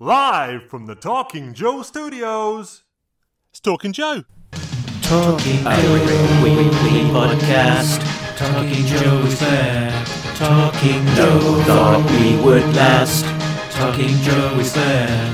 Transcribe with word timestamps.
Live 0.00 0.68
from 0.68 0.86
the 0.86 0.96
Talking 0.96 1.54
Joe 1.54 1.82
studios. 1.82 2.82
It's 3.50 3.60
Talking 3.60 3.92
Joe. 3.92 4.24
Talking 5.02 5.62
Joe 5.62 6.42
Weekly 6.42 7.04
Podcast. 7.14 8.02
Talking 8.36 8.86
Joe 8.86 9.18
is 9.20 9.38
there. 9.38 10.04
Talking 10.34 11.06
Joe 11.14 11.62
thought 11.62 12.10
we 12.10 12.34
would 12.44 12.74
last. 12.74 13.24
Talking 13.72 14.16
Joe 14.22 14.58
is 14.58 14.72
there. 14.74 15.30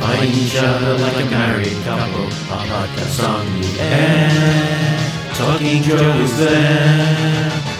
Find 0.00 0.32
each 0.32 0.56
other 0.56 0.96
like 0.96 1.26
a 1.26 1.28
married 1.28 1.76
couple. 1.84 2.24
A 2.24 2.64
podcast 2.72 3.28
on 3.28 3.60
the 3.60 3.80
air. 3.82 5.34
Talking 5.34 5.82
Joe 5.82 6.20
is 6.22 6.38
there. 6.38 7.71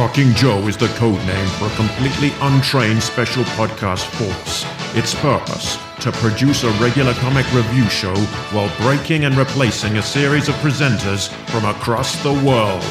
Talking 0.00 0.32
Joe 0.32 0.66
is 0.66 0.78
the 0.78 0.88
code 0.96 1.22
name 1.26 1.46
for 1.58 1.66
a 1.66 1.76
completely 1.76 2.32
untrained 2.40 3.02
special 3.02 3.44
podcast 3.44 4.06
force. 4.16 4.64
Its 4.96 5.14
purpose 5.14 5.76
to 6.00 6.10
produce 6.10 6.64
a 6.64 6.70
regular 6.82 7.12
comic 7.12 7.44
review 7.52 7.84
show 7.90 8.16
while 8.50 8.74
breaking 8.78 9.26
and 9.26 9.36
replacing 9.36 9.98
a 9.98 10.02
series 10.02 10.48
of 10.48 10.54
presenters 10.54 11.28
from 11.50 11.66
across 11.66 12.16
the 12.22 12.32
world. 12.32 12.82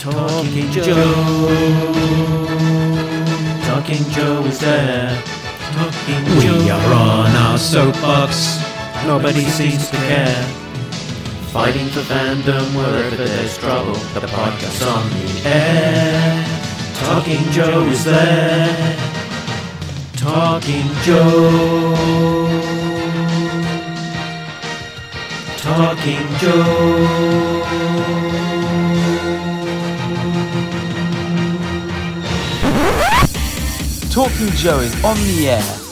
Talking 0.00 0.70
Joe. 0.70 0.86
Talking 3.66 4.10
Joe 4.10 4.42
is 4.46 4.58
there. 4.58 5.22
Talking 5.72 6.24
Joe. 6.40 6.58
We 6.58 6.70
are 6.70 6.94
on 6.94 7.36
our 7.36 7.58
soapbox. 7.58 8.56
Nobody 9.04 9.44
seems 9.44 9.90
to 9.90 9.96
care. 9.98 10.57
Fighting 11.52 11.88
for 11.88 12.00
fandom 12.00 12.76
wherever 12.76 13.16
there's 13.16 13.56
trouble. 13.56 13.94
The 14.12 14.20
podcast 14.20 14.86
on 14.86 15.08
the 15.08 15.48
air. 15.48 16.44
Talking 16.96 17.42
Joe 17.52 17.86
is 17.86 18.04
there. 18.04 18.96
Talking 20.14 20.84
Joe. 21.04 21.94
Talking 25.56 26.28
Joe. 26.38 27.58
Talking 34.10 34.50
Joe 34.54 34.80
is 34.80 35.04
on 35.04 35.16
the 35.16 35.48
air. 35.48 35.87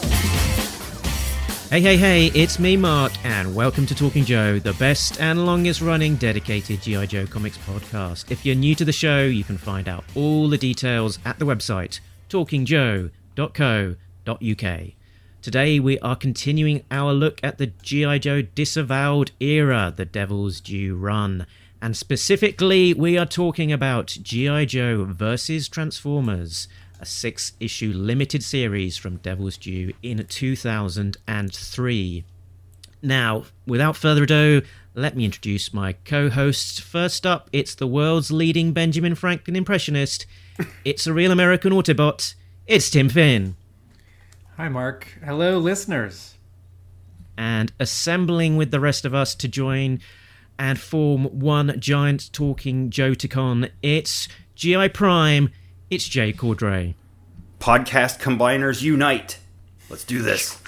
Hey, 1.69 1.81
hey, 1.81 1.97
hey, 1.97 2.27
it's 2.27 2.61
me, 2.61 2.77
Mark, 2.77 3.13
and 3.25 3.53
welcome 3.53 3.87
to 3.87 3.95
Talking 3.95 4.25
Joe, 4.25 4.61
the 4.61 4.75
best 4.75 5.21
and 5.21 5.45
longest 5.45 5.81
running 5.81 6.15
dedicated 6.15 6.81
G.I. 6.81 7.07
Joe 7.07 7.27
comics 7.27 7.59
podcast. 7.59 8.31
If 8.31 8.47
you're 8.47 8.55
new 8.55 8.77
to 8.77 8.85
the 8.85 8.93
show, 8.93 9.25
you 9.25 9.43
can 9.43 9.59
find 9.59 9.89
out 9.89 10.05
all 10.15 10.49
the 10.49 10.59
details 10.59 11.19
at 11.25 11.41
the 11.41 11.45
website 11.45 11.99
talkingjoe.co.uk. 12.31 14.81
Today, 15.43 15.81
we 15.81 15.99
are 15.99 16.17
continuing 16.17 16.85
our 16.89 17.13
look 17.13 17.41
at 17.43 17.59
the 17.59 17.73
G.I. 17.83 18.19
Joe 18.19 18.43
disavowed 18.43 19.33
era, 19.41 19.93
the 19.95 20.05
Devil's 20.05 20.61
Due 20.61 20.95
run. 20.95 21.49
And 21.83 21.97
specifically, 21.97 22.95
we 22.95 23.19
are 23.19 23.27
talking 23.27 23.73
about 23.73 24.07
G.I. 24.07 24.67
Joe 24.67 25.05
versus 25.05 25.69
Transformers 25.69 26.69
a 27.01 27.07
six 27.07 27.53
issue 27.61 27.93
limited 27.93 28.43
series 28.43 28.97
from 28.97 29.17
Devil's 29.17 29.57
Due 29.57 29.93
in 30.03 30.25
2003. 30.27 32.25
Now, 33.03 33.45
without 33.67 33.97
further 33.97 34.25
ado, 34.25 34.63
let 34.95 35.17
me 35.17 35.25
introduce 35.25 35.75
my 35.75 35.93
co 35.93 36.31
hosts. 36.31 36.81
First 36.81 37.27
up, 37.27 37.49
it's 37.53 37.75
the 37.75 37.87
world's 37.87 38.33
leading 38.33 38.73
Benjamin 38.73 39.15
Franklin 39.15 39.57
impressionist. 39.57 40.27
It's 40.87 41.07
a 41.07 41.13
real 41.13 41.33
American 41.33 41.71
Autobot. 41.71 42.35
It's 42.67 42.89
Tim 42.89 43.11
Finn. 43.11 43.57
Hi, 44.57 44.71
Mark. 44.71 45.07
Hello, 45.23 45.59
listeners. 45.59 46.39
And 47.37 47.73
assembling 47.79 48.57
with 48.57 48.71
the 48.71 48.81
rest 48.81 49.05
of 49.05 49.15
us 49.15 49.35
to 49.35 49.49
join 49.49 50.01
and 50.59 50.81
form 50.81 51.25
one 51.25 51.79
giant 51.79 52.33
talking 52.33 52.89
Joticon, 52.89 53.71
it's 53.83 54.29
GI 54.55 54.89
Prime. 54.89 55.51
It's 55.89 56.09
Jay 56.09 56.33
Cordray. 56.33 56.95
Podcast 57.61 58.19
combiners 58.19 58.83
unite. 58.83 59.39
Let's 59.89 60.03
do 60.03 60.21
this. 60.21 60.61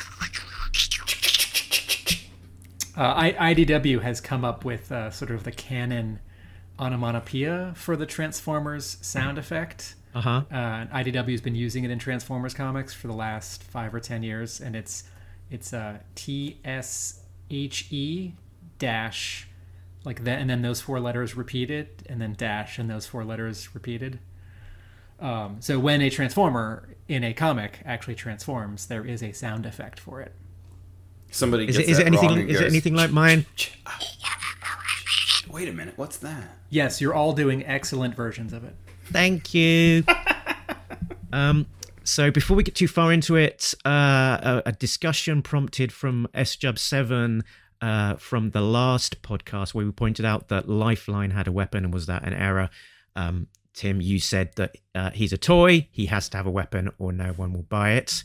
Uh, 2.96 3.00
I, 3.00 3.54
IDW 3.54 4.00
has 4.02 4.20
come 4.20 4.44
up 4.44 4.64
with 4.64 4.92
uh, 4.92 5.10
sort 5.10 5.32
of 5.32 5.42
the 5.42 5.50
canon 5.50 6.20
onomatopoeia 6.78 7.72
for 7.74 7.96
the 7.96 8.06
Transformers 8.06 8.96
sound 9.00 9.38
effect. 9.38 9.96
Uh-huh. 10.14 10.42
Uh, 10.52 10.86
IDW 10.86 11.32
has 11.32 11.40
been 11.40 11.56
using 11.56 11.82
it 11.82 11.90
in 11.90 11.98
Transformers 11.98 12.54
comics 12.54 12.94
for 12.94 13.08
the 13.08 13.12
last 13.12 13.64
five 13.64 13.92
or 13.92 13.98
ten 13.98 14.22
years, 14.22 14.60
and 14.60 14.76
it's 14.76 15.02
it's 15.50 15.72
uh, 15.72 15.98
T 16.14 16.60
S 16.64 17.24
H 17.50 17.88
E 17.90 18.34
dash 18.78 19.48
like 20.04 20.22
that, 20.22 20.38
and 20.38 20.48
then 20.48 20.62
those 20.62 20.80
four 20.80 21.00
letters 21.00 21.36
repeated, 21.36 22.04
and 22.08 22.20
then 22.20 22.34
dash, 22.38 22.78
and 22.78 22.88
those 22.88 23.06
four 23.06 23.24
letters 23.24 23.74
repeated. 23.74 24.20
Um, 25.20 25.56
so 25.60 25.78
when 25.78 26.00
a 26.00 26.10
transformer 26.10 26.96
in 27.08 27.24
a 27.24 27.32
comic 27.32 27.80
actually 27.84 28.14
transforms, 28.14 28.86
there 28.86 29.04
is 29.04 29.22
a 29.22 29.32
sound 29.32 29.66
effect 29.66 29.98
for 29.98 30.20
it. 30.20 30.34
Somebody 31.30 31.68
Is 31.68 31.76
it, 31.76 31.88
is 31.88 31.98
that 31.98 32.04
it 32.04 32.06
anything? 32.06 32.28
wrong 32.28 32.38
and 32.40 32.50
Is 32.50 32.60
it 32.60 32.66
anything 32.66 32.94
like 32.94 33.10
mine? 33.10 33.44
Wait 35.50 35.68
a 35.68 35.72
minute, 35.72 35.94
what's 35.96 36.18
that? 36.18 36.44
Yes, 36.70 37.00
you're 37.00 37.14
all 37.14 37.32
doing 37.32 37.64
excellent 37.66 38.14
versions 38.14 38.52
of 38.52 38.64
it. 38.64 38.74
Thank 39.06 39.54
you. 39.54 40.04
um, 41.32 41.66
so 42.04 42.30
before 42.30 42.56
we 42.56 42.62
get 42.62 42.74
too 42.74 42.88
far 42.88 43.12
into 43.12 43.36
it, 43.36 43.74
uh, 43.84 44.38
a, 44.42 44.62
a 44.66 44.72
discussion 44.72 45.42
prompted 45.42 45.92
from 45.92 46.28
SJub 46.34 46.78
Seven 46.78 47.44
uh, 47.80 48.16
from 48.16 48.50
the 48.50 48.60
last 48.60 49.22
podcast 49.22 49.74
where 49.74 49.84
we 49.86 49.92
pointed 49.92 50.24
out 50.24 50.48
that 50.48 50.68
Lifeline 50.68 51.30
had 51.30 51.46
a 51.46 51.52
weapon 51.52 51.84
and 51.84 51.94
was 51.94 52.06
that 52.06 52.24
an 52.24 52.34
error? 52.34 52.70
Um, 53.16 53.48
Tim, 53.78 54.00
you 54.00 54.18
said 54.18 54.50
that 54.56 54.76
uh, 54.92 55.10
he's 55.10 55.32
a 55.32 55.38
toy, 55.38 55.86
he 55.92 56.06
has 56.06 56.28
to 56.30 56.36
have 56.36 56.46
a 56.46 56.50
weapon, 56.50 56.90
or 56.98 57.12
no 57.12 57.28
one 57.28 57.52
will 57.52 57.62
buy 57.62 57.92
it. 57.92 58.24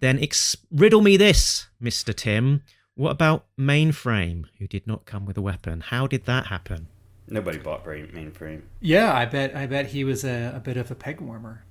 Then 0.00 0.18
ex- 0.18 0.56
riddle 0.72 1.00
me 1.00 1.16
this, 1.16 1.68
Mister 1.78 2.12
Tim. 2.12 2.62
What 2.96 3.10
about 3.10 3.46
Mainframe, 3.56 4.46
who 4.58 4.66
did 4.66 4.88
not 4.88 5.06
come 5.06 5.26
with 5.26 5.38
a 5.38 5.42
weapon? 5.42 5.80
How 5.80 6.08
did 6.08 6.24
that 6.26 6.46
happen? 6.46 6.88
Nobody 7.28 7.58
bought 7.58 7.84
mainframe. 7.84 8.62
Yeah, 8.80 9.14
I 9.14 9.26
bet. 9.26 9.54
I 9.54 9.66
bet 9.66 9.86
he 9.86 10.02
was 10.02 10.24
a, 10.24 10.52
a 10.56 10.58
bit 10.58 10.76
of 10.76 10.90
a 10.90 10.96
peg 10.96 11.20
warmer. 11.20 11.64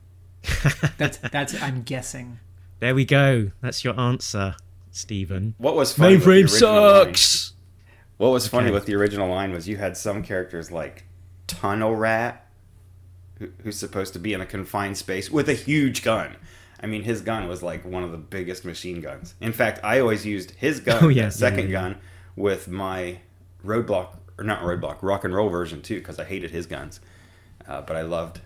that's 0.97 1.17
that's. 1.17 1.61
I'm 1.61 1.83
guessing. 1.83 2.39
There 2.79 2.95
we 2.95 3.03
go. 3.03 3.51
That's 3.59 3.83
your 3.83 3.99
answer, 3.99 4.55
Stephen. 4.91 5.55
What 5.57 5.75
was 5.75 5.91
funny 5.91 6.15
with 6.15 6.23
the 6.23 6.29
Mainframe 6.31 6.43
original 6.43 6.81
line- 6.81 7.05
sucks. 7.15 7.53
what 8.15 8.29
was 8.29 8.47
funny 8.47 8.71
with 8.71 8.85
the 8.85 8.95
original 8.95 9.27
line 9.27 9.51
was 9.51 9.67
you 9.67 9.75
had 9.75 9.97
some 9.97 10.23
characters 10.23 10.71
like 10.71 11.03
Tunnel 11.47 11.93
Rat, 11.93 12.48
who, 13.39 13.49
who's 13.63 13.77
supposed 13.77 14.13
to 14.13 14.19
be 14.19 14.33
in 14.33 14.41
a 14.41 14.45
confined 14.45 14.97
space 14.97 15.29
with 15.31 15.49
a 15.49 15.53
huge 15.53 16.03
gun. 16.03 16.35
I 16.81 16.85
mean, 16.87 17.03
his 17.03 17.21
gun 17.21 17.47
was 17.47 17.61
like 17.63 17.83
one 17.83 18.03
of 18.03 18.11
the 18.11 18.17
biggest 18.17 18.63
machine 18.63 19.01
guns. 19.01 19.35
In 19.41 19.51
fact, 19.51 19.79
I 19.83 19.99
always 19.99 20.25
used 20.25 20.51
his 20.51 20.79
gun, 20.87 21.03
Oh, 21.03 21.07
yeah, 21.09 21.29
second 21.29 21.69
yeah, 21.69 21.81
yeah. 21.81 21.89
gun, 21.89 21.95
with 22.35 22.67
my 22.69 23.19
roadblock 23.65 24.15
or 24.37 24.43
not 24.45 24.61
roadblock, 24.61 24.99
rock 25.01 25.23
and 25.25 25.33
roll 25.35 25.49
version 25.49 25.81
too, 25.81 25.99
because 25.99 26.19
I 26.19 26.23
hated 26.23 26.51
his 26.51 26.65
guns. 26.65 26.99
Uh, 27.67 27.81
but 27.81 27.95
I 27.97 28.01
loved 28.03 28.39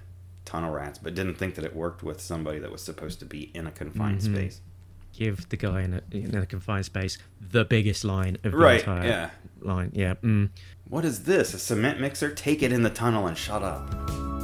Tunnel 0.45 0.71
Rats, 0.71 0.97
but 0.97 1.13
didn't 1.15 1.35
think 1.35 1.55
that 1.55 1.63
it 1.63 1.75
worked 1.75 2.01
with 2.03 2.19
somebody 2.19 2.59
that 2.59 2.71
was 2.71 2.81
supposed 2.81 3.19
to 3.19 3.25
be 3.25 3.51
in 3.53 3.67
a 3.67 3.71
confined 3.71 4.19
Mm-hmm. 4.21 4.35
space. 4.35 4.61
Give 5.15 5.47
the 5.49 5.57
guy 5.57 5.83
in 5.83 5.93
a, 5.93 6.01
in 6.17 6.35
a 6.35 6.45
confined 6.47 6.85
space 6.85 7.19
the 7.39 7.63
biggest 7.65 8.03
line 8.03 8.37
of 8.43 8.51
the 8.51 8.57
Right, 8.57 8.79
entire 8.79 9.05
yeah. 9.07 9.29
line. 9.61 9.91
Yeah. 9.93 10.15
Mm. 10.15 10.49
What 10.89 11.05
is 11.05 11.23
this? 11.23 11.53
A 11.53 11.59
cement 11.59 11.99
mixer? 11.99 12.29
Take 12.29 12.61
it 12.61 12.71
in 12.73 12.83
the 12.83 12.89
tunnel 12.89 13.27
and 13.27 13.37
shut 13.37 13.63
up. 13.63 13.89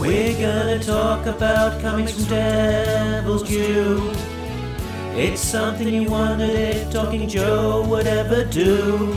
We're 0.00 0.38
gonna 0.38 0.82
talk 0.82 1.26
about 1.26 1.80
comics 1.80 2.12
from 2.12 2.24
Devil's 2.26 3.42
Due. 3.48 4.12
It's 5.16 5.40
something 5.40 5.88
you 5.88 6.10
wondered 6.10 6.50
if 6.50 6.92
Talking 6.92 7.28
Joe 7.28 7.86
would 7.88 8.06
ever 8.06 8.44
do. 8.44 9.16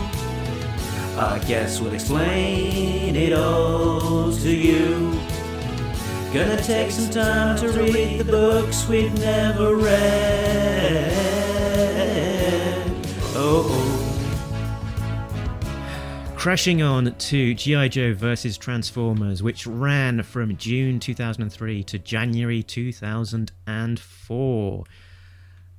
I 1.18 1.40
guess 1.46 1.82
we'll 1.82 1.94
explain 1.94 3.16
it 3.16 3.34
all 3.34 4.32
to 4.32 4.50
you. 4.50 5.12
Gonna 6.34 6.62
take 6.64 6.92
some 6.92 7.10
time 7.10 7.58
to 7.58 7.70
read 7.70 8.20
the 8.20 8.26
books 8.26 8.88
we've 8.88 9.14
never 9.20 9.76
read. 9.76 11.12
Oh, 13.36 13.68
oh. 13.70 13.87
Crashing 16.38 16.84
on 16.84 17.16
to 17.16 17.56
G.I. 17.56 17.88
Joe 17.90 18.14
versus 18.14 18.60
Transformers, 18.60 19.42
which 19.44 19.68
ran 19.68 20.24
from 20.24 20.56
June 20.56 20.98
2003 21.00 21.84
to 21.84 22.00
January 22.00 22.64
2004. 22.64 24.84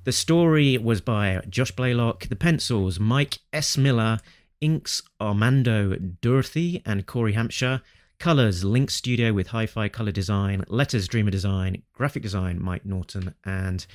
The 0.05 0.13
story 0.13 0.77
was 0.77 1.01
by 1.01 1.41
Josh 1.49 1.71
Blaylock, 1.71 2.27
the 2.27 2.37
pencils, 2.37 3.01
Mike 3.01 3.39
S. 3.53 3.79
Miller, 3.79 4.19
inks 4.61 5.01
Armando 5.21 5.95
Durruthy 5.95 6.83
and 6.85 7.07
Corey 7.07 7.35
Hampshire, 7.35 7.81
Colors, 8.19 8.65
Link 8.65 8.91
Studio 8.91 9.33
with 9.33 9.47
Hi 9.49 9.65
Fi 9.65 9.89
Color 9.89 10.13
Design. 10.13 10.65
Letters, 10.67 11.07
Dreamer 11.07 11.31
Design. 11.31 11.83
Graphic 11.93 12.25
Design, 12.25 12.61
Mike 12.61 12.85
Norton. 12.85 13.33
And 13.45 13.87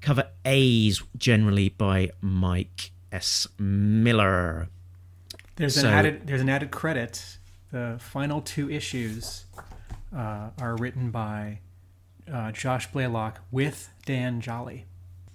cover 0.00 0.28
A's 0.44 1.04
generally 1.16 1.68
by 1.68 2.10
Mike 2.20 2.90
S. 3.12 3.46
Miller. 3.58 4.68
There's 5.56 5.74
So- 5.80 5.88
an 5.88 5.94
added 5.94 6.26
there's 6.26 6.40
an 6.40 6.48
added 6.48 6.70
credit. 6.70 7.38
The 7.70 7.96
final 7.98 8.40
two 8.40 8.70
issues 8.70 9.46
uh, 10.16 10.50
are 10.60 10.76
written 10.76 11.10
by 11.10 11.60
uh, 12.32 12.52
Josh 12.52 12.90
Blaylock 12.92 13.40
with 13.50 13.90
Dan 14.06 14.40
Jolly. 14.40 14.86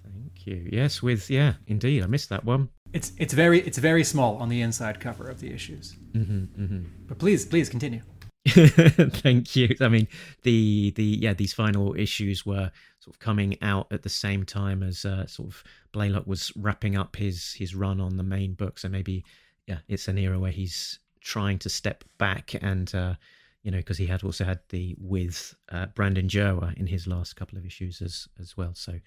Thank 0.03 0.47
you. 0.47 0.69
Yes, 0.71 1.01
with, 1.01 1.29
yeah, 1.29 1.53
indeed. 1.67 2.01
I 2.01 2.07
missed 2.07 2.29
that 2.29 2.45
one. 2.45 2.69
It's 2.93 3.11
it's 3.17 3.33
very 3.33 3.59
it's 3.59 3.77
very 3.77 4.03
small 4.03 4.37
on 4.37 4.49
the 4.49 4.61
inside 4.61 4.99
cover 4.99 5.27
of 5.29 5.39
the 5.41 5.51
issues. 5.53 5.95
Mm-hmm, 6.13 6.83
But 7.07 7.19
please 7.19 7.45
please 7.45 7.69
continue. 7.69 8.01
Thank 8.47 9.55
you. 9.55 9.75
I 9.81 9.89
mean, 9.89 10.07
the 10.43 10.91
the 10.95 11.03
yeah, 11.03 11.33
these 11.33 11.53
final 11.53 11.93
issues 11.95 12.45
were 12.45 12.71
sort 12.99 13.15
of 13.15 13.19
coming 13.19 13.57
out 13.61 13.87
at 13.91 14.01
the 14.03 14.09
same 14.09 14.43
time 14.45 14.81
as 14.81 15.05
uh, 15.05 15.27
sort 15.27 15.49
of 15.49 15.63
Blaylock 15.91 16.25
was 16.25 16.51
wrapping 16.55 16.97
up 16.97 17.15
his 17.15 17.53
his 17.53 17.75
run 17.75 17.99
on 18.01 18.17
the 18.17 18.23
main 18.23 18.53
book. 18.53 18.79
So 18.79 18.89
maybe 18.89 19.23
yeah, 19.69 19.77
it's 19.87 20.07
an 20.07 20.17
era 20.17 20.39
where 20.39 20.51
he's 20.51 20.97
trying 21.21 21.59
to 21.59 21.69
step 21.69 22.03
back 22.17 22.55
and 22.59 22.93
uh, 22.95 23.13
you 23.61 23.69
know 23.69 23.77
because 23.77 23.99
he 23.99 24.07
had 24.07 24.23
also 24.23 24.43
had 24.43 24.59
the 24.69 24.95
with 24.99 25.53
uh, 25.71 25.85
Brandon 25.93 26.27
Jerwa 26.27 26.75
in 26.75 26.87
his 26.87 27.05
last 27.05 27.35
couple 27.35 27.57
of 27.57 27.65
issues 27.65 28.01
as 28.01 28.27
as 28.39 28.57
well. 28.57 28.71
So 28.73 28.99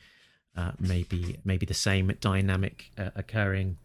uh, 0.56 0.70
maybe 0.78 1.38
maybe 1.44 1.66
the 1.66 1.74
same 1.74 2.12
dynamic 2.20 2.92
uh, 2.96 3.10
occurring 3.16 3.78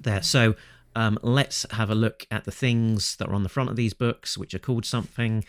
there. 0.00 0.22
So 0.22 0.56
um, 0.96 1.16
let's 1.22 1.64
have 1.70 1.90
a 1.90 1.94
look 1.94 2.26
at 2.28 2.44
the 2.44 2.50
things 2.50 3.14
that 3.16 3.28
are 3.28 3.34
on 3.34 3.44
the 3.44 3.48
front 3.48 3.70
of 3.70 3.76
these 3.76 3.94
books, 3.94 4.36
which 4.36 4.52
are 4.52 4.58
called 4.58 4.84
something. 4.84 5.44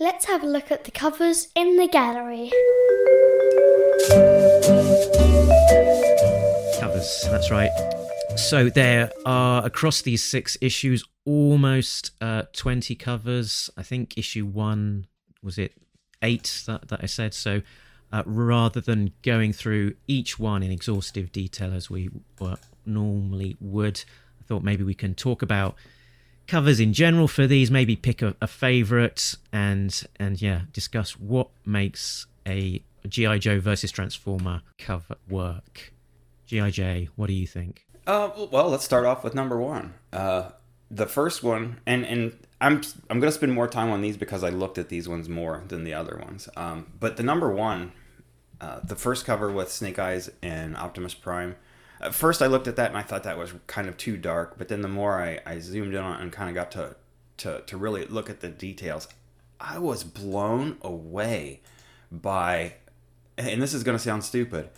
Let's 0.00 0.24
have 0.24 0.42
a 0.42 0.46
look 0.46 0.70
at 0.70 0.84
the 0.84 0.90
covers 0.92 1.48
in 1.54 1.76
the 1.76 1.88
gallery. 1.88 2.50
Covers, 6.80 7.26
that's 7.30 7.50
right. 7.50 7.97
So 8.38 8.70
there 8.70 9.10
are 9.26 9.66
across 9.66 10.00
these 10.00 10.24
six 10.24 10.56
issues 10.60 11.04
almost 11.26 12.12
uh, 12.22 12.44
20 12.52 12.94
covers. 12.94 13.68
I 13.76 13.82
think 13.82 14.16
issue 14.16 14.46
one 14.46 15.06
was 15.42 15.58
it 15.58 15.74
eight 16.22 16.62
that, 16.66 16.88
that 16.88 17.00
I 17.02 17.06
said. 17.06 17.34
So 17.34 17.62
uh, 18.12 18.22
rather 18.24 18.80
than 18.80 19.12
going 19.22 19.52
through 19.52 19.96
each 20.06 20.38
one 20.38 20.62
in 20.62 20.70
exhaustive 20.70 21.30
detail 21.30 21.74
as 21.74 21.90
we 21.90 22.08
normally 22.86 23.56
would, 23.60 24.04
I 24.40 24.44
thought 24.44 24.62
maybe 24.62 24.84
we 24.84 24.94
can 24.94 25.14
talk 25.14 25.42
about 25.42 25.74
covers 26.46 26.80
in 26.80 26.92
general 26.94 27.28
for 27.28 27.46
these. 27.46 27.70
Maybe 27.70 27.96
pick 27.96 28.22
a, 28.22 28.34
a 28.40 28.46
favorite 28.46 29.34
and 29.52 30.02
and 30.16 30.40
yeah, 30.40 30.62
discuss 30.72 31.18
what 31.18 31.50
makes 31.66 32.26
a 32.46 32.82
GI 33.06 33.40
Joe 33.40 33.60
versus 33.60 33.90
Transformer 33.90 34.62
cover 34.78 35.16
work. 35.28 35.92
GI 36.46 36.70
J, 36.70 37.08
what 37.14 37.26
do 37.26 37.34
you 37.34 37.46
think? 37.46 37.84
Uh, 38.08 38.30
well, 38.50 38.70
let's 38.70 38.86
start 38.86 39.04
off 39.04 39.22
with 39.22 39.34
number 39.34 39.58
one. 39.58 39.92
Uh, 40.14 40.48
the 40.90 41.04
first 41.04 41.42
one, 41.42 41.78
and 41.84 42.06
and 42.06 42.38
I'm 42.58 42.80
I'm 43.10 43.20
gonna 43.20 43.30
spend 43.30 43.52
more 43.52 43.68
time 43.68 43.90
on 43.90 44.00
these 44.00 44.16
because 44.16 44.42
I 44.42 44.48
looked 44.48 44.78
at 44.78 44.88
these 44.88 45.06
ones 45.06 45.28
more 45.28 45.62
than 45.68 45.84
the 45.84 45.92
other 45.92 46.18
ones. 46.24 46.48
Um, 46.56 46.86
but 46.98 47.18
the 47.18 47.22
number 47.22 47.52
one, 47.52 47.92
uh, 48.62 48.80
the 48.82 48.96
first 48.96 49.26
cover 49.26 49.52
with 49.52 49.70
Snake 49.70 49.98
Eyes 49.98 50.30
and 50.40 50.74
Optimus 50.74 51.12
Prime. 51.12 51.56
At 52.00 52.14
first, 52.14 52.40
I 52.40 52.46
looked 52.46 52.66
at 52.66 52.76
that 52.76 52.88
and 52.88 52.96
I 52.96 53.02
thought 53.02 53.24
that 53.24 53.36
was 53.36 53.52
kind 53.66 53.88
of 53.88 53.98
too 53.98 54.16
dark. 54.16 54.56
But 54.56 54.68
then 54.68 54.80
the 54.80 54.88
more 54.88 55.20
I, 55.20 55.40
I 55.44 55.58
zoomed 55.58 55.94
in 55.94 56.00
on 56.00 56.18
and 56.18 56.32
kind 56.32 56.48
of 56.48 56.54
got 56.54 56.70
to, 56.72 56.96
to 57.38 57.60
to 57.60 57.76
really 57.76 58.06
look 58.06 58.30
at 58.30 58.40
the 58.40 58.48
details, 58.48 59.06
I 59.60 59.76
was 59.76 60.02
blown 60.02 60.78
away 60.80 61.60
by, 62.10 62.76
and 63.36 63.60
this 63.60 63.74
is 63.74 63.82
gonna 63.84 63.98
sound 63.98 64.24
stupid, 64.24 64.70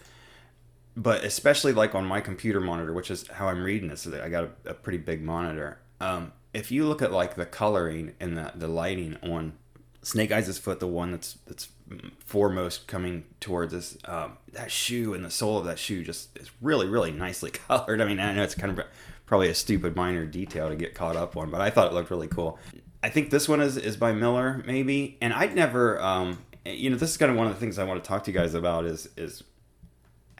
but 0.96 1.24
especially 1.24 1.72
like 1.72 1.94
on 1.94 2.04
my 2.04 2.20
computer 2.20 2.60
monitor, 2.60 2.92
which 2.92 3.10
is 3.10 3.26
how 3.28 3.48
I'm 3.48 3.62
reading 3.62 3.88
this. 3.88 4.06
I 4.06 4.28
got 4.28 4.44
a, 4.44 4.70
a 4.70 4.74
pretty 4.74 4.98
big 4.98 5.22
monitor. 5.22 5.78
Um, 6.00 6.32
if 6.52 6.70
you 6.70 6.86
look 6.86 7.02
at 7.02 7.12
like 7.12 7.36
the 7.36 7.46
coloring 7.46 8.14
and 8.20 8.36
the, 8.36 8.52
the 8.54 8.68
lighting 8.68 9.16
on 9.22 9.54
Snake 10.02 10.32
Eyes' 10.32 10.58
foot, 10.58 10.80
the 10.80 10.86
one 10.86 11.12
that's 11.12 11.34
that's 11.46 11.68
foremost 12.24 12.86
coming 12.86 13.24
towards 13.40 13.74
us, 13.74 13.98
um, 14.04 14.38
that 14.52 14.70
shoe 14.70 15.12
and 15.14 15.24
the 15.24 15.30
sole 15.30 15.58
of 15.58 15.64
that 15.66 15.78
shoe 15.78 16.02
just 16.02 16.36
is 16.38 16.50
really 16.60 16.88
really 16.88 17.12
nicely 17.12 17.50
colored. 17.68 18.00
I 18.00 18.04
mean, 18.06 18.18
I 18.18 18.34
know 18.34 18.42
it's 18.42 18.54
kind 18.54 18.78
of 18.78 18.84
probably 19.26 19.48
a 19.48 19.54
stupid 19.54 19.94
minor 19.94 20.26
detail 20.26 20.68
to 20.68 20.76
get 20.76 20.94
caught 20.94 21.16
up 21.16 21.36
on, 21.36 21.50
but 21.50 21.60
I 21.60 21.70
thought 21.70 21.86
it 21.86 21.94
looked 21.94 22.10
really 22.10 22.28
cool. 22.28 22.58
I 23.02 23.08
think 23.08 23.30
this 23.30 23.48
one 23.48 23.60
is 23.60 23.76
is 23.76 23.96
by 23.96 24.12
Miller 24.12 24.62
maybe, 24.66 25.18
and 25.20 25.32
I'd 25.32 25.54
never. 25.54 26.00
Um, 26.00 26.38
you 26.66 26.90
know, 26.90 26.96
this 26.96 27.10
is 27.10 27.16
kind 27.16 27.30
of 27.30 27.38
one 27.38 27.46
of 27.46 27.54
the 27.54 27.58
things 27.58 27.78
I 27.78 27.84
want 27.84 28.02
to 28.02 28.06
talk 28.06 28.24
to 28.24 28.30
you 28.30 28.38
guys 28.38 28.54
about 28.54 28.84
is 28.84 29.08
is 29.16 29.42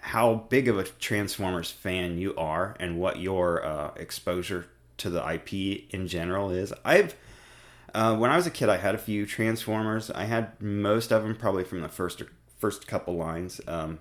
how 0.02 0.46
big 0.48 0.68
of 0.68 0.78
a 0.78 0.84
Transformers 0.84 1.70
fan 1.70 2.18
you 2.18 2.34
are 2.36 2.76
and 2.80 2.98
what 2.98 3.18
your 3.18 3.64
uh, 3.64 3.92
exposure 3.96 4.66
to 4.98 5.10
the 5.10 5.34
IP 5.34 5.84
in 5.90 6.06
general 6.06 6.50
is. 6.50 6.72
I've 6.84 7.14
uh, 7.94 8.16
when 8.16 8.30
I 8.30 8.36
was 8.36 8.46
a 8.46 8.50
kid, 8.50 8.68
I 8.68 8.76
had 8.76 8.94
a 8.94 8.98
few 8.98 9.26
Transformers. 9.26 10.10
I 10.10 10.24
had 10.24 10.60
most 10.60 11.12
of 11.12 11.22
them 11.22 11.34
probably 11.34 11.64
from 11.64 11.80
the 11.80 11.88
first 11.88 12.22
first 12.58 12.86
couple 12.86 13.16
lines, 13.16 13.60
um, 13.66 13.98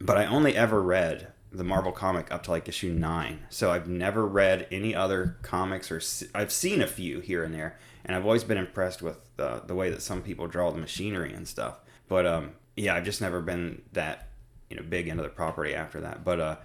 but 0.00 0.16
I 0.16 0.26
only 0.26 0.56
ever 0.56 0.80
read 0.80 1.32
the 1.52 1.64
Marvel 1.64 1.92
comic 1.92 2.32
up 2.32 2.44
to 2.44 2.50
like 2.52 2.68
issue 2.68 2.92
nine. 2.92 3.40
So 3.50 3.72
I've 3.72 3.88
never 3.88 4.26
read 4.26 4.66
any 4.70 4.94
other 4.94 5.36
comics, 5.42 5.90
or 5.90 6.00
se- 6.00 6.28
I've 6.34 6.52
seen 6.52 6.80
a 6.80 6.86
few 6.86 7.20
here 7.20 7.42
and 7.42 7.52
there, 7.52 7.78
and 8.04 8.16
I've 8.16 8.24
always 8.24 8.44
been 8.44 8.58
impressed 8.58 9.02
with 9.02 9.18
uh, 9.38 9.60
the 9.66 9.74
way 9.74 9.90
that 9.90 10.02
some 10.02 10.22
people 10.22 10.46
draw 10.46 10.70
the 10.70 10.78
machinery 10.78 11.34
and 11.34 11.46
stuff. 11.46 11.80
But 12.08 12.26
um, 12.26 12.52
yeah, 12.76 12.94
I've 12.94 13.04
just 13.04 13.20
never 13.20 13.40
been 13.40 13.82
that 13.92 14.29
you 14.70 14.76
know 14.76 14.82
big 14.82 15.08
into 15.08 15.22
the 15.22 15.28
property 15.28 15.74
after 15.74 16.00
that. 16.00 16.24
But 16.24 16.40
uh, 16.40 16.56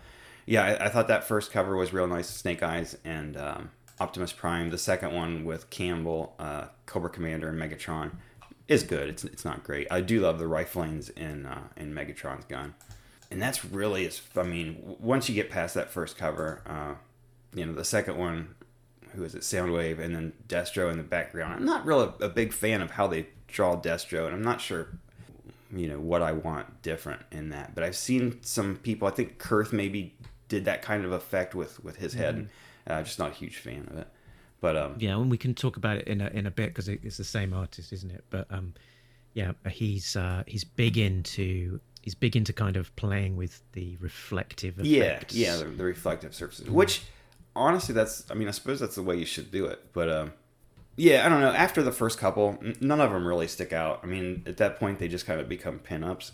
yeah, 0.46 0.64
I, 0.64 0.86
I 0.86 0.90
thought 0.90 1.08
that 1.08 1.24
first 1.24 1.52
cover 1.52 1.76
was 1.76 1.92
real 1.92 2.08
nice, 2.08 2.30
Snake 2.30 2.64
Eyes 2.64 2.98
and 3.04 3.36
um, 3.36 3.72
Optimus 4.00 4.32
Prime. 4.32 4.70
The 4.70 4.78
second 4.78 5.14
one 5.14 5.44
with 5.44 5.70
Campbell, 5.70 6.36
uh, 6.40 6.66
Cobra 6.86 7.10
Commander, 7.10 7.50
and 7.50 7.60
Megatron 7.60 8.12
is 8.68 8.84
good. 8.84 9.10
It's 9.10 9.24
it's 9.24 9.44
not 9.44 9.64
great. 9.64 9.88
I 9.92 10.02
do 10.02 10.22
love 10.22 10.40
the 10.40 10.46
riflings 10.46 11.16
in 11.18 11.46
uh, 11.46 11.68
in 11.76 11.94
Megatron's 11.94 12.46
gun, 12.46 12.76
and 13.32 13.42
that's 13.42 13.66
really 13.66 14.06
is. 14.06 14.22
I 14.36 14.44
mean, 14.44 14.96
once 15.00 15.28
you 15.28 15.36
get 15.36 15.50
past 15.50 15.74
that 15.76 15.90
first 15.90 16.18
cover, 16.18 16.62
uh, 16.66 16.96
you 17.54 17.66
know, 17.66 17.74
the 17.74 17.86
second 17.86 18.18
one, 18.18 18.56
who 19.14 19.24
is 19.24 19.34
it, 19.34 19.42
Soundwave, 19.42 20.00
and 20.00 20.16
then 20.16 20.34
Destro 20.48 20.92
in 20.92 20.98
the 20.98 21.04
background. 21.04 21.56
I'm 21.56 21.66
not 21.66 21.86
really 21.86 22.10
a 22.22 22.30
big 22.30 22.54
fan 22.54 22.82
of 22.82 22.92
how 22.92 23.08
they 23.08 23.28
draw 23.48 23.76
Destro, 23.76 24.26
and 24.26 24.36
I'm 24.36 24.44
not 24.44 24.62
sure 24.62 24.90
you 25.76 25.88
know 25.88 26.00
what 26.00 26.22
I 26.22 26.32
want 26.32 26.82
different 26.82 27.22
in 27.32 27.50
that. 27.50 27.76
But 27.76 27.84
I've 27.84 27.96
seen 27.96 28.42
some 28.44 28.78
people. 28.78 29.08
I 29.08 29.12
think 29.12 29.38
Kurth 29.38 29.74
maybe 29.74 30.16
did 30.48 30.66
that 30.66 30.82
kind 30.82 31.06
of 31.06 31.12
effect 31.12 31.56
with 31.56 31.84
with 31.84 31.98
his 31.98 32.14
head. 32.14 32.36
and 32.36 32.50
uh, 32.88 33.02
just 33.04 33.20
not 33.20 33.32
a 33.32 33.34
huge 33.34 33.58
fan 33.58 33.88
of 33.92 33.98
it. 33.98 34.08
But 34.62 34.78
um, 34.78 34.96
Yeah, 35.00 35.18
and 35.18 35.30
we 35.30 35.38
can 35.38 35.54
talk 35.54 35.78
about 35.78 35.98
it 35.98 36.08
in 36.08 36.22
a 36.22 36.28
in 36.28 36.46
a 36.46 36.52
bit 36.52 36.68
because 36.68 36.88
it, 36.88 37.00
it's 37.04 37.18
the 37.18 37.24
same 37.24 37.54
artist, 37.54 37.92
isn't 37.94 38.12
it? 38.12 38.24
But 38.30 38.48
um, 38.50 38.74
yeah, 39.34 39.54
he's 39.70 40.16
uh, 40.16 40.44
he's 40.48 40.64
big 40.64 40.98
into 40.98 41.80
he's 42.02 42.16
big 42.16 42.36
into 42.36 42.54
kind 42.54 42.78
of 42.78 42.96
playing 42.96 43.36
with 43.36 43.62
the 43.74 43.98
reflective 44.00 44.80
yeah, 44.80 45.04
effects. 45.04 45.36
yeah, 45.36 45.58
the, 45.58 45.66
the 45.66 45.84
reflective 45.84 46.34
surfaces. 46.34 46.70
Which 46.70 47.04
honestly, 47.56 47.94
that's 47.94 48.30
I 48.32 48.34
mean, 48.34 48.48
I 48.48 48.52
suppose 48.52 48.80
that's 48.80 48.96
the 48.96 49.04
way 49.04 49.18
you 49.18 49.26
should 49.26 49.52
do 49.52 49.66
it. 49.66 49.94
But 49.94 50.10
um, 50.10 50.34
yeah, 50.96 51.26
I 51.26 51.30
don't 51.30 51.42
know. 51.42 51.52
After 51.52 51.84
the 51.84 51.92
first 51.92 52.18
couple, 52.18 52.58
n- 52.62 52.78
none 52.80 53.02
of 53.02 53.12
them 53.12 53.28
really 53.28 53.48
stick 53.48 53.74
out. 53.74 54.00
I 54.04 54.08
mean, 54.08 54.44
at 54.46 54.58
that 54.58 54.80
point, 54.80 55.00
they 55.00 55.08
just 55.08 55.26
kind 55.26 55.40
of 55.40 55.50
become 55.50 55.80
pinups, 55.80 56.32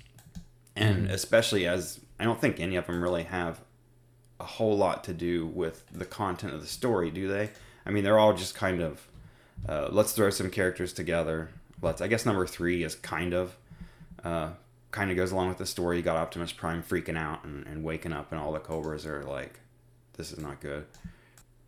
and 0.76 1.10
especially 1.10 1.68
as 1.68 2.00
I 2.20 2.24
don't 2.24 2.40
think 2.40 2.60
any 2.60 2.76
of 2.76 2.88
them 2.88 3.02
really 3.02 3.24
have 3.24 3.62
a 4.40 4.46
whole 4.46 4.78
lot 4.78 5.04
to 5.06 5.14
do 5.14 5.46
with 5.46 5.84
the 5.92 6.06
content 6.06 6.54
of 6.54 6.62
the 6.62 6.68
story, 6.68 7.12
do 7.12 7.28
they? 7.28 7.52
I 7.86 7.92
mean, 7.92 8.04
they're 8.04 8.20
all 8.20 8.34
just 8.34 8.56
kind 8.56 8.82
of 8.82 9.08
uh, 9.68 9.90
let's 9.92 10.14
throw 10.14 10.30
some 10.30 10.50
characters 10.50 10.94
together. 10.94 11.50
Let's. 11.82 12.02
I 12.02 12.08
guess 12.08 12.26
number 12.26 12.46
three 12.46 12.84
is 12.84 12.96
kind 12.96 13.34
of 13.34 13.56
uh, 14.24 14.52
kind 14.92 15.12
of 15.12 15.18
goes 15.18 15.32
along 15.32 15.50
with 15.50 15.58
the 15.58 15.66
story. 15.66 15.98
You 15.98 16.04
got 16.04 16.18
Optimus 16.18 16.52
Prime 16.52 16.84
freaking 16.84 17.18
out 17.18 17.44
and, 17.44 17.66
and 17.68 17.84
waking 17.84 18.14
up, 18.14 18.32
and 18.32 18.40
all 18.40 18.52
the 18.52 18.60
Cobras 18.60 19.06
are 19.06 19.24
like, 19.24 19.60
"This 20.14 20.32
is 20.32 20.40
not 20.40 20.60
good." 20.60 20.86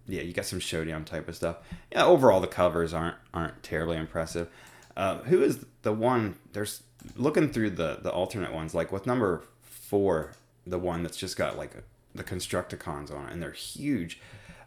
Yeah, 0.08 0.22
you 0.22 0.34
got 0.34 0.46
some 0.46 0.60
showdown 0.60 1.06
type 1.06 1.28
of 1.28 1.36
stuff. 1.36 1.58
Yeah, 1.92 2.06
overall 2.06 2.42
the 2.42 2.48
covers 2.48 2.94
aren't 2.94 3.16
aren't 3.34 3.64
terribly 3.64 3.98
impressive. 3.98 4.50
Uh, 4.96 5.20
who 5.20 5.42
is 5.42 5.66
the 5.82 5.94
one? 5.94 6.36
There's 6.52 6.84
looking 7.16 7.50
through 7.50 7.72
the 7.72 8.00
the 8.02 8.12
alternate 8.12 8.54
ones, 8.54 8.74
like 8.74 8.92
with 8.92 9.06
number 9.06 9.44
four, 9.62 10.34
the 10.68 10.80
one 10.80 11.04
that's 11.04 11.18
just 11.18 11.38
got 11.38 11.58
like 11.58 11.76
a, 11.76 11.84
the 12.16 12.24
Constructicons 12.24 13.14
on 13.16 13.28
it, 13.28 13.34
and 13.34 13.42
they're 13.42 13.52
huge. 13.52 14.20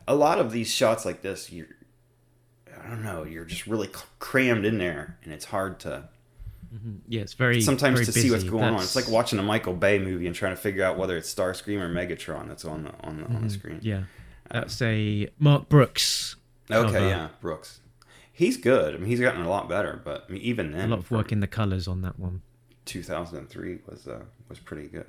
A 0.08 0.14
lot 0.14 0.38
of 0.38 0.52
these 0.52 0.70
shots 0.70 1.04
like 1.04 1.22
this, 1.22 1.50
you 1.50 1.66
I 2.82 2.88
don't 2.88 3.02
know, 3.02 3.24
you're 3.24 3.44
just 3.44 3.66
really 3.66 3.90
crammed 4.18 4.64
in 4.64 4.78
there, 4.78 5.18
and 5.22 5.32
it's 5.32 5.46
hard 5.46 5.80
to 5.80 6.08
yeah, 7.08 7.20
it's 7.20 7.34
very 7.34 7.60
sometimes 7.60 8.00
very 8.00 8.06
to 8.06 8.12
see 8.12 8.30
what's 8.30 8.44
busy. 8.44 8.50
going 8.50 8.74
on. 8.74 8.82
It's 8.82 8.96
like 8.96 9.08
watching 9.08 9.38
a 9.38 9.42
Michael 9.42 9.72
Bay 9.72 9.98
movie 9.98 10.26
and 10.26 10.34
trying 10.34 10.54
to 10.54 10.60
figure 10.60 10.84
out 10.84 10.98
whether 10.98 11.16
it's 11.16 11.32
Starscream 11.32 11.80
or 11.80 11.88
Megatron 11.88 12.48
that's 12.48 12.64
on 12.64 12.84
the 12.84 12.92
on 13.00 13.18
the, 13.18 13.26
on 13.26 13.42
the 13.42 13.50
screen. 13.50 13.76
Mm-hmm. 13.76 13.86
yeah, 13.86 14.02
that's 14.50 14.80
a 14.82 15.28
Mark 15.38 15.68
Brooks. 15.68 16.36
Okay, 16.70 16.92
cover. 16.92 17.08
yeah, 17.08 17.28
Brooks. 17.40 17.80
He's 18.32 18.56
good. 18.56 18.94
I 18.94 18.98
mean, 18.98 19.08
he's 19.08 19.20
gotten 19.20 19.42
a 19.42 19.48
lot 19.48 19.68
better, 19.68 20.00
but 20.04 20.26
I 20.28 20.32
mean, 20.32 20.42
even 20.42 20.72
then, 20.72 20.88
A 20.88 20.96
lot 20.96 20.98
of 20.98 21.10
work 21.10 21.32
in 21.32 21.40
the 21.40 21.46
colours 21.46 21.88
on 21.88 22.02
that 22.02 22.18
one. 22.18 22.42
2003 22.84 23.78
was 23.88 24.06
uh, 24.06 24.20
was 24.48 24.58
pretty 24.58 24.88
good. 24.88 25.06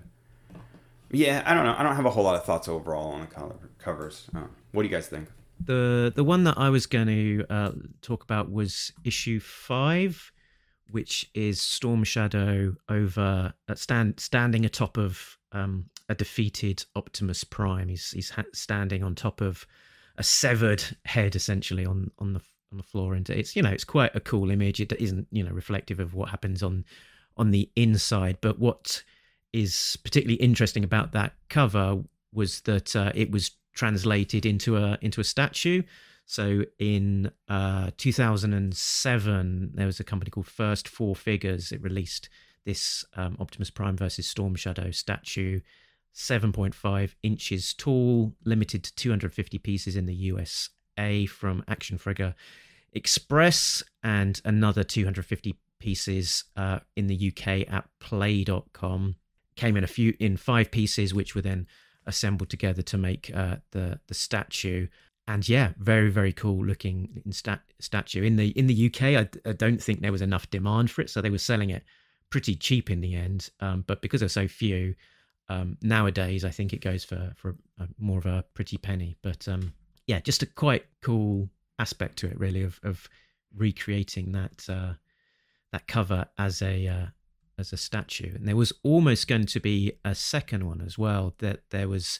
Yeah, 1.12 1.44
I 1.46 1.53
don't 1.53 1.65
know. 1.65 1.75
I 1.77 1.84
don't 1.84 1.96
have 1.96 2.06
a 2.06 2.10
whole 2.10 2.24
lot 2.24 2.36
of 2.36 2.44
thoughts 2.46 2.67
overall 2.67 3.12
on 3.13 3.22
the 3.22 3.27
color 3.27 3.56
covers. 3.79 4.27
Uh, 4.36 4.44
what 4.72 4.84
do 4.84 4.89
you 4.89 4.94
guys 4.94 5.08
think? 5.08 5.29
The 5.63 6.12
the 6.15 6.24
one 6.24 6.44
that 6.46 6.58
I 6.58 6.70
was 6.70 6.86
going 6.86 7.08
to 7.08 7.46
uh, 7.50 7.72
talk 8.01 8.24
about 8.24 8.51
was 8.51 8.94
issue 9.03 9.39
five, 9.39 10.32
which 10.91 11.29
is 11.34 11.60
Storm 11.62 12.03
Shadow 12.03 12.75
over 12.89 13.53
uh, 13.67 13.75
stand 13.75 14.20
standing 14.20 14.65
atop 14.65 14.98
of 14.98 15.38
um, 15.51 15.89
a 16.10 16.16
defeated 16.16 16.86
Optimus 16.96 17.44
Prime. 17.44 17.90
He's 17.90 18.12
he's 18.12 18.30
ha- 18.30 18.44
standing 18.54 19.04
on 19.04 19.16
top 19.16 19.42
of 19.42 19.66
a 20.18 20.24
severed 20.24 20.84
head, 21.06 21.36
essentially 21.36 21.86
on 21.86 22.12
on 22.20 22.34
the 22.34 22.42
on 22.72 22.78
the 22.78 22.84
floor, 22.84 23.14
and 23.14 23.30
it's 23.30 23.56
you 23.56 23.62
know 23.62 23.70
it's 23.70 23.84
quite 23.84 24.16
a 24.16 24.20
cool 24.20 24.52
image. 24.52 24.80
It 24.80 24.94
isn't 25.00 25.28
you 25.32 25.44
know 25.44 25.52
reflective 25.52 26.00
of 26.00 26.14
what 26.14 26.30
happens 26.30 26.64
on 26.64 26.86
on 27.36 27.52
the 27.52 27.70
inside, 27.76 28.38
but 28.42 28.60
what 28.60 29.04
is 29.54 29.98
particularly 30.04 30.42
interesting 30.42 30.84
about 30.84 31.12
that 31.14 31.34
cover 31.50 32.04
was 32.34 32.62
that 32.62 32.96
uh, 32.96 33.12
it 33.16 33.32
was 33.32 33.52
translated 33.74 34.46
into 34.46 34.78
a 34.78 34.98
into 35.02 35.22
a 35.22 35.24
statue. 35.24 35.84
So 36.26 36.64
in 36.78 37.32
uh, 37.48 37.92
2007, 37.96 39.72
there 39.74 39.86
was 39.86 40.00
a 40.02 40.04
company 40.04 40.30
called 40.30 40.48
First 40.48 40.90
Four 40.90 41.16
Figures. 41.16 41.72
It 41.72 41.82
released 41.82 42.28
this 42.66 43.06
um, 43.16 43.38
Optimus 43.40 43.70
Prime 43.70 43.96
versus 43.96 44.28
Storm 44.28 44.56
Shadow 44.56 44.92
statue, 44.92 45.62
7.5 46.18 47.14
inches 47.22 47.76
tall, 47.76 48.34
limited 48.44 48.84
to 48.84 48.96
250 48.96 49.60
pieces 49.60 49.96
in 49.96 50.08
the 50.08 50.16
USA 50.16 51.28
from 51.28 51.64
Action 51.68 52.00
Figure 52.00 52.34
Express, 52.92 53.84
and 54.02 54.42
another 54.44 54.84
250 54.84 55.56
pieces 55.80 56.46
uh, 56.56 56.80
in 56.96 57.06
the 57.06 57.32
UK 57.32 57.72
at 57.72 57.88
Play.com. 58.00 59.16
Came 59.56 59.78
in 59.78 59.84
a 59.84 59.88
few 59.88 60.16
in 60.20 60.38
five 60.38 60.72
pieces, 60.72 61.14
which 61.14 61.36
were 61.36 61.42
then 61.42 61.68
assembled 62.08 62.50
together 62.50 62.82
to 62.82 62.98
make 62.98 63.32
uh, 63.36 63.58
the 63.72 64.00
the 64.08 64.14
statue. 64.16 64.88
And 65.28 65.48
yeah, 65.48 65.74
very 65.78 66.10
very 66.10 66.34
cool 66.34 66.66
looking 66.66 67.22
in 67.26 67.32
stat, 67.32 67.62
statue. 67.80 68.24
In 68.24 68.38
the 68.38 68.50
in 68.50 68.66
the 68.66 68.88
UK, 68.88 69.02
I, 69.04 69.30
I, 69.48 69.54
don't 69.54 69.82
think 69.82 70.02
there 70.02 70.12
was 70.12 70.22
enough 70.22 70.50
demand 70.50 70.90
for 70.90 71.02
it, 71.02 71.10
so 71.12 71.22
they 71.22 71.30
were 71.30 71.38
selling 71.38 71.70
it 71.70 71.84
pretty 72.30 72.56
cheap 72.56 72.90
in 72.90 73.02
the 73.02 73.16
end. 73.16 73.50
Um, 73.60 73.84
but 73.86 74.02
because 74.02 74.22
there's 74.22 74.34
so 74.34 74.48
few, 74.48 74.96
um, 75.50 75.77
nowadays 75.82 76.44
I 76.44 76.50
think 76.50 76.74
it 76.74 76.82
goes 76.82 77.04
for 77.04 77.34
for 77.36 77.56
a, 77.80 77.88
more 77.98 78.20
of 78.20 78.25
a 78.25 78.44
pretty 78.54 78.77
penny. 78.77 79.18
But 79.22 79.48
um, 79.48 79.74
yeah, 80.06 80.20
just 80.20 80.44
a 80.44 80.46
quite 80.46 80.86
cool 81.01 81.50
aspect 81.80 82.18
to 82.20 82.27
it, 82.27 82.39
really, 82.39 82.63
of 82.63 82.80
of 82.84 83.08
recreating 83.56 84.32
that 84.34 84.66
uh, 84.70 84.94
that 85.72 85.88
cover 85.88 86.25
as 86.38 86.62
a 86.62 86.88
uh, 86.88 87.06
as 87.58 87.74
a 87.74 87.77
statue. 87.77 88.36
And 88.36 88.48
there 88.48 88.56
was 88.56 88.74
almost 88.84 89.27
going 89.27 89.46
to 89.46 89.60
be 89.60 89.94
a 90.04 90.16
second 90.16 90.66
one 90.66 90.82
as 90.82 90.98
well. 90.98 91.34
That 91.39 91.62
there 91.70 91.88
was 91.88 92.20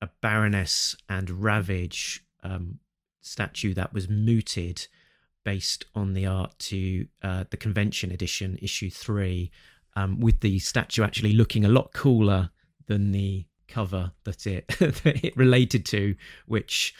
a 0.00 0.08
Baroness 0.20 0.96
and 1.08 1.42
Ravage 1.42 2.24
um, 2.44 2.78
statue 3.20 3.74
that 3.74 3.92
was 3.92 4.08
mooted 4.08 4.86
based 5.44 5.84
on 5.94 6.12
the 6.12 6.26
art 6.26 6.58
to 6.58 7.06
uh, 7.22 7.44
the 7.50 7.56
convention 7.56 8.12
edition, 8.12 8.58
issue 8.60 8.90
three, 8.90 9.50
um, 9.96 10.20
with 10.20 10.40
the 10.40 10.58
statue 10.58 11.02
actually 11.02 11.32
looking 11.32 11.64
a 11.64 11.68
lot 11.68 11.92
cooler 11.92 12.50
than 12.88 13.12
the 13.12 13.46
cover 13.68 14.12
that 14.24 14.46
it 14.46 14.66
that 14.78 15.24
it 15.24 15.36
related 15.36 15.86
to, 15.86 16.14
which 16.46 16.94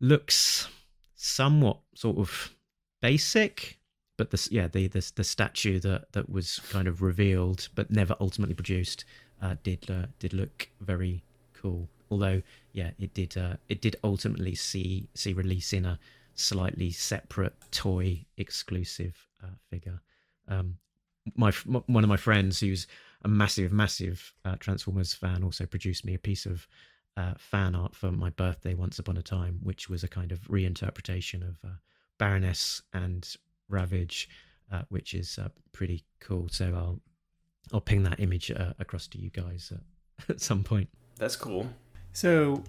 looks 0.00 0.68
somewhat 1.16 1.78
sort 1.94 2.18
of 2.18 2.54
basic 3.02 3.78
but 4.16 4.30
the 4.30 4.48
yeah 4.50 4.68
the, 4.68 4.86
the 4.88 5.12
the 5.16 5.24
statue 5.24 5.80
that 5.80 6.12
that 6.12 6.28
was 6.28 6.60
kind 6.70 6.86
of 6.86 7.02
revealed 7.02 7.68
but 7.74 7.90
never 7.90 8.14
ultimately 8.20 8.54
produced 8.54 9.04
uh, 9.40 9.54
did 9.62 9.90
uh, 9.90 10.06
did 10.18 10.32
look 10.32 10.68
very 10.80 11.22
cool. 11.54 11.88
Although 12.10 12.42
yeah, 12.72 12.90
it 12.98 13.14
did 13.14 13.36
uh, 13.36 13.54
it 13.68 13.80
did 13.80 13.96
ultimately 14.02 14.54
see 14.54 15.08
see 15.14 15.32
release 15.32 15.72
in 15.72 15.84
a 15.84 15.98
slightly 16.34 16.90
separate 16.90 17.54
toy 17.70 18.24
exclusive 18.36 19.26
uh, 19.42 19.56
figure. 19.70 20.00
Um, 20.48 20.76
my 21.36 21.50
one 21.86 22.04
of 22.04 22.08
my 22.08 22.16
friends 22.16 22.60
who's 22.60 22.86
a 23.22 23.28
massive 23.28 23.72
massive 23.72 24.34
uh, 24.44 24.56
Transformers 24.56 25.14
fan 25.14 25.42
also 25.42 25.66
produced 25.66 26.04
me 26.04 26.14
a 26.14 26.18
piece 26.18 26.46
of 26.46 26.68
uh, 27.16 27.34
fan 27.36 27.74
art 27.74 27.94
for 27.94 28.12
my 28.12 28.30
birthday 28.30 28.74
once 28.74 28.98
upon 28.98 29.16
a 29.16 29.22
time, 29.22 29.58
which 29.62 29.88
was 29.88 30.04
a 30.04 30.08
kind 30.08 30.30
of 30.30 30.40
reinterpretation 30.42 31.42
of 31.42 31.58
Baroness 32.18 32.82
and 32.92 33.36
Ravage, 33.68 34.28
uh, 34.70 34.82
which 34.88 35.14
is 35.14 35.38
uh, 35.38 35.48
pretty 35.72 36.04
cool. 36.20 36.48
So 36.50 36.66
I'll 36.74 37.00
I'll 37.72 37.80
ping 37.80 38.02
that 38.04 38.20
image 38.20 38.50
uh, 38.50 38.72
across 38.78 39.06
to 39.08 39.18
you 39.18 39.30
guys 39.30 39.72
at 40.28 40.40
some 40.40 40.64
point. 40.64 40.88
That's 41.16 41.36
cool. 41.36 41.68
So 42.12 42.62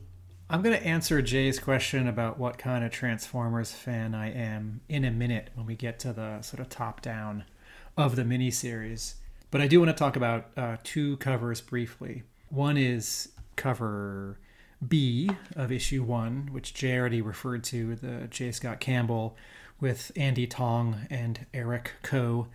I'm 0.49 0.61
going 0.61 0.77
to 0.77 0.85
answer 0.85 1.21
Jay's 1.21 1.59
question 1.59 2.07
about 2.07 2.37
what 2.37 2.57
kind 2.57 2.83
of 2.83 2.91
Transformers 2.91 3.71
fan 3.71 4.13
I 4.13 4.31
am 4.31 4.81
in 4.89 5.05
a 5.05 5.11
minute 5.11 5.49
when 5.53 5.65
we 5.65 5.75
get 5.75 5.99
to 5.99 6.13
the 6.13 6.41
sort 6.41 6.59
of 6.59 6.69
top 6.69 7.01
down 7.01 7.45
of 7.95 8.15
the 8.15 8.23
miniseries. 8.23 9.15
But 9.51 9.61
I 9.61 9.67
do 9.67 9.79
want 9.79 9.89
to 9.89 9.97
talk 9.97 10.15
about 10.15 10.47
uh, 10.55 10.77
two 10.83 11.17
covers 11.17 11.61
briefly. 11.61 12.23
One 12.49 12.77
is 12.77 13.29
cover 13.55 14.39
B 14.87 15.29
of 15.55 15.71
issue 15.71 16.03
one, 16.03 16.49
which 16.51 16.73
Jay 16.73 16.97
already 16.97 17.21
referred 17.21 17.63
to, 17.65 17.95
the 17.95 18.27
J. 18.29 18.51
Scott 18.51 18.79
Campbell 18.79 19.35
with 19.79 20.11
Andy 20.15 20.47
Tong 20.47 21.07
and 21.09 21.45
Eric 21.53 21.93
Koh 22.03 22.47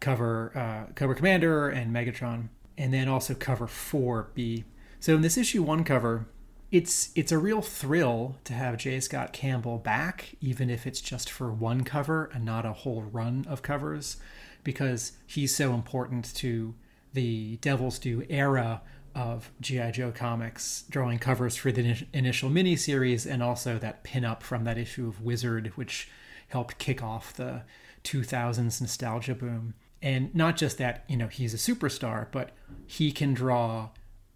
cover 0.00 0.52
uh, 0.56 0.92
Commander 0.94 1.68
and 1.68 1.94
Megatron, 1.94 2.48
and 2.76 2.92
then 2.92 3.08
also 3.08 3.34
cover 3.34 3.66
4B. 3.66 4.64
So 4.98 5.14
in 5.14 5.20
this 5.20 5.36
issue 5.36 5.62
one 5.62 5.84
cover, 5.84 6.26
it's 6.70 7.10
it's 7.14 7.32
a 7.32 7.38
real 7.38 7.62
thrill 7.62 8.36
to 8.44 8.52
have 8.52 8.76
J. 8.76 9.00
Scott 9.00 9.32
Campbell 9.32 9.78
back, 9.78 10.36
even 10.40 10.70
if 10.70 10.86
it's 10.86 11.00
just 11.00 11.30
for 11.30 11.52
one 11.52 11.84
cover 11.84 12.30
and 12.32 12.44
not 12.44 12.64
a 12.64 12.72
whole 12.72 13.02
run 13.02 13.44
of 13.48 13.62
covers, 13.62 14.16
because 14.64 15.12
he's 15.26 15.54
so 15.54 15.74
important 15.74 16.34
to 16.36 16.74
the 17.12 17.56
Devil's 17.56 17.98
Due 17.98 18.24
era 18.28 18.82
of 19.14 19.50
G.I. 19.60 19.90
Joe 19.90 20.12
comics, 20.12 20.84
drawing 20.88 21.18
covers 21.18 21.56
for 21.56 21.72
the 21.72 22.06
initial 22.12 22.50
miniseries 22.50 23.30
and 23.30 23.42
also 23.42 23.78
that 23.78 24.04
pinup 24.04 24.42
from 24.42 24.64
that 24.64 24.78
issue 24.78 25.08
of 25.08 25.22
Wizard, 25.22 25.72
which 25.74 26.08
helped 26.48 26.78
kick 26.78 27.02
off 27.02 27.34
the 27.34 27.62
2000s 28.04 28.80
nostalgia 28.80 29.34
boom. 29.34 29.74
And 30.02 30.34
not 30.34 30.56
just 30.56 30.78
that, 30.78 31.04
you 31.08 31.16
know, 31.16 31.26
he's 31.26 31.54
a 31.54 31.56
superstar, 31.56 32.26
but 32.30 32.52
he 32.86 33.12
can 33.12 33.34
draw 33.34 33.90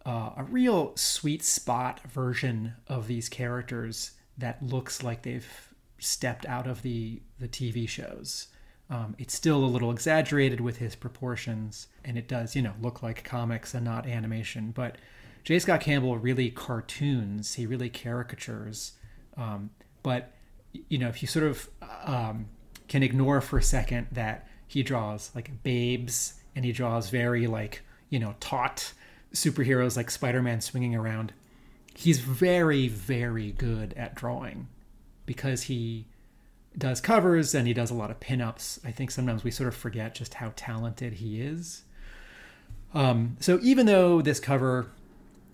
uh, 0.05 0.31
a 0.37 0.45
real 0.45 0.93
sweet 0.97 1.43
spot 1.43 2.01
version 2.11 2.75
of 2.87 3.07
these 3.07 3.29
characters 3.29 4.13
that 4.37 4.63
looks 4.63 5.03
like 5.03 5.23
they've 5.23 5.75
stepped 5.99 6.45
out 6.47 6.67
of 6.67 6.83
the, 6.83 7.23
the 7.39 7.49
TV 7.49 7.89
shows. 7.89 8.49
Um, 8.95 9.17
it's 9.19 9.35
still 9.35 9.65
a 9.65 9.67
little 9.67 9.91
exaggerated 9.91 10.61
with 10.61 10.77
his 10.77 10.95
proportions, 10.95 11.89
and 12.05 12.17
it 12.17 12.29
does, 12.29 12.55
you 12.55 12.63
know, 12.63 12.75
look 12.81 13.03
like 13.03 13.25
comics 13.25 13.75
and 13.75 13.85
not 13.85 14.07
animation. 14.07 14.71
But 14.71 14.99
J. 15.43 15.59
Scott 15.59 15.81
Campbell 15.81 16.17
really 16.17 16.49
cartoons, 16.49 17.55
he 17.55 17.67
really 17.67 17.91
caricatures. 17.91 18.93
Um, 19.37 19.71
but 20.05 20.31
you 20.89 20.99
know, 20.99 21.09
if 21.09 21.23
you 21.23 21.27
sort 21.27 21.45
of 21.45 21.69
um, 22.05 22.47
can 22.87 23.03
ignore 23.03 23.41
for 23.41 23.59
a 23.59 23.63
second 23.65 24.07
that 24.13 24.47
he 24.69 24.85
draws 24.85 25.33
like 25.35 25.65
babes 25.65 26.35
and 26.55 26.65
he 26.65 26.71
draws 26.71 27.11
very 27.11 27.49
like 27.49 27.83
you 28.11 28.21
know 28.21 28.37
taut 28.39 28.93
superheroes 29.33 29.97
like 29.97 30.09
Spider-Man 30.09 30.61
swinging 30.61 30.95
around, 30.95 31.33
he's 31.97 32.21
very 32.21 32.87
very 32.87 33.51
good 33.51 33.93
at 33.95 34.15
drawing 34.15 34.69
because 35.27 35.63
he 35.63 36.07
does 36.77 37.01
covers 37.01 37.55
and 37.55 37.67
he 37.67 37.75
does 37.75 37.91
a 37.91 37.95
lot 37.95 38.11
of 38.11 38.21
pinups. 38.21 38.85
I 38.85 38.91
think 38.91 39.11
sometimes 39.11 39.45
we 39.45 39.51
sort 39.51 39.69
of 39.69 39.77
forget 39.77 40.15
just 40.15 40.35
how 40.35 40.53
talented 40.57 41.15
he 41.15 41.41
is. 41.41 41.83
Um, 42.93 43.37
so 43.41 43.59
even 43.63 43.87
though 43.87 44.23
this 44.23 44.41
cover 44.41 44.89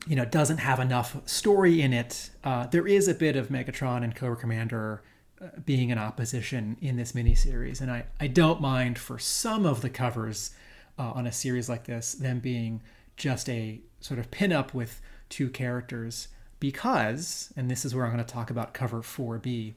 you 0.07 0.17
know 0.17 0.25
doesn't 0.25 0.59
have 0.59 0.81
enough 0.81 1.17
story 1.29 1.83
in 1.83 1.93
it. 1.93 2.31
Uh, 2.43 2.67
there 2.67 2.87
is 2.87 3.09
a 3.09 3.15
bit 3.15 3.37
of 3.37 3.49
Megatron 3.49 4.03
and 4.03 4.15
Cobra 4.15 4.37
Commander 4.37 5.03
uh, 5.41 5.49
being 5.65 5.93
an 5.93 5.99
opposition 5.99 6.77
in 6.81 6.97
this 6.97 7.13
miniseries, 7.13 7.81
and 7.81 7.91
I 7.91 8.05
I 8.19 8.27
don't 8.27 8.61
mind 8.61 8.99
for 8.99 9.19
some 9.19 9.67
of 9.67 9.83
the 9.83 9.91
covers 9.91 10.53
uh, 10.99 11.13
on 11.13 11.27
a 11.27 11.33
series 11.33 11.69
like 11.69 11.85
this 11.85 12.15
them 12.15 12.41
being 12.41 12.83
just 13.17 13.49
a 13.49 13.81
sort 14.01 14.19
of 14.19 14.31
pinup 14.31 14.73
with 14.73 15.03
two 15.29 15.51
characters 15.51 16.29
because, 16.59 17.53
and 17.57 17.71
this 17.71 17.85
is 17.85 17.95
where 17.95 18.05
I'm 18.05 18.13
going 18.13 18.25
to 18.25 18.33
talk 18.33 18.51
about 18.51 18.75
cover 18.75 19.01
4B, 19.01 19.75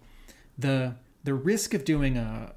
the 0.58 0.96
the 1.24 1.34
risk 1.34 1.74
of 1.74 1.86
doing 1.86 2.18
a, 2.18 2.54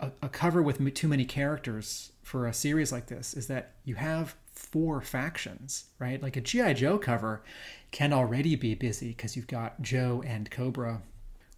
a, 0.00 0.10
a 0.22 0.28
cover 0.28 0.62
with 0.62 0.94
too 0.94 1.08
many 1.08 1.24
characters 1.24 2.12
for 2.22 2.46
a 2.46 2.54
series 2.54 2.90
like 2.90 3.06
this 3.06 3.34
is 3.34 3.46
that 3.48 3.72
you 3.84 3.96
have 3.96 4.34
four 4.52 5.00
factions, 5.00 5.86
right? 5.98 6.22
Like 6.22 6.36
a 6.36 6.40
G.I. 6.40 6.72
Joe 6.74 6.98
cover 6.98 7.42
can 7.90 8.12
already 8.12 8.56
be 8.56 8.74
busy 8.74 9.08
because 9.08 9.36
you've 9.36 9.46
got 9.46 9.82
Joe 9.82 10.22
and 10.26 10.50
Cobra. 10.50 11.02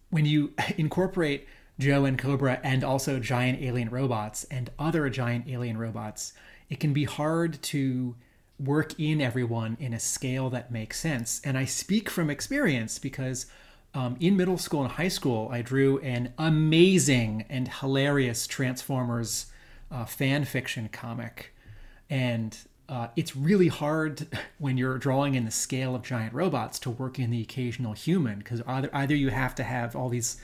When 0.09 0.25
you 0.25 0.53
incorporate 0.77 1.47
Joe 1.79 2.05
and 2.05 2.17
Cobra 2.17 2.59
and 2.63 2.83
also 2.83 3.19
giant 3.19 3.61
alien 3.61 3.89
robots 3.89 4.43
and 4.45 4.69
other 4.77 5.09
giant 5.09 5.47
alien 5.47 5.77
robots, 5.77 6.33
it 6.69 6.79
can 6.79 6.93
be 6.93 7.05
hard 7.05 7.61
to 7.63 8.15
work 8.59 8.99
in 8.99 9.21
everyone 9.21 9.77
in 9.79 9.93
a 9.93 9.99
scale 9.99 10.49
that 10.49 10.71
makes 10.71 10.99
sense. 10.99 11.39
And 11.43 11.57
I 11.57 11.65
speak 11.65 12.09
from 12.09 12.29
experience 12.29 12.97
because 12.97 13.45
um, 13.97 14.15
in 14.19 14.37
middle 14.37 14.59
school 14.59 14.83
and 14.83 14.91
high 14.91 15.07
school, 15.07 15.49
I 15.51 15.63
drew 15.63 15.97
an 16.01 16.31
amazing 16.37 17.45
and 17.49 17.67
hilarious 17.67 18.45
Transformers 18.45 19.47
uh, 19.89 20.05
fan 20.05 20.45
fiction 20.45 20.87
comic. 20.89 21.55
And 22.07 22.55
uh, 22.87 23.07
it's 23.15 23.35
really 23.35 23.69
hard 23.69 24.27
when 24.59 24.77
you're 24.77 24.99
drawing 24.99 25.33
in 25.33 25.45
the 25.45 25.51
scale 25.51 25.95
of 25.95 26.03
giant 26.03 26.35
robots 26.35 26.77
to 26.81 26.91
work 26.91 27.17
in 27.17 27.31
the 27.31 27.41
occasional 27.41 27.93
human 27.93 28.37
because 28.37 28.61
either, 28.67 28.91
either 28.93 29.15
you 29.15 29.29
have 29.29 29.55
to 29.55 29.63
have 29.63 29.95
all 29.95 30.09
these 30.09 30.39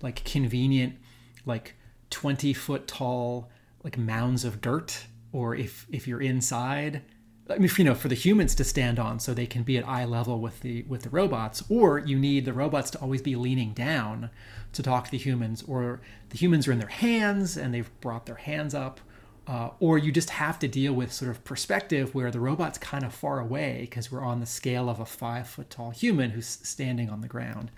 like 0.00 0.24
convenient, 0.24 0.96
like 1.44 1.74
20 2.08 2.54
foot 2.54 2.86
tall, 2.86 3.50
like 3.82 3.98
mounds 3.98 4.46
of 4.46 4.62
dirt, 4.62 5.04
or 5.30 5.54
if, 5.54 5.86
if 5.92 6.08
you're 6.08 6.22
inside, 6.22 7.02
I 7.50 7.58
mean, 7.58 7.70
you 7.76 7.84
know, 7.84 7.94
for 7.94 8.08
the 8.08 8.14
humans 8.14 8.54
to 8.54 8.64
stand 8.64 8.98
on 8.98 9.20
so 9.20 9.34
they 9.34 9.46
can 9.46 9.64
be 9.64 9.76
at 9.76 9.86
eye 9.86 10.06
level 10.06 10.40
with 10.40 10.60
the 10.60 10.82
with 10.84 11.02
the 11.02 11.10
robots, 11.10 11.62
or 11.68 11.98
you 11.98 12.18
need 12.18 12.46
the 12.46 12.54
robots 12.54 12.90
to 12.92 12.98
always 13.00 13.20
be 13.20 13.36
leaning 13.36 13.72
down 13.72 14.30
to 14.72 14.82
talk 14.82 15.04
to 15.06 15.10
the 15.10 15.18
humans, 15.18 15.62
or 15.68 16.00
the 16.30 16.38
humans 16.38 16.66
are 16.66 16.72
in 16.72 16.78
their 16.78 16.88
hands 16.88 17.56
and 17.56 17.74
they've 17.74 17.90
brought 18.00 18.24
their 18.24 18.36
hands 18.36 18.74
up, 18.74 18.98
uh, 19.46 19.70
or 19.78 19.98
you 19.98 20.10
just 20.10 20.30
have 20.30 20.58
to 20.60 20.68
deal 20.68 20.94
with 20.94 21.12
sort 21.12 21.30
of 21.30 21.44
perspective 21.44 22.14
where 22.14 22.30
the 22.30 22.40
robot's 22.40 22.78
kind 22.78 23.04
of 23.04 23.12
far 23.12 23.40
away 23.40 23.78
because 23.82 24.10
we're 24.10 24.24
on 24.24 24.40
the 24.40 24.46
scale 24.46 24.88
of 24.88 24.98
a 24.98 25.06
five 25.06 25.46
foot 25.46 25.68
tall 25.68 25.90
human 25.90 26.30
who's 26.30 26.46
standing 26.46 27.10
on 27.10 27.20
the 27.20 27.28
ground. 27.28 27.70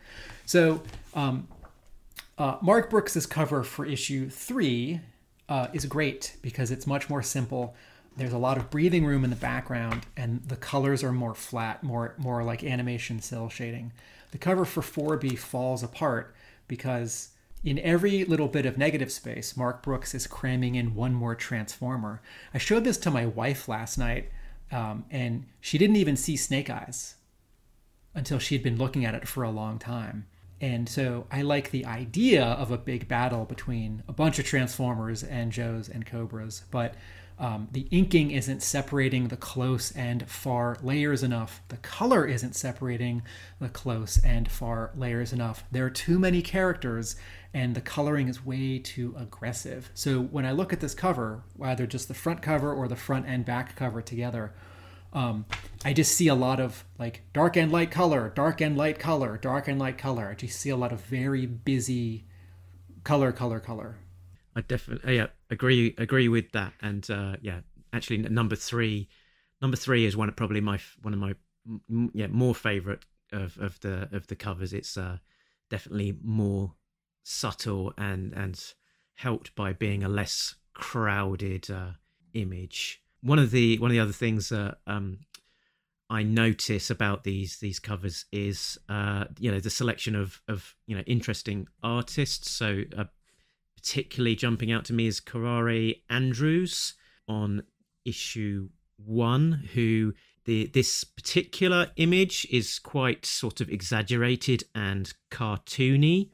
So, 0.45 0.83
um, 1.13 1.49
uh, 2.39 2.59
Mark 2.61 2.91
Brooks's 2.91 3.27
cover 3.27 3.65
for 3.65 3.85
issue 3.85 4.29
three 4.29 5.01
uh, 5.49 5.69
is 5.73 5.87
great 5.87 6.37
because 6.43 6.71
it's 6.71 6.87
much 6.87 7.09
more 7.09 7.23
simple 7.23 7.75
there's 8.17 8.33
a 8.33 8.39
lot 8.39 8.57
of 8.57 8.71
breathing 8.71 9.05
room 9.05 9.25
in 9.25 9.31
the 9.31 9.37
background 9.37 10.07
and 10.17 10.43
the 10.49 10.57
colors 10.57 11.05
are 11.05 11.13
more 11.13 11.35
flat 11.35 11.83
more 11.83 12.15
more 12.19 12.43
like 12.43 12.65
animation 12.65 13.21
cell 13.21 13.49
shading. 13.49 13.93
The 14.33 14.39
cover 14.39 14.65
for 14.65 14.83
4b 14.83 15.39
falls 15.39 15.83
apart 15.83 16.35
because 16.69 17.31
in 17.65 17.79
every 17.81 18.25
little 18.25 18.49
bit 18.49 18.67
of 18.67 18.79
negative 18.79 19.13
space 19.13 19.57
mark 19.57 19.83
brooks 19.83 20.15
is 20.15 20.27
cramming 20.27 20.75
in 20.75 20.95
one 20.95 21.15
more 21.15 21.35
transformer. 21.35 22.21
I 22.55 22.59
showed 22.59 22.85
this 22.85 22.99
to 22.99 23.11
my 23.11 23.27
wife 23.27 23.69
last 23.69 23.99
night 23.99 24.31
um, 24.73 25.05
and 25.11 25.47
she 25.61 25.79
didn't 25.79 25.97
even 25.97 26.17
see 26.17 26.37
snake 26.37 26.71
eyes 26.71 27.17
until 28.15 28.39
she'd 28.39 28.63
been 28.63 28.79
looking 28.79 29.05
at 29.05 29.15
it 29.15 29.29
for 29.29 29.43
a 29.43 29.51
long 29.51 29.79
time. 29.79 30.27
And 30.61 30.89
so 30.89 31.27
I 31.31 31.43
like 31.43 31.71
the 31.71 31.85
idea 31.85 32.43
of 32.43 32.71
a 32.71 32.79
big 32.79 33.09
battle 33.09 33.45
between 33.45 34.03
a 34.09 34.13
bunch 34.13 34.39
of 34.39 34.47
Transformers 34.47 35.23
and 35.23 35.53
Joes 35.53 35.89
and 35.89 36.07
Cobras, 36.07 36.63
but 36.71 36.95
um, 37.39 37.69
the 37.71 37.87
inking 37.91 38.31
isn't 38.31 38.63
separating 38.63 39.29
the 39.29 39.37
close 39.37 39.93
and 39.93 40.29
far 40.29 40.79
layers 40.83 41.23
enough. 41.23 41.63
The 41.69 41.77
color 41.77 42.27
isn't 42.27 42.57
separating 42.57 43.23
the 43.61 43.69
close 43.69 44.19
and 44.25 44.51
far 44.51 44.93
layers 44.97 45.33
enough. 45.35 45.65
There 45.71 45.85
are 45.85 45.91
too 45.91 46.19
many 46.19 46.41
characters, 46.41 47.17
and 47.53 47.75
the 47.75 47.83
coloring 47.83 48.29
is 48.29 48.45
way 48.45 48.79
too 48.79 49.15
aggressive. 49.19 49.91
So 49.93 50.23
when 50.23 50.47
I 50.47 50.53
look 50.53 50.73
at 50.73 50.81
this 50.81 50.95
cover, 50.95 51.43
either 51.63 51.87
just 51.87 52.09
the 52.09 52.15
front 52.15 52.41
cover 52.41 52.73
or 52.73 52.89
the 52.89 52.97
front 52.97 53.27
and 53.27 53.45
back 53.45 53.77
cover 53.77 54.01
together, 54.01 54.55
um, 55.13 55.45
I 55.85 55.93
just 55.93 56.17
see 56.17 56.29
a 56.29 56.35
lot 56.35 56.59
of 56.59 56.85
like 56.99 57.23
dark 57.35 57.57
and 57.57 57.71
light 57.71 57.91
color, 57.91 58.33
dark 58.35 58.63
and 58.63 58.79
light 58.79 58.99
color, 58.99 59.37
dark 59.37 59.69
and 59.69 59.79
light 59.79 59.99
color. 59.99 60.31
I 60.31 60.35
just 60.35 60.59
see 60.59 60.71
a 60.71 60.77
lot 60.77 60.93
of 60.93 61.03
very 61.03 61.45
busy 61.45 62.25
color, 63.05 63.31
color, 63.31 63.61
color. 63.61 63.99
I 64.55 64.63
definitely 64.63 65.17
yeah 65.17 65.27
agree 65.51 65.95
agree 65.99 66.29
with 66.29 66.53
that, 66.53 66.73
and 66.81 67.09
uh, 67.11 67.37
yeah, 67.41 67.61
actually 67.93 68.19
number 68.19 68.57
three, 68.57 69.09
number 69.61 69.77
three 69.77 70.05
is 70.05 70.17
one 70.17 70.29
of 70.29 70.37
probably 70.37 70.61
my 70.61 70.79
one 71.03 71.15
of 71.15 71.21
my 71.21 71.35
yeah 72.13 72.29
more 72.29 72.55
favorite 72.55 73.05
of 73.33 73.59
of 73.59 73.81
the 73.81 74.09
of 74.13 74.27
the 74.27 74.37
covers. 74.37 74.73
It's 74.73 74.97
uh, 74.97 75.19
definitely 75.71 76.17
more 76.23 76.75
subtle 77.23 77.93
and 77.99 78.33
and 78.35 78.63
helped 79.15 79.55
by 79.55 79.73
being 79.73 80.05
a 80.05 80.09
less 80.09 80.55
crowded 80.75 81.71
uh, 81.71 81.93
image. 82.35 83.03
One 83.23 83.39
of 83.39 83.51
the 83.51 83.79
one 83.79 83.91
of 83.91 83.95
the 83.95 84.01
other 84.01 84.13
things 84.13 84.51
that 84.51 84.79
um, 84.87 85.21
I 86.09 86.23
notice 86.23 86.91
about 86.91 87.25
these 87.25 87.59
these 87.59 87.79
covers 87.79 88.27
is 88.31 88.79
uh, 88.89 89.25
you 89.39 89.51
know 89.51 89.61
the 89.61 89.71
selection 89.71 90.15
of 90.15 90.41
of 90.49 90.77
you 90.87 90.97
know 90.97 91.03
interesting 91.07 91.67
artists. 91.83 92.51
So 92.51 92.83
uh, 92.97 93.05
particularly 93.87 94.35
jumping 94.35 94.73
out 94.73 94.85
to 94.85 94.93
me 94.93 95.07
is 95.07 95.21
Kaare 95.21 96.03
Andrews 96.11 96.95
on 97.29 97.63
issue 98.05 98.69
one, 98.97 99.69
who 99.75 100.13
the 100.45 100.67
this 100.67 101.05
particular 101.05 101.93
image 101.95 102.49
is 102.51 102.81
quite 102.81 103.25
sort 103.25 103.61
of 103.61 103.69
exaggerated 103.69 104.65
and 104.75 105.15
cartoony, 105.31 106.31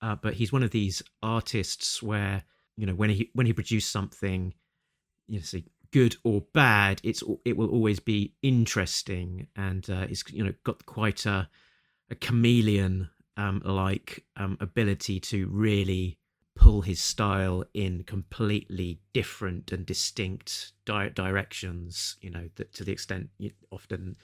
uh, 0.00 0.14
but 0.14 0.34
he's 0.34 0.50
one 0.50 0.62
of 0.62 0.70
these 0.70 1.02
artists 1.22 2.02
where 2.02 2.44
you 2.78 2.86
know 2.86 2.94
when 2.94 3.10
he 3.10 3.30
when 3.34 3.46
he 3.46 3.52
produced 3.52 3.92
something, 3.92 4.54
you 5.28 5.38
know, 5.38 5.42
say 5.42 5.64
good 5.92 6.16
or 6.24 6.44
bad, 6.54 7.02
it's 7.04 7.22
it 7.44 7.58
will 7.58 7.68
always 7.68 8.00
be 8.00 8.32
interesting, 8.42 9.46
and 9.56 9.90
uh, 9.90 10.06
it's 10.08 10.24
you 10.32 10.42
know 10.42 10.54
got 10.64 10.86
quite 10.86 11.26
a 11.26 11.50
a 12.10 12.14
chameleon 12.14 13.10
um, 13.36 13.60
like 13.62 14.24
um, 14.38 14.56
ability 14.60 15.20
to 15.20 15.48
really 15.48 16.18
pull 16.56 16.82
his 16.82 17.00
style 17.00 17.64
in 17.74 18.04
completely 18.04 19.00
different 19.12 19.72
and 19.72 19.84
distinct 19.84 20.72
di- 20.84 21.08
directions 21.08 22.16
you 22.20 22.30
know 22.30 22.48
that 22.56 22.72
to 22.72 22.84
the 22.84 22.92
extent 22.92 23.28
you, 23.38 23.50
often 23.70 24.16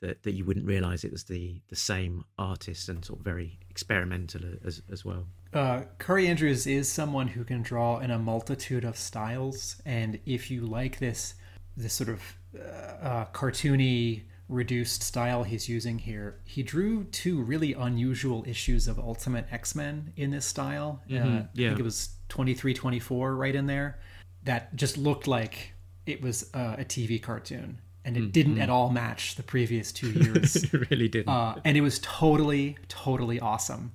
that, 0.00 0.22
that 0.22 0.32
you 0.32 0.44
wouldn't 0.44 0.66
realize 0.66 1.04
it 1.04 1.12
was 1.12 1.24
the 1.24 1.60
the 1.68 1.76
same 1.76 2.24
artist 2.38 2.88
and 2.88 3.04
sort 3.04 3.18
of 3.18 3.24
very 3.24 3.58
experimental 3.70 4.42
as 4.64 4.82
as 4.90 5.04
well. 5.04 5.26
Uh, 5.52 5.82
Kaare 5.98 6.26
Andrews 6.26 6.66
is 6.66 6.90
someone 6.90 7.28
who 7.28 7.44
can 7.44 7.62
draw 7.62 8.00
in 8.00 8.10
a 8.10 8.18
multitude 8.18 8.84
of 8.84 8.96
styles, 8.96 9.80
and 9.86 10.18
if 10.26 10.50
you 10.50 10.66
like 10.66 10.98
this, 10.98 11.34
this 11.76 11.94
sort 11.94 12.10
of 12.10 12.20
uh, 12.58 13.06
uh, 13.06 13.24
cartoony 13.32 14.24
reduced 14.48 15.02
style 15.02 15.42
he's 15.42 15.68
using 15.68 15.98
here. 15.98 16.38
He 16.44 16.62
drew 16.62 17.04
two 17.04 17.42
really 17.42 17.72
unusual 17.72 18.44
issues 18.46 18.86
of 18.88 18.98
Ultimate 18.98 19.46
X 19.50 19.74
Men 19.74 20.12
in 20.16 20.30
this 20.30 20.46
style. 20.46 21.02
Mm-hmm. 21.10 21.36
Uh, 21.38 21.42
yeah. 21.54 21.66
I 21.66 21.70
think 21.70 21.80
it 21.80 21.84
was 21.84 22.10
23, 22.28 22.74
24 22.74 23.34
right 23.34 23.54
in 23.54 23.66
there. 23.66 23.98
That 24.44 24.74
just 24.76 24.96
looked 24.96 25.26
like 25.26 25.72
it 26.06 26.22
was 26.22 26.48
uh, 26.54 26.76
a 26.78 26.84
TV 26.84 27.20
cartoon. 27.20 27.78
And 28.04 28.16
it 28.16 28.20
Mm-hmm. 28.20 28.30
didn't 28.30 28.58
at 28.60 28.70
all 28.70 28.90
match 28.90 29.34
the 29.34 29.42
previous 29.42 29.90
two 29.90 30.10
years. 30.12 30.54
it 30.62 30.90
really 30.90 31.08
didn't 31.08 31.28
uh, 31.28 31.56
and 31.64 31.76
it 31.76 31.80
was 31.80 31.98
totally, 31.98 32.76
totally 32.86 33.40
awesome. 33.40 33.90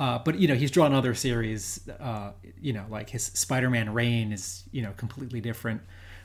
Uh, 0.00 0.18
but 0.18 0.36
you 0.40 0.48
know 0.48 0.54
he's 0.56 0.72
drawn 0.72 0.92
other 0.92 1.14
series. 1.14 1.78
Uh, 2.00 2.32
you 2.60 2.72
know, 2.72 2.84
like 2.90 3.10
his 3.10 3.22
Spider-Man 3.26 3.92
Reign 3.94 4.32
is 4.32 4.64
you 4.72 4.82
know 4.82 4.90
completely 4.96 5.40
different, 5.40 5.80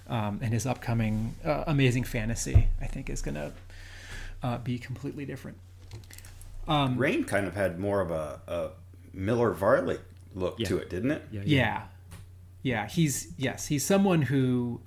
um, 0.07 0.39
and 0.41 0.51
his 0.51 0.65
upcoming 0.65 1.35
uh, 1.45 1.65
Amazing 1.67 2.05
Fantasy 2.05 2.69
I 2.81 2.87
think 2.87 3.07
is 3.07 3.21
gonna 3.21 3.51
uh, 4.43 4.57
be 4.57 4.77
completely 4.77 5.25
different. 5.25 5.57
Um, 6.67 6.97
Reign 6.97 7.23
kind 7.23 7.47
of 7.47 7.55
had 7.55 7.79
more 7.79 8.01
of 8.01 8.11
a, 8.11 8.41
a 8.47 8.69
Miller 9.13 9.51
Varley 9.51 9.99
look 10.35 10.57
to 10.59 10.77
it, 10.77 10.89
didn't 10.89 11.11
it? 11.11 11.23
yeah, 11.31 11.41
yeah, 11.45 11.83
yeah. 12.61 12.87
He's 12.87 13.33
yes, 13.37 13.67
he's 13.67 13.85
someone 13.85 14.23
who. 14.23 14.81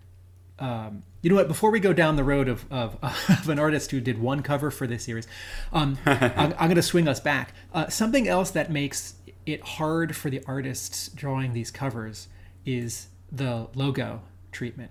Um, 0.59 1.05
you 1.23 1.31
know 1.31 1.37
what? 1.37 1.49
Before 1.49 1.71
we 1.71 1.81
go 1.81 1.93
down 1.95 2.17
the 2.17 2.25
road 2.25 2.49
of, 2.49 2.65
of, 2.71 2.99
of 3.03 3.49
an 3.49 3.59
artist 3.59 3.91
who 3.91 4.01
did 4.01 4.19
one 4.19 4.43
cover 4.43 4.71
for 4.71 4.87
this 4.87 5.05
series, 5.05 5.27
um, 5.73 5.99
I'm, 6.07 6.55
I'm 6.59 6.69
going 6.69 6.75
to 6.77 6.83
swing 6.83 7.09
us 7.09 7.21
back. 7.21 7.55
Uh, 7.73 7.89
something 7.89 8.29
else 8.29 8.51
that 8.51 8.71
makes 8.71 9.15
it 9.47 9.63
hard 9.63 10.15
for 10.15 10.29
the 10.31 10.43
artists 10.47 11.09
drawing 11.09 11.55
these 11.55 11.71
covers 11.71 12.29
is 12.67 13.09
the 13.33 13.69
logo 13.75 14.23
treatment. 14.53 14.91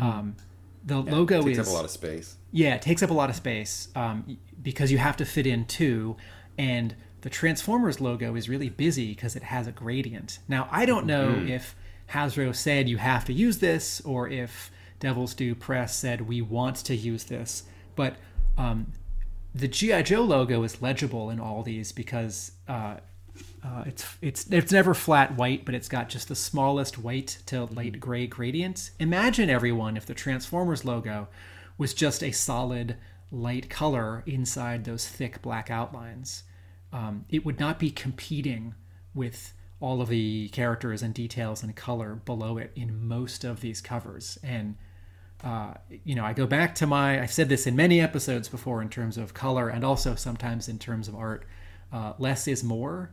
Um, 0.00 0.36
the 0.84 1.00
logo 1.00 1.42
Takes 1.42 1.58
is 1.58 1.68
up 1.68 1.72
a 1.72 1.76
lot 1.76 1.84
of 1.84 1.90
space. 1.90 2.36
Yeah, 2.56 2.74
it 2.74 2.80
takes 2.80 3.02
up 3.02 3.10
a 3.10 3.12
lot 3.12 3.28
of 3.28 3.36
space 3.36 3.88
um, 3.94 4.38
because 4.62 4.90
you 4.90 4.96
have 4.96 5.14
to 5.18 5.26
fit 5.26 5.46
in 5.46 5.66
two, 5.66 6.16
and 6.56 6.94
the 7.20 7.28
Transformers 7.28 8.00
logo 8.00 8.34
is 8.34 8.48
really 8.48 8.70
busy 8.70 9.08
because 9.08 9.36
it 9.36 9.42
has 9.42 9.66
a 9.66 9.72
gradient. 9.72 10.38
Now, 10.48 10.66
I 10.70 10.86
don't 10.86 11.04
know 11.04 11.44
if 11.46 11.76
Hasbro 12.10 12.56
said 12.56 12.88
you 12.88 12.96
have 12.96 13.26
to 13.26 13.34
use 13.34 13.58
this 13.58 14.00
or 14.06 14.26
if 14.30 14.70
Devil's 15.00 15.34
Due 15.34 15.54
Press 15.54 15.94
said 15.94 16.22
we 16.22 16.40
want 16.40 16.76
to 16.76 16.96
use 16.96 17.24
this, 17.24 17.64
but 17.94 18.16
um, 18.56 18.90
the 19.54 19.68
GI 19.68 20.04
Joe 20.04 20.22
logo 20.22 20.62
is 20.62 20.80
legible 20.80 21.28
in 21.28 21.38
all 21.38 21.62
these 21.62 21.92
because 21.92 22.52
uh, 22.68 22.96
uh, 23.62 23.84
it's 23.84 24.16
it's 24.22 24.50
it's 24.50 24.72
never 24.72 24.94
flat 24.94 25.36
white, 25.36 25.66
but 25.66 25.74
it's 25.74 25.90
got 25.90 26.08
just 26.08 26.28
the 26.28 26.34
smallest 26.34 26.96
white 26.96 27.36
to 27.46 27.66
light 27.66 28.00
gray 28.00 28.26
gradient. 28.26 28.92
Imagine 28.98 29.50
everyone 29.50 29.98
if 29.98 30.06
the 30.06 30.14
Transformers 30.14 30.86
logo 30.86 31.28
was 31.78 31.94
just 31.94 32.22
a 32.22 32.32
solid 32.32 32.96
light 33.30 33.68
color 33.68 34.22
inside 34.26 34.84
those 34.84 35.08
thick 35.08 35.42
black 35.42 35.70
outlines. 35.70 36.44
Um, 36.92 37.24
it 37.28 37.44
would 37.44 37.58
not 37.58 37.78
be 37.78 37.90
competing 37.90 38.74
with 39.14 39.52
all 39.80 40.00
of 40.00 40.08
the 40.08 40.48
characters 40.50 41.02
and 41.02 41.12
details 41.12 41.62
and 41.62 41.74
color 41.76 42.14
below 42.14 42.56
it 42.58 42.72
in 42.74 43.06
most 43.06 43.44
of 43.44 43.60
these 43.60 43.80
covers. 43.80 44.38
And 44.42 44.76
uh, 45.44 45.74
you 46.04 46.14
know, 46.14 46.24
I 46.24 46.32
go 46.32 46.46
back 46.46 46.74
to 46.76 46.86
my 46.86 47.20
I 47.22 47.26
said 47.26 47.48
this 47.48 47.66
in 47.66 47.76
many 47.76 48.00
episodes 48.00 48.48
before 48.48 48.80
in 48.80 48.88
terms 48.88 49.18
of 49.18 49.34
color 49.34 49.68
and 49.68 49.84
also 49.84 50.14
sometimes 50.14 50.68
in 50.68 50.78
terms 50.78 51.08
of 51.08 51.14
art. 51.14 51.44
Uh, 51.92 52.14
less 52.18 52.48
is 52.48 52.64
more. 52.64 53.10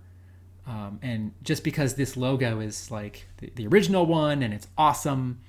Um, 0.65 0.99
and 1.02 1.34
just 1.43 1.63
because 1.63 1.95
this 1.95 2.15
logo 2.15 2.60
is 2.60 2.89
like 2.89 3.28
the, 3.38 3.52
the 3.56 3.67
original 3.67 4.06
one 4.06 4.41
and 4.41 4.54
it's 4.54 4.67
awesome, 4.78 5.41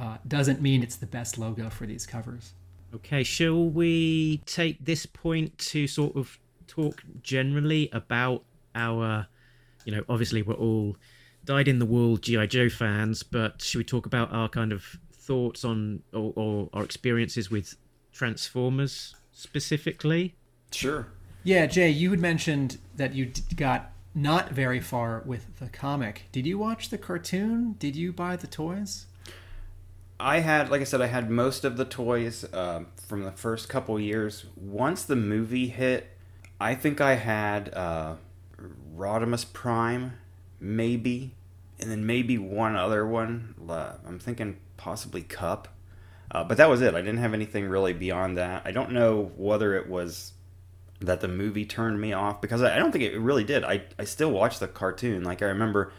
uh, 0.00 0.16
doesn't 0.26 0.62
mean 0.62 0.82
it's 0.82 0.96
the 0.96 1.06
best 1.06 1.36
logo 1.36 1.68
for 1.68 1.86
these 1.86 2.06
covers. 2.06 2.54
Okay, 2.94 3.22
shall 3.22 3.68
we 3.68 4.38
take 4.46 4.84
this 4.84 5.06
point 5.06 5.56
to 5.58 5.86
sort 5.86 6.16
of 6.16 6.38
talk 6.66 7.02
generally 7.22 7.88
about 7.92 8.44
our, 8.74 9.26
you 9.84 9.94
know, 9.94 10.02
obviously 10.08 10.42
we're 10.42 10.54
all 10.54 10.96
dyed 11.44 11.68
in 11.68 11.78
the 11.78 11.86
wool 11.86 12.16
GI 12.16 12.46
Joe 12.46 12.68
fans, 12.68 13.22
but 13.22 13.60
should 13.62 13.78
we 13.78 13.84
talk 13.84 14.06
about 14.06 14.32
our 14.32 14.48
kind 14.48 14.72
of 14.72 14.98
thoughts 15.12 15.64
on 15.64 16.02
or, 16.12 16.32
or 16.34 16.70
our 16.72 16.82
experiences 16.82 17.50
with 17.50 17.76
Transformers 18.12 19.14
specifically? 19.32 20.34
Sure. 20.72 21.08
Yeah, 21.44 21.66
Jay, 21.66 21.90
you 21.90 22.10
had 22.10 22.20
mentioned 22.20 22.78
that 22.96 23.14
you 23.14 23.26
d- 23.26 23.42
got 23.54 23.92
not 24.14 24.50
very 24.50 24.80
far 24.80 25.22
with 25.24 25.58
the 25.58 25.68
comic. 25.68 26.24
Did 26.32 26.46
you 26.46 26.58
watch 26.58 26.90
the 26.90 26.98
cartoon? 26.98 27.76
Did 27.78 27.96
you 27.96 28.12
buy 28.12 28.36
the 28.36 28.46
toys? 28.46 29.06
I 30.20 30.40
had, 30.40 30.70
like 30.70 30.80
I 30.80 30.84
said, 30.84 31.00
I 31.00 31.06
had 31.06 31.30
most 31.30 31.64
of 31.64 31.76
the 31.76 31.84
toys 31.84 32.44
uh, 32.52 32.84
from 33.08 33.24
the 33.24 33.32
first 33.32 33.68
couple 33.68 33.98
years. 33.98 34.44
Once 34.56 35.02
the 35.04 35.16
movie 35.16 35.68
hit, 35.68 36.08
I 36.60 36.74
think 36.74 37.00
I 37.00 37.14
had 37.14 37.72
uh, 37.72 38.16
Rodimus 38.94 39.50
Prime, 39.50 40.18
maybe, 40.60 41.34
and 41.80 41.90
then 41.90 42.06
maybe 42.06 42.36
one 42.36 42.76
other 42.76 43.06
one. 43.06 43.54
Uh, 43.68 43.94
I'm 44.06 44.18
thinking 44.18 44.58
possibly 44.76 45.22
Kup, 45.22 45.68
uh, 46.30 46.44
but 46.44 46.58
that 46.58 46.68
was 46.68 46.82
it. 46.82 46.94
I 46.94 47.00
didn't 47.00 47.18
have 47.18 47.34
anything 47.34 47.68
really 47.68 47.94
beyond 47.94 48.36
that. 48.36 48.62
I 48.64 48.72
don't 48.72 48.92
know 48.92 49.32
whether 49.36 49.74
it 49.74 49.88
was 49.88 50.34
that 51.00 51.20
the 51.20 51.28
movie 51.28 51.64
turned 51.64 51.98
me 51.98 52.12
off 52.12 52.42
because 52.42 52.62
I, 52.62 52.78
don't 52.78 52.92
think 52.92 53.04
it 53.04 53.18
really 53.18 53.44
did. 53.44 53.64
I, 53.64 53.82
I 53.98 54.04
still 54.04 54.30
watch 54.30 54.58
the 54.58 54.68
cartoon. 54.68 55.24
Like 55.24 55.40
I 55.40 55.46
remember 55.46 55.92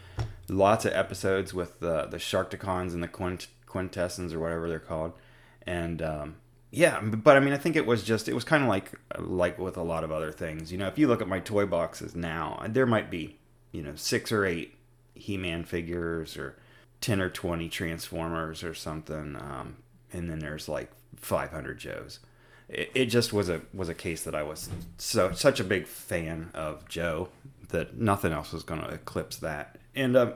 lots 0.48 0.84
of 0.84 0.92
episodes 0.92 1.52
with 1.52 1.80
the 1.80 2.06
the 2.06 2.18
Sharkticons 2.18 2.92
and 2.92 3.02
the 3.02 3.08
Quint, 3.08 3.48
Quintessons 3.72 4.32
or 4.32 4.40
whatever 4.40 4.68
they're 4.68 4.78
called, 4.78 5.12
and 5.66 6.02
um, 6.02 6.36
yeah. 6.70 7.00
But 7.00 7.36
I 7.36 7.40
mean, 7.40 7.52
I 7.52 7.58
think 7.58 7.76
it 7.76 7.86
was 7.86 8.02
just 8.02 8.28
it 8.28 8.34
was 8.34 8.44
kind 8.44 8.62
of 8.62 8.68
like 8.68 8.92
like 9.18 9.58
with 9.58 9.76
a 9.76 9.82
lot 9.82 10.04
of 10.04 10.12
other 10.12 10.32
things. 10.32 10.70
You 10.70 10.78
know, 10.78 10.86
if 10.86 10.98
you 10.98 11.08
look 11.08 11.22
at 11.22 11.28
my 11.28 11.40
toy 11.40 11.66
boxes 11.66 12.14
now, 12.14 12.62
there 12.68 12.86
might 12.86 13.10
be 13.10 13.38
you 13.72 13.82
know 13.82 13.94
six 13.94 14.30
or 14.30 14.44
eight 14.44 14.76
He-Man 15.14 15.64
figures 15.64 16.36
or 16.36 16.56
ten 17.00 17.20
or 17.20 17.30
twenty 17.30 17.68
Transformers 17.68 18.62
or 18.62 18.74
something, 18.74 19.36
um, 19.36 19.78
and 20.12 20.30
then 20.30 20.38
there's 20.38 20.68
like 20.68 20.90
500 21.16 21.78
Joes 21.78 22.20
it, 22.72 22.90
it 22.94 23.06
just 23.06 23.32
was 23.32 23.48
a 23.48 23.60
was 23.72 23.88
a 23.88 23.94
case 23.94 24.24
that 24.24 24.34
I 24.34 24.42
was 24.42 24.68
so 24.98 25.32
such 25.32 25.60
a 25.60 25.64
big 25.64 25.86
fan 25.86 26.50
of 26.54 26.88
Joe 26.88 27.28
that 27.68 27.96
nothing 27.96 28.32
else 28.32 28.52
was 28.52 28.62
going 28.62 28.80
to 28.80 28.88
eclipse 28.88 29.36
that. 29.36 29.78
And 29.94 30.16
um, 30.16 30.34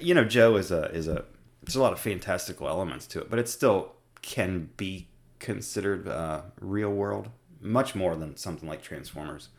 you 0.00 0.14
know, 0.14 0.24
Joe 0.24 0.56
is 0.56 0.70
a 0.70 0.90
is 0.90 1.08
a 1.08 1.24
there's 1.68 1.76
a 1.76 1.82
lot 1.82 1.92
of 1.92 2.00
fantastical 2.00 2.66
elements 2.66 3.06
to 3.06 3.20
it, 3.20 3.28
but 3.28 3.38
it 3.38 3.46
still 3.46 3.92
can 4.22 4.70
be 4.78 5.06
considered 5.38 6.08
uh, 6.08 6.40
real 6.62 6.88
world 6.88 7.28
much 7.60 7.94
more 7.94 8.16
than 8.16 8.38
something 8.38 8.66
like 8.66 8.80
Transformers 8.80 9.50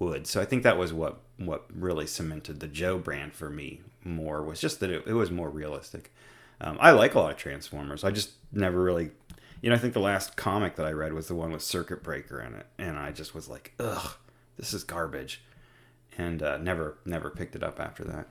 would. 0.00 0.26
So 0.26 0.40
I 0.40 0.46
think 0.46 0.64
that 0.64 0.76
was 0.76 0.92
what 0.92 1.20
what 1.36 1.66
really 1.72 2.08
cemented 2.08 2.58
the 2.58 2.66
Joe 2.66 2.98
brand 2.98 3.34
for 3.34 3.50
me 3.50 3.82
more 4.02 4.42
was 4.42 4.60
just 4.60 4.80
that 4.80 4.90
it, 4.90 5.04
it 5.06 5.12
was 5.12 5.30
more 5.30 5.48
realistic. 5.48 6.12
Um, 6.60 6.76
I 6.80 6.90
like 6.90 7.14
a 7.14 7.20
lot 7.20 7.30
of 7.30 7.36
Transformers. 7.36 8.02
I 8.02 8.10
just 8.10 8.32
never 8.50 8.82
really 8.82 9.12
you 9.62 9.70
know, 9.70 9.76
I 9.76 9.78
think 9.78 9.94
the 9.94 10.00
last 10.00 10.36
comic 10.36 10.74
that 10.74 10.86
I 10.86 10.90
read 10.90 11.12
was 11.12 11.28
the 11.28 11.36
one 11.36 11.52
with 11.52 11.62
Circuit 11.62 12.02
Breaker 12.02 12.40
in 12.40 12.54
it, 12.54 12.66
and 12.78 12.98
I 12.98 13.12
just 13.12 13.32
was 13.32 13.48
like, 13.48 13.74
ugh, 13.78 14.16
this 14.56 14.74
is 14.74 14.82
garbage, 14.82 15.40
and 16.18 16.42
uh, 16.42 16.58
never 16.58 16.98
never 17.04 17.30
picked 17.30 17.54
it 17.54 17.62
up 17.62 17.78
after 17.78 18.02
that. 18.02 18.26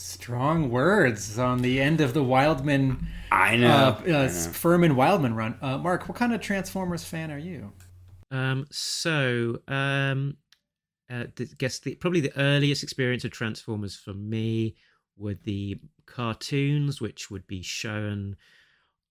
Strong 0.00 0.70
words 0.70 1.38
on 1.38 1.62
the 1.62 1.80
end 1.80 2.00
of 2.00 2.14
the 2.14 2.22
Wildman. 2.22 3.06
I 3.30 3.56
know. 3.56 3.68
Uh, 3.68 3.72
uh, 3.72 4.02
I 4.02 4.06
know. 4.06 4.28
Furman 4.28 4.96
Wildman 4.96 5.34
run. 5.34 5.58
Uh, 5.60 5.78
Mark, 5.78 6.08
what 6.08 6.16
kind 6.16 6.32
of 6.32 6.40
Transformers 6.40 7.04
fan 7.04 7.30
are 7.30 7.38
you? 7.38 7.72
Um, 8.30 8.66
so, 8.70 9.60
um, 9.68 10.36
uh, 11.10 11.24
the, 11.36 11.46
guess 11.58 11.78
the 11.78 11.94
probably 11.94 12.20
the 12.20 12.36
earliest 12.38 12.82
experience 12.82 13.24
of 13.24 13.30
Transformers 13.30 13.96
for 13.96 14.12
me 14.12 14.76
were 15.16 15.34
the 15.34 15.78
cartoons, 16.06 17.00
which 17.00 17.30
would 17.30 17.46
be 17.46 17.62
shown 17.62 18.36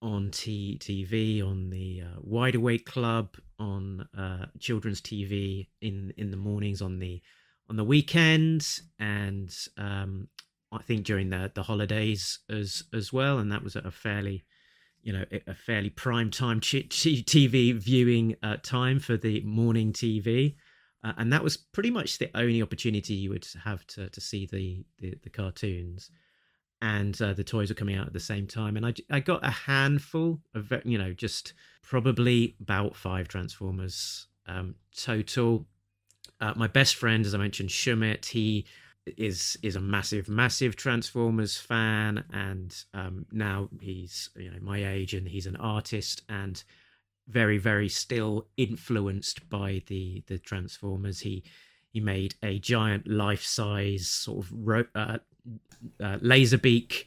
on 0.02 0.30
T- 0.32 0.78
TV, 0.80 1.44
on 1.44 1.70
the 1.70 2.04
uh, 2.06 2.20
Wide 2.22 2.56
Awake 2.56 2.86
Club, 2.86 3.36
on 3.60 4.08
uh, 4.18 4.46
children's 4.60 5.02
TV 5.02 5.68
in 5.82 6.14
in 6.18 6.32
the 6.32 6.38
mornings, 6.38 6.82
on 6.82 7.00
the 7.00 7.22
on 7.70 7.76
the 7.76 7.84
weekends, 7.84 8.84
and 9.00 9.54
um, 9.78 10.28
I 10.72 10.82
think 10.82 11.06
during 11.06 11.30
the 11.30 11.52
the 11.54 11.64
holidays 11.64 12.40
as 12.50 12.84
as 12.94 13.12
well. 13.14 13.40
And 13.40 13.52
that 13.52 13.64
was 13.64 13.76
a 13.76 13.92
fairly 13.92 14.44
you 15.02 15.14
know 15.14 15.26
a 15.48 15.54
fairly 15.54 15.90
prime 15.90 16.32
time 16.32 16.60
TV 16.62 17.74
viewing 17.74 18.36
uh, 18.44 18.58
time 18.64 19.00
for 19.00 19.18
the 19.18 19.42
morning 19.42 19.94
TV. 19.94 20.56
Uh, 21.04 21.14
and 21.18 21.32
that 21.32 21.44
was 21.44 21.58
pretty 21.58 21.92
much 21.92 22.18
the 22.18 22.30
only 22.36 22.62
opportunity 22.62 23.14
you 23.14 23.30
would 23.30 23.48
have 23.64 23.86
to, 23.86 24.10
to 24.10 24.20
see 24.20 24.48
the, 24.48 24.84
the, 24.98 25.14
the 25.24 25.30
cartoons 25.30 26.10
and 26.82 27.20
uh, 27.22 27.34
the 27.34 27.44
toys 27.44 27.70
were 27.70 27.76
coming 27.76 27.96
out 27.96 28.08
at 28.08 28.14
the 28.14 28.20
same 28.20 28.46
time 28.46 28.78
and 28.78 28.86
I, 28.86 28.94
I 29.10 29.20
got 29.20 29.46
a 29.46 29.50
handful 29.50 30.40
of 30.54 30.72
you 30.86 30.98
know 30.98 31.14
just 31.14 31.54
probably 31.82 32.56
about 32.62 32.96
five 32.96 33.28
transformers 33.28 34.28
um, 34.48 34.76
total 34.96 35.66
uh, 36.40 36.54
my 36.56 36.68
best 36.68 36.96
friend 36.96 37.26
as 37.26 37.34
i 37.34 37.38
mentioned 37.38 37.70
shumit 37.70 38.26
he 38.26 38.66
is 39.18 39.58
is 39.64 39.76
a 39.76 39.82
massive 39.82 40.28
massive 40.28 40.76
transformers 40.76 41.58
fan 41.58 42.24
and 42.34 42.84
um, 42.94 43.26
now 43.32 43.70
he's 43.80 44.30
you 44.36 44.50
know 44.50 44.58
my 44.62 44.86
age 44.86 45.14
and 45.14 45.28
he's 45.28 45.46
an 45.46 45.56
artist 45.58 46.24
and 46.30 46.64
very 47.28 47.58
very 47.58 47.90
still 47.90 48.48
influenced 48.58 49.48
by 49.50 49.82
the 49.88 50.24
the 50.28 50.38
transformers 50.38 51.20
he 51.20 51.44
he 51.92 52.00
made 52.00 52.36
a 52.44 52.60
giant 52.60 53.08
life 53.08 53.44
size 53.44 54.08
sort 54.08 54.46
of 54.46 54.52
ro- 54.54 54.86
uh, 54.96 55.18
uh, 56.00 56.18
Laserbeak 56.18 57.06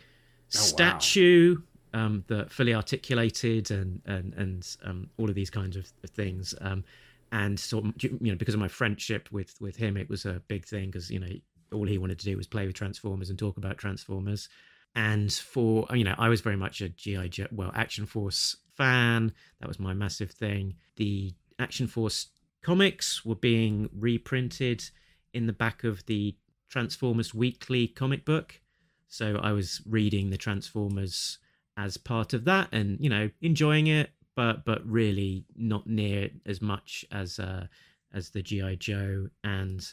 statue 0.48 1.56
um, 1.92 2.24
that 2.28 2.50
fully 2.50 2.74
articulated 2.74 3.70
and 3.70 4.00
and 4.06 4.34
and 4.34 4.76
um, 4.84 5.10
all 5.18 5.28
of 5.28 5.34
these 5.34 5.50
kinds 5.50 5.76
of 5.76 5.86
things. 6.06 6.54
Um, 6.60 6.84
and 7.32 7.60
sort 7.60 7.84
of, 7.84 7.94
you 8.02 8.32
know, 8.32 8.34
because 8.34 8.54
of 8.54 8.60
my 8.60 8.68
friendship 8.68 9.28
with 9.30 9.54
with 9.60 9.76
him, 9.76 9.96
it 9.96 10.08
was 10.08 10.24
a 10.26 10.42
big 10.48 10.64
thing 10.64 10.86
because 10.86 11.10
you 11.10 11.20
know 11.20 11.28
all 11.72 11.86
he 11.86 11.98
wanted 11.98 12.18
to 12.20 12.24
do 12.26 12.36
was 12.36 12.46
play 12.46 12.66
with 12.66 12.76
Transformers 12.76 13.30
and 13.30 13.38
talk 13.38 13.56
about 13.56 13.78
Transformers. 13.78 14.48
And 14.94 15.32
for 15.32 15.86
you 15.92 16.04
know, 16.04 16.14
I 16.18 16.28
was 16.28 16.40
very 16.40 16.56
much 16.56 16.80
a 16.80 16.88
GI 16.88 17.28
Joe, 17.28 17.46
well, 17.52 17.70
Action 17.74 18.06
Force 18.06 18.56
fan. 18.76 19.32
That 19.60 19.68
was 19.68 19.78
my 19.78 19.94
massive 19.94 20.30
thing. 20.30 20.74
The 20.96 21.32
Action 21.58 21.86
Force 21.86 22.28
comics 22.62 23.24
were 23.24 23.36
being 23.36 23.88
reprinted 23.96 24.90
in 25.32 25.46
the 25.46 25.52
back 25.52 25.84
of 25.84 26.04
the 26.06 26.36
Transformers 26.68 27.34
Weekly 27.34 27.88
comic 27.88 28.24
book. 28.24 28.60
So 29.08 29.38
I 29.42 29.52
was 29.52 29.80
reading 29.86 30.30
the 30.30 30.36
Transformers 30.36 31.38
as 31.76 31.96
part 31.96 32.32
of 32.32 32.44
that 32.44 32.68
and, 32.72 32.98
you 33.00 33.08
know, 33.08 33.30
enjoying 33.40 33.86
it, 33.86 34.10
but 34.36 34.64
but 34.64 34.86
really 34.86 35.44
not 35.56 35.86
near 35.86 36.30
as 36.46 36.60
much 36.60 37.04
as 37.10 37.38
uh 37.38 37.66
as 38.12 38.30
the 38.30 38.42
GI 38.42 38.76
Joe 38.76 39.28
and 39.44 39.86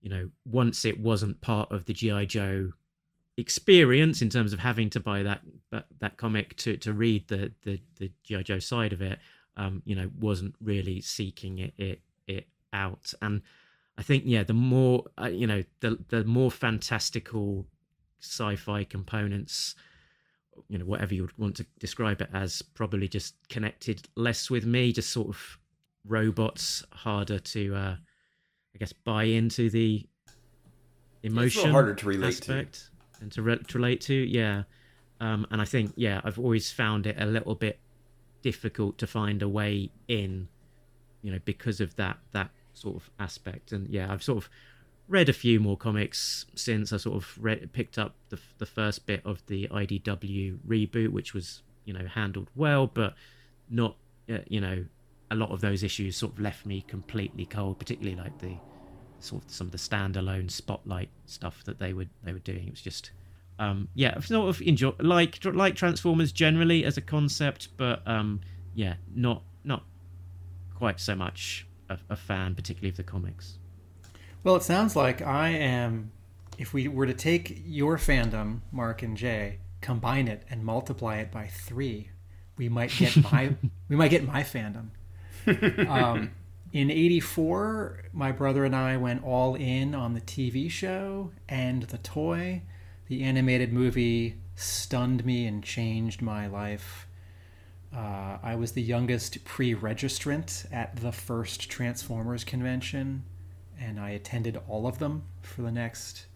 you 0.00 0.10
know, 0.10 0.30
once 0.44 0.84
it 0.84 1.00
wasn't 1.00 1.40
part 1.40 1.70
of 1.72 1.84
the 1.86 1.92
GI 1.92 2.26
Joe 2.26 2.72
experience 3.36 4.20
in 4.20 4.28
terms 4.28 4.52
of 4.52 4.58
having 4.58 4.90
to 4.90 5.00
buy 5.00 5.22
that 5.22 5.42
that, 5.70 6.16
comic 6.16 6.56
to 6.56 6.76
to 6.78 6.92
read 6.92 7.28
the 7.28 7.52
the 7.62 7.80
the 7.98 8.10
GI 8.24 8.42
Joe 8.44 8.58
side 8.58 8.92
of 8.92 9.02
it, 9.02 9.18
um, 9.56 9.82
you 9.84 9.94
know, 9.94 10.10
wasn't 10.18 10.54
really 10.60 11.00
seeking 11.00 11.58
it 11.58 11.74
it 11.78 12.00
it 12.26 12.46
out 12.72 13.12
and 13.22 13.42
I 13.98 14.02
think 14.02 14.22
yeah, 14.26 14.44
the 14.44 14.54
more 14.54 15.04
uh, 15.20 15.26
you 15.26 15.46
know, 15.46 15.64
the 15.80 15.98
the 16.08 16.24
more 16.24 16.52
fantastical 16.52 17.66
sci-fi 18.20 18.84
components, 18.84 19.74
you 20.68 20.78
know, 20.78 20.84
whatever 20.84 21.14
you 21.14 21.22
would 21.22 21.36
want 21.36 21.56
to 21.56 21.66
describe 21.80 22.22
it 22.22 22.30
as, 22.32 22.62
probably 22.62 23.08
just 23.08 23.34
connected 23.48 24.08
less 24.14 24.50
with 24.50 24.64
me. 24.64 24.92
Just 24.92 25.10
sort 25.10 25.28
of 25.28 25.58
robots, 26.06 26.84
harder 26.92 27.40
to, 27.40 27.74
uh, 27.74 27.96
I 28.78 28.84
guess, 28.84 28.92
buy 28.92 29.24
into 29.24 29.70
the 29.70 30.06
emotion 31.24 31.72
harder 31.72 31.94
to 31.96 32.06
relate 32.06 32.36
to. 32.42 32.64
and 33.20 33.32
to, 33.32 33.42
re- 33.42 33.58
to 33.58 33.78
relate 33.78 34.00
to. 34.02 34.14
Yeah, 34.14 34.62
um, 35.20 35.48
and 35.50 35.60
I 35.60 35.64
think 35.64 35.94
yeah, 35.96 36.20
I've 36.22 36.38
always 36.38 36.70
found 36.70 37.04
it 37.08 37.16
a 37.18 37.26
little 37.26 37.56
bit 37.56 37.80
difficult 38.42 38.96
to 38.98 39.06
find 39.08 39.42
a 39.42 39.48
way 39.48 39.90
in, 40.06 40.46
you 41.22 41.32
know, 41.32 41.40
because 41.44 41.80
of 41.80 41.96
that 41.96 42.18
that 42.30 42.50
sort 42.72 42.94
of 42.94 43.10
aspect. 43.18 43.72
And 43.72 43.88
yeah, 43.88 44.12
I've 44.12 44.22
sort 44.22 44.38
of 44.38 44.50
read 45.08 45.28
a 45.28 45.32
few 45.32 45.58
more 45.58 45.76
comics 45.76 46.46
since 46.54 46.92
I 46.92 46.98
sort 46.98 47.16
of 47.16 47.36
read, 47.40 47.72
picked 47.72 47.98
up 47.98 48.14
the 48.28 48.38
the 48.58 48.66
first 48.66 49.06
bit 49.06 49.22
of 49.24 49.44
the 49.46 49.66
IDW 49.66 50.58
reboot, 50.64 51.08
which 51.08 51.34
was 51.34 51.62
you 51.84 51.94
know 51.94 52.06
handled 52.06 52.48
well, 52.54 52.86
but 52.86 53.14
not 53.68 53.96
uh, 54.32 54.38
you 54.46 54.60
know 54.60 54.84
a 55.30 55.34
lot 55.34 55.50
of 55.50 55.60
those 55.60 55.82
issues 55.82 56.16
sort 56.16 56.32
of 56.32 56.40
left 56.40 56.64
me 56.64 56.82
completely 56.86 57.44
cold, 57.44 57.78
particularly 57.78 58.16
like 58.16 58.38
the 58.38 58.56
sort 59.20 59.44
of 59.44 59.50
some 59.50 59.66
of 59.66 59.72
the 59.72 59.78
standalone 59.78 60.50
spotlight 60.50 61.08
stuff 61.26 61.64
that 61.64 61.78
they 61.78 61.92
were 61.92 62.06
they 62.22 62.32
were 62.32 62.38
doing. 62.38 62.66
It 62.66 62.70
was 62.70 62.80
just 62.80 63.10
um, 63.58 63.88
yeah, 63.94 64.18
sort 64.20 64.48
of 64.48 64.62
enjoy 64.62 64.92
like 65.00 65.44
like 65.44 65.74
Transformers 65.74 66.32
generally 66.32 66.84
as 66.84 66.96
a 66.96 67.00
concept, 67.00 67.68
but 67.76 68.06
um, 68.06 68.40
yeah, 68.74 68.94
not 69.14 69.42
not 69.64 69.84
quite 70.74 71.00
so 71.00 71.14
much 71.14 71.66
a, 71.88 71.98
a 72.10 72.16
fan, 72.16 72.54
particularly 72.54 72.90
of 72.90 72.96
the 72.96 73.02
comics. 73.02 73.58
Well, 74.44 74.56
it 74.56 74.62
sounds 74.62 74.94
like 74.94 75.22
I 75.22 75.48
am. 75.48 76.12
If 76.56 76.72
we 76.72 76.88
were 76.88 77.06
to 77.06 77.14
take 77.14 77.62
your 77.66 77.98
fandom, 77.98 78.60
Mark 78.72 79.02
and 79.02 79.16
Jay, 79.16 79.58
combine 79.80 80.28
it 80.28 80.44
and 80.50 80.64
multiply 80.64 81.18
it 81.18 81.30
by 81.30 81.46
three, 81.46 82.10
we 82.56 82.68
might 82.68 82.90
get 82.96 83.16
my 83.16 83.54
we 83.88 83.96
might 83.96 84.10
get 84.10 84.26
my 84.26 84.42
fandom. 84.42 84.90
Um, 85.88 86.32
in 86.72 86.90
84 86.90 88.04
my 88.12 88.30
brother 88.32 88.64
and 88.64 88.76
i 88.76 88.96
went 88.96 89.24
all 89.24 89.54
in 89.54 89.94
on 89.94 90.14
the 90.14 90.20
tv 90.20 90.70
show 90.70 91.30
and 91.48 91.84
the 91.84 91.98
toy 91.98 92.62
the 93.06 93.22
animated 93.22 93.72
movie 93.72 94.36
stunned 94.54 95.24
me 95.24 95.46
and 95.46 95.64
changed 95.64 96.20
my 96.20 96.46
life 96.46 97.06
uh, 97.96 98.36
i 98.42 98.54
was 98.54 98.72
the 98.72 98.82
youngest 98.82 99.42
pre-registrant 99.44 100.66
at 100.72 100.96
the 100.96 101.12
first 101.12 101.70
transformers 101.70 102.44
convention 102.44 103.24
and 103.80 103.98
i 103.98 104.10
attended 104.10 104.60
all 104.68 104.86
of 104.86 104.98
them 104.98 105.22
for 105.40 105.62
the 105.62 105.72
next 105.72 106.26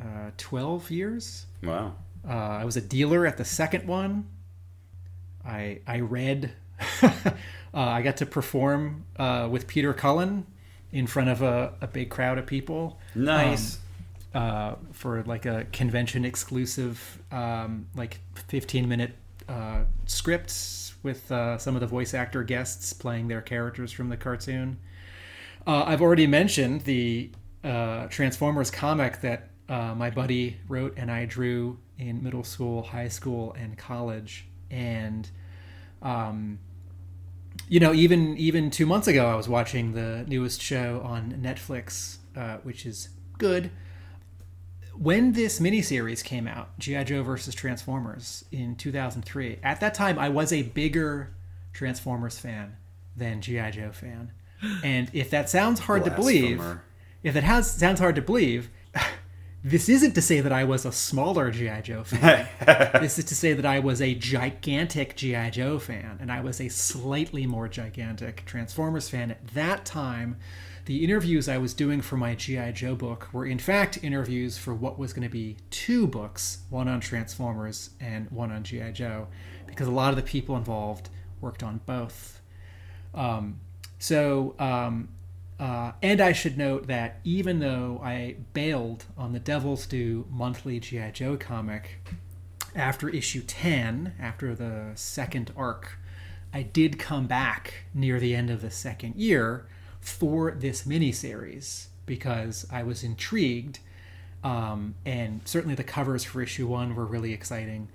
uh, 0.00 0.30
12 0.36 0.90
years 0.92 1.46
Wow. 1.62 1.94
uh, 2.28 2.32
I 2.32 2.64
was 2.64 2.76
a 2.76 2.80
dealer 2.80 3.26
at 3.26 3.36
the 3.36 3.44
second 3.44 3.88
one. 3.88 4.28
I 5.44 5.80
I 5.88 5.98
read. 6.00 6.52
uh, 7.02 7.32
I 7.72 8.02
got 8.02 8.16
to 8.18 8.26
perform 8.26 9.04
uh, 9.16 9.48
with 9.50 9.66
Peter 9.66 9.92
Cullen 9.92 10.46
in 10.92 11.06
front 11.06 11.28
of 11.28 11.42
a, 11.42 11.74
a 11.80 11.86
big 11.86 12.10
crowd 12.10 12.38
of 12.38 12.46
people. 12.46 12.98
Nice. 13.14 13.78
uh, 14.34 14.74
for 14.92 15.22
like 15.24 15.46
a 15.46 15.64
convention 15.72 16.24
exclusive, 16.24 17.22
um, 17.32 17.86
like 17.94 18.20
15 18.48 18.88
minute 18.88 19.12
uh, 19.48 19.84
scripts 20.06 20.94
with 21.02 21.30
uh, 21.32 21.58
some 21.58 21.74
of 21.74 21.80
the 21.80 21.86
voice 21.86 22.14
actor 22.14 22.42
guests 22.42 22.92
playing 22.92 23.28
their 23.28 23.40
characters 23.40 23.92
from 23.92 24.08
the 24.08 24.16
cartoon. 24.16 24.78
Uh, 25.66 25.84
I've 25.86 26.02
already 26.02 26.26
mentioned 26.26 26.82
the 26.82 27.30
uh, 27.64 28.06
Transformers 28.08 28.70
comic 28.70 29.20
that 29.20 29.50
uh, 29.68 29.94
my 29.94 30.10
buddy 30.10 30.58
wrote 30.68 30.94
and 30.96 31.10
I 31.10 31.24
drew 31.24 31.78
in 31.98 32.22
middle 32.22 32.44
school, 32.44 32.82
high 32.82 33.08
school, 33.08 33.54
and 33.58 33.76
college. 33.76 34.46
And, 34.70 35.28
um, 36.02 36.58
you 37.68 37.80
know, 37.80 37.92
even 37.92 38.36
even 38.36 38.70
two 38.70 38.86
months 38.86 39.08
ago, 39.08 39.26
I 39.26 39.34
was 39.34 39.48
watching 39.48 39.92
the 39.92 40.24
newest 40.26 40.60
show 40.62 41.00
on 41.04 41.32
Netflix, 41.42 42.18
uh, 42.36 42.58
which 42.58 42.86
is 42.86 43.10
good. 43.36 43.70
When 44.94 45.32
this 45.32 45.60
miniseries 45.60 46.24
came 46.24 46.48
out, 46.48 46.76
G.I. 46.80 47.04
Joe 47.04 47.22
versus 47.22 47.54
Transformers 47.54 48.44
in 48.50 48.74
2003, 48.74 49.60
at 49.62 49.78
that 49.80 49.94
time 49.94 50.18
I 50.18 50.28
was 50.28 50.52
a 50.52 50.62
bigger 50.62 51.34
Transformers 51.72 52.38
fan 52.38 52.76
than 53.16 53.40
G.I. 53.40 53.70
Joe 53.70 53.92
fan. 53.92 54.32
And 54.82 55.08
if 55.12 55.30
that 55.30 55.48
sounds 55.48 55.78
hard 55.78 56.04
to 56.04 56.10
believe, 56.10 56.60
if 57.22 57.36
it 57.36 57.44
has 57.44 57.70
sounds 57.70 58.00
hard 58.00 58.16
to 58.16 58.22
believe, 58.22 58.70
this 59.64 59.88
isn't 59.88 60.14
to 60.14 60.22
say 60.22 60.40
that 60.40 60.52
I 60.52 60.64
was 60.64 60.84
a 60.84 60.92
smaller 60.92 61.50
GI 61.50 61.82
Joe 61.82 62.04
fan. 62.04 62.48
this 63.00 63.18
is 63.18 63.24
to 63.26 63.34
say 63.34 63.54
that 63.54 63.66
I 63.66 63.80
was 63.80 64.00
a 64.00 64.14
gigantic 64.14 65.16
GI 65.16 65.50
Joe 65.50 65.78
fan, 65.78 66.18
and 66.20 66.30
I 66.30 66.40
was 66.40 66.60
a 66.60 66.68
slightly 66.68 67.46
more 67.46 67.68
gigantic 67.68 68.44
Transformers 68.46 69.08
fan 69.08 69.32
at 69.32 69.46
that 69.48 69.84
time. 69.84 70.36
The 70.84 71.04
interviews 71.04 71.48
I 71.48 71.58
was 71.58 71.74
doing 71.74 72.00
for 72.00 72.16
my 72.16 72.34
GI 72.34 72.72
Joe 72.72 72.94
book 72.94 73.28
were 73.32 73.44
in 73.44 73.58
fact 73.58 74.02
interviews 74.02 74.56
for 74.56 74.72
what 74.74 74.98
was 74.98 75.12
going 75.12 75.24
to 75.24 75.28
be 75.28 75.56
two 75.70 76.06
books, 76.06 76.58
one 76.70 76.88
on 76.88 77.00
Transformers 77.00 77.90
and 78.00 78.30
one 78.30 78.52
on 78.52 78.62
GI 78.62 78.92
Joe, 78.92 79.26
because 79.66 79.88
a 79.88 79.92
lot 79.92 80.10
of 80.10 80.16
the 80.16 80.22
people 80.22 80.56
involved 80.56 81.10
worked 81.40 81.62
on 81.62 81.80
both. 81.84 82.40
Um, 83.12 83.60
so, 83.98 84.54
um, 84.58 85.08
uh, 85.58 85.92
and 86.02 86.20
I 86.20 86.32
should 86.32 86.56
note 86.56 86.86
that 86.86 87.20
even 87.24 87.58
though 87.58 88.00
I 88.02 88.36
bailed 88.52 89.06
on 89.16 89.32
the 89.32 89.40
Devil's 89.40 89.86
Due 89.86 90.26
monthly 90.30 90.78
G.I. 90.78 91.10
Joe 91.10 91.36
comic 91.36 92.00
after 92.76 93.08
issue 93.08 93.42
10, 93.42 94.14
after 94.20 94.54
the 94.54 94.92
second 94.94 95.52
arc, 95.56 95.98
I 96.52 96.62
did 96.62 96.98
come 96.98 97.26
back 97.26 97.74
near 97.92 98.20
the 98.20 98.34
end 98.34 98.50
of 98.50 98.62
the 98.62 98.70
second 98.70 99.16
year 99.16 99.66
for 100.00 100.52
this 100.52 100.84
miniseries 100.84 101.88
because 102.06 102.66
I 102.70 102.84
was 102.84 103.02
intrigued. 103.02 103.80
Um, 104.44 104.94
and 105.04 105.40
certainly 105.44 105.74
the 105.74 105.84
covers 105.84 106.22
for 106.22 106.40
issue 106.40 106.68
one 106.68 106.94
were 106.94 107.04
really 107.04 107.32
exciting. 107.32 107.88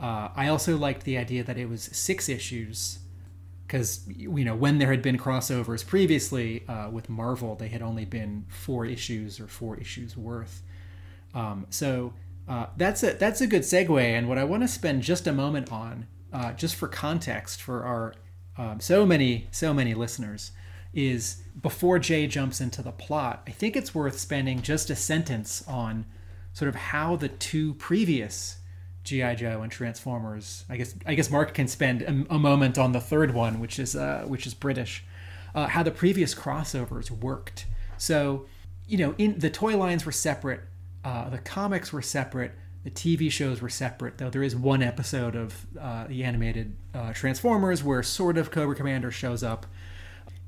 Uh, 0.00 0.28
I 0.36 0.46
also 0.46 0.76
liked 0.76 1.02
the 1.02 1.18
idea 1.18 1.42
that 1.42 1.58
it 1.58 1.68
was 1.68 1.82
six 1.82 2.28
issues 2.28 3.00
because 3.68 4.08
you 4.08 4.44
know 4.44 4.56
when 4.56 4.78
there 4.78 4.90
had 4.90 5.02
been 5.02 5.18
crossovers 5.18 5.86
previously 5.86 6.66
uh, 6.68 6.88
with 6.90 7.08
Marvel, 7.10 7.54
they 7.54 7.68
had 7.68 7.82
only 7.82 8.06
been 8.06 8.46
four 8.48 8.86
issues 8.86 9.38
or 9.38 9.46
four 9.46 9.76
issues 9.76 10.16
worth. 10.16 10.62
Um, 11.34 11.66
so 11.68 12.14
uh, 12.48 12.66
that's 12.78 13.02
a 13.02 13.12
that's 13.12 13.42
a 13.42 13.46
good 13.46 13.62
segue, 13.62 14.00
and 14.00 14.26
what 14.28 14.38
I 14.38 14.44
want 14.44 14.62
to 14.62 14.68
spend 14.68 15.02
just 15.02 15.26
a 15.26 15.32
moment 15.32 15.70
on, 15.70 16.06
uh, 16.32 16.52
just 16.54 16.76
for 16.76 16.88
context 16.88 17.60
for 17.60 17.84
our 17.84 18.14
um, 18.56 18.80
so 18.80 19.04
many 19.04 19.48
so 19.50 19.74
many 19.74 19.92
listeners, 19.92 20.52
is 20.94 21.42
before 21.60 21.98
Jay 21.98 22.26
jumps 22.26 22.62
into 22.62 22.80
the 22.80 22.90
plot. 22.92 23.42
I 23.46 23.50
think 23.50 23.76
it's 23.76 23.94
worth 23.94 24.18
spending 24.18 24.62
just 24.62 24.88
a 24.88 24.96
sentence 24.96 25.62
on 25.68 26.06
sort 26.54 26.70
of 26.70 26.74
how 26.74 27.16
the 27.16 27.28
two 27.28 27.74
previous 27.74 28.57
GI 29.08 29.36
Joe 29.36 29.62
and 29.62 29.72
Transformers. 29.72 30.64
I 30.68 30.76
guess 30.76 30.94
I 31.06 31.14
guess 31.14 31.30
Mark 31.30 31.54
can 31.54 31.68
spend 31.68 32.02
a, 32.02 32.34
a 32.34 32.38
moment 32.38 32.78
on 32.78 32.92
the 32.92 33.00
third 33.00 33.34
one, 33.34 33.60
which 33.60 33.78
is 33.78 33.96
uh, 33.96 34.24
which 34.26 34.46
is 34.46 34.54
British. 34.54 35.04
Uh, 35.54 35.66
how 35.66 35.82
the 35.82 35.90
previous 35.90 36.34
crossovers 36.34 37.10
worked. 37.10 37.66
So, 37.96 38.46
you 38.86 38.98
know, 38.98 39.14
in 39.18 39.38
the 39.38 39.50
toy 39.50 39.76
lines 39.76 40.04
were 40.04 40.12
separate, 40.12 40.60
uh, 41.04 41.30
the 41.30 41.38
comics 41.38 41.92
were 41.92 42.02
separate, 42.02 42.52
the 42.84 42.90
TV 42.90 43.32
shows 43.32 43.62
were 43.62 43.70
separate. 43.70 44.18
Though 44.18 44.30
there 44.30 44.42
is 44.42 44.54
one 44.54 44.82
episode 44.82 45.34
of 45.34 45.66
uh, 45.80 46.06
the 46.06 46.22
animated 46.22 46.76
uh, 46.94 47.12
Transformers 47.12 47.82
where 47.82 48.02
sort 48.02 48.36
of 48.36 48.50
Cobra 48.50 48.76
Commander 48.76 49.10
shows 49.10 49.42
up. 49.42 49.66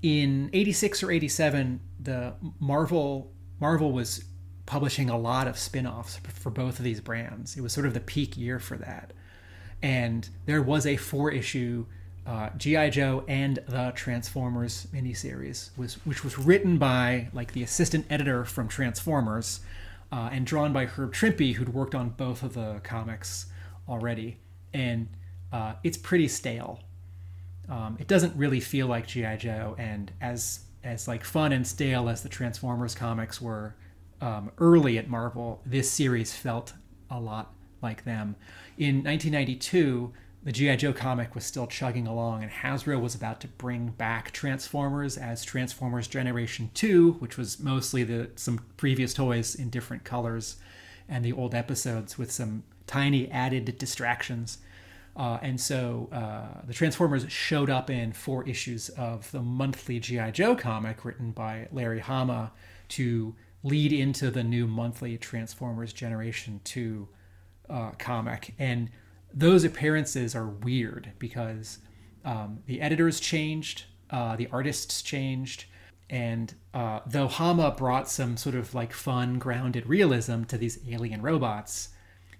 In 0.03 0.51
'86 0.53 1.03
or 1.03 1.11
'87, 1.11 1.81
the 1.99 2.35
Marvel 2.59 3.33
Marvel 3.59 3.92
was 3.92 4.25
publishing 4.71 5.11
a 5.11 5.19
lot 5.19 5.49
of 5.49 5.59
spin-offs 5.59 6.21
for 6.33 6.49
both 6.49 6.79
of 6.79 6.85
these 6.85 7.01
brands. 7.01 7.57
It 7.57 7.61
was 7.61 7.73
sort 7.73 7.87
of 7.87 7.93
the 7.93 7.99
peak 7.99 8.37
year 8.37 8.61
for 8.61 8.77
that. 8.77 9.13
And 9.83 10.29
there 10.47 10.63
was 10.63 10.87
a 10.87 10.97
four-issue 10.97 11.87
uh, 12.25 12.51
GI 12.57 12.91
Joe 12.91 13.25
and 13.27 13.59
the 13.67 13.91
Transformers 13.97 14.87
miniseries, 14.95 15.77
was 15.77 15.95
which 16.05 16.23
was 16.23 16.39
written 16.39 16.79
by 16.79 17.31
like 17.33 17.53
the 17.53 17.65
assistant 17.65 18.07
editor 18.09 18.45
from 18.45 18.69
Transformers, 18.69 19.59
uh, 20.13 20.29
and 20.31 20.47
drawn 20.47 20.73
by 20.73 20.87
Herb 20.87 21.13
Trimpe, 21.13 21.55
who'd 21.55 21.75
worked 21.75 21.97
on 21.97 22.11
both 22.11 22.45
of 22.45 22.55
the 22.55 22.81
comics 22.85 23.47
already. 23.89 24.39
And 24.73 25.09
uh, 25.53 25.73
it's 25.83 25.99
pretty 25.99 26.29
stale. 26.29 26.79
Um, 27.69 27.97
it 27.99 28.07
doesn't 28.07 28.37
really 28.37 28.61
feel 28.61 28.87
like 28.87 29.09
GI 29.09 29.39
Joe, 29.39 29.75
and 29.79 30.13
as 30.21 30.61
as 30.85 31.09
like 31.09 31.25
fun 31.25 31.53
and 31.53 31.67
stale 31.67 32.09
as 32.09 32.23
the 32.23 32.29
Transformers 32.29 32.95
comics 32.95 33.43
were 33.43 33.75
um, 34.21 34.51
early 34.59 34.99
at 34.99 35.09
Marvel, 35.09 35.61
this 35.65 35.91
series 35.91 36.35
felt 36.35 36.75
a 37.11 37.19
lot 37.21 37.53
like 37.83 38.05
them. 38.05 38.37
In 38.79 38.97
1992, 38.97 40.13
the 40.43 40.53
G.I. 40.53 40.77
Joe 40.77 40.93
comic 40.93 41.35
was 41.35 41.45
still 41.45 41.67
chugging 41.67 42.07
along, 42.07 42.43
and 42.43 42.51
Hasbro 42.51 43.01
was 43.01 43.15
about 43.15 43.41
to 43.43 43.49
bring 43.49 43.89
back 43.89 44.31
Transformers 44.33 45.19
as 45.19 45.45
Transformers 45.45 46.09
Generation 46.09 46.71
2, 46.73 47.13
which 47.15 47.37
was 47.37 47.61
mostly 47.61 48.05
the 48.05 48.31
some 48.37 48.61
previous 48.79 49.13
toys 49.13 49.55
in 49.55 49.69
different 49.69 50.05
colors 50.05 50.57
and 51.09 51.25
the 51.25 51.33
old 51.33 51.55
episodes 51.55 52.17
with 52.17 52.31
some 52.33 52.63
tiny 52.87 53.31
added 53.31 53.77
distractions. 53.77 54.59
Uh, 55.15 55.39
and 55.43 55.61
so 55.61 56.09
uh, 56.13 56.63
the 56.67 56.73
Transformers 56.73 57.31
showed 57.31 57.69
up 57.69 57.91
in 57.91 58.13
four 58.13 58.49
issues 58.49 58.89
of 58.91 59.31
the 59.33 59.43
monthly 59.43 60.01
G.I. 60.01 60.31
Joe 60.31 60.55
comic 60.55 61.05
written 61.05 61.33
by 61.33 61.69
Larry 61.71 62.01
Hama 62.01 62.53
to 62.91 63.35
lead 63.62 63.92
into 63.92 64.31
the 64.31 64.42
new 64.42 64.66
monthly 64.66 65.18
Transformers 65.18 65.92
Generation 65.92 66.61
2 66.64 67.09
uh, 67.68 67.90
comic. 67.99 68.55
And 68.59 68.90
those 69.33 69.64
appearances 69.64 70.35
are 70.35 70.49
weird 70.49 71.12
because 71.18 71.79
um, 72.25 72.61
the 72.66 72.81
editors 72.81 73.20
changed, 73.20 73.85
uh, 74.11 74.37
the 74.37 74.49
artists 74.51 75.03
changed, 75.03 75.66
And 76.11 76.53
uh, 76.75 77.01
though 77.07 77.29
Hama 77.29 77.70
brought 77.70 78.09
some 78.11 78.37
sort 78.37 78.57
of 78.57 78.75
like 78.75 78.92
fun, 78.92 79.38
grounded 79.38 79.87
realism 79.87 80.42
to 80.44 80.59
these 80.59 80.81
alien 80.88 81.23
robots, 81.23 81.90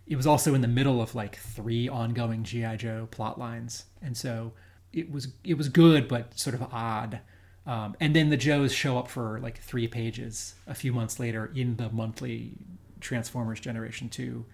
it 0.09 0.17
was 0.17 0.27
also 0.27 0.55
in 0.55 0.61
the 0.61 0.69
middle 0.69 1.01
of 1.01 1.15
like 1.15 1.37
three 1.37 1.89
ongoing 1.89 2.43
GI 2.43 2.79
Joe 2.79 3.07
plot 3.13 3.39
lines, 3.39 3.85
and 4.03 4.17
so 4.17 4.53
it 4.93 5.11
was 5.11 5.29
it 5.45 5.57
was 5.57 5.69
good 5.69 6.09
but 6.09 6.37
sort 6.39 6.55
of 6.55 6.63
odd. 6.73 7.21
Um, 7.67 7.97
and 8.01 8.17
then 8.17 8.31
the 8.31 8.37
Joes 8.37 8.73
show 8.73 8.99
up 8.99 9.09
for 9.09 9.39
like 9.41 9.59
three 9.59 9.87
pages 9.87 10.55
a 10.67 10.75
few 10.75 10.93
months 10.93 11.21
later 11.21 11.51
in 11.55 11.77
the 11.77 11.91
monthly 11.91 12.53
Transformers 13.01 13.61
Generation 13.61 14.09
Two 14.09 14.47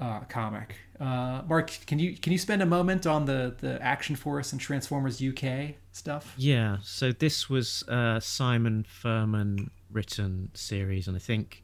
uh, 0.00 0.20
comic. 0.28 0.76
Uh, 1.00 1.42
Mark, 1.48 1.70
can 1.86 1.98
you 1.98 2.16
can 2.16 2.32
you 2.32 2.38
spend 2.38 2.62
a 2.62 2.66
moment 2.66 3.06
on 3.06 3.24
the 3.24 3.54
the 3.58 3.80
Action 3.82 4.16
Force 4.16 4.52
and 4.52 4.60
Transformers 4.60 5.22
UK 5.22 5.74
stuff? 5.92 6.34
Yeah, 6.36 6.78
so 6.82 7.12
this 7.12 7.48
was 7.48 7.84
uh, 7.88 8.20
Simon 8.20 8.84
Furman 8.88 9.70
written 9.90 10.50
series, 10.54 11.08
and 11.08 11.16
I 11.16 11.20
think 11.20 11.62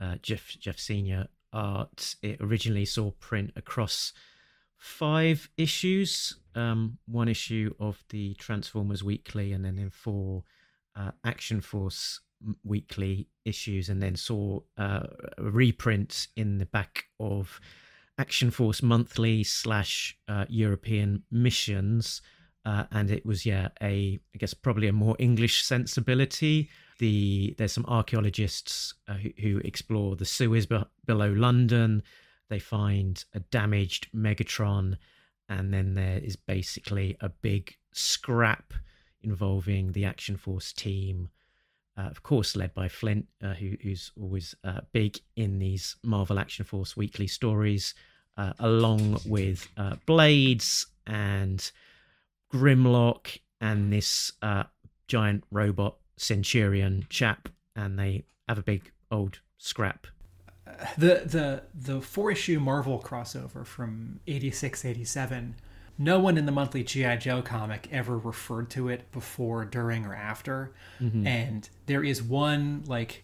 uh, 0.00 0.16
Geoff 0.22 0.56
Geoff 0.60 0.78
Senior 0.78 1.28
art. 1.52 2.14
It 2.22 2.40
originally 2.40 2.84
saw 2.84 3.10
print 3.12 3.52
across 3.56 4.12
five 4.80 5.48
issues, 5.56 6.36
um, 6.54 6.98
one 7.06 7.28
issue 7.28 7.72
of 7.78 8.02
the 8.08 8.34
Transformers 8.34 9.04
Weekly, 9.04 9.52
and 9.52 9.64
then 9.64 9.78
in 9.78 9.90
four 9.90 10.42
uh, 10.96 11.12
Action 11.24 11.60
Force 11.60 12.20
weekly 12.64 13.28
issues, 13.44 13.90
and 13.90 14.02
then 14.02 14.16
saw 14.16 14.60
uh, 14.78 15.06
a 15.38 15.42
reprint 15.42 16.28
in 16.36 16.58
the 16.58 16.66
back 16.66 17.04
of 17.20 17.60
Action 18.18 18.50
Force 18.50 18.82
Monthly 18.82 19.44
slash 19.44 20.16
uh, 20.28 20.46
European 20.48 21.22
Missions. 21.30 22.22
Uh, 22.66 22.84
and 22.92 23.10
it 23.10 23.24
was 23.24 23.46
yeah 23.46 23.68
a 23.82 24.20
I 24.34 24.38
guess 24.38 24.52
probably 24.52 24.88
a 24.88 24.92
more 24.92 25.16
English 25.18 25.62
sensibility. 25.64 26.70
The 26.98 27.54
there's 27.58 27.72
some 27.72 27.86
archaeologists 27.86 28.94
uh, 29.08 29.14
who, 29.14 29.30
who, 29.40 29.58
explore 29.58 30.16
the 30.16 30.26
sewers 30.26 30.66
be- 30.66 30.84
below 31.06 31.32
London. 31.32 32.02
They 32.50 32.58
find 32.58 33.24
a 33.32 33.40
damaged 33.40 34.08
Megatron, 34.14 34.98
and 35.48 35.72
then 35.72 35.94
there 35.94 36.18
is 36.18 36.36
basically 36.36 37.16
a 37.20 37.30
big 37.30 37.74
scrap 37.92 38.74
involving 39.22 39.92
the 39.92 40.04
Action 40.04 40.36
Force 40.36 40.72
team, 40.72 41.30
uh, 41.96 42.02
of 42.02 42.22
course 42.22 42.56
led 42.56 42.74
by 42.74 42.88
Flint, 42.88 43.26
uh, 43.42 43.54
who, 43.54 43.76
who's 43.82 44.12
always 44.20 44.54
uh, 44.64 44.80
big 44.92 45.18
in 45.36 45.58
these 45.58 45.96
Marvel 46.02 46.38
Action 46.38 46.64
Force 46.64 46.96
weekly 46.96 47.26
stories, 47.26 47.94
uh, 48.36 48.52
along 48.58 49.18
with 49.24 49.68
uh, 49.76 49.96
Blades 50.06 50.86
and 51.06 51.70
Grimlock 52.52 53.38
and 53.60 53.92
this 53.92 54.32
uh, 54.42 54.64
giant 55.08 55.44
robot 55.50 55.96
Centurion 56.16 57.06
chap, 57.10 57.48
and 57.76 57.98
they 57.98 58.24
have 58.48 58.58
a 58.58 58.62
big 58.62 58.90
old 59.10 59.38
scrap. 59.58 60.06
The 60.98 61.22
the 61.24 61.62
the 61.74 62.00
four 62.00 62.30
issue 62.30 62.60
Marvel 62.60 63.00
crossover 63.00 63.66
from 63.66 64.20
86 64.26 64.84
87 64.84 65.54
no 66.00 66.18
one 66.18 66.38
in 66.38 66.46
the 66.46 66.52
monthly 66.52 66.82
GI 66.82 67.18
Joe 67.18 67.42
comic 67.42 67.86
ever 67.92 68.16
referred 68.16 68.70
to 68.70 68.88
it 68.88 69.12
before, 69.12 69.66
during, 69.66 70.06
or 70.06 70.14
after. 70.14 70.72
Mm-hmm. 70.98 71.26
And 71.26 71.68
there 71.84 72.02
is 72.02 72.22
one 72.22 72.84
like 72.86 73.22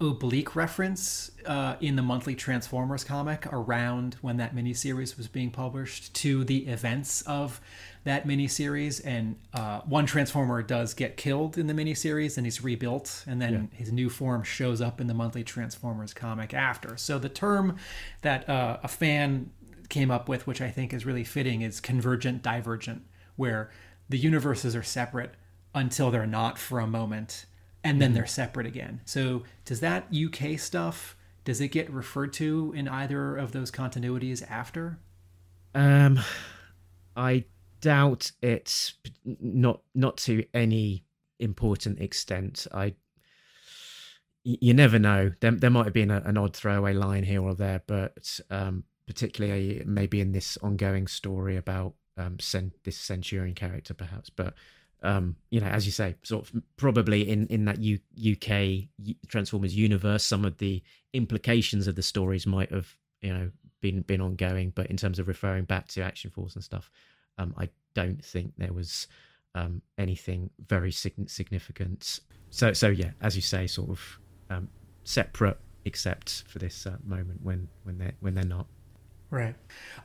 oblique 0.00 0.54
reference 0.54 1.30
uh, 1.46 1.76
in 1.80 1.96
the 1.96 2.02
monthly 2.02 2.34
Transformers 2.34 3.04
comic 3.04 3.46
around 3.52 4.16
when 4.20 4.36
that 4.36 4.54
miniseries 4.54 5.16
was 5.16 5.26
being 5.28 5.50
published 5.50 6.14
to 6.14 6.44
the 6.44 6.66
events 6.68 7.22
of 7.22 7.60
that 8.04 8.26
miniseries. 8.26 9.00
And 9.04 9.36
uh, 9.52 9.80
one 9.80 10.06
Transformer 10.06 10.62
does 10.62 10.94
get 10.94 11.16
killed 11.16 11.58
in 11.58 11.66
the 11.66 11.74
miniseries 11.74 12.36
and 12.36 12.46
he's 12.46 12.62
rebuilt, 12.62 13.24
and 13.26 13.42
then 13.42 13.70
yeah. 13.72 13.78
his 13.78 13.92
new 13.92 14.08
form 14.08 14.42
shows 14.42 14.80
up 14.80 15.00
in 15.00 15.06
the 15.06 15.14
monthly 15.14 15.42
Transformers 15.44 16.14
comic 16.14 16.54
after. 16.54 16.96
So 16.96 17.18
the 17.18 17.28
term 17.28 17.76
that 18.22 18.48
uh, 18.48 18.78
a 18.82 18.88
fan 18.88 19.50
came 19.88 20.10
up 20.10 20.28
with, 20.28 20.46
which 20.46 20.60
I 20.60 20.70
think 20.70 20.92
is 20.92 21.04
really 21.06 21.24
fitting, 21.24 21.62
is 21.62 21.80
convergent 21.80 22.42
divergent, 22.42 23.02
where 23.36 23.70
the 24.08 24.18
universes 24.18 24.76
are 24.76 24.82
separate 24.82 25.34
until 25.74 26.10
they're 26.10 26.26
not 26.26 26.58
for 26.58 26.80
a 26.80 26.86
moment, 26.86 27.46
and 27.84 28.00
then 28.00 28.10
mm-hmm. 28.10 28.16
they're 28.16 28.26
separate 28.26 28.66
again. 28.66 29.00
So 29.04 29.44
does 29.64 29.80
that 29.80 30.08
UK 30.14 30.58
stuff? 30.58 31.16
Does 31.44 31.60
it 31.60 31.68
get 31.68 31.90
referred 31.90 32.32
to 32.34 32.72
in 32.76 32.88
either 32.88 33.36
of 33.36 33.52
those 33.52 33.70
continuities 33.70 34.48
after? 34.50 34.98
Um, 35.74 36.20
I 37.16 37.44
doubt 37.80 38.32
it. 38.42 38.92
Not 39.24 39.80
not 39.94 40.16
to 40.18 40.44
any 40.52 41.04
important 41.38 42.00
extent. 42.00 42.66
I 42.72 42.94
you 44.44 44.72
never 44.72 44.98
know. 44.98 45.32
There, 45.40 45.50
there 45.50 45.70
might 45.70 45.84
have 45.84 45.94
been 45.94 46.10
a, 46.10 46.22
an 46.24 46.38
odd 46.38 46.56
throwaway 46.56 46.94
line 46.94 47.24
here 47.24 47.42
or 47.42 47.54
there, 47.54 47.82
but 47.86 48.40
um, 48.50 48.84
particularly 49.06 49.82
maybe 49.84 50.20
in 50.20 50.32
this 50.32 50.56
ongoing 50.62 51.06
story 51.06 51.56
about 51.56 51.94
um, 52.16 52.38
this 52.84 52.96
Centurion 52.96 53.54
character, 53.54 53.94
perhaps. 53.94 54.30
But 54.30 54.54
um, 55.02 55.36
you 55.50 55.60
know, 55.60 55.66
as 55.68 55.86
you 55.86 55.92
say, 55.92 56.16
sort 56.22 56.48
of 56.48 56.62
probably 56.76 57.28
in 57.28 57.46
in 57.48 57.64
that 57.66 57.78
U- 57.80 58.00
UK 58.32 58.88
Transformers 59.28 59.76
universe, 59.76 60.24
some 60.24 60.44
of 60.44 60.58
the 60.58 60.82
implications 61.12 61.86
of 61.86 61.94
the 61.94 62.02
stories 62.02 62.46
might 62.46 62.72
have 62.72 62.88
you 63.20 63.32
know 63.32 63.50
been 63.80 64.02
been 64.02 64.20
ongoing. 64.20 64.72
But 64.74 64.86
in 64.86 64.96
terms 64.96 65.18
of 65.18 65.28
referring 65.28 65.64
back 65.64 65.88
to 65.88 66.02
Action 66.02 66.30
Force 66.30 66.54
and 66.54 66.64
stuff, 66.64 66.90
um, 67.38 67.54
I 67.56 67.68
don't 67.94 68.24
think 68.24 68.54
there 68.58 68.72
was 68.72 69.06
um, 69.54 69.82
anything 69.98 70.50
very 70.66 70.92
significant. 70.92 72.20
So 72.50 72.72
so 72.72 72.88
yeah, 72.88 73.12
as 73.20 73.36
you 73.36 73.42
say, 73.42 73.66
sort 73.66 73.90
of 73.90 74.18
um, 74.50 74.68
separate, 75.04 75.58
except 75.84 76.44
for 76.48 76.58
this 76.58 76.86
uh, 76.86 76.96
moment 77.04 77.40
when 77.42 77.68
when 77.84 77.98
they 77.98 78.12
when 78.20 78.34
they're 78.34 78.44
not. 78.44 78.66
Right. 79.30 79.54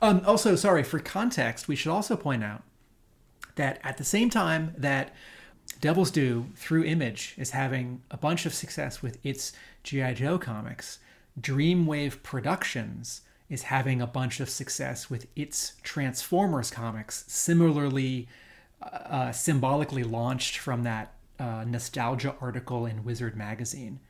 Um, 0.02 0.22
also, 0.26 0.54
sorry, 0.54 0.82
for 0.82 0.98
context, 0.98 1.66
we 1.66 1.76
should 1.76 1.90
also 1.90 2.14
point 2.14 2.44
out 2.44 2.62
that 3.56 3.80
at 3.82 3.96
the 3.96 4.04
same 4.04 4.30
time 4.30 4.74
that 4.76 5.14
Devil's 5.80 6.10
Due 6.10 6.46
through 6.56 6.84
Image 6.84 7.34
is 7.38 7.50
having 7.50 8.02
a 8.10 8.16
bunch 8.16 8.46
of 8.46 8.54
success 8.54 9.02
with 9.02 9.18
its 9.24 9.52
G.I. 9.82 10.14
Joe 10.14 10.38
comics, 10.38 10.98
Dreamwave 11.40 12.22
Productions 12.22 13.22
is 13.48 13.64
having 13.64 14.00
a 14.00 14.06
bunch 14.06 14.40
of 14.40 14.48
success 14.48 15.10
with 15.10 15.26
its 15.36 15.74
Transformers 15.82 16.70
comics, 16.70 17.24
similarly 17.28 18.28
uh, 18.82 18.86
uh 18.86 19.32
symbolically 19.32 20.04
launched 20.04 20.58
from 20.58 20.82
that 20.82 21.14
uh, 21.38 21.64
nostalgia 21.66 22.34
article 22.40 22.86
in 22.86 23.04
Wizard 23.04 23.36
Magazine. 23.36 24.00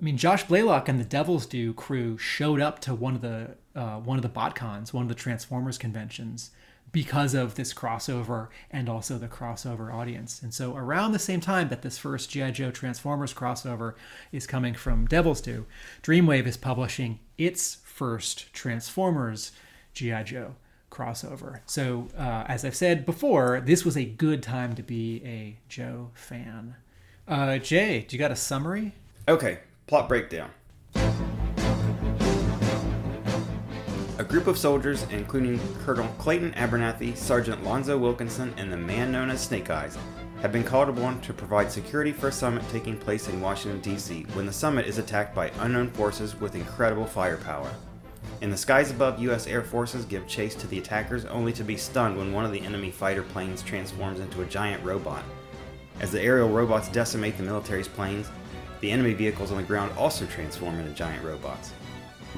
I 0.00 0.04
mean, 0.04 0.16
Josh 0.16 0.44
Blaylock 0.44 0.88
and 0.88 0.98
the 0.98 1.04
Devil's 1.04 1.46
Due 1.46 1.72
crew 1.74 2.18
showed 2.18 2.60
up 2.60 2.80
to 2.80 2.94
one 2.94 3.14
of 3.14 3.20
the 3.20 3.56
uh, 3.74 3.98
one 3.98 4.18
of 4.18 4.22
the 4.22 4.28
BotCons, 4.28 4.92
one 4.92 5.04
of 5.04 5.08
the 5.08 5.14
Transformers 5.14 5.78
conventions, 5.78 6.50
because 6.92 7.34
of 7.34 7.54
this 7.54 7.74
crossover 7.74 8.48
and 8.70 8.88
also 8.88 9.18
the 9.18 9.28
crossover 9.28 9.92
audience. 9.92 10.42
And 10.42 10.52
so, 10.52 10.76
around 10.76 11.12
the 11.12 11.18
same 11.18 11.40
time 11.40 11.68
that 11.70 11.82
this 11.82 11.98
first 11.98 12.30
GI 12.30 12.52
Joe 12.52 12.70
Transformers 12.70 13.34
crossover 13.34 13.94
is 14.30 14.46
coming 14.46 14.74
from 14.74 15.06
Devil's 15.06 15.40
Due, 15.40 15.66
Dreamwave 16.02 16.46
is 16.46 16.56
publishing 16.56 17.18
its 17.38 17.76
first 17.84 18.52
Transformers 18.52 19.52
GI 19.94 20.24
Joe 20.24 20.54
crossover. 20.90 21.60
So, 21.66 22.08
uh, 22.16 22.44
as 22.46 22.64
I've 22.64 22.76
said 22.76 23.06
before, 23.06 23.60
this 23.60 23.84
was 23.84 23.96
a 23.96 24.04
good 24.04 24.42
time 24.42 24.74
to 24.74 24.82
be 24.82 25.22
a 25.24 25.58
Joe 25.68 26.10
fan. 26.14 26.76
Uh, 27.26 27.58
Jay, 27.58 28.04
do 28.06 28.14
you 28.14 28.20
got 28.20 28.30
a 28.30 28.36
summary? 28.36 28.94
Okay, 29.26 29.60
Plot 29.86 30.08
breakdown. 30.08 30.50
Group 34.32 34.46
of 34.46 34.56
soldiers, 34.56 35.04
including 35.10 35.60
Colonel 35.84 36.08
Clayton 36.16 36.52
Abernathy, 36.52 37.14
Sergeant 37.14 37.62
Lonzo 37.64 37.98
Wilkinson, 37.98 38.54
and 38.56 38.72
the 38.72 38.76
man 38.78 39.12
known 39.12 39.28
as 39.28 39.42
Snake 39.42 39.68
Eyes, 39.68 39.98
have 40.40 40.50
been 40.50 40.64
called 40.64 40.88
upon 40.88 41.20
to 41.20 41.34
provide 41.34 41.70
security 41.70 42.12
for 42.12 42.28
a 42.28 42.32
summit 42.32 42.66
taking 42.70 42.96
place 42.96 43.28
in 43.28 43.42
Washington, 43.42 43.82
D.C., 43.82 44.22
when 44.32 44.46
the 44.46 44.52
summit 44.52 44.86
is 44.86 44.96
attacked 44.96 45.34
by 45.34 45.52
unknown 45.58 45.90
forces 45.90 46.34
with 46.40 46.54
incredible 46.54 47.04
firepower. 47.04 47.70
In 48.40 48.48
the 48.48 48.56
skies 48.56 48.90
above, 48.90 49.20
U.S. 49.20 49.46
Air 49.46 49.62
Forces 49.62 50.06
give 50.06 50.26
chase 50.26 50.54
to 50.54 50.66
the 50.66 50.78
attackers 50.78 51.26
only 51.26 51.52
to 51.52 51.62
be 51.62 51.76
stunned 51.76 52.16
when 52.16 52.32
one 52.32 52.46
of 52.46 52.52
the 52.52 52.62
enemy 52.62 52.90
fighter 52.90 53.22
planes 53.22 53.60
transforms 53.60 54.18
into 54.18 54.40
a 54.40 54.46
giant 54.46 54.82
robot. 54.82 55.24
As 56.00 56.10
the 56.10 56.22
aerial 56.22 56.48
robots 56.48 56.88
decimate 56.88 57.36
the 57.36 57.42
military's 57.42 57.86
planes, 57.86 58.30
the 58.80 58.92
enemy 58.92 59.12
vehicles 59.12 59.50
on 59.50 59.58
the 59.58 59.62
ground 59.62 59.92
also 59.98 60.24
transform 60.24 60.78
into 60.78 60.94
giant 60.94 61.22
robots. 61.22 61.72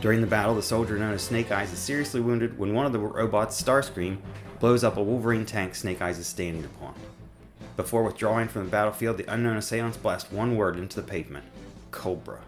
During 0.01 0.21
the 0.21 0.27
battle, 0.27 0.55
the 0.55 0.63
soldier 0.63 0.99
known 0.99 1.15
as 1.15 1.23
Snake 1.23 1.53
Eyes 1.53 1.73
is 1.73 1.79
seriously 1.79 2.21
wounded 2.21 2.59
when 2.59 2.75
one 2.75 2.85
of 2.85 2.93
the 2.93 2.99
robots, 2.99 3.61
Starscream, 3.61 4.19
blows 4.61 4.85
up 4.85 4.97
a 4.97 5.03
Wolverine 5.03 5.47
tank 5.47 5.75
Snake 5.75 6.03
Eyes 6.03 6.19
is 6.19 6.27
standing 6.27 6.65
upon. 6.65 6.95
Before 7.77 8.03
withdrawing 8.03 8.49
from 8.49 8.65
the 8.65 8.71
battlefield, 8.71 9.19
the 9.19 9.33
unknown 9.33 9.57
assailants 9.57 9.97
blast 9.97 10.33
one 10.33 10.57
word 10.57 10.77
into 10.77 11.01
the 11.01 11.07
pavement 11.07 11.45
Cobra. 11.91 12.41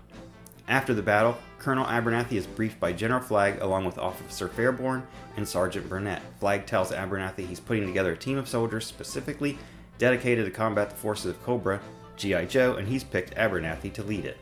After 0.68 0.94
the 0.94 1.03
battle, 1.03 1.38
Colonel 1.59 1.86
Abernathy 1.86 2.32
is 2.32 2.47
briefed 2.47 2.80
by 2.80 2.92
General 2.92 3.20
Flagg 3.20 3.61
along 3.61 3.84
with 3.84 3.99
Officer 3.99 4.49
Faireborn 4.49 5.03
and 5.36 5.49
Sergeant 5.49 5.88
Burnett. 5.88 6.22
Flagg 6.40 6.66
tells 6.66 6.90
Abernathy 6.90 7.47
he's 7.47 7.61
putting 7.61 7.86
together 7.86 8.12
a 8.12 8.16
team 8.16 8.38
of 8.38 8.49
soldiers 8.49 8.86
specifically 8.86 9.59
dedicated 9.99 10.44
to 10.44 10.51
combat 10.51 10.90
the 10.90 10.97
forces 10.97 11.26
of 11.26 11.42
Cobra 11.44 11.80
G.I. 12.16 12.47
Joe, 12.47 12.74
and 12.74 12.88
he's 12.88 13.05
picked 13.05 13.34
Abernathy 13.36 13.92
to 13.92 14.03
lead 14.03 14.24
it. 14.24 14.38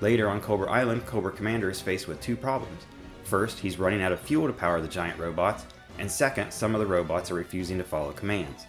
Later 0.00 0.30
on 0.30 0.40
Cobra 0.40 0.70
Island, 0.70 1.04
Cobra 1.04 1.30
Commander 1.30 1.68
is 1.68 1.80
faced 1.80 2.08
with 2.08 2.20
two 2.20 2.36
problems. 2.36 2.86
First, 3.24 3.58
he's 3.58 3.78
running 3.78 4.00
out 4.00 4.12
of 4.12 4.20
fuel 4.20 4.46
to 4.46 4.52
power 4.52 4.80
the 4.80 4.88
giant 4.88 5.18
robots, 5.18 5.66
and 5.98 6.10
second, 6.10 6.50
some 6.50 6.74
of 6.74 6.80
the 6.80 6.86
robots 6.86 7.30
are 7.30 7.34
refusing 7.34 7.76
to 7.78 7.84
follow 7.84 8.12
commands. 8.12 8.66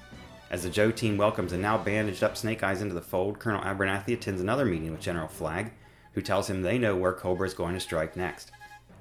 As 0.49 0.63
the 0.63 0.69
Joe 0.69 0.91
team 0.91 1.15
welcomes 1.15 1.53
a 1.53 1.57
now 1.57 1.77
bandaged 1.77 2.23
up 2.23 2.35
Snake 2.35 2.61
Eyes 2.61 2.81
into 2.81 2.93
the 2.93 3.01
fold, 3.01 3.39
Colonel 3.39 3.63
Abernathy 3.63 4.13
attends 4.13 4.41
another 4.41 4.65
meeting 4.65 4.91
with 4.91 4.99
General 4.99 5.29
Flagg, 5.29 5.71
who 6.13 6.21
tells 6.21 6.49
him 6.49 6.61
they 6.61 6.77
know 6.77 6.97
where 6.97 7.13
Cobra 7.13 7.47
is 7.47 7.53
going 7.53 7.73
to 7.75 7.79
strike 7.79 8.17
next. 8.17 8.51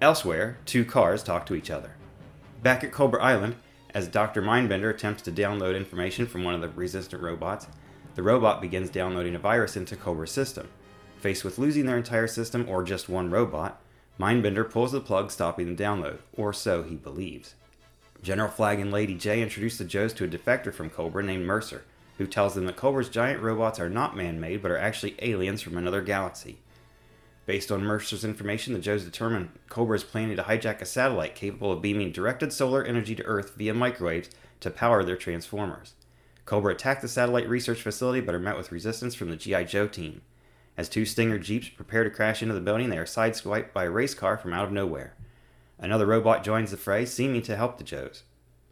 Elsewhere, 0.01 0.59
two 0.65 0.85
cars 0.85 1.25
talk 1.25 1.45
to 1.47 1.57
each 1.57 1.69
other. 1.69 1.91
Back 2.63 2.85
at 2.85 2.93
Cobra 2.93 3.21
Island, 3.21 3.57
as 3.93 4.07
Dr. 4.07 4.41
Mindbender 4.41 4.91
attempts 4.91 5.23
to 5.23 5.33
download 5.33 5.77
information 5.77 6.27
from 6.27 6.45
one 6.45 6.55
of 6.55 6.61
the 6.61 6.69
resistant 6.69 7.21
robots, 7.21 7.67
the 8.15 8.23
robot 8.23 8.61
begins 8.61 8.89
downloading 8.89 9.35
a 9.35 9.41
virus 9.41 9.77
into 9.77 9.97
Cobra's 9.97 10.31
system. 10.31 10.69
Faced 11.21 11.45
with 11.45 11.59
losing 11.59 11.85
their 11.85 11.99
entire 11.99 12.27
system 12.27 12.67
or 12.67 12.83
just 12.83 13.11
one 13.11 13.31
robot, 13.31 13.79
Mindbender 14.19 14.69
pulls 14.69 14.93
the 14.93 15.01
plug, 15.01 15.31
stopping 15.31 15.77
the 15.77 15.83
download, 15.83 16.21
or 16.33 16.55
so 16.55 16.83
he 16.83 16.97
believes. 16.97 17.55
General 18.23 18.51
Flagg 18.51 18.81
and 18.81 18.91
Lady 18.91 19.15
Jaye 19.15 19.43
introduce 19.43 19.77
the 19.77 19.85
Joes 19.85 20.15
to 20.15 20.25
a 20.25 20.29
defector 20.29 20.73
from 20.73 20.89
Cobra 20.89 21.23
named 21.23 21.45
Mercer, 21.45 21.85
who 22.17 22.27
tells 22.27 22.55
them 22.55 22.65
that 22.67 22.77
Cobra's 22.77 23.11
giant 23.11 23.43
robots 23.43 23.79
are 23.79 23.91
not 23.91 24.17
man 24.17 24.41
made 24.41 24.63
but 24.63 24.71
are 24.71 24.79
actually 24.79 25.15
aliens 25.21 25.61
from 25.61 25.77
another 25.77 26.01
galaxy. 26.01 26.59
Based 27.45 27.71
on 27.71 27.83
Mercer's 27.85 28.25
information, 28.25 28.73
the 28.73 28.79
Joes 28.79 29.05
determine 29.05 29.51
Cobra 29.69 29.97
is 29.97 30.05
planning 30.05 30.37
to 30.37 30.43
hijack 30.43 30.81
a 30.81 30.87
satellite 30.87 31.35
capable 31.35 31.73
of 31.73 31.83
beaming 31.83 32.13
directed 32.13 32.53
solar 32.53 32.83
energy 32.83 33.15
to 33.15 33.25
Earth 33.25 33.55
via 33.57 33.75
microwaves 33.75 34.31
to 34.61 34.71
power 34.71 35.05
their 35.05 35.17
transformers. 35.17 35.93
Cobra 36.47 36.73
attack 36.73 37.03
the 37.03 37.09
satellite 37.09 37.49
research 37.49 37.83
facility 37.83 38.21
but 38.23 38.35
are 38.35 38.39
met 38.39 38.57
with 38.57 38.73
resistance 38.73 39.15
from 39.15 39.31
the 39.31 39.37
G.I. 39.37 39.65
Joe 39.65 39.87
team. 39.87 40.23
As 40.81 40.89
two 40.89 41.05
Stinger 41.05 41.39
Jeeps 41.39 41.69
prepare 41.69 42.05
to 42.05 42.11
crash 42.11 42.41
into 42.41 42.55
the 42.55 42.61
building, 42.63 42.89
they 42.89 42.97
are 42.97 43.05
sideswiped 43.05 43.75
by 43.75 43.85
a 43.85 43.91
race 43.91 44.15
car 44.15 44.39
from 44.39 44.55
out 44.55 44.65
of 44.65 44.73
nowhere. 44.73 45.15
Another 45.79 46.07
robot 46.07 46.43
joins 46.43 46.71
the 46.71 46.79
fray, 46.79 47.05
seeming 47.05 47.43
to 47.43 47.55
help 47.55 47.77
the 47.77 47.85
Joes. 47.85 48.23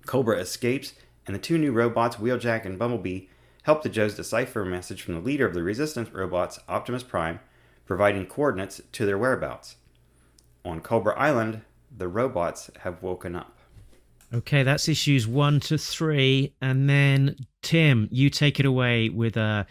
Cobra 0.06 0.38
escapes, 0.38 0.94
and 1.26 1.36
the 1.36 1.38
two 1.38 1.58
new 1.58 1.70
robots, 1.70 2.16
Wheeljack 2.16 2.64
and 2.64 2.78
Bumblebee, 2.78 3.26
help 3.64 3.82
the 3.82 3.90
Joes 3.90 4.14
decipher 4.14 4.62
a 4.62 4.64
message 4.64 5.02
from 5.02 5.16
the 5.16 5.20
leader 5.20 5.44
of 5.44 5.52
the 5.52 5.62
resistance 5.62 6.10
robots, 6.10 6.58
Optimus 6.66 7.02
Prime, 7.02 7.40
providing 7.84 8.24
coordinates 8.24 8.80
to 8.90 9.04
their 9.04 9.18
whereabouts. 9.18 9.76
On 10.64 10.80
Cobra 10.80 11.14
Island, 11.14 11.60
the 11.94 12.08
robots 12.08 12.70
have 12.84 13.02
woken 13.02 13.36
up. 13.36 13.58
Okay, 14.32 14.62
that's 14.62 14.88
issues 14.88 15.26
one 15.26 15.60
to 15.60 15.76
three. 15.76 16.54
And 16.62 16.88
then, 16.88 17.36
Tim, 17.60 18.08
you 18.10 18.30
take 18.30 18.58
it 18.58 18.64
away 18.64 19.10
with 19.10 19.36
a 19.36 19.66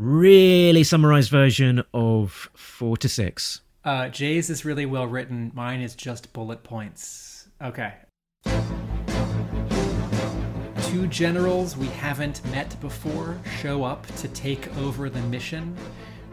really 0.00 0.82
summarized 0.82 1.30
version 1.30 1.84
of 1.92 2.48
four 2.54 2.96
to 2.96 3.08
six. 3.08 3.60
Uh, 3.84 4.08
Jay's 4.08 4.48
is 4.48 4.64
really 4.64 4.86
well 4.86 5.06
written. 5.06 5.52
Mine 5.54 5.80
is 5.80 5.94
just 5.94 6.32
bullet 6.32 6.62
points. 6.64 7.48
Okay. 7.62 7.92
Two 10.84 11.06
generals 11.06 11.76
we 11.76 11.86
haven't 11.88 12.44
met 12.50 12.74
before 12.80 13.38
show 13.60 13.84
up 13.84 14.06
to 14.16 14.28
take 14.28 14.74
over 14.78 15.10
the 15.10 15.20
mission. 15.22 15.76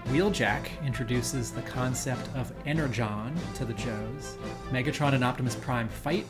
Wheeljack 0.06 0.70
introduces 0.86 1.52
the 1.52 1.62
concept 1.64 2.30
of 2.36 2.54
Energon 2.66 3.36
to 3.56 3.66
the 3.66 3.74
Joes. 3.74 4.38
Megatron 4.72 5.14
and 5.14 5.24
Optimus 5.24 5.56
Prime 5.56 5.90
fight. 5.90 6.26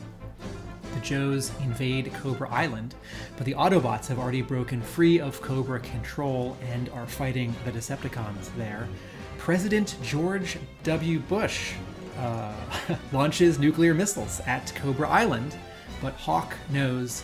The 0.94 1.00
Joes 1.00 1.52
invade 1.60 2.12
Cobra 2.14 2.50
Island, 2.50 2.94
but 3.36 3.46
the 3.46 3.54
Autobots 3.54 4.06
have 4.08 4.18
already 4.18 4.42
broken 4.42 4.80
free 4.80 5.20
of 5.20 5.40
Cobra 5.40 5.80
control 5.80 6.56
and 6.70 6.88
are 6.90 7.06
fighting 7.06 7.54
the 7.64 7.70
Decepticons 7.70 8.54
there. 8.56 8.88
President 9.36 9.96
George 10.02 10.58
W. 10.82 11.20
Bush 11.20 11.74
uh, 12.18 12.52
launches 13.12 13.58
nuclear 13.58 13.94
missiles 13.94 14.40
at 14.46 14.74
Cobra 14.74 15.08
Island, 15.08 15.56
but 16.00 16.14
Hawk 16.14 16.54
knows 16.70 17.22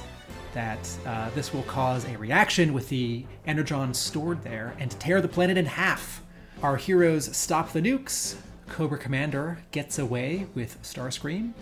that 0.53 0.89
uh, 1.05 1.31
this 1.31 1.53
will 1.53 1.65
cause 1.65 2.05
a 2.07 2.17
reaction 2.17 2.73
with 2.73 2.89
the 2.89 3.25
energon 3.47 3.93
stored 3.93 4.43
there 4.43 4.75
and 4.79 4.91
tear 5.01 5.21
the 5.21 5.29
planet 5.29 5.59
in 5.59 5.67
half. 5.67 6.23
Our 6.63 6.77
heroes 6.77 7.37
stop 7.37 7.73
the 7.73 7.81
nukes. 7.81 8.37
Cobra 8.69 8.99
Commander 8.99 9.59
gets 9.73 9.99
away 9.99 10.47
with 10.55 10.81
Starscream. 10.83 11.53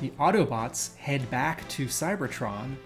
The 0.00 0.10
Autobots 0.10 0.96
head 0.96 1.28
back 1.30 1.68
to 1.70 1.86
Cybertron. 1.86 2.76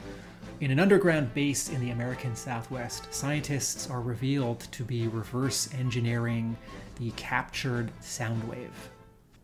In 0.60 0.70
an 0.70 0.78
underground 0.78 1.34
base 1.34 1.68
in 1.68 1.80
the 1.80 1.90
American 1.90 2.34
Southwest, 2.34 3.12
scientists 3.12 3.90
are 3.90 4.00
revealed 4.00 4.60
to 4.72 4.84
be 4.84 5.08
reverse 5.08 5.68
engineering 5.74 6.56
the 6.98 7.10
captured 7.12 7.90
Soundwave. 8.00 8.70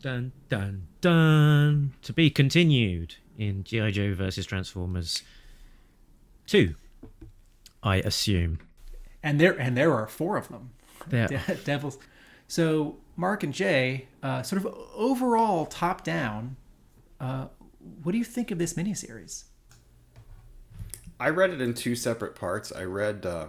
Dun 0.01 0.31
dun 0.47 0.87
dun. 1.01 1.93
To 2.03 2.13
be 2.13 2.29
continued 2.29 3.15
in 3.37 3.63
G.I. 3.65 3.91
Joe 3.91 4.13
versus 4.15 4.45
Transformers 4.45 5.23
2, 6.47 6.73
I 7.83 7.97
assume. 7.97 8.59
And 9.21 9.39
there 9.39 9.59
and 9.59 9.75
there 9.75 9.93
are 9.93 10.07
four 10.07 10.37
of 10.37 10.47
them. 10.47 10.71
There. 11.07 11.27
De- 11.27 11.55
Devils. 11.65 11.99
So 12.47 12.97
Mark 13.15 13.43
and 13.43 13.53
Jay, 13.53 14.07
uh, 14.23 14.41
sort 14.41 14.65
of 14.65 14.73
overall 14.95 15.65
top 15.65 16.03
down, 16.03 16.55
uh, 17.19 17.47
what 18.03 18.11
do 18.11 18.17
you 18.17 18.23
think 18.23 18.51
of 18.51 18.57
this 18.57 18.73
miniseries? 18.73 19.45
I 21.19 21.29
read 21.29 21.49
it 21.49 21.61
in 21.61 21.73
two 21.73 21.95
separate 21.95 22.35
parts. 22.35 22.71
I 22.71 22.83
read 22.83 23.25
uh, 23.25 23.47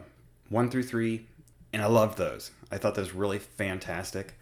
one 0.48 0.70
through 0.70 0.82
three, 0.82 1.26
and 1.72 1.82
I 1.82 1.86
loved 1.86 2.18
those. 2.18 2.50
I 2.70 2.78
thought 2.78 2.94
those 2.94 3.14
were 3.14 3.20
really 3.20 3.38
fantastic. 3.38 4.34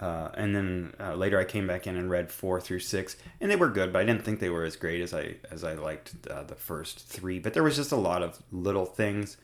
Uh, 0.00 0.30
and 0.34 0.56
then 0.56 0.94
uh, 0.98 1.14
later 1.14 1.38
I 1.38 1.44
came 1.44 1.66
back 1.66 1.86
in 1.86 1.94
and 1.94 2.08
read 2.08 2.32
four 2.32 2.58
through 2.58 2.80
six, 2.80 3.16
and 3.38 3.50
they 3.50 3.56
were 3.56 3.68
good, 3.68 3.92
but 3.92 4.00
I 4.00 4.04
didn't 4.04 4.24
think 4.24 4.40
they 4.40 4.48
were 4.48 4.64
as 4.64 4.76
great 4.76 5.02
as 5.02 5.12
I 5.12 5.34
as 5.50 5.62
I 5.62 5.74
liked 5.74 6.14
uh, 6.30 6.42
the 6.42 6.54
first 6.54 7.06
three. 7.06 7.38
But 7.38 7.52
there 7.52 7.62
was 7.62 7.76
just 7.76 7.92
a 7.92 7.96
lot 7.96 8.22
of 8.22 8.42
little 8.50 8.86
things 8.86 9.36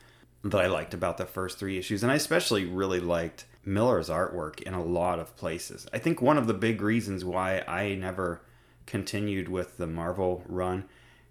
that 0.42 0.60
I 0.60 0.66
liked 0.66 0.94
about 0.94 1.18
the 1.18 1.26
first 1.26 1.58
three 1.58 1.76
issues, 1.76 2.02
and 2.02 2.10
I 2.10 2.14
especially 2.14 2.64
really 2.64 3.00
liked 3.00 3.44
Miller's 3.66 4.08
artwork 4.08 4.62
in 4.62 4.72
a 4.72 4.82
lot 4.82 5.18
of 5.18 5.36
places. 5.36 5.86
I 5.92 5.98
think 5.98 6.22
one 6.22 6.38
of 6.38 6.46
the 6.46 6.54
big 6.54 6.80
reasons 6.80 7.22
why 7.22 7.62
I 7.68 7.94
never 7.94 8.40
continued 8.86 9.48
with 9.48 9.76
the 9.76 9.86
Marvel 9.86 10.42
run 10.46 10.84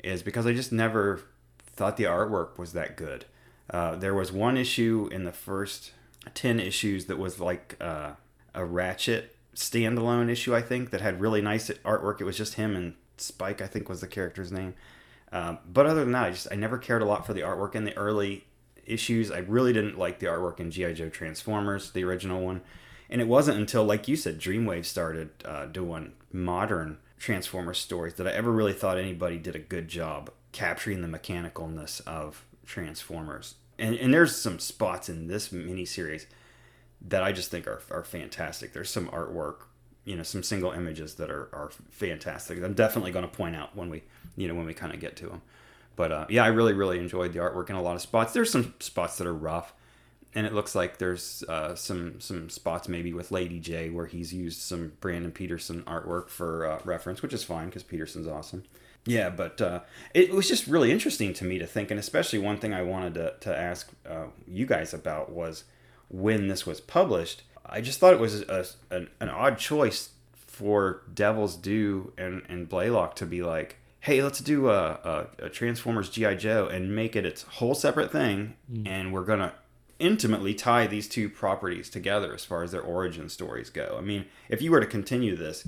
is 0.03 0.21
because 0.21 0.45
I 0.45 0.53
just 0.53 0.71
never 0.71 1.21
thought 1.65 1.97
the 1.97 2.03
artwork 2.03 2.57
was 2.57 2.73
that 2.73 2.95
good. 2.95 3.25
Uh, 3.69 3.95
there 3.95 4.13
was 4.13 4.31
one 4.31 4.57
issue 4.57 5.09
in 5.11 5.23
the 5.23 5.31
first 5.31 5.91
10 6.33 6.59
issues 6.59 7.05
that 7.05 7.17
was 7.17 7.39
like 7.39 7.75
uh, 7.81 8.11
a 8.53 8.63
Ratchet 8.63 9.35
standalone 9.55 10.29
issue, 10.29 10.55
I 10.55 10.61
think, 10.61 10.91
that 10.91 11.01
had 11.01 11.19
really 11.19 11.41
nice 11.41 11.69
artwork. 11.69 12.21
It 12.21 12.25
was 12.25 12.37
just 12.37 12.55
him 12.55 12.75
and 12.75 12.93
Spike, 13.17 13.61
I 13.61 13.67
think 13.67 13.87
was 13.87 14.01
the 14.01 14.07
character's 14.07 14.51
name. 14.51 14.73
Uh, 15.31 15.57
but 15.65 15.85
other 15.85 16.01
than 16.01 16.11
that, 16.11 16.25
I 16.25 16.31
just 16.31 16.47
I 16.51 16.55
never 16.55 16.77
cared 16.77 17.01
a 17.01 17.05
lot 17.05 17.25
for 17.25 17.33
the 17.33 17.41
artwork 17.41 17.75
in 17.75 17.85
the 17.85 17.95
early 17.97 18.45
issues. 18.85 19.31
I 19.31 19.39
really 19.39 19.73
didn't 19.73 19.97
like 19.97 20.19
the 20.19 20.27
artwork 20.27 20.59
in 20.59 20.71
GI 20.71 20.93
Joe 20.93 21.09
Transformers, 21.09 21.91
the 21.91 22.03
original 22.03 22.41
one. 22.41 22.61
And 23.09 23.21
it 23.21 23.27
wasn't 23.27 23.59
until, 23.59 23.83
like 23.83 24.07
you 24.07 24.15
said, 24.15 24.39
Dreamwave 24.39 24.85
started 24.85 25.29
uh, 25.43 25.67
doing 25.67 26.13
modern 26.31 26.97
Transformers 27.17 27.77
stories 27.77 28.15
that 28.15 28.27
I 28.27 28.31
ever 28.31 28.51
really 28.51 28.73
thought 28.73 28.97
anybody 28.97 29.37
did 29.37 29.55
a 29.55 29.59
good 29.59 29.87
job 29.87 30.29
capturing 30.51 31.01
the 31.01 31.07
mechanicalness 31.07 32.05
of 32.07 32.45
Transformers. 32.65 33.55
And, 33.77 33.95
and 33.95 34.13
there's 34.13 34.35
some 34.35 34.59
spots 34.59 35.09
in 35.09 35.27
this 35.27 35.49
miniseries 35.49 36.25
that 37.07 37.23
I 37.23 37.31
just 37.31 37.51
think 37.51 37.67
are, 37.67 37.81
are 37.91 38.03
fantastic. 38.03 38.73
There's 38.73 38.89
some 38.89 39.07
artwork, 39.09 39.65
you 40.05 40.15
know, 40.15 40.23
some 40.23 40.43
single 40.43 40.71
images 40.71 41.15
that 41.15 41.29
are, 41.29 41.49
are 41.53 41.71
fantastic. 41.91 42.63
I'm 42.63 42.73
definitely 42.73 43.11
going 43.11 43.27
to 43.27 43.35
point 43.35 43.55
out 43.55 43.75
when 43.75 43.89
we, 43.89 44.03
you 44.35 44.47
know, 44.47 44.55
when 44.55 44.65
we 44.65 44.73
kind 44.73 44.93
of 44.93 44.99
get 44.99 45.15
to 45.17 45.27
them. 45.27 45.41
But 45.95 46.11
uh, 46.11 46.25
yeah, 46.29 46.43
I 46.43 46.47
really, 46.47 46.73
really 46.73 46.99
enjoyed 46.99 47.33
the 47.33 47.39
artwork 47.39 47.69
in 47.69 47.75
a 47.75 47.81
lot 47.81 47.95
of 47.95 48.01
spots. 48.01 48.33
There's 48.33 48.51
some 48.51 48.73
spots 48.79 49.17
that 49.17 49.27
are 49.27 49.33
rough, 49.33 49.73
and 50.35 50.45
it 50.45 50.53
looks 50.53 50.75
like 50.75 50.97
there's 50.97 51.43
uh, 51.47 51.75
some 51.75 52.19
some 52.19 52.49
spots 52.49 52.89
maybe 52.89 53.13
with 53.13 53.31
Lady 53.31 53.59
Jaye 53.59 53.91
where 53.91 54.05
he's 54.05 54.33
used 54.33 54.59
some 54.59 54.91
Brandon 54.99 55.31
Peterson 55.31 55.81
artwork 55.83 56.29
for 56.29 56.65
uh, 56.65 56.79
reference, 56.83 57.21
which 57.21 57.33
is 57.33 57.43
fine 57.43 57.67
because 57.67 57.83
Peterson's 57.83 58.27
awesome. 58.27 58.63
Yeah, 59.05 59.29
but 59.29 59.61
uh, 59.61 59.81
it 60.13 60.31
was 60.31 60.47
just 60.47 60.67
really 60.67 60.91
interesting 60.91 61.33
to 61.35 61.45
me 61.45 61.59
to 61.59 61.67
think, 61.67 61.91
and 61.91 61.99
especially 61.99 62.39
one 62.39 62.57
thing 62.57 62.73
I 62.73 62.81
wanted 62.81 63.13
to, 63.15 63.33
to 63.41 63.55
ask 63.55 63.91
uh, 64.09 64.25
you 64.47 64.65
guys 64.65 64.93
about 64.93 65.31
was 65.31 65.63
when 66.09 66.47
this 66.47 66.65
was 66.65 66.81
published. 66.81 67.43
I 67.65 67.81
just 67.81 67.99
thought 67.99 68.13
it 68.13 68.19
was 68.19 68.41
a, 68.41 68.65
an, 68.89 69.09
an 69.19 69.29
odd 69.29 69.57
choice 69.57 70.09
for 70.33 71.03
Devil's 71.13 71.55
Due 71.55 72.13
and, 72.17 72.41
and 72.49 72.67
Blaylock 72.67 73.15
to 73.17 73.25
be 73.25 73.43
like, 73.43 73.77
hey, 73.99 74.23
let's 74.23 74.39
do 74.39 74.69
a, 74.69 75.27
a, 75.39 75.45
a 75.45 75.49
Transformers 75.49 76.09
G.I. 76.09 76.35
Joe 76.35 76.67
and 76.67 76.95
make 76.95 77.15
it 77.15 77.25
its 77.25 77.43
whole 77.43 77.75
separate 77.75 78.11
thing, 78.11 78.55
mm. 78.71 78.87
and 78.87 79.13
we're 79.13 79.25
going 79.25 79.39
to 79.39 79.53
intimately 79.99 80.53
tie 80.53 80.87
these 80.87 81.07
two 81.07 81.29
properties 81.29 81.89
together 81.89 82.33
as 82.33 82.43
far 82.43 82.63
as 82.63 82.71
their 82.71 82.81
origin 82.81 83.29
stories 83.29 83.69
go. 83.69 83.95
I 83.97 84.01
mean, 84.01 84.25
if 84.49 84.61
you 84.61 84.71
were 84.71 84.81
to 84.81 84.85
continue 84.85 85.35
this, 85.35 85.67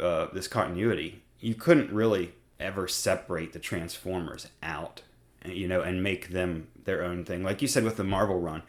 uh, 0.00 0.28
this 0.32 0.48
continuity, 0.48 1.22
you 1.40 1.54
couldn't 1.54 1.92
really 1.92 2.34
ever 2.60 2.86
separate 2.86 3.52
the 3.52 3.58
Transformers 3.58 4.46
out, 4.62 5.02
you 5.44 5.66
know, 5.66 5.80
and 5.80 6.02
make 6.02 6.28
them 6.28 6.68
their 6.84 7.02
own 7.02 7.24
thing. 7.24 7.42
Like 7.42 7.60
you 7.60 7.68
said 7.68 7.84
with 7.84 7.96
the 7.96 8.04
Marvel 8.04 8.40
run, 8.40 8.62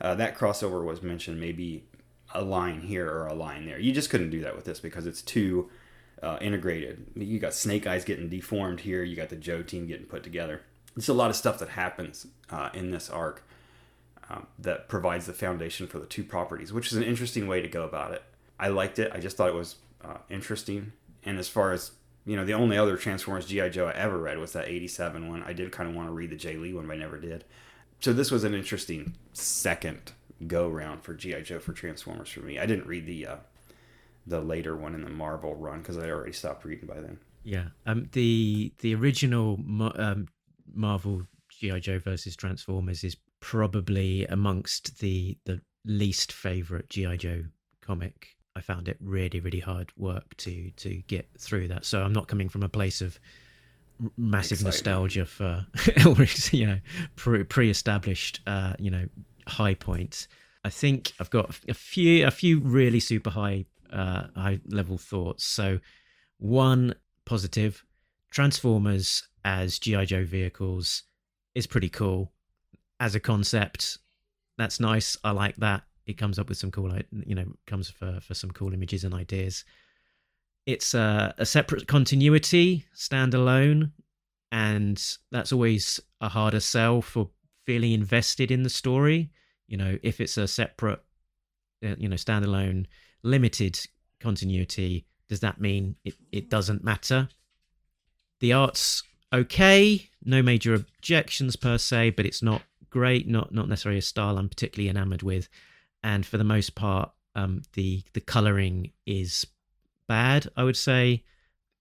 uh, 0.00 0.14
that 0.14 0.38
crossover 0.38 0.84
was 0.84 1.02
mentioned, 1.02 1.40
maybe 1.40 1.84
a 2.32 2.42
line 2.42 2.82
here 2.82 3.10
or 3.10 3.26
a 3.26 3.34
line 3.34 3.66
there. 3.66 3.78
You 3.78 3.92
just 3.92 4.10
couldn't 4.10 4.30
do 4.30 4.40
that 4.42 4.54
with 4.54 4.64
this 4.64 4.78
because 4.80 5.06
it's 5.06 5.22
too 5.22 5.68
uh, 6.22 6.38
integrated. 6.40 7.06
You 7.16 7.38
got 7.38 7.54
Snake 7.54 7.86
Eyes 7.86 8.04
getting 8.04 8.28
deformed 8.28 8.80
here. 8.80 9.02
You 9.02 9.16
got 9.16 9.28
the 9.28 9.36
Joe 9.36 9.62
team 9.62 9.86
getting 9.86 10.06
put 10.06 10.22
together. 10.22 10.62
There's 10.94 11.08
a 11.08 11.14
lot 11.14 11.30
of 11.30 11.36
stuff 11.36 11.58
that 11.58 11.70
happens 11.70 12.26
uh, 12.50 12.70
in 12.72 12.90
this 12.90 13.10
arc 13.10 13.44
um, 14.30 14.46
that 14.58 14.88
provides 14.88 15.26
the 15.26 15.32
foundation 15.32 15.86
for 15.86 15.98
the 15.98 16.06
two 16.06 16.22
properties, 16.22 16.72
which 16.72 16.86
is 16.86 16.94
an 16.94 17.02
interesting 17.02 17.48
way 17.48 17.60
to 17.60 17.68
go 17.68 17.84
about 17.84 18.12
it. 18.12 18.22
I 18.58 18.68
liked 18.68 18.98
it. 18.98 19.10
I 19.14 19.18
just 19.18 19.36
thought 19.36 19.48
it 19.48 19.54
was 19.54 19.76
uh, 20.04 20.18
interesting. 20.28 20.92
And 21.24 21.38
as 21.38 21.48
far 21.48 21.72
as 21.72 21.92
you 22.24 22.36
know, 22.36 22.44
the 22.44 22.52
only 22.52 22.76
other 22.76 22.96
Transformers 22.96 23.46
GI 23.46 23.70
Joe 23.70 23.86
I 23.86 23.92
ever 23.92 24.18
read 24.18 24.38
was 24.38 24.52
that 24.52 24.68
'87 24.68 25.28
one. 25.28 25.42
I 25.42 25.52
did 25.52 25.72
kind 25.72 25.88
of 25.88 25.96
want 25.96 26.08
to 26.08 26.12
read 26.12 26.30
the 26.30 26.36
Jae 26.36 26.60
Lee 26.60 26.72
one, 26.72 26.86
but 26.86 26.94
I 26.94 26.98
never 26.98 27.18
did. 27.18 27.44
So 27.98 28.12
this 28.12 28.30
was 28.30 28.44
an 28.44 28.54
interesting 28.54 29.14
second 29.32 30.12
go 30.46 30.68
round 30.68 31.02
for 31.02 31.14
GI 31.14 31.42
Joe 31.42 31.58
for 31.58 31.72
Transformers 31.72 32.28
for 32.28 32.40
me. 32.40 32.58
I 32.58 32.66
didn't 32.66 32.86
read 32.86 33.06
the 33.06 33.26
uh, 33.26 33.36
the 34.26 34.40
later 34.40 34.76
one 34.76 34.94
in 34.94 35.02
the 35.02 35.10
Marvel 35.10 35.54
run 35.56 35.80
because 35.80 35.98
I 35.98 36.08
already 36.10 36.32
stopped 36.32 36.64
reading 36.64 36.86
by 36.86 37.00
then. 37.00 37.18
Yeah, 37.42 37.68
um, 37.86 38.08
the 38.12 38.72
the 38.78 38.94
original 38.94 39.58
um, 39.96 40.28
Marvel 40.72 41.22
GI 41.50 41.80
Joe 41.80 41.98
versus 41.98 42.36
Transformers 42.36 43.02
is 43.02 43.16
probably 43.40 44.26
amongst 44.26 44.98
the 45.00 45.36
the 45.44 45.60
least 45.84 46.32
favorite 46.32 46.88
GI 46.88 47.16
Joe 47.16 47.44
comic. 47.80 48.28
I 48.54 48.60
found 48.60 48.88
it 48.88 48.98
really 49.00 49.40
really 49.40 49.60
hard 49.60 49.92
work 49.96 50.36
to 50.38 50.70
to 50.70 50.96
get 51.06 51.28
through 51.38 51.68
that. 51.68 51.84
So 51.84 52.02
I'm 52.02 52.12
not 52.12 52.28
coming 52.28 52.48
from 52.48 52.62
a 52.62 52.68
place 52.68 53.00
of 53.00 53.18
massive 54.16 54.62
nostalgia 54.62 55.26
for 55.26 55.66
Elric's, 55.96 56.52
you 56.52 56.66
know 56.66 56.78
pre- 57.16 57.44
pre-established 57.44 58.40
uh, 58.46 58.74
you 58.78 58.90
know 58.90 59.06
high 59.46 59.74
points. 59.74 60.28
I 60.64 60.68
think 60.68 61.12
I've 61.18 61.30
got 61.30 61.58
a 61.68 61.74
few 61.74 62.26
a 62.26 62.30
few 62.30 62.60
really 62.60 63.00
super 63.00 63.30
high 63.30 63.64
uh, 63.92 64.24
high 64.36 64.60
level 64.68 64.98
thoughts. 64.98 65.44
So 65.44 65.80
one 66.38 66.94
positive, 67.24 67.84
Transformers 68.30 69.26
as 69.44 69.78
GI 69.78 70.06
Joe 70.06 70.24
vehicles 70.24 71.04
is 71.54 71.66
pretty 71.66 71.88
cool 71.88 72.32
as 73.00 73.14
a 73.14 73.20
concept. 73.20 73.98
That's 74.58 74.78
nice. 74.78 75.16
I 75.24 75.32
like 75.32 75.56
that. 75.56 75.82
It 76.06 76.18
comes 76.18 76.38
up 76.38 76.48
with 76.48 76.58
some 76.58 76.70
cool, 76.70 76.96
you 77.10 77.34
know, 77.34 77.46
comes 77.66 77.88
for 77.88 78.20
for 78.20 78.34
some 78.34 78.50
cool 78.50 78.74
images 78.74 79.04
and 79.04 79.14
ideas. 79.14 79.64
It's 80.66 80.94
a, 80.94 81.34
a 81.38 81.46
separate 81.46 81.88
continuity, 81.88 82.84
standalone, 82.94 83.90
and 84.52 85.02
that's 85.32 85.52
always 85.52 86.00
a 86.20 86.28
harder 86.28 86.60
sell 86.60 87.00
for 87.00 87.30
feeling 87.64 87.92
invested 87.92 88.50
in 88.50 88.62
the 88.62 88.70
story. 88.70 89.30
You 89.66 89.78
know, 89.78 89.98
if 90.02 90.20
it's 90.20 90.36
a 90.36 90.46
separate, 90.46 91.00
uh, 91.84 91.94
you 91.96 92.08
know, 92.08 92.16
standalone, 92.16 92.86
limited 93.22 93.80
continuity, 94.20 95.06
does 95.28 95.40
that 95.40 95.60
mean 95.60 95.96
it, 96.04 96.14
it 96.32 96.50
doesn't 96.50 96.84
matter? 96.84 97.28
The 98.40 98.52
art's 98.52 99.02
okay, 99.32 100.08
no 100.24 100.42
major 100.42 100.74
objections 100.74 101.56
per 101.56 101.78
se, 101.78 102.10
but 102.10 102.26
it's 102.26 102.42
not 102.42 102.62
great, 102.90 103.28
not 103.28 103.52
not 103.52 103.68
necessarily 103.68 103.98
a 103.98 104.02
style 104.02 104.38
I'm 104.38 104.48
particularly 104.48 104.88
enamored 104.88 105.22
with. 105.22 105.48
And 106.02 106.24
for 106.24 106.38
the 106.38 106.44
most 106.44 106.74
part, 106.74 107.10
um, 107.34 107.62
the 107.74 108.02
the 108.12 108.20
coloring 108.20 108.92
is 109.06 109.46
bad, 110.08 110.48
I 110.56 110.64
would 110.64 110.76
say, 110.76 111.24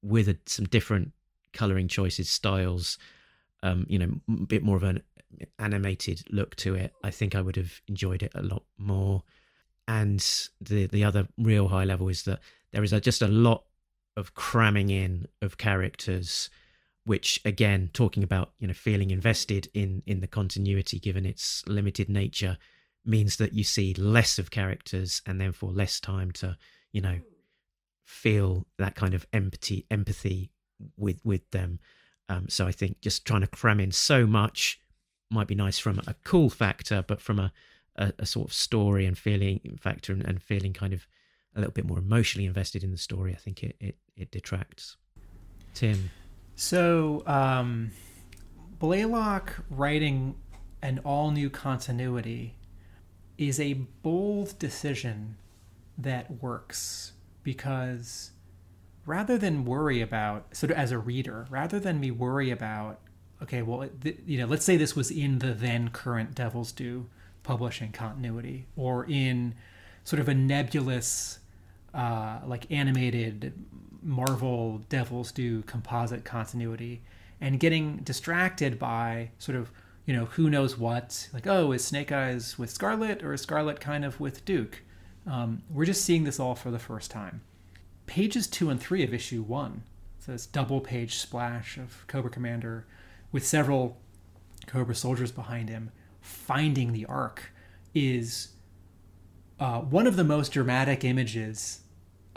with 0.02 0.30
a, 0.30 0.38
some 0.46 0.66
different 0.66 1.12
coloring 1.54 1.88
choices, 1.88 2.30
styles. 2.30 2.98
Um, 3.62 3.86
you 3.90 4.00
know, 4.00 4.12
a 4.30 4.46
bit 4.46 4.64
more 4.64 4.78
of 4.78 4.84
an 4.84 5.04
animated 5.58 6.24
look 6.30 6.56
to 6.58 6.76
it. 6.76 6.94
I 7.04 7.12
think 7.12 7.36
I 7.36 7.42
would 7.42 7.58
have 7.58 7.82
enjoyed 7.88 8.24
it 8.24 8.32
a 8.36 8.42
lot 8.42 8.64
more. 8.78 9.24
And 9.88 10.26
the 10.62 10.88
the 10.88 11.04
other 11.04 11.28
real 11.38 11.68
high 11.68 11.84
level 11.84 12.10
is 12.10 12.24
that 12.24 12.40
there 12.72 12.84
is 12.84 12.94
a, 12.94 13.02
just 13.02 13.22
a 13.22 13.28
lot 13.28 13.64
of 14.16 14.34
cramming 14.34 14.90
in 14.90 15.28
of 15.42 15.58
characters 15.58 16.50
which 17.06 17.40
again 17.46 17.90
talking 17.94 18.24
about 18.24 18.52
you 18.60 18.68
know 18.68 18.74
feeling 18.74 19.12
invested 19.12 19.70
in 19.74 20.04
in 20.06 20.20
the 20.20 20.28
continuity 20.28 21.00
given 21.00 21.26
its 21.26 21.64
limited 21.68 22.10
nature 22.10 22.58
means 23.06 23.38
that 23.38 23.54
you 23.54 23.64
see 23.64 23.94
less 23.94 24.38
of 24.38 24.52
characters 24.52 25.22
and 25.26 25.40
therefore 25.40 25.72
less 25.72 26.00
time 26.00 26.32
to 26.32 26.58
you 26.92 27.02
know 27.02 27.20
feel 28.06 28.66
that 28.78 28.96
kind 28.96 29.14
of 29.14 29.26
empathy 29.34 29.86
empathy 29.90 30.52
with 30.98 31.20
with 31.24 31.50
them. 31.52 31.80
Um, 32.28 32.48
so 32.48 32.68
i 32.68 32.72
think 32.72 33.02
just 33.02 33.26
trying 33.26 33.42
to 33.42 33.48
cram 33.48 33.80
in 33.80 33.92
so 33.92 34.28
much 34.28 34.80
might 35.32 35.48
be 35.48 35.56
nice 35.56 35.80
from 35.80 36.00
a 36.06 36.14
cool 36.24 36.50
factor 36.50 37.04
but 37.08 37.22
from 37.22 37.40
a 37.40 37.52
a, 37.96 38.14
a 38.20 38.26
sort 38.26 38.48
of 38.48 38.54
story 38.54 39.06
and 39.06 39.18
feeling 39.18 39.80
factor 39.82 40.14
and, 40.14 40.24
and 40.24 40.42
feeling 40.42 40.74
kind 40.74 40.94
of 40.94 41.08
a 41.56 41.60
little 41.60 41.74
bit 41.74 41.86
more 41.86 41.98
emotionally 41.98 42.46
invested 42.46 42.84
in 42.84 42.92
the 42.92 42.98
story 42.98 43.34
i 43.34 43.38
think 43.38 43.64
it 43.64 43.76
it, 43.80 43.98
it 44.16 44.32
detracts. 44.32 44.98
Tim 45.74 46.12
so, 46.60 47.24
um, 47.26 47.92
Blaylock 48.80 49.64
writing 49.70 50.36
an 50.82 51.00
all 51.06 51.32
new 51.32 51.50
continuity 51.50 52.58
is 53.38 53.62
a 53.62 53.76
bold 54.04 54.60
decision 54.60 55.38
that 55.98 56.42
works 56.42 57.14
because 57.44 58.32
rather 59.06 59.38
than 59.38 59.64
worry 59.64 60.02
about, 60.02 60.54
sort 60.54 60.72
of 60.72 60.78
as 60.78 60.92
a 60.92 60.98
reader, 60.98 61.48
rather 61.50 61.80
than 61.80 61.98
me 61.98 62.12
worry 62.12 62.52
about, 62.52 63.00
okay, 63.42 63.62
well, 63.62 63.88
you 64.26 64.38
know, 64.38 64.46
let's 64.46 64.66
say 64.66 64.76
this 64.76 64.98
was 64.98 65.10
in 65.10 65.40
the 65.40 65.54
then 65.54 65.88
current 65.88 66.36
Devil's 66.36 66.74
Due 66.74 67.08
publishing 67.42 67.94
continuity 67.94 68.66
or 68.76 69.06
in 69.06 69.56
sort 70.04 70.20
of 70.20 70.28
a 70.28 70.34
nebulous, 70.34 71.40
uh, 71.94 72.40
like 72.46 72.70
animated 72.70 73.54
Marvel 74.02 74.82
Devil's 74.90 75.32
Due 75.32 75.62
composite 75.64 76.24
continuity 76.24 77.02
and 77.42 77.60
getting 77.60 77.98
distracted 77.98 78.78
by 78.78 79.32
sort 79.38 79.58
of, 79.58 79.72
you 80.06 80.14
know, 80.14 80.26
who 80.26 80.50
knows 80.50 80.78
what. 80.78 81.30
Like, 81.34 81.48
oh, 81.48 81.72
is 81.72 81.84
Snake 81.84 82.12
Eyes 82.12 82.58
with 82.58 82.70
Scarlett 82.70 83.24
or 83.24 83.34
is 83.34 83.42
Scarlett 83.42 83.80
kind 83.80 84.04
of 84.04 84.20
with 84.20 84.46
Duke? 84.46 84.84
Um, 85.26 85.64
we're 85.70 85.86
just 85.86 86.04
seeing 86.04 86.24
this 86.24 86.40
all 86.40 86.56
for 86.56 86.72
the 86.72 86.80
first 86.80 87.12
time. 87.12 87.42
Pages 88.06 88.48
two 88.48 88.70
and 88.70 88.80
three 88.80 89.04
of 89.04 89.14
issue 89.14 89.42
one, 89.44 89.84
so 90.20 90.32
this 90.32 90.46
double 90.46 90.82
page 90.82 91.16
splash 91.16 91.78
of 91.78 92.06
Cobra 92.08 92.32
Commander 92.32 92.88
with 93.32 93.46
several 93.46 93.98
Cobra 94.66 94.96
soldiers 94.96 95.32
behind 95.32 95.70
him 95.70 95.92
finding 96.22 96.94
the 96.94 97.06
Ark, 97.06 97.52
is 97.94 98.50
uh, 99.60 99.80
one 99.80 100.08
of 100.08 100.16
the 100.16 100.24
most 100.24 100.52
dramatic 100.52 101.04
images 101.04 101.82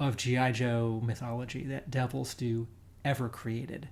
of 0.02 0.16
G.I. 0.16 0.52
Joe 0.52 1.00
mythology 1.04 1.64
that 1.66 1.90
Devils 1.90 2.34
Due 2.34 2.66
ever 3.04 3.28
created. 3.28 3.88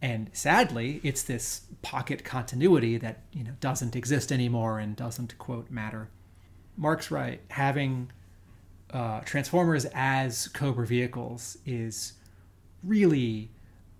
And 0.00 0.30
sadly, 0.32 1.00
it's 1.02 1.24
this 1.24 1.62
pocket 1.82 2.24
continuity 2.24 2.96
that, 2.98 3.24
you 3.32 3.42
know, 3.42 3.54
doesn't 3.58 3.96
exist 3.96 4.30
anymore 4.30 4.78
and 4.78 4.94
doesn't, 4.94 5.36
quote, 5.38 5.68
matter. 5.70 6.08
Mark's 6.76 7.10
right. 7.10 7.40
Having 7.48 8.12
uh, 8.92 9.20
Transformers 9.20 9.84
as 9.92 10.46
Cobra 10.48 10.86
vehicles 10.86 11.58
is 11.66 12.12
really 12.84 13.50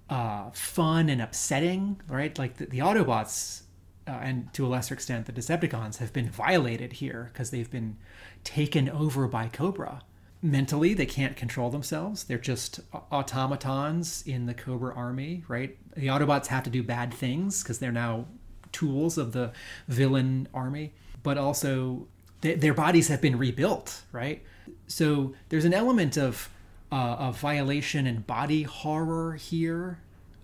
uh, 0.08 0.50
fun 0.50 1.08
and 1.08 1.20
upsetting, 1.20 2.00
right? 2.06 2.38
Like 2.38 2.58
the, 2.58 2.66
the 2.66 2.78
Autobots, 2.78 3.62
uh, 4.06 4.12
and 4.22 4.52
to 4.54 4.64
a 4.64 4.68
lesser 4.68 4.94
extent 4.94 5.26
the 5.26 5.32
Decepticons, 5.32 5.96
have 5.96 6.12
been 6.12 6.30
violated 6.30 6.94
here 6.94 7.30
because 7.32 7.50
they've 7.50 7.70
been 7.70 7.96
taken 8.44 8.88
over 8.88 9.26
by 9.26 9.48
Cobra 9.48 10.02
mentally 10.42 10.94
they 10.94 11.06
can't 11.06 11.36
control 11.36 11.70
themselves. 11.70 12.24
They're 12.24 12.38
just 12.38 12.80
automatons 12.92 14.22
in 14.26 14.46
the 14.46 14.54
cobra 14.54 14.94
army 14.94 15.44
right? 15.48 15.76
The 15.96 16.08
autobots 16.08 16.46
have 16.46 16.64
to 16.64 16.70
do 16.70 16.82
bad 16.82 17.12
things 17.12 17.62
because 17.62 17.78
they're 17.78 17.92
now 17.92 18.26
tools 18.72 19.18
of 19.18 19.32
the 19.32 19.52
villain 19.88 20.48
army 20.52 20.92
but 21.22 21.38
also 21.38 22.06
th- 22.42 22.60
their 22.60 22.74
bodies 22.74 23.08
have 23.08 23.20
been 23.20 23.36
rebuilt 23.38 24.02
right? 24.12 24.42
So 24.86 25.34
there's 25.48 25.64
an 25.64 25.74
element 25.74 26.16
of 26.16 26.50
uh, 26.90 27.16
of 27.18 27.38
violation 27.38 28.06
and 28.06 28.26
body 28.26 28.62
horror 28.62 29.34
here 29.34 29.98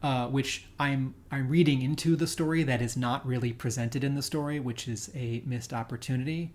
uh, 0.04 0.26
which 0.26 0.66
I'm 0.78 1.14
I'm 1.30 1.48
reading 1.48 1.80
into 1.80 2.14
the 2.14 2.26
story 2.26 2.62
that 2.64 2.82
is 2.82 2.94
not 2.94 3.26
really 3.26 3.54
presented 3.54 4.04
in 4.04 4.14
the 4.14 4.20
story, 4.20 4.60
which 4.60 4.86
is 4.86 5.10
a 5.14 5.42
missed 5.46 5.72
opportunity. 5.72 6.52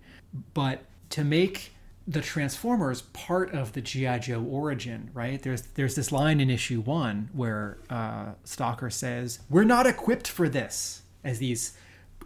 But 0.54 0.84
to 1.10 1.24
make 1.24 1.72
the 2.10 2.20
Transformers 2.20 3.02
part 3.02 3.54
of 3.54 3.72
the 3.72 3.80
GI 3.80 4.18
Joe 4.18 4.42
origin, 4.42 5.10
right? 5.14 5.40
There's 5.40 5.62
there's 5.74 5.94
this 5.94 6.10
line 6.10 6.40
in 6.40 6.50
issue 6.50 6.80
one 6.80 7.30
where 7.32 7.78
uh, 7.88 8.32
Stalker 8.42 8.90
says, 8.90 9.38
"We're 9.48 9.64
not 9.64 9.86
equipped 9.86 10.26
for 10.26 10.48
this," 10.48 11.02
as 11.22 11.38
these 11.38 11.76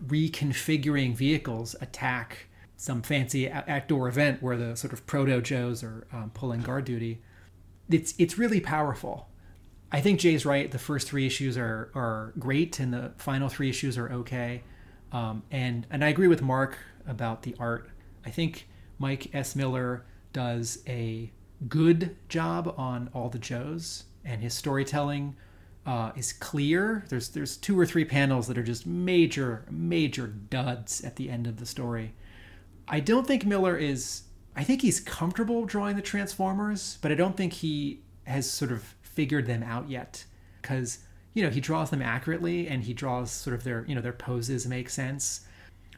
reconfiguring 0.07 1.15
vehicles 1.15 1.77
attack 1.83 2.47
some 2.77 3.03
fancy 3.03 3.51
outdoor 3.51 4.09
event 4.09 4.43
where 4.43 4.57
the 4.57 4.75
sort 4.75 4.93
of 4.95 5.07
proto 5.07 5.41
Joes 5.43 5.85
are 5.85 6.07
um, 6.13 6.31
pulling 6.33 6.63
guard 6.63 6.87
duty. 6.87 7.21
It's 7.91 8.15
it's 8.19 8.39
really 8.39 8.61
powerful. 8.61 9.29
I 9.93 10.01
think 10.01 10.19
Jay's 10.19 10.47
right. 10.47 10.71
The 10.71 10.79
first 10.79 11.09
three 11.09 11.27
issues 11.27 11.59
are 11.59 11.91
are 11.95 12.33
great, 12.39 12.81
and 12.81 12.95
the 12.95 13.13
final 13.19 13.51
three 13.51 13.69
issues 13.69 13.99
are 13.99 14.11
okay. 14.11 14.63
Um, 15.13 15.43
and 15.51 15.87
and 15.91 16.03
I 16.03 16.09
agree 16.09 16.29
with 16.29 16.41
Mark 16.41 16.79
about 17.07 17.43
the 17.43 17.55
art 17.61 17.91
I 18.25 18.31
think 18.31 18.67
Mike 18.99 19.35
S. 19.35 19.57
Miller 19.57 20.05
does 20.33 20.83
a 20.87 21.31
good 21.69 22.17
job 22.29 22.75
on 22.77 23.11
all 23.15 23.29
the 23.29 23.39
Joes, 23.39 24.05
and 24.25 24.43
his 24.43 24.55
storytelling 24.55 25.37
uh, 25.87 26.13
is 26.17 26.33
clear. 26.33 27.05
There's 27.09 27.29
there's 27.31 27.57
two 27.57 27.79
or 27.79 27.87
three 27.87 28.05
panels 28.05 28.47
that 28.49 28.59
are 28.59 28.63
just 28.63 28.87
major 28.87 29.65
major 29.71 30.27
duds 30.27 31.03
at 31.03 31.17
the 31.17 31.31
end 31.31 31.47
of 31.47 31.59
the 31.59 31.67
story. 31.67 32.15
I 32.89 33.01
don't 33.01 33.27
think 33.27 33.45
Miller 33.45 33.77
is. 33.77 34.23
I 34.57 34.65
think 34.65 34.83
he's 34.83 35.01
comfortable 35.01 35.65
drawing 35.65 35.97
the 35.97 36.03
Transformers, 36.03 36.99
but 37.03 37.11
I 37.11 37.17
don't 37.17 37.37
think 37.37 37.55
he 37.55 38.01
has 38.25 38.49
sort 38.49 38.71
of 38.73 38.95
figured 39.03 39.47
them 39.47 39.63
out 39.63 39.91
yet. 39.91 40.25
Because 40.63 41.01
you 41.35 41.43
know 41.43 41.51
he 41.51 41.61
draws 41.61 41.91
them 41.91 42.03
accurately 42.03 42.69
and 42.69 42.85
he 42.85 42.95
draws 42.95 43.31
sort 43.31 43.55
of 43.55 43.65
their 43.65 43.85
you 43.87 43.95
know 43.95 44.01
their 44.01 44.13
poses 44.13 44.67
make 44.67 44.89
sense, 44.89 45.43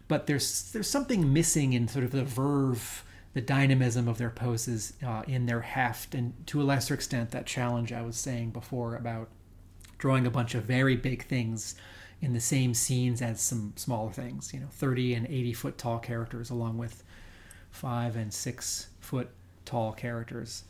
but 0.08 0.26
there's 0.26 0.70
there's 0.72 0.88
something 0.88 1.32
missing 1.32 1.72
in 1.72 1.88
sort 1.88 2.04
of 2.04 2.12
the 2.12 2.24
verve, 2.24 3.04
the 3.34 3.40
dynamism 3.40 4.08
of 4.08 4.18
their 4.18 4.30
poses 4.30 4.92
uh, 5.04 5.22
in 5.26 5.46
their 5.46 5.62
heft, 5.62 6.14
and 6.14 6.34
to 6.46 6.60
a 6.60 6.64
lesser 6.64 6.94
extent 6.94 7.30
that 7.32 7.46
challenge 7.46 7.92
I 7.92 8.02
was 8.02 8.16
saying 8.16 8.50
before 8.50 8.96
about 8.96 9.28
drawing 9.98 10.26
a 10.26 10.30
bunch 10.30 10.54
of 10.54 10.64
very 10.64 10.96
big 10.96 11.24
things 11.24 11.74
in 12.20 12.32
the 12.32 12.40
same 12.40 12.74
scenes 12.74 13.20
as 13.20 13.40
some 13.40 13.72
smaller 13.76 14.10
things, 14.10 14.52
you 14.52 14.60
know, 14.60 14.68
30 14.70 15.14
and 15.14 15.26
80 15.26 15.52
foot 15.52 15.78
tall 15.78 15.98
characters, 15.98 16.50
along 16.50 16.78
with 16.78 17.02
five 17.70 18.16
and 18.16 18.32
six 18.32 18.88
foot 19.00 19.30
tall 19.64 19.92
characters. 19.92 20.64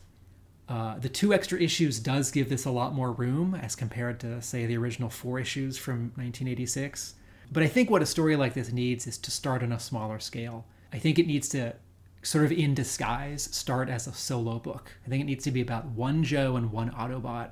Uh, 0.67 0.99
the 0.99 1.07
two 1.07 1.33
extra 1.33 1.59
issues 1.59 1.99
does 1.99 2.29
give 2.29 2.49
this 2.49 2.65
a 2.65 2.71
lot 2.71 2.93
more 2.93 3.13
room 3.13 3.55
as 3.55 3.75
compared 3.75 4.19
to, 4.19 4.41
say, 4.41 4.65
the 4.65 4.75
original 4.75 5.09
four 5.09 5.39
issues 5.39 5.77
from 5.77 6.11
1986. 6.15 7.15
But 7.51 7.63
I 7.63 7.67
think 7.67 7.89
what 7.89 8.01
a 8.01 8.05
story 8.05 8.35
like 8.35 8.53
this 8.53 8.71
needs 8.71 9.07
is 9.07 9.17
to 9.19 9.31
start 9.31 9.63
on 9.63 9.71
a 9.71 9.79
smaller 9.79 10.19
scale. 10.19 10.65
I 10.91 10.99
think 10.99 11.17
it 11.17 11.27
needs 11.27 11.47
to, 11.49 11.75
sort 12.21 12.45
of 12.45 12.51
in 12.51 12.73
disguise, 12.73 13.43
start 13.43 13.89
as 13.89 14.07
a 14.07 14.13
solo 14.13 14.59
book. 14.59 14.91
I 15.05 15.09
think 15.09 15.21
it 15.21 15.25
needs 15.25 15.43
to 15.45 15.51
be 15.51 15.61
about 15.61 15.85
one 15.85 16.23
Joe 16.23 16.55
and 16.55 16.71
one 16.71 16.91
Autobot, 16.91 17.51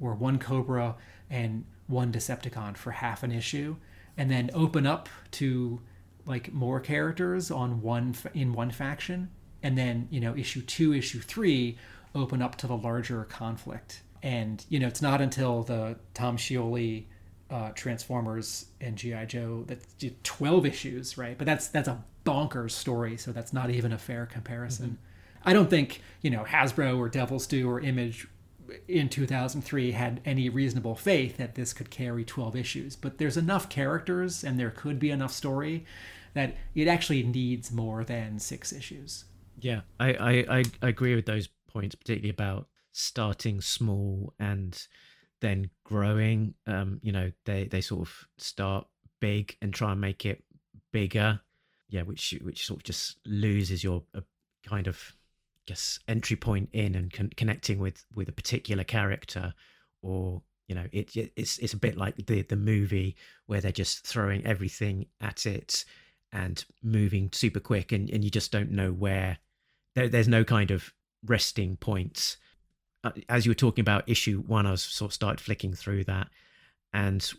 or 0.00 0.14
one 0.14 0.38
Cobra 0.38 0.96
and 1.30 1.64
one 1.86 2.12
Decepticon 2.12 2.76
for 2.76 2.92
half 2.92 3.22
an 3.22 3.32
issue, 3.32 3.76
and 4.16 4.30
then 4.30 4.50
open 4.54 4.86
up 4.86 5.08
to 5.32 5.80
like 6.24 6.52
more 6.52 6.80
characters 6.80 7.50
on 7.50 7.82
one 7.82 8.14
in 8.34 8.52
one 8.52 8.70
faction, 8.70 9.30
and 9.62 9.76
then 9.76 10.08
you 10.10 10.20
know 10.20 10.36
issue 10.36 10.62
two, 10.62 10.92
issue 10.94 11.20
three 11.20 11.78
open 12.14 12.42
up 12.42 12.56
to 12.56 12.66
the 12.66 12.76
larger 12.76 13.24
conflict. 13.24 14.02
And 14.22 14.64
you 14.68 14.78
know 14.78 14.86
it's 14.86 15.02
not 15.02 15.20
until 15.20 15.62
the 15.62 15.96
Tom 16.14 16.36
Scioli 16.36 17.04
uh, 17.52 17.70
Transformers 17.72 18.66
and 18.80 18.96
GI 18.96 19.26
Joe 19.26 19.64
that's 19.66 19.86
12 20.24 20.66
issues, 20.66 21.18
right? 21.18 21.36
But 21.36 21.46
that's 21.46 21.68
that's 21.68 21.88
a 21.88 22.02
bonkers 22.24 22.70
story, 22.72 23.16
so 23.16 23.30
that's 23.30 23.52
not 23.52 23.70
even 23.70 23.92
a 23.92 23.98
fair 23.98 24.26
comparison. 24.26 24.86
Mm-hmm. 24.86 25.48
I 25.48 25.52
don't 25.52 25.68
think 25.70 26.00
you 26.22 26.30
know 26.30 26.44
Hasbro 26.44 26.98
or 26.98 27.08
Devil's 27.08 27.46
Due 27.46 27.68
or 27.68 27.80
Image 27.80 28.26
in 28.88 29.08
2003 29.08 29.92
had 29.92 30.20
any 30.24 30.48
reasonable 30.48 30.94
faith 30.94 31.36
that 31.36 31.54
this 31.54 31.72
could 31.72 31.90
carry 31.90 32.24
12 32.24 32.56
issues. 32.56 32.96
But 32.96 33.18
there's 33.18 33.36
enough 33.36 33.68
characters 33.68 34.42
and 34.42 34.58
there 34.58 34.70
could 34.70 34.98
be 34.98 35.10
enough 35.10 35.32
story 35.32 35.84
that 36.34 36.56
it 36.74 36.88
actually 36.88 37.22
needs 37.22 37.70
more 37.70 38.04
than 38.04 38.38
six 38.38 38.72
issues. 38.72 39.24
Yeah, 39.60 39.82
I, 40.00 40.44
I, 40.48 40.64
I 40.80 40.88
agree 40.88 41.14
with 41.14 41.26
those 41.26 41.48
points, 41.68 41.94
particularly 41.94 42.30
about 42.30 42.68
starting 42.92 43.60
small 43.60 44.32
and 44.38 44.86
then 45.42 45.68
growing. 45.84 46.54
Um, 46.66 47.00
you 47.02 47.12
know, 47.12 47.30
they, 47.44 47.64
they 47.64 47.82
sort 47.82 48.00
of 48.00 48.28
start 48.38 48.86
big 49.20 49.56
and 49.60 49.74
try 49.74 49.92
and 49.92 50.00
make 50.00 50.24
it 50.24 50.42
bigger. 50.92 51.40
Yeah, 51.90 52.02
which 52.02 52.34
which 52.42 52.64
sort 52.64 52.80
of 52.80 52.84
just 52.84 53.18
loses 53.26 53.84
your 53.84 54.02
uh, 54.16 54.22
kind 54.66 54.86
of 54.86 55.14
guess 55.66 55.98
entry 56.08 56.36
point 56.36 56.70
in 56.72 56.94
and 56.94 57.12
con- 57.12 57.30
connecting 57.36 57.78
with 57.78 58.04
with 58.14 58.28
a 58.28 58.32
particular 58.32 58.82
character 58.82 59.52
or 60.00 60.42
you 60.68 60.74
know 60.74 60.86
it, 60.90 61.14
it's 61.36 61.58
it's 61.58 61.74
a 61.74 61.78
bit 61.78 61.96
like 61.96 62.16
the 62.26 62.42
the 62.42 62.56
movie 62.56 63.14
where 63.46 63.60
they're 63.60 63.70
just 63.70 64.06
throwing 64.06 64.44
everything 64.46 65.06
at 65.20 65.46
it 65.46 65.84
and 66.32 66.64
moving 66.82 67.28
super 67.32 67.60
quick 67.60 67.92
and, 67.92 68.08
and 68.10 68.24
you 68.24 68.30
just 68.30 68.50
don't 68.50 68.70
know 68.70 68.90
where 68.90 69.38
there, 69.94 70.08
there's 70.08 70.28
no 70.28 70.42
kind 70.44 70.70
of 70.70 70.92
resting 71.26 71.76
points 71.76 72.38
Uh, 73.04 73.10
as 73.28 73.44
you 73.44 73.50
were 73.50 73.54
talking 73.54 73.82
about 73.82 74.08
issue 74.08 74.42
one 74.46 74.66
i 74.66 74.70
was 74.70 74.82
sort 74.82 75.10
of 75.10 75.14
started 75.14 75.40
flicking 75.40 75.74
through 75.74 76.04
that 76.04 76.28
and 76.92 77.32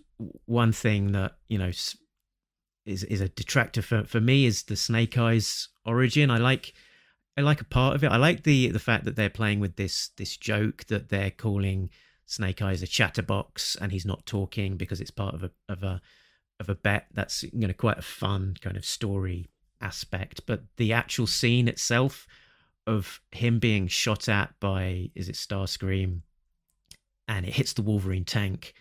one 0.45 0.71
thing 0.71 1.11
that 1.13 1.37
you 1.47 1.57
know 1.57 1.69
is 1.69 1.95
is 2.85 3.21
a 3.21 3.29
detractor 3.29 3.81
for, 3.81 4.03
for 4.03 4.19
me 4.19 4.45
is 4.45 4.63
the 4.63 4.75
snake 4.75 5.17
eyes 5.17 5.69
origin 5.85 6.29
i 6.29 6.37
like 6.37 6.73
I 7.37 7.41
like 7.41 7.61
a 7.61 7.65
part 7.65 7.95
of 7.95 8.03
it. 8.03 8.11
I 8.11 8.17
like 8.17 8.43
the 8.43 8.69
the 8.69 8.79
fact 8.79 9.05
that 9.05 9.15
they're 9.15 9.29
playing 9.29 9.59
with 9.59 9.75
this 9.75 10.09
this 10.17 10.37
joke 10.37 10.85
that 10.85 11.09
they're 11.09 11.31
calling 11.31 11.89
Snake 12.25 12.61
Eyes 12.61 12.83
a 12.83 12.87
chatterbox 12.87 13.75
and 13.75 13.91
he's 13.91 14.05
not 14.05 14.25
talking 14.25 14.77
because 14.77 15.01
it's 15.01 15.11
part 15.11 15.33
of 15.33 15.43
a 15.43 15.51
of 15.67 15.83
a 15.83 16.01
of 16.59 16.69
a 16.69 16.75
bet. 16.75 17.07
That's 17.13 17.43
you 17.43 17.67
know 17.67 17.73
quite 17.73 17.97
a 17.97 18.03
fun 18.03 18.55
kind 18.61 18.77
of 18.77 18.85
story 18.85 19.49
aspect. 19.81 20.45
But 20.45 20.63
the 20.77 20.93
actual 20.93 21.27
scene 21.27 21.67
itself 21.67 22.27
of 22.85 23.21
him 23.31 23.59
being 23.59 23.87
shot 23.87 24.27
at 24.27 24.53
by 24.59 25.09
is 25.15 25.29
it 25.29 25.35
Starscream 25.35 26.21
and 27.27 27.45
it 27.45 27.53
hits 27.53 27.73
the 27.73 27.81
Wolverine 27.81 28.25
tank, 28.25 28.73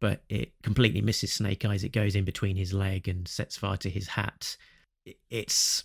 but 0.00 0.22
it 0.28 0.52
completely 0.62 1.00
misses 1.00 1.32
Snake 1.32 1.64
Eyes. 1.64 1.84
It 1.84 1.92
goes 1.92 2.16
in 2.16 2.24
between 2.24 2.56
his 2.56 2.72
leg 2.72 3.08
and 3.08 3.26
sets 3.28 3.56
fire 3.56 3.76
to 3.78 3.90
his 3.90 4.08
hat. 4.08 4.56
It's 5.30 5.84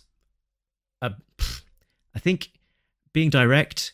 a 1.00 1.12
I 2.14 2.18
think 2.18 2.50
being 3.12 3.30
direct, 3.30 3.92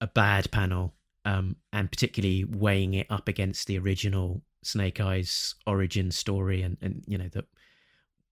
a 0.00 0.06
bad 0.06 0.50
panel, 0.50 0.94
um, 1.24 1.56
and 1.72 1.90
particularly 1.90 2.44
weighing 2.44 2.94
it 2.94 3.06
up 3.10 3.28
against 3.28 3.66
the 3.66 3.78
original 3.78 4.42
Snake 4.62 5.00
Eyes 5.00 5.54
origin 5.66 6.10
story, 6.10 6.62
and 6.62 6.78
and 6.80 7.04
you 7.06 7.18
know 7.18 7.28
that 7.32 7.46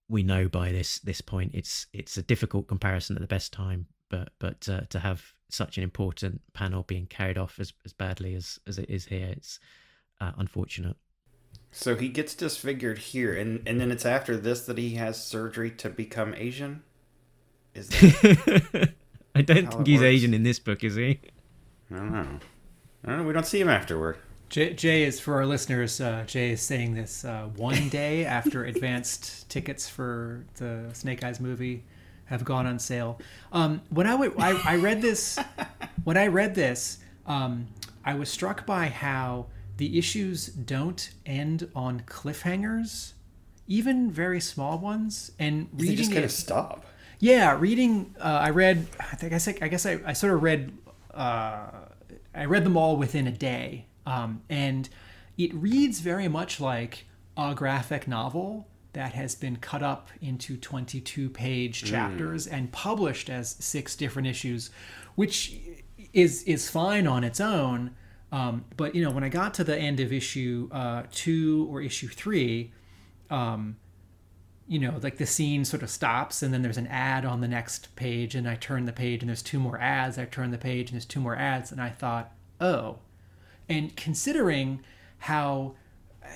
we 0.09 0.23
know 0.23 0.49
by 0.49 0.73
this 0.73 0.99
this 1.01 1.21
point 1.21 1.51
it's 1.55 1.87
it's 1.93 2.17
a 2.17 2.23
difficult 2.23 2.69
comparison 2.69 3.17
at 3.17 3.21
the 3.21 3.29
best 3.29 3.53
time, 3.53 3.87
but 4.09 4.31
but 4.39 4.69
uh, 4.69 4.83
to 4.91 4.99
have 4.99 5.33
such 5.49 5.77
an 5.77 5.85
important 5.85 6.41
panel 6.53 6.83
being 6.83 7.07
carried 7.07 7.39
off 7.39 7.59
as 7.59 7.73
as 7.85 7.93
badly 7.93 8.35
as 8.35 8.59
as 8.67 8.79
it 8.79 8.91
is 8.91 9.07
here, 9.07 9.29
it's 9.33 9.61
uh, 10.21 10.33
unfortunate. 10.37 10.97
So 11.73 11.95
he 11.95 12.09
gets 12.09 12.35
disfigured 12.35 12.99
here, 12.99 13.35
and 13.35 13.63
and 13.67 13.81
then 13.81 13.91
it's 13.91 14.07
after 14.07 14.37
this 14.37 14.63
that 14.67 14.79
he 14.79 14.95
has 14.95 15.23
surgery 15.23 15.71
to 15.73 15.91
become 15.91 16.35
Asian. 16.35 16.83
Is 17.75 17.89
that 17.89 18.93
I 19.35 19.43
don't 19.43 19.71
think 19.71 19.87
he's 19.87 20.01
works. 20.01 20.07
Asian 20.07 20.33
in 20.35 20.43
this 20.43 20.59
book, 20.59 20.83
is 20.83 20.95
he? 20.95 21.21
I 21.91 21.97
don't 21.97 22.13
know. 22.13 22.39
I 23.05 23.09
don't 23.09 23.19
know. 23.19 23.25
We 23.25 23.33
don't 23.33 23.47
see 23.47 23.61
him 23.61 23.69
afterward. 23.69 24.17
Jay, 24.49 24.73
Jay 24.75 25.03
is 25.03 25.21
for 25.21 25.35
our 25.35 25.47
listeners. 25.47 26.01
Uh, 26.01 26.25
Jay 26.27 26.53
is 26.53 26.63
saying 26.63 26.95
this 26.95 27.25
uh, 27.25 27.49
one 27.57 27.89
day 27.89 28.25
after 28.25 28.65
advanced 28.65 29.49
tickets 29.51 29.89
for 29.89 30.45
the 30.57 30.89
Snake 30.93 31.23
Eyes 31.25 31.41
movie 31.41 31.85
have 32.27 32.45
gone 32.45 32.67
on 32.67 32.79
sale. 32.79 33.19
Um, 33.53 33.83
when 33.91 34.07
I, 34.07 34.13
w- 34.13 34.35
I, 34.39 34.61
I 34.65 34.77
read 34.77 35.03
this, 35.03 35.39
when 36.05 36.17
I 36.17 36.27
read 36.29 36.55
this, 36.55 36.99
um, 37.27 37.69
I 38.05 38.15
was 38.15 38.29
struck 38.29 38.67
by 38.67 38.87
how 38.87 39.47
the 39.77 39.99
issues 39.99 40.47
don't 40.47 41.11
end 41.25 41.69
on 41.75 42.01
cliffhangers, 42.03 43.13
even 43.67 44.11
very 44.11 44.41
small 44.41 44.79
ones. 44.79 45.33
And 45.39 45.69
reading 45.73 45.87
they 45.89 45.97
just 45.97 46.11
kind 46.11 46.23
it, 46.23 46.27
of 46.27 46.33
stop 46.33 46.85
yeah, 47.19 47.57
reading. 47.59 48.15
Uh, 48.21 48.41
I 48.43 48.51
read. 48.51 48.87
I 49.23 49.29
guess. 49.29 49.49
I, 49.49 49.57
I 49.63 49.69
guess 49.69 49.87
I, 49.87 50.01
I 50.05 50.13
sort 50.13 50.35
of 50.35 50.43
read. 50.43 50.77
Uh, 51.13 51.69
I 52.35 52.45
read 52.45 52.65
them 52.65 52.77
all 52.77 52.97
within 52.97 53.27
a 53.27 53.33
day, 53.33 53.87
um, 54.05 54.43
and 54.51 54.89
it 55.39 55.55
reads 55.55 56.01
very 56.01 56.29
much 56.29 56.61
like 56.61 57.07
a 57.37 57.55
graphic 57.55 58.07
novel 58.07 58.69
that 58.97 59.13
has 59.13 59.35
been 59.35 59.57
cut 59.57 59.83
up 59.83 60.09
into 60.23 60.57
22 60.57 61.29
page 61.29 61.81
hmm. 61.83 61.87
chapters 61.87 62.47
mm. 62.47 62.53
and 62.55 62.73
published 62.73 63.29
as 63.29 63.51
six 63.61 63.95
different 63.95 64.27
issues, 64.27 64.71
which 65.17 65.55
is 66.15 66.43
is 66.45 66.71
fine 66.71 67.07
on 67.07 67.23
its 67.23 67.39
own. 67.39 67.95
Um, 68.33 68.65
but 68.75 68.95
you 68.95 69.05
know, 69.05 69.11
when 69.11 69.23
I 69.23 69.29
got 69.29 69.53
to 69.55 69.65
the 69.65 69.77
end 69.77 70.01
of 70.01 70.15
issue 70.15 70.71
uh, 70.73 71.03
two 71.13 71.69
or 71.71 71.83
issue 71.83 72.09
three, 72.09 72.73
um, 73.29 73.77
you 74.67 74.79
know, 74.79 74.99
like 75.03 75.19
the 75.19 75.27
scene 75.27 75.67
sort 75.67 75.83
of 75.83 75.91
stops 75.91 76.43
and 76.43 76.55
then 76.55 76.63
there's 76.63 76.79
an 76.79 76.87
ad 76.87 77.27
on 77.27 77.43
the 77.43 77.49
next 77.49 77.95
page 77.97 78.35
and 78.35 78.49
I 78.49 78.55
turn 78.55 78.87
the 78.87 78.95
page 78.95 79.21
and 79.21 79.29
there's 79.29 79.43
two 79.43 79.61
more 79.61 79.79
ads. 79.79 80.19
I 80.19 80.25
turn 80.25 80.53
the 80.53 80.59
page 80.59 80.89
and 80.89 80.95
there's 80.95 81.05
two 81.05 81.21
more 81.21 81.37
ads 81.37 81.71
and 81.71 81.83
I 81.83 81.91
thought, 81.91 82.33
oh. 82.63 83.01
And 83.69 83.95
considering 83.95 84.81
how, 85.19 85.75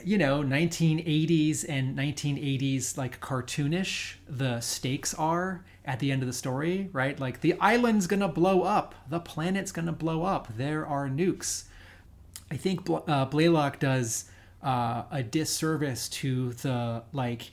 you 0.04 0.18
know, 0.18 0.42
1980s 0.42 1.64
and 1.68 1.96
1980s 1.96 2.96
like 2.96 3.20
cartoonish 3.20 4.14
the 4.28 4.60
stakes 4.60 5.14
are 5.14 5.64
at 5.84 5.98
the 6.00 6.12
end 6.12 6.22
of 6.22 6.26
the 6.26 6.32
story, 6.32 6.88
right? 6.92 7.18
Like 7.18 7.40
the 7.40 7.54
island's 7.60 8.06
gonna 8.06 8.28
blow 8.28 8.62
up, 8.62 8.94
the 9.08 9.20
planet's 9.20 9.72
gonna 9.72 9.92
blow 9.92 10.22
up, 10.24 10.48
there 10.56 10.86
are 10.86 11.08
nukes. 11.08 11.64
I 12.50 12.56
think 12.56 12.88
uh, 12.90 13.26
Blaylock 13.26 13.78
does 13.78 14.24
uh, 14.62 15.04
a 15.10 15.22
disservice 15.22 16.08
to 16.08 16.52
the 16.54 17.02
like 17.12 17.50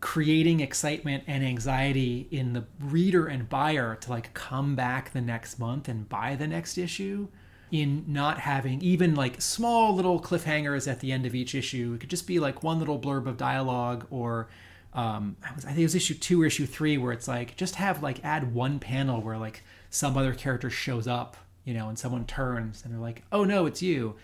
creating 0.00 0.60
excitement 0.60 1.24
and 1.26 1.44
anxiety 1.44 2.28
in 2.30 2.52
the 2.52 2.64
reader 2.80 3.26
and 3.26 3.48
buyer 3.48 3.96
to 3.96 4.10
like 4.10 4.32
come 4.34 4.74
back 4.74 5.12
the 5.12 5.20
next 5.20 5.58
month 5.58 5.88
and 5.88 6.08
buy 6.08 6.34
the 6.34 6.46
next 6.46 6.78
issue 6.78 7.28
in 7.70 8.04
not 8.06 8.38
having 8.38 8.80
even 8.82 9.14
like 9.14 9.40
small 9.40 9.94
little 9.94 10.20
cliffhangers 10.20 10.90
at 10.90 11.00
the 11.00 11.12
end 11.12 11.26
of 11.26 11.34
each 11.34 11.54
issue 11.54 11.94
it 11.94 12.00
could 12.00 12.10
just 12.10 12.26
be 12.26 12.38
like 12.38 12.62
one 12.62 12.78
little 12.78 12.98
blurb 12.98 13.26
of 13.26 13.36
dialogue 13.36 14.06
or 14.10 14.48
um, 14.94 15.36
I, 15.44 15.54
was, 15.54 15.64
I 15.64 15.68
think 15.68 15.80
it 15.80 15.84
was 15.84 15.94
issue 15.94 16.14
two 16.14 16.42
or 16.42 16.46
issue 16.46 16.64
three 16.64 16.96
where 16.96 17.12
it's 17.12 17.28
like 17.28 17.56
just 17.56 17.74
have 17.74 18.02
like 18.02 18.24
add 18.24 18.54
one 18.54 18.78
panel 18.78 19.20
where 19.20 19.36
like 19.36 19.62
some 19.90 20.16
other 20.16 20.32
character 20.32 20.70
shows 20.70 21.06
up 21.06 21.36
you 21.64 21.74
know 21.74 21.88
and 21.88 21.98
someone 21.98 22.24
turns 22.24 22.84
and 22.84 22.94
they're 22.94 23.00
like 23.00 23.22
oh 23.32 23.44
no 23.44 23.66
it's 23.66 23.82
you 23.82 24.14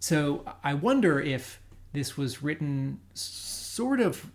so 0.00 0.44
i 0.64 0.72
wonder 0.72 1.20
if 1.20 1.60
this 1.92 2.16
was 2.16 2.42
written 2.42 3.00
sort 3.14 4.00
of 4.00 4.30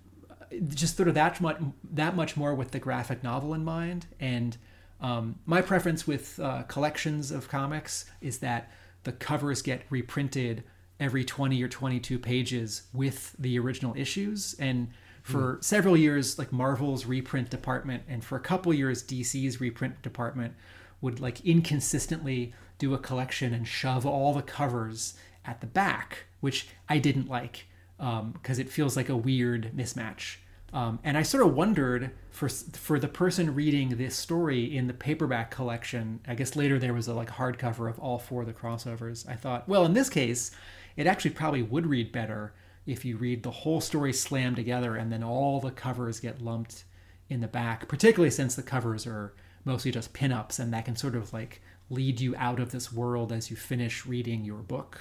just 0.70 0.98
sort 0.98 1.08
of 1.08 1.16
that 1.16 1.40
much 1.42 1.58
that 1.92 2.16
much 2.16 2.38
more 2.38 2.54
with 2.54 2.72
the 2.72 2.80
graphic 2.80 3.24
novel 3.24 3.54
in 3.54 3.64
mind. 3.64 4.06
And 4.20 4.58
um, 5.04 5.36
my 5.46 5.62
preference 5.62 6.08
with 6.08 6.40
uh, 6.40 6.64
collections 6.64 7.30
of 7.30 7.50
comics 7.50 8.06
is 8.22 8.40
that 8.40 8.72
the 9.04 9.12
covers 9.12 9.62
get 9.62 9.84
reprinted 9.90 10.64
every 11.00 11.26
20 11.26 11.62
or 11.62 11.68
22 11.68 12.18
pages 12.18 12.84
with 12.94 13.36
the 13.38 13.60
original 13.60 13.94
issues 13.98 14.56
and 14.60 14.88
for 15.22 15.58
mm. 15.58 15.64
several 15.64 15.98
years 15.98 16.40
like 16.40 16.54
marvel's 16.54 17.06
reprint 17.06 17.50
department 17.50 18.04
and 18.08 18.24
for 18.24 18.38
a 18.38 18.42
couple 18.42 18.74
years 18.74 19.04
dc's 19.04 19.60
reprint 19.60 20.02
department 20.02 20.54
would 21.02 21.20
like 21.20 21.44
inconsistently 21.44 22.54
do 22.78 22.94
a 22.94 22.98
collection 22.98 23.54
and 23.54 23.68
shove 23.68 24.06
all 24.06 24.34
the 24.34 24.42
covers 24.42 25.16
at 25.44 25.60
the 25.60 25.68
back 25.68 26.26
which 26.40 26.68
i 26.88 26.98
didn't 26.98 27.28
like 27.28 27.66
because 27.98 28.60
um, 28.60 28.62
it 28.62 28.70
feels 28.70 28.96
like 28.96 29.10
a 29.10 29.18
weird 29.18 29.72
mismatch 29.76 30.38
um, 30.74 31.00
and 31.04 31.16
I 31.18 31.22
sort 31.22 31.46
of 31.46 31.54
wondered 31.54 32.12
for 32.32 32.50
for 32.50 33.00
the 33.00 33.08
person 33.08 33.54
reading 33.54 33.90
this 33.90 34.16
story 34.16 34.76
in 34.76 34.88
the 34.88 34.94
paperback 34.94 35.52
collection. 35.52 36.20
I 36.28 36.34
guess 36.34 36.56
later 36.56 36.80
there 36.80 36.96
was 36.96 37.08
a 37.08 37.14
like 37.14 37.30
hardcover 37.30 37.90
of 37.90 38.00
all 38.00 38.18
four 38.18 38.42
of 38.42 38.48
the 38.48 38.54
crossovers. 38.54 39.30
I 39.30 39.36
thought, 39.36 39.70
well, 39.70 39.86
in 39.86 39.94
this 39.94 40.10
case, 40.10 40.50
it 40.98 41.06
actually 41.06 41.32
probably 41.32 41.62
would 41.62 41.86
read 41.86 42.12
better 42.12 42.54
if 42.88 43.06
you 43.06 43.18
read 43.18 43.44
the 43.44 43.52
whole 43.52 43.82
story 43.82 44.12
slammed 44.12 44.56
together 44.56 44.96
and 44.96 45.12
then 45.12 45.24
all 45.24 45.62
the 45.62 45.72
covers 45.72 46.20
get 46.20 46.42
lumped 46.42 46.86
in 47.30 47.40
the 47.40 47.48
back. 47.48 47.88
Particularly 47.88 48.32
since 48.32 48.56
the 48.56 48.64
covers 48.64 49.06
are 49.06 49.36
mostly 49.66 49.92
just 49.92 50.14
pinups, 50.14 50.60
and 50.60 50.74
that 50.74 50.86
can 50.86 50.96
sort 50.96 51.16
of 51.16 51.32
like 51.34 51.62
lead 51.92 52.20
you 52.20 52.36
out 52.38 52.60
of 52.60 52.72
this 52.72 52.92
world 52.92 53.32
as 53.32 53.52
you 53.52 53.56
finish 53.56 54.08
reading 54.08 54.44
your 54.44 54.64
book. 54.64 55.00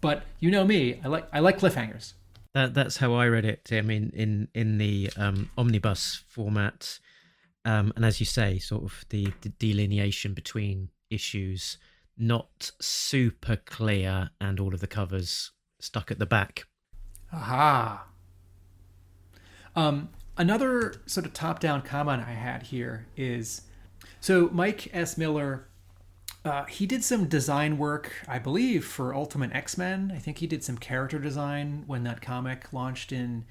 But 0.00 0.22
you 0.38 0.52
know 0.52 0.64
me, 0.64 1.00
I 1.02 1.08
like 1.08 1.26
I 1.32 1.40
like 1.40 1.58
cliffhangers. 1.58 2.12
That 2.54 2.72
that's 2.72 2.98
how 2.98 3.14
I 3.14 3.26
read 3.26 3.44
it. 3.44 3.68
I 3.72 3.82
mean, 3.82 4.12
in 4.14 4.48
in 4.54 4.78
the 4.78 5.10
um, 5.16 5.50
omnibus 5.58 6.22
format, 6.28 7.00
um, 7.64 7.92
and 7.96 8.04
as 8.04 8.20
you 8.20 8.26
say, 8.26 8.58
sort 8.58 8.84
of 8.84 9.04
the, 9.08 9.32
the 9.40 9.48
delineation 9.48 10.34
between 10.34 10.90
issues 11.10 11.78
not 12.16 12.70
super 12.80 13.56
clear, 13.56 14.30
and 14.40 14.60
all 14.60 14.72
of 14.72 14.80
the 14.80 14.86
covers 14.86 15.50
stuck 15.80 16.10
at 16.10 16.18
the 16.18 16.26
back. 16.26 16.66
Aha. 17.32 18.06
Um, 19.74 20.10
another 20.36 21.02
sort 21.06 21.26
of 21.26 21.32
top-down 21.32 21.82
comment 21.82 22.22
I 22.24 22.32
had 22.32 22.62
here 22.62 23.08
is 23.16 23.62
so 24.20 24.48
Mike 24.52 24.88
S. 24.92 25.18
Miller 25.18 25.66
uh, 26.44 26.64
he 26.64 26.86
did 26.86 27.02
some 27.02 27.26
design 27.26 27.78
work, 27.78 28.12
I 28.28 28.38
believe, 28.38 28.84
for 28.84 29.14
Ultimate 29.14 29.52
X 29.54 29.78
Men. 29.78 30.12
I 30.14 30.18
think 30.18 30.38
he 30.38 30.46
did 30.46 30.62
some 30.62 30.76
character 30.76 31.18
design 31.18 31.84
when 31.86 32.04
that 32.04 32.20
comic 32.20 32.72
launched 32.72 33.12
in 33.12 33.44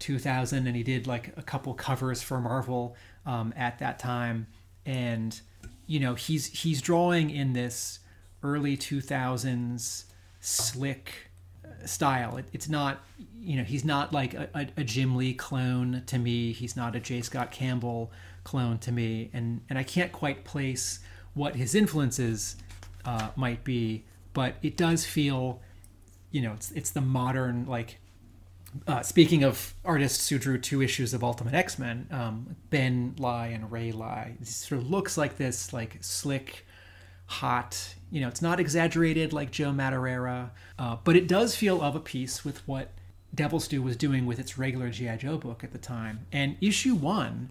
2000, 0.00 0.66
and 0.66 0.76
he 0.76 0.82
did 0.82 1.06
like 1.06 1.32
a 1.36 1.42
couple 1.42 1.72
covers 1.74 2.20
for 2.20 2.40
Marvel 2.40 2.96
um, 3.26 3.54
at 3.56 3.78
that 3.78 4.00
time. 4.00 4.48
And 4.84 5.40
you 5.86 6.00
know, 6.00 6.14
he's 6.14 6.46
he's 6.46 6.82
drawing 6.82 7.30
in 7.30 7.52
this 7.52 8.00
early 8.42 8.76
2000s 8.76 10.04
slick 10.40 11.30
uh, 11.64 11.86
style. 11.86 12.38
It, 12.38 12.46
it's 12.52 12.68
not, 12.68 13.04
you 13.40 13.56
know, 13.56 13.62
he's 13.62 13.84
not 13.84 14.12
like 14.12 14.34
a, 14.34 14.48
a, 14.52 14.66
a, 14.78 14.84
Jim 14.84 15.14
Lee 15.14 15.32
clone 15.32 16.02
to 16.06 16.18
me. 16.18 16.52
He's 16.52 16.76
not 16.76 16.96
a 16.96 17.00
J. 17.00 17.20
Scott 17.20 17.52
Campbell 17.52 18.10
clone 18.42 18.78
to 18.78 18.90
me, 18.90 19.30
and 19.32 19.60
and 19.70 19.78
I 19.78 19.84
can't 19.84 20.10
quite 20.10 20.44
place 20.44 20.98
what 21.34 21.56
his 21.56 21.74
influences 21.74 22.56
uh, 23.04 23.30
might 23.36 23.64
be, 23.64 24.04
but 24.32 24.56
it 24.62 24.76
does 24.76 25.04
feel, 25.04 25.60
you 26.30 26.40
know, 26.42 26.52
it's 26.52 26.70
it's 26.72 26.90
the 26.90 27.00
modern 27.00 27.66
like. 27.66 27.98
Uh, 28.86 29.02
speaking 29.02 29.44
of 29.44 29.74
artists 29.84 30.30
who 30.30 30.38
drew 30.38 30.56
two 30.56 30.80
issues 30.80 31.12
of 31.12 31.22
Ultimate 31.22 31.52
X 31.52 31.78
Men, 31.78 32.06
um, 32.10 32.56
Ben 32.70 33.14
Lai 33.18 33.48
and 33.48 33.70
Ray 33.70 33.92
Lai, 33.92 34.32
sort 34.44 34.80
of 34.80 34.90
looks 34.90 35.18
like 35.18 35.36
this 35.36 35.74
like 35.74 35.98
slick, 36.00 36.64
hot. 37.26 37.94
You 38.10 38.22
know, 38.22 38.28
it's 38.28 38.40
not 38.40 38.58
exaggerated 38.58 39.34
like 39.34 39.50
Joe 39.50 39.72
Madureira, 39.72 40.52
uh, 40.78 40.96
but 41.04 41.16
it 41.16 41.28
does 41.28 41.54
feel 41.54 41.82
of 41.82 41.94
a 41.94 42.00
piece 42.00 42.46
with 42.46 42.66
what 42.66 42.92
Devil's 43.34 43.68
Due 43.68 43.82
was 43.82 43.96
doing 43.96 44.26
with 44.26 44.38
its 44.38 44.58
regular 44.58 44.90
GI 44.90 45.16
Joe 45.18 45.38
book 45.38 45.64
at 45.64 45.72
the 45.72 45.78
time. 45.78 46.26
And 46.32 46.56
issue 46.60 46.94
one 46.94 47.50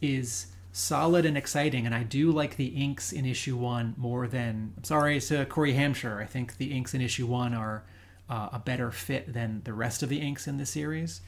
is 0.00 0.46
solid 0.72 1.24
and 1.24 1.36
exciting. 1.36 1.86
And 1.86 1.94
I 1.94 2.02
do 2.02 2.32
like 2.32 2.56
the 2.56 2.66
inks 2.66 3.12
in 3.12 3.24
issue 3.26 3.56
one 3.56 3.94
more 3.96 4.26
than. 4.26 4.72
I'm 4.76 4.84
sorry 4.84 5.20
to 5.20 5.46
Cory 5.46 5.74
Hamscher. 5.74 6.20
I 6.20 6.26
think 6.26 6.56
the 6.56 6.72
inks 6.72 6.94
in 6.94 7.00
issue 7.00 7.26
one 7.26 7.54
are 7.54 7.84
uh, 8.28 8.48
a 8.52 8.58
better 8.58 8.90
fit 8.90 9.32
than 9.32 9.62
the 9.64 9.74
rest 9.74 10.02
of 10.02 10.08
the 10.08 10.18
inks 10.18 10.48
in 10.48 10.56
the 10.56 10.66
series. 10.66 11.20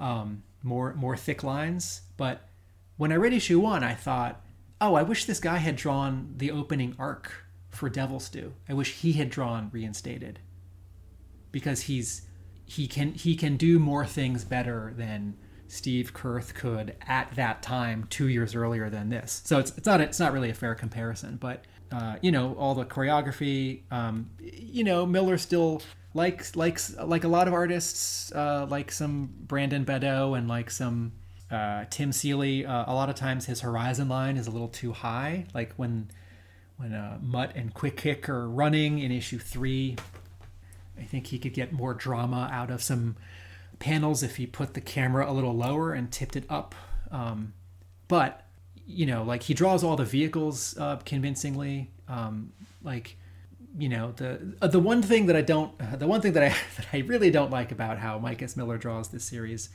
Um, 0.00 0.42
more 0.62 0.94
more 0.94 1.16
thick 1.16 1.42
lines. 1.42 2.02
But 2.16 2.48
when 2.96 3.12
I 3.12 3.16
read 3.16 3.32
issue 3.32 3.60
one, 3.60 3.82
I 3.82 3.94
thought, 3.94 4.40
oh, 4.80 4.94
I 4.94 5.02
wish 5.02 5.24
this 5.24 5.40
guy 5.40 5.58
had 5.58 5.76
drawn 5.76 6.34
the 6.36 6.50
opening 6.50 6.94
arc 6.98 7.32
for 7.70 7.88
Devil's 7.88 8.28
Due. 8.28 8.54
I 8.68 8.74
wish 8.74 8.94
he 8.94 9.14
had 9.14 9.30
drawn 9.30 9.70
Reinstated 9.72 10.38
because 11.50 11.82
he's 11.82 12.22
he 12.64 12.86
can 12.86 13.14
he 13.14 13.36
can 13.36 13.56
do 13.56 13.78
more 13.78 14.06
things 14.06 14.44
better 14.44 14.92
than 14.96 15.36
Steve 15.74 16.14
Kurth 16.14 16.54
could 16.54 16.94
at 17.08 17.34
that 17.34 17.60
time 17.60 18.06
two 18.08 18.28
years 18.28 18.54
earlier 18.54 18.88
than 18.88 19.08
this. 19.08 19.42
So 19.44 19.58
it's, 19.58 19.76
it's 19.76 19.86
not 19.86 20.00
it's 20.00 20.20
not 20.20 20.32
really 20.32 20.48
a 20.48 20.54
fair 20.54 20.76
comparison, 20.76 21.36
but 21.36 21.64
uh, 21.90 22.16
you 22.22 22.30
know 22.30 22.54
all 22.54 22.76
the 22.76 22.84
choreography. 22.84 23.80
Um, 23.90 24.30
you 24.38 24.84
know 24.84 25.04
Miller 25.04 25.36
still 25.36 25.82
likes 26.14 26.54
likes 26.54 26.96
like 26.96 27.24
a 27.24 27.28
lot 27.28 27.48
of 27.48 27.54
artists, 27.54 28.30
uh, 28.32 28.66
like 28.70 28.92
some 28.92 29.30
Brandon 29.36 29.82
Badeaux 29.82 30.34
and 30.34 30.46
like 30.46 30.70
some 30.70 31.12
uh, 31.50 31.86
Tim 31.90 32.12
Seeley. 32.12 32.64
Uh, 32.64 32.84
a 32.86 32.94
lot 32.94 33.10
of 33.10 33.16
times 33.16 33.46
his 33.46 33.60
horizon 33.62 34.08
line 34.08 34.36
is 34.36 34.46
a 34.46 34.52
little 34.52 34.68
too 34.68 34.92
high. 34.92 35.46
Like 35.54 35.72
when 35.74 36.08
when 36.76 36.92
uh, 36.92 37.18
Mutt 37.20 37.50
and 37.56 37.74
Quick 37.74 37.96
Kick 37.96 38.28
are 38.28 38.48
running 38.48 39.00
in 39.00 39.10
issue 39.10 39.40
three, 39.40 39.96
I 40.96 41.02
think 41.02 41.26
he 41.26 41.40
could 41.40 41.52
get 41.52 41.72
more 41.72 41.94
drama 41.94 42.48
out 42.52 42.70
of 42.70 42.80
some 42.80 43.16
panels 43.78 44.22
if 44.22 44.36
he 44.36 44.46
put 44.46 44.74
the 44.74 44.80
camera 44.80 45.30
a 45.30 45.32
little 45.32 45.54
lower 45.54 45.92
and 45.92 46.10
tipped 46.10 46.36
it 46.36 46.44
up. 46.48 46.74
Um, 47.10 47.54
but 48.08 48.46
you 48.86 49.06
know, 49.06 49.22
like 49.22 49.42
he 49.42 49.54
draws 49.54 49.82
all 49.82 49.96
the 49.96 50.04
vehicles 50.04 50.76
uh, 50.78 50.96
convincingly. 51.04 51.90
Um, 52.08 52.52
like 52.82 53.16
you 53.78 53.88
know, 53.88 54.12
the 54.16 54.54
uh, 54.60 54.68
the 54.68 54.80
one 54.80 55.02
thing 55.02 55.26
that 55.26 55.36
I 55.36 55.42
don't, 55.42 55.72
uh, 55.80 55.96
the 55.96 56.06
one 56.06 56.20
thing 56.20 56.32
that 56.32 56.42
I 56.42 56.48
that 56.76 56.86
I 56.92 56.98
really 56.98 57.30
don't 57.30 57.50
like 57.50 57.72
about 57.72 57.98
how 57.98 58.18
Mike 58.18 58.42
S. 58.42 58.56
Miller 58.56 58.78
draws 58.78 59.08
this 59.08 59.24
series 59.24 59.70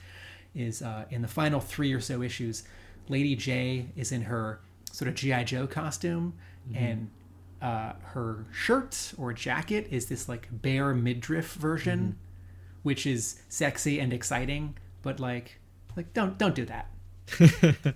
is 0.55 0.81
uh, 0.81 1.05
in 1.09 1.21
the 1.21 1.27
final 1.27 1.59
three 1.59 1.93
or 1.93 2.01
so 2.01 2.21
issues, 2.21 2.63
Lady 3.07 3.35
Jaye 3.35 3.87
is 3.95 4.11
in 4.11 4.23
her 4.23 4.61
sort 4.91 5.07
of 5.07 5.15
GI 5.15 5.43
Joe 5.43 5.67
costume, 5.67 6.33
mm-hmm. 6.67 6.83
and 6.83 7.09
uh, 7.61 7.93
her 8.01 8.45
shirt 8.51 9.13
or 9.17 9.33
jacket 9.33 9.87
is 9.91 10.07
this 10.07 10.29
like 10.29 10.47
bare 10.51 10.93
midriff 10.93 11.53
version. 11.53 11.99
Mm-hmm 11.99 12.25
which 12.89 13.05
is 13.05 13.39
sexy 13.49 13.99
and 13.99 14.11
exciting, 14.11 14.75
but 15.03 15.19
like 15.19 15.59
like 15.95 16.11
don't 16.11 16.39
don't 16.39 16.55
do 16.55 16.65
that. 16.65 16.89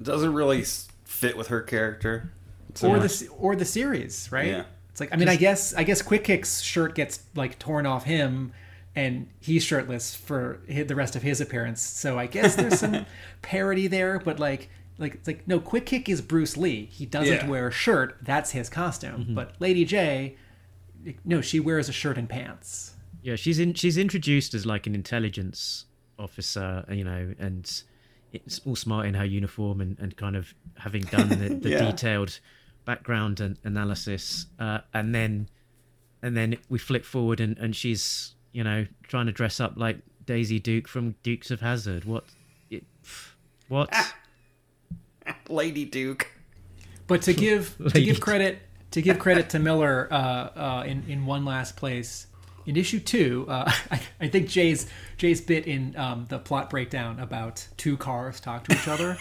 Doesn't 0.00 0.32
really 0.32 0.64
fit 1.04 1.36
with 1.36 1.48
her 1.48 1.60
character. 1.60 2.32
So 2.74 2.90
or 2.90 3.00
the 3.00 3.28
or 3.36 3.56
the 3.56 3.64
series, 3.64 4.30
right? 4.30 4.46
Yeah. 4.46 4.64
It's 4.92 5.00
like 5.00 5.12
I 5.12 5.16
mean, 5.16 5.28
I 5.28 5.34
guess 5.34 5.74
I 5.74 5.82
guess 5.82 6.00
Quick 6.00 6.22
Kick's 6.22 6.60
shirt 6.60 6.94
gets 6.94 7.24
like 7.34 7.58
torn 7.58 7.86
off 7.86 8.04
him, 8.04 8.52
and 8.94 9.26
he's 9.40 9.64
shirtless 9.64 10.14
for 10.14 10.60
the 10.68 10.94
rest 10.94 11.16
of 11.16 11.22
his 11.22 11.40
appearance. 11.40 11.82
So 11.82 12.16
I 12.16 12.28
guess 12.28 12.54
there's 12.54 12.78
some 12.78 13.06
parody 13.42 13.88
there, 13.88 14.20
but 14.20 14.38
like 14.38 14.70
like 14.96 15.14
it's 15.14 15.26
like 15.26 15.48
no, 15.48 15.58
Quick 15.58 15.86
Kick 15.86 16.08
is 16.08 16.20
Bruce 16.20 16.56
Lee. 16.56 16.86
He 16.86 17.04
doesn't 17.04 17.34
yeah. 17.34 17.48
wear 17.48 17.66
a 17.66 17.72
shirt. 17.72 18.18
That's 18.22 18.52
his 18.52 18.70
costume. 18.70 19.24
Mm-hmm. 19.24 19.34
But 19.34 19.56
Lady 19.58 19.84
Jaye 19.84 20.36
no, 21.24 21.40
she 21.40 21.60
wears 21.60 21.88
a 21.88 21.92
shirt 21.92 22.16
and 22.16 22.28
pants. 22.28 22.93
Yeah, 23.24 23.36
she's 23.36 23.58
in. 23.58 23.72
She's 23.72 23.96
introduced 23.96 24.52
as 24.52 24.66
like 24.66 24.86
an 24.86 24.94
intelligence 24.94 25.86
officer, 26.18 26.84
you 26.90 27.04
know, 27.04 27.34
and 27.38 27.82
it's 28.34 28.60
all 28.66 28.76
smart 28.76 29.06
in 29.06 29.14
her 29.14 29.24
uniform 29.24 29.80
and, 29.80 29.98
and 29.98 30.14
kind 30.14 30.36
of 30.36 30.52
having 30.76 31.02
done 31.04 31.30
the, 31.30 31.54
the 31.62 31.70
yeah. 31.70 31.90
detailed 31.90 32.38
background 32.84 33.40
and 33.40 33.56
analysis, 33.64 34.44
uh, 34.58 34.80
and 34.92 35.14
then 35.14 35.48
and 36.22 36.36
then 36.36 36.58
we 36.68 36.78
flip 36.78 37.02
forward 37.02 37.40
and, 37.40 37.56
and 37.56 37.74
she's 37.74 38.34
you 38.52 38.62
know 38.62 38.86
trying 39.04 39.24
to 39.24 39.32
dress 39.32 39.58
up 39.58 39.72
like 39.76 40.00
Daisy 40.26 40.60
Duke 40.60 40.86
from 40.86 41.14
Dukes 41.22 41.50
of 41.50 41.62
Hazzard. 41.62 42.04
What? 42.04 42.24
It, 42.68 42.84
what? 43.68 43.90
Lady 45.48 45.86
Duke. 45.86 46.30
But 47.06 47.22
to 47.22 47.32
give 47.32 47.74
to 47.88 48.02
give 48.02 48.20
credit 48.20 48.58
to 48.90 49.00
give 49.00 49.18
credit 49.18 49.48
to 49.48 49.58
Miller 49.58 50.12
uh, 50.12 50.16
uh, 50.16 50.84
in 50.86 51.04
in 51.08 51.24
one 51.24 51.46
last 51.46 51.74
place 51.74 52.26
in 52.66 52.76
issue 52.76 53.00
two, 53.00 53.46
uh, 53.48 53.70
I, 53.90 54.00
I 54.20 54.28
think 54.28 54.48
Jay's 54.48 54.86
Jay's 55.16 55.40
bit 55.40 55.66
in 55.66 55.96
um, 55.96 56.26
the 56.28 56.38
plot 56.38 56.70
breakdown 56.70 57.20
about 57.20 57.66
two 57.76 57.96
cars 57.96 58.40
talk 58.40 58.64
to 58.64 58.74
each 58.74 58.88
other. 58.88 59.18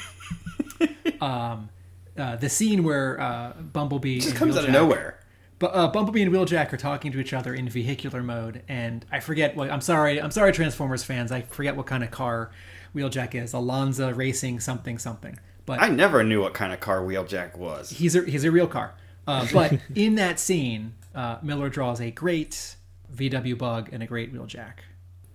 um, 1.21 1.69
uh, 2.17 2.35
the 2.35 2.49
scene 2.49 2.83
where 2.83 3.19
uh, 3.19 3.53
Bumblebee 3.53 4.19
Just 4.19 4.35
comes 4.35 4.55
out 4.57 4.65
of 4.65 4.69
nowhere. 4.69 5.19
But 5.59 5.75
uh, 5.75 5.87
Bumblebee 5.87 6.21
and 6.21 6.31
Wheeljack 6.31 6.73
are 6.73 6.77
talking 6.77 7.11
to 7.13 7.19
each 7.19 7.31
other 7.31 7.53
in 7.53 7.69
vehicular 7.69 8.21
mode, 8.21 8.63
and 8.67 9.05
I 9.11 9.19
forget 9.19 9.55
what. 9.55 9.71
I'm 9.71 9.81
sorry. 9.81 10.21
I'm 10.21 10.31
sorry, 10.31 10.51
Transformers 10.51 11.03
fans. 11.03 11.31
I 11.31 11.41
forget 11.41 11.75
what 11.75 11.85
kind 11.85 12.03
of 12.03 12.11
car 12.11 12.51
Wheeljack 12.93 13.33
is. 13.33 13.53
Alonza 13.53 14.15
Racing 14.15 14.59
something 14.59 14.97
something. 14.97 15.39
But 15.65 15.81
I 15.81 15.89
never 15.89 16.23
knew 16.23 16.41
what 16.41 16.53
kind 16.53 16.73
of 16.73 16.81
car 16.81 17.01
Wheeljack 17.01 17.55
was. 17.55 17.89
he's 17.89 18.15
a 18.15 18.23
he's 18.23 18.43
a 18.43 18.51
real 18.51 18.67
car. 18.67 18.93
Uh, 19.25 19.47
but 19.53 19.79
in 19.95 20.15
that 20.15 20.37
scene, 20.37 20.95
uh, 21.15 21.37
Miller 21.41 21.69
draws 21.69 22.01
a 22.01 22.11
great 22.11 22.75
VW 23.15 23.57
Bug 23.57 23.89
and 23.91 24.03
a 24.03 24.07
great 24.07 24.33
Wheeljack. 24.33 24.79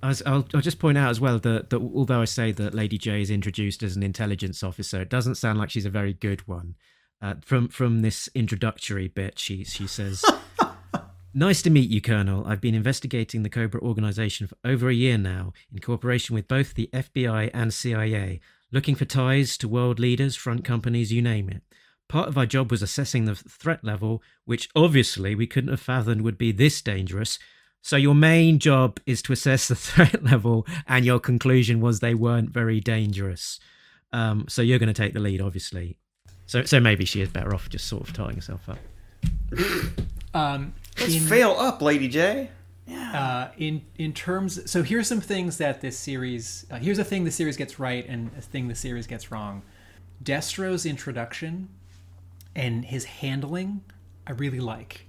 I'll, 0.03 0.47
I'll 0.55 0.61
just 0.61 0.79
point 0.79 0.97
out 0.97 1.11
as 1.11 1.21
well 1.21 1.39
that, 1.41 1.71
that 1.71 1.81
although 1.81 2.21
I 2.21 2.25
say 2.25 2.53
that 2.53 2.75
Lady 2.75 2.99
Jaye 2.99 3.23
is 3.23 3.31
introduced 3.31 3.83
as 3.83 3.97
an 3.97 4.03
intelligence 4.03 4.63
officer, 4.63 5.03
it 5.03 5.11
doesn't 5.11 5.35
sound 5.35 5.59
like 5.59 5.71
she's 5.71 5.87
a 5.87 5.91
very 5.91 6.13
good 6.13 6.47
one. 6.47 6.77
Uh, 7.21 7.35
from 7.45 7.69
from 7.69 8.01
this 8.01 8.29
introductory 8.33 9.09
bit, 9.09 9.41
she 9.41 9.65
she 9.65 9.89
says, 9.89 10.25
"Nice 11.35 11.63
to 11.63 11.71
meet 11.71 11.91
you, 11.91 12.01
Colonel. 12.01 12.47
I've 12.47 12.61
been 12.61 12.77
investigating 12.77 13.43
the 13.43 13.51
Cobra 13.51 13.81
organization 13.81 14.47
for 14.47 14.57
over 14.65 14.89
a 14.89 14.95
year 14.95 15.19
now, 15.19 15.53
in 15.73 15.81
cooperation 15.81 16.37
with 16.37 16.47
both 16.47 16.75
the 16.75 16.89
FBI 16.93 17.51
and 17.53 17.75
CIA, 17.75 18.39
looking 18.71 18.95
for 18.95 19.05
ties 19.05 19.59
to 19.59 19.67
world 19.67 19.99
leaders, 19.99 20.37
front 20.37 20.65
companies, 20.65 21.13
you 21.13 21.21
name 21.21 21.49
it." 21.49 21.63
Part 22.09 22.29
of 22.29 22.39
our 22.39 22.47
job 22.47 22.71
was 22.71 22.83
assessing 22.83 23.25
the 23.25 23.35
threat 23.35 23.85
level, 23.85 24.23
which 24.45 24.71
obviously 24.77 25.35
we 25.35 25.49
couldn't 25.49 25.71
have 25.71 25.81
fathomed 25.81 26.23
would 26.23 26.39
be 26.39 26.53
this 26.53 26.81
dangerous. 26.81 27.39
So 27.89 27.97
your 27.97 28.15
main 28.15 28.59
job 28.59 29.01
is 29.07 29.23
to 29.23 29.33
assess 29.33 29.69
the 29.69 29.75
threat 29.75 30.23
level, 30.23 30.67
and 30.87 31.07
your 31.07 31.19
conclusion 31.19 31.81
was 31.81 32.01
they 32.01 32.13
weren't 32.13 32.51
very 32.51 32.81
dangerous. 32.81 33.59
Um, 34.13 34.45
so 34.47 34.61
you're 34.61 34.79
going 34.79 34.93
to 34.93 34.93
take 34.93 35.15
the 35.15 35.21
lead, 35.21 35.41
obviously. 35.41 35.97
So, 36.45 36.65
so 36.65 36.81
maybe 36.81 37.07
she 37.07 37.23
is 37.23 37.31
better 37.31 37.55
off 37.55 37.71
just 37.71 37.87
sort 37.87 38.07
of 38.07 38.13
tying 38.13 38.35
herself 38.35 38.69
up. 38.69 38.79
Um, 40.35 40.75
Let's 41.01 41.15
in, 41.15 41.23
fail 41.23 41.53
up, 41.53 41.81
Lady 41.81 42.07
Jaye. 42.07 42.49
uh, 42.91 43.49
in 43.57 43.81
in 43.97 44.13
terms, 44.13 44.71
so 44.71 44.83
here's 44.83 45.09
some 45.09 45.23
things 45.23 45.57
that 45.57 45.81
this 45.81 45.99
series. 45.99 46.67
Uh, 46.71 46.77
here's 46.77 46.99
a 46.99 47.05
thing 47.05 47.25
the 47.25 47.31
series 47.31 47.57
gets 47.57 47.79
right, 47.79 48.07
and 48.07 48.31
a 48.37 48.43
thing 48.43 48.69
the 48.69 48.75
series 48.75 49.07
gets 49.07 49.31
wrong. 49.31 49.63
Destro's 50.23 50.85
introduction 50.85 51.71
and 52.55 52.85
his 52.85 53.07
handling, 53.07 53.81
I 54.27 54.33
really 54.33 54.61
like. 54.61 55.07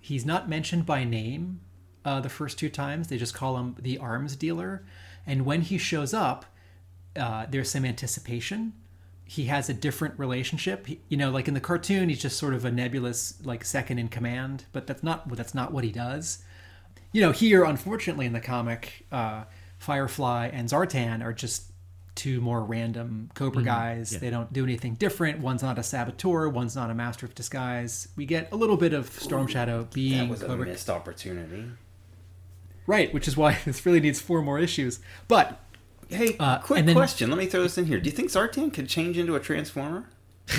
He's 0.00 0.24
not 0.24 0.48
mentioned 0.48 0.86
by 0.86 1.04
name 1.04 1.60
uh, 2.04 2.20
the 2.20 2.28
first 2.28 2.58
two 2.58 2.68
times. 2.68 3.08
They 3.08 3.18
just 3.18 3.34
call 3.34 3.56
him 3.56 3.76
the 3.78 3.98
arms 3.98 4.36
dealer, 4.36 4.84
and 5.26 5.44
when 5.44 5.62
he 5.62 5.78
shows 5.78 6.12
up, 6.14 6.46
uh, 7.16 7.46
there's 7.48 7.70
some 7.70 7.84
anticipation. 7.84 8.72
He 9.24 9.46
has 9.46 9.68
a 9.68 9.74
different 9.74 10.18
relationship. 10.18 10.86
He, 10.86 11.00
you 11.08 11.16
know, 11.16 11.30
like 11.30 11.48
in 11.48 11.54
the 11.54 11.60
cartoon, 11.60 12.08
he's 12.08 12.20
just 12.20 12.38
sort 12.38 12.54
of 12.54 12.64
a 12.64 12.70
nebulous, 12.70 13.34
like 13.44 13.64
second 13.64 13.98
in 13.98 14.08
command. 14.08 14.64
But 14.72 14.86
that's 14.86 15.02
not 15.02 15.28
that's 15.36 15.54
not 15.54 15.72
what 15.72 15.84
he 15.84 15.92
does. 15.92 16.42
You 17.12 17.20
know, 17.20 17.32
here, 17.32 17.64
unfortunately, 17.64 18.26
in 18.26 18.32
the 18.32 18.40
comic, 18.40 19.06
uh, 19.12 19.44
Firefly 19.78 20.50
and 20.52 20.68
Zartan 20.68 21.22
are 21.22 21.32
just 21.32 21.72
two 22.14 22.40
more 22.40 22.62
random 22.62 23.30
Cobra 23.34 23.62
guys. 23.62 24.10
They 24.10 24.30
don't 24.30 24.52
do 24.52 24.64
anything 24.64 24.94
different. 24.94 25.40
One's 25.40 25.62
not 25.62 25.78
a 25.78 25.82
saboteur. 25.82 26.48
One's 26.48 26.76
not 26.76 26.90
a 26.90 26.94
master 26.94 27.26
of 27.26 27.34
disguise. 27.34 28.08
We 28.16 28.26
get 28.26 28.52
a 28.52 28.56
little 28.56 28.76
bit 28.76 28.92
of 28.92 29.10
Storm 29.10 29.46
Shadow 29.46 29.80
That 29.80 29.94
being 29.94 30.28
was 30.28 30.42
a 30.42 30.46
Cobra 30.46 30.66
missed 30.66 30.90
opportunity. 30.90 31.64
Right, 32.86 33.12
which 33.14 33.28
is 33.28 33.36
why 33.36 33.58
this 33.64 33.84
really 33.86 34.00
needs 34.00 34.20
four 34.20 34.42
more 34.42 34.58
issues. 34.58 35.00
But 35.28 35.58
Hey, 36.08 36.36
Uh, 36.38 36.58
quick 36.58 36.84
then- 36.84 36.94
question. 36.94 37.30
Let 37.30 37.38
me 37.38 37.46
throw 37.46 37.62
this 37.62 37.78
in 37.78 37.86
here. 37.86 37.98
Do 37.98 38.04
you 38.10 38.14
think 38.14 38.30
Zartan 38.30 38.70
could 38.72 38.86
change 38.88 39.16
into 39.16 39.34
a 39.34 39.40
Transformer? 39.40 40.04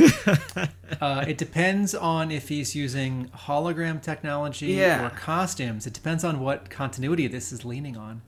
uh, 1.01 1.25
it 1.27 1.37
depends 1.37 1.93
on 1.93 2.31
if 2.31 2.49
he's 2.49 2.75
using 2.75 3.29
hologram 3.35 4.01
technology 4.01 4.67
Yeah. 4.67 5.05
or 5.05 5.09
costumes. 5.11 5.85
It 5.85 5.93
depends 5.93 6.23
on 6.23 6.39
what 6.39 6.69
continuity 6.69 7.27
this 7.27 7.51
is 7.51 7.63
leaning 7.65 7.97
on. 7.97 8.21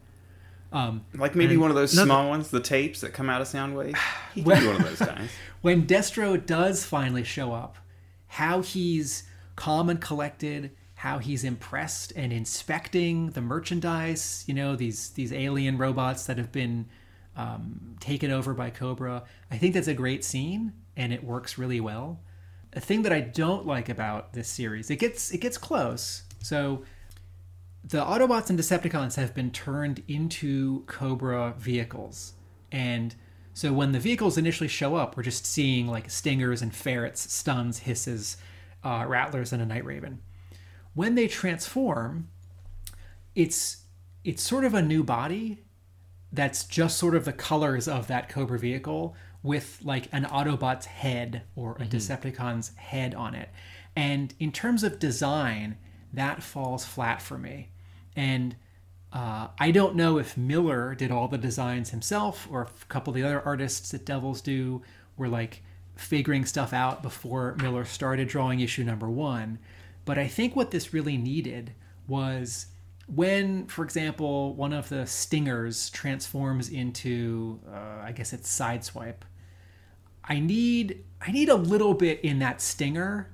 Um, 0.71 1.05
Like 1.15 1.35
maybe 1.35 1.57
one 1.57 1.69
of 1.71 1.75
those 1.75 1.93
another- 1.93 2.07
small 2.07 2.29
ones, 2.29 2.49
the 2.49 2.59
tapes 2.59 3.01
that 3.01 3.13
come 3.13 3.29
out 3.29 3.41
of 3.41 3.47
Soundwave? 3.47 3.95
He 4.35 4.43
could 4.43 4.59
be 4.59 4.67
one 4.67 4.75
of 4.75 4.83
those 4.83 4.99
guys. 5.07 5.29
when 5.61 5.87
Destro 5.87 6.43
does 6.45 6.83
finally 6.85 7.23
show 7.23 7.53
up, 7.53 7.77
how 8.27 8.61
he's 8.61 9.23
calm 9.55 9.89
and 9.89 10.01
collected, 10.01 10.71
how 11.05 11.19
he's 11.19 11.43
impressed 11.43 12.11
and 12.15 12.33
inspecting 12.33 13.29
the 13.29 13.41
merchandise, 13.41 14.43
you 14.47 14.55
know, 14.55 14.75
these 14.75 15.09
these 15.11 15.31
alien 15.31 15.77
robots 15.77 16.25
that 16.25 16.35
have 16.35 16.51
been 16.51 16.87
um, 17.35 17.95
taken 17.99 18.31
over 18.31 18.55
by 18.55 18.71
Cobra. 18.71 19.23
I 19.51 19.57
think 19.59 19.75
that's 19.75 19.87
a 19.87 19.93
great 19.93 20.25
scene 20.25 20.73
and 20.97 21.13
it 21.13 21.23
works 21.23 21.59
really 21.59 21.79
well. 21.79 22.21
A 22.73 22.79
thing 22.79 23.03
that 23.03 23.13
I 23.13 23.21
don't 23.21 23.67
like 23.67 23.87
about 23.87 24.33
this 24.33 24.47
series, 24.47 24.89
it 24.89 24.95
gets 24.95 25.29
it 25.29 25.41
gets 25.41 25.59
close. 25.59 26.23
So 26.41 26.81
the 27.83 28.03
Autobots 28.03 28.49
and 28.49 28.57
Decepticons 28.57 29.13
have 29.13 29.35
been 29.35 29.51
turned 29.51 30.01
into 30.07 30.85
Cobra 30.87 31.53
vehicles. 31.55 32.33
And 32.71 33.13
so 33.53 33.71
when 33.71 33.91
the 33.91 33.99
vehicles 33.99 34.39
initially 34.39 34.69
show 34.69 34.95
up, 34.95 35.15
we're 35.15 35.21
just 35.21 35.45
seeing 35.45 35.85
like 35.85 36.09
stingers 36.09 36.63
and 36.63 36.73
ferrets, 36.73 37.31
stuns, 37.31 37.77
hisses, 37.77 38.37
uh, 38.83 39.05
rattlers, 39.07 39.53
and 39.53 39.61
a 39.61 39.67
night 39.67 39.85
raven. 39.85 40.21
When 40.95 41.15
they 41.15 41.27
transform, 41.27 42.29
it's 43.35 43.83
it's 44.23 44.41
sort 44.41 44.65
of 44.65 44.73
a 44.73 44.81
new 44.81 45.03
body 45.03 45.59
that's 46.31 46.63
just 46.63 46.97
sort 46.97 47.15
of 47.15 47.25
the 47.25 47.33
colors 47.33 47.87
of 47.87 48.07
that 48.07 48.27
Cobra 48.27 48.57
vehicle 48.57 49.15
with 49.43 49.79
like 49.83 50.09
an 50.11 50.25
Autobot's 50.25 50.87
head 50.87 51.43
or 51.55 51.73
a 51.79 51.85
Decepticon's 51.85 52.75
head 52.75 53.13
on 53.13 53.35
it. 53.35 53.49
And 53.95 54.33
in 54.39 54.51
terms 54.51 54.83
of 54.83 54.97
design, 54.97 55.77
that 56.11 56.41
falls 56.41 56.83
flat 56.83 57.21
for 57.21 57.37
me. 57.37 57.69
And 58.15 58.55
uh, 59.13 59.49
I 59.59 59.71
don't 59.71 59.95
know 59.95 60.17
if 60.17 60.35
Miller 60.35 60.95
did 60.95 61.11
all 61.11 61.27
the 61.27 61.37
designs 61.37 61.91
himself 61.91 62.47
or 62.51 62.63
if 62.63 62.83
a 62.83 62.87
couple 62.87 63.11
of 63.11 63.15
the 63.15 63.23
other 63.23 63.41
artists 63.41 63.93
at 63.93 64.05
Devil's 64.05 64.41
Due 64.41 64.81
were 65.15 65.29
like 65.29 65.61
figuring 65.95 66.45
stuff 66.45 66.73
out 66.73 67.01
before 67.01 67.55
Miller 67.61 67.85
started 67.85 68.27
drawing 68.27 68.59
issue 68.59 68.83
number 68.83 69.09
one. 69.09 69.59
But 70.05 70.17
I 70.19 70.27
think 70.27 70.55
what 70.55 70.71
this 70.71 70.93
really 70.93 71.17
needed 71.17 71.73
was 72.07 72.67
when, 73.07 73.67
for 73.67 73.83
example, 73.83 74.55
one 74.55 74.73
of 74.73 74.89
the 74.89 75.05
stingers 75.05 75.89
transforms 75.89 76.69
into, 76.69 77.59
uh, 77.67 78.03
I 78.03 78.11
guess 78.11 78.33
it's 78.33 78.49
Sideswipe. 78.49 79.23
I 80.23 80.39
need 80.39 81.03
I 81.21 81.31
need 81.31 81.49
a 81.49 81.55
little 81.55 81.93
bit 81.93 82.21
in 82.21 82.39
that 82.39 82.61
stinger. 82.61 83.29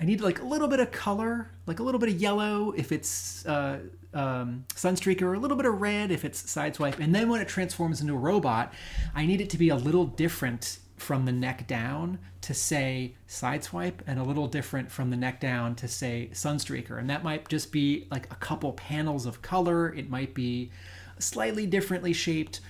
I 0.00 0.04
need 0.04 0.20
like 0.20 0.40
a 0.40 0.44
little 0.44 0.66
bit 0.68 0.80
of 0.80 0.90
color, 0.90 1.50
like 1.66 1.78
a 1.78 1.82
little 1.82 2.00
bit 2.00 2.08
of 2.08 2.20
yellow 2.20 2.72
if 2.72 2.90
it's 2.90 3.46
uh, 3.46 3.78
um, 4.12 4.64
Sunstreaker, 4.74 5.22
or 5.22 5.34
a 5.34 5.38
little 5.38 5.56
bit 5.56 5.66
of 5.66 5.80
red 5.80 6.10
if 6.10 6.24
it's 6.24 6.42
Sideswipe. 6.42 6.98
And 6.98 7.14
then 7.14 7.28
when 7.28 7.40
it 7.40 7.48
transforms 7.48 8.00
into 8.00 8.14
a 8.14 8.18
robot, 8.18 8.74
I 9.14 9.26
need 9.26 9.40
it 9.40 9.50
to 9.50 9.58
be 9.58 9.68
a 9.68 9.76
little 9.76 10.06
different 10.06 10.78
from 10.96 11.24
the 11.24 11.32
neck 11.32 11.66
down 11.66 12.18
to 12.42 12.54
say 12.54 13.14
Sideswipe, 13.28 14.00
and 14.06 14.18
a 14.18 14.22
little 14.22 14.46
different 14.46 14.90
from 14.90 15.10
the 15.10 15.16
neck 15.16 15.40
down 15.40 15.74
to 15.76 15.88
say 15.88 16.30
Sunstreaker. 16.32 16.98
And 16.98 17.10
that 17.10 17.24
might 17.24 17.48
just 17.48 17.72
be 17.72 18.06
like 18.10 18.30
a 18.30 18.36
couple 18.36 18.72
panels 18.72 19.26
of 19.26 19.42
color. 19.42 19.92
It 19.94 20.10
might 20.10 20.34
be 20.34 20.70
a 21.16 21.22
slightly 21.22 21.66
differently 21.66 22.12
shaped 22.12 22.60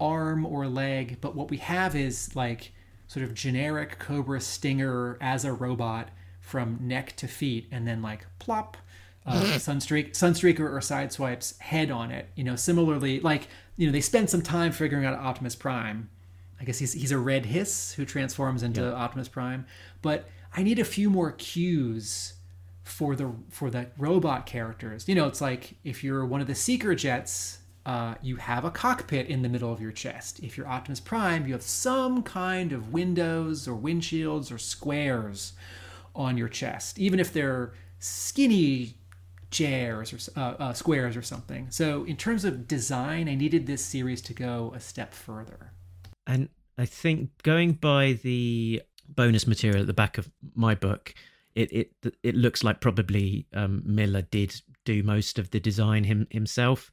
arm 0.00 0.46
or 0.46 0.66
leg. 0.66 1.18
But 1.20 1.34
what 1.34 1.50
we 1.50 1.58
have 1.58 1.94
is 1.94 2.34
like 2.34 2.72
sort 3.06 3.24
of 3.24 3.34
generic 3.34 3.98
Cobra 3.98 4.40
Stinger 4.40 5.18
as 5.20 5.44
a 5.44 5.52
robot 5.52 6.10
from 6.40 6.78
neck 6.80 7.16
to 7.16 7.26
feet, 7.26 7.66
and 7.70 7.86
then 7.86 8.02
like 8.02 8.26
plop, 8.38 8.76
uh, 9.26 9.40
Sunstreak, 9.56 10.12
Sunstreaker 10.12 10.60
or 10.60 10.80
Sideswipe's 10.80 11.58
head 11.58 11.90
on 11.90 12.10
it. 12.10 12.28
You 12.34 12.44
know, 12.44 12.56
similarly, 12.56 13.20
like 13.20 13.48
you 13.76 13.86
know, 13.86 13.92
they 13.92 14.00
spend 14.00 14.30
some 14.30 14.42
time 14.42 14.72
figuring 14.72 15.04
out 15.04 15.18
Optimus 15.18 15.56
Prime. 15.56 16.10
I 16.60 16.64
guess 16.64 16.78
he's 16.78 16.92
he's 16.92 17.12
a 17.12 17.18
red 17.18 17.46
hiss 17.46 17.92
who 17.94 18.04
transforms 18.04 18.62
into 18.62 18.94
Optimus 18.94 19.28
Prime, 19.28 19.66
but 20.02 20.28
I 20.56 20.62
need 20.62 20.78
a 20.78 20.84
few 20.84 21.10
more 21.10 21.32
cues 21.32 22.34
for 22.82 23.16
the 23.16 23.32
for 23.50 23.70
the 23.70 23.88
robot 23.98 24.46
characters. 24.46 25.08
You 25.08 25.14
know, 25.14 25.26
it's 25.26 25.40
like 25.40 25.74
if 25.84 26.04
you're 26.04 26.24
one 26.24 26.40
of 26.40 26.46
the 26.46 26.54
Seeker 26.54 26.94
jets, 26.94 27.58
uh, 27.86 28.14
you 28.22 28.36
have 28.36 28.64
a 28.64 28.70
cockpit 28.70 29.26
in 29.26 29.42
the 29.42 29.48
middle 29.48 29.72
of 29.72 29.80
your 29.80 29.92
chest. 29.92 30.40
If 30.40 30.56
you're 30.56 30.66
Optimus 30.68 31.00
Prime, 31.00 31.46
you 31.46 31.52
have 31.52 31.62
some 31.62 32.22
kind 32.22 32.72
of 32.72 32.92
windows 32.92 33.66
or 33.66 33.76
windshields 33.76 34.52
or 34.52 34.58
squares 34.58 35.54
on 36.14 36.38
your 36.38 36.48
chest, 36.48 36.98
even 36.98 37.18
if 37.18 37.32
they're 37.32 37.72
skinny 37.98 38.96
chairs 39.50 40.12
or 40.12 40.40
uh, 40.40 40.54
uh, 40.58 40.72
squares 40.72 41.16
or 41.16 41.22
something. 41.22 41.68
So 41.70 42.04
in 42.04 42.16
terms 42.16 42.44
of 42.44 42.66
design, 42.68 43.28
I 43.28 43.34
needed 43.34 43.66
this 43.66 43.84
series 43.84 44.20
to 44.22 44.34
go 44.34 44.72
a 44.74 44.80
step 44.80 45.14
further. 45.14 45.70
And 46.26 46.48
I 46.78 46.86
think 46.86 47.30
going 47.42 47.72
by 47.72 48.14
the 48.22 48.82
bonus 49.08 49.46
material 49.46 49.82
at 49.82 49.86
the 49.86 49.92
back 49.92 50.18
of 50.18 50.30
my 50.54 50.74
book, 50.74 51.14
it 51.54 51.72
it 51.72 52.16
it 52.22 52.34
looks 52.34 52.64
like 52.64 52.80
probably 52.80 53.46
um, 53.52 53.82
Miller 53.84 54.22
did 54.22 54.60
do 54.84 55.02
most 55.02 55.38
of 55.38 55.50
the 55.50 55.60
design 55.60 56.04
him, 56.04 56.26
himself. 56.30 56.90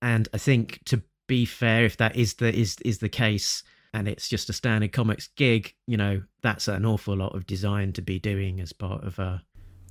And 0.00 0.28
I 0.34 0.38
think 0.38 0.80
to 0.86 1.02
be 1.26 1.44
fair, 1.44 1.84
if 1.84 1.96
that 1.98 2.16
is 2.16 2.34
the 2.34 2.52
is 2.52 2.76
is 2.84 2.98
the 2.98 3.08
case, 3.08 3.62
and 3.94 4.08
it's 4.08 4.28
just 4.28 4.50
a 4.50 4.52
standard 4.52 4.92
comics 4.92 5.28
gig, 5.36 5.74
you 5.86 5.96
know, 5.96 6.22
that's 6.42 6.68
an 6.68 6.84
awful 6.84 7.16
lot 7.16 7.34
of 7.34 7.46
design 7.46 7.92
to 7.92 8.02
be 8.02 8.18
doing 8.18 8.60
as 8.60 8.72
part 8.72 9.04
of 9.04 9.18
a 9.18 9.42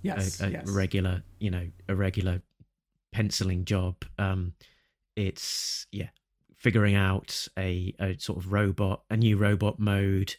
yes, 0.01 0.41
a, 0.41 0.47
a 0.47 0.49
yes. 0.49 0.69
regular, 0.69 1.23
you 1.39 1.51
know, 1.51 1.67
a 1.87 1.95
regular 1.95 2.41
penciling 3.11 3.65
job. 3.65 4.03
Um, 4.17 4.53
it's 5.15 5.87
yeah, 5.91 6.09
figuring 6.61 6.93
out 6.95 7.47
a, 7.57 7.93
a 7.99 8.15
sort 8.19 8.37
of 8.37 8.51
robot, 8.51 9.01
a 9.09 9.17
new 9.17 9.35
robot 9.35 9.79
mode, 9.79 10.35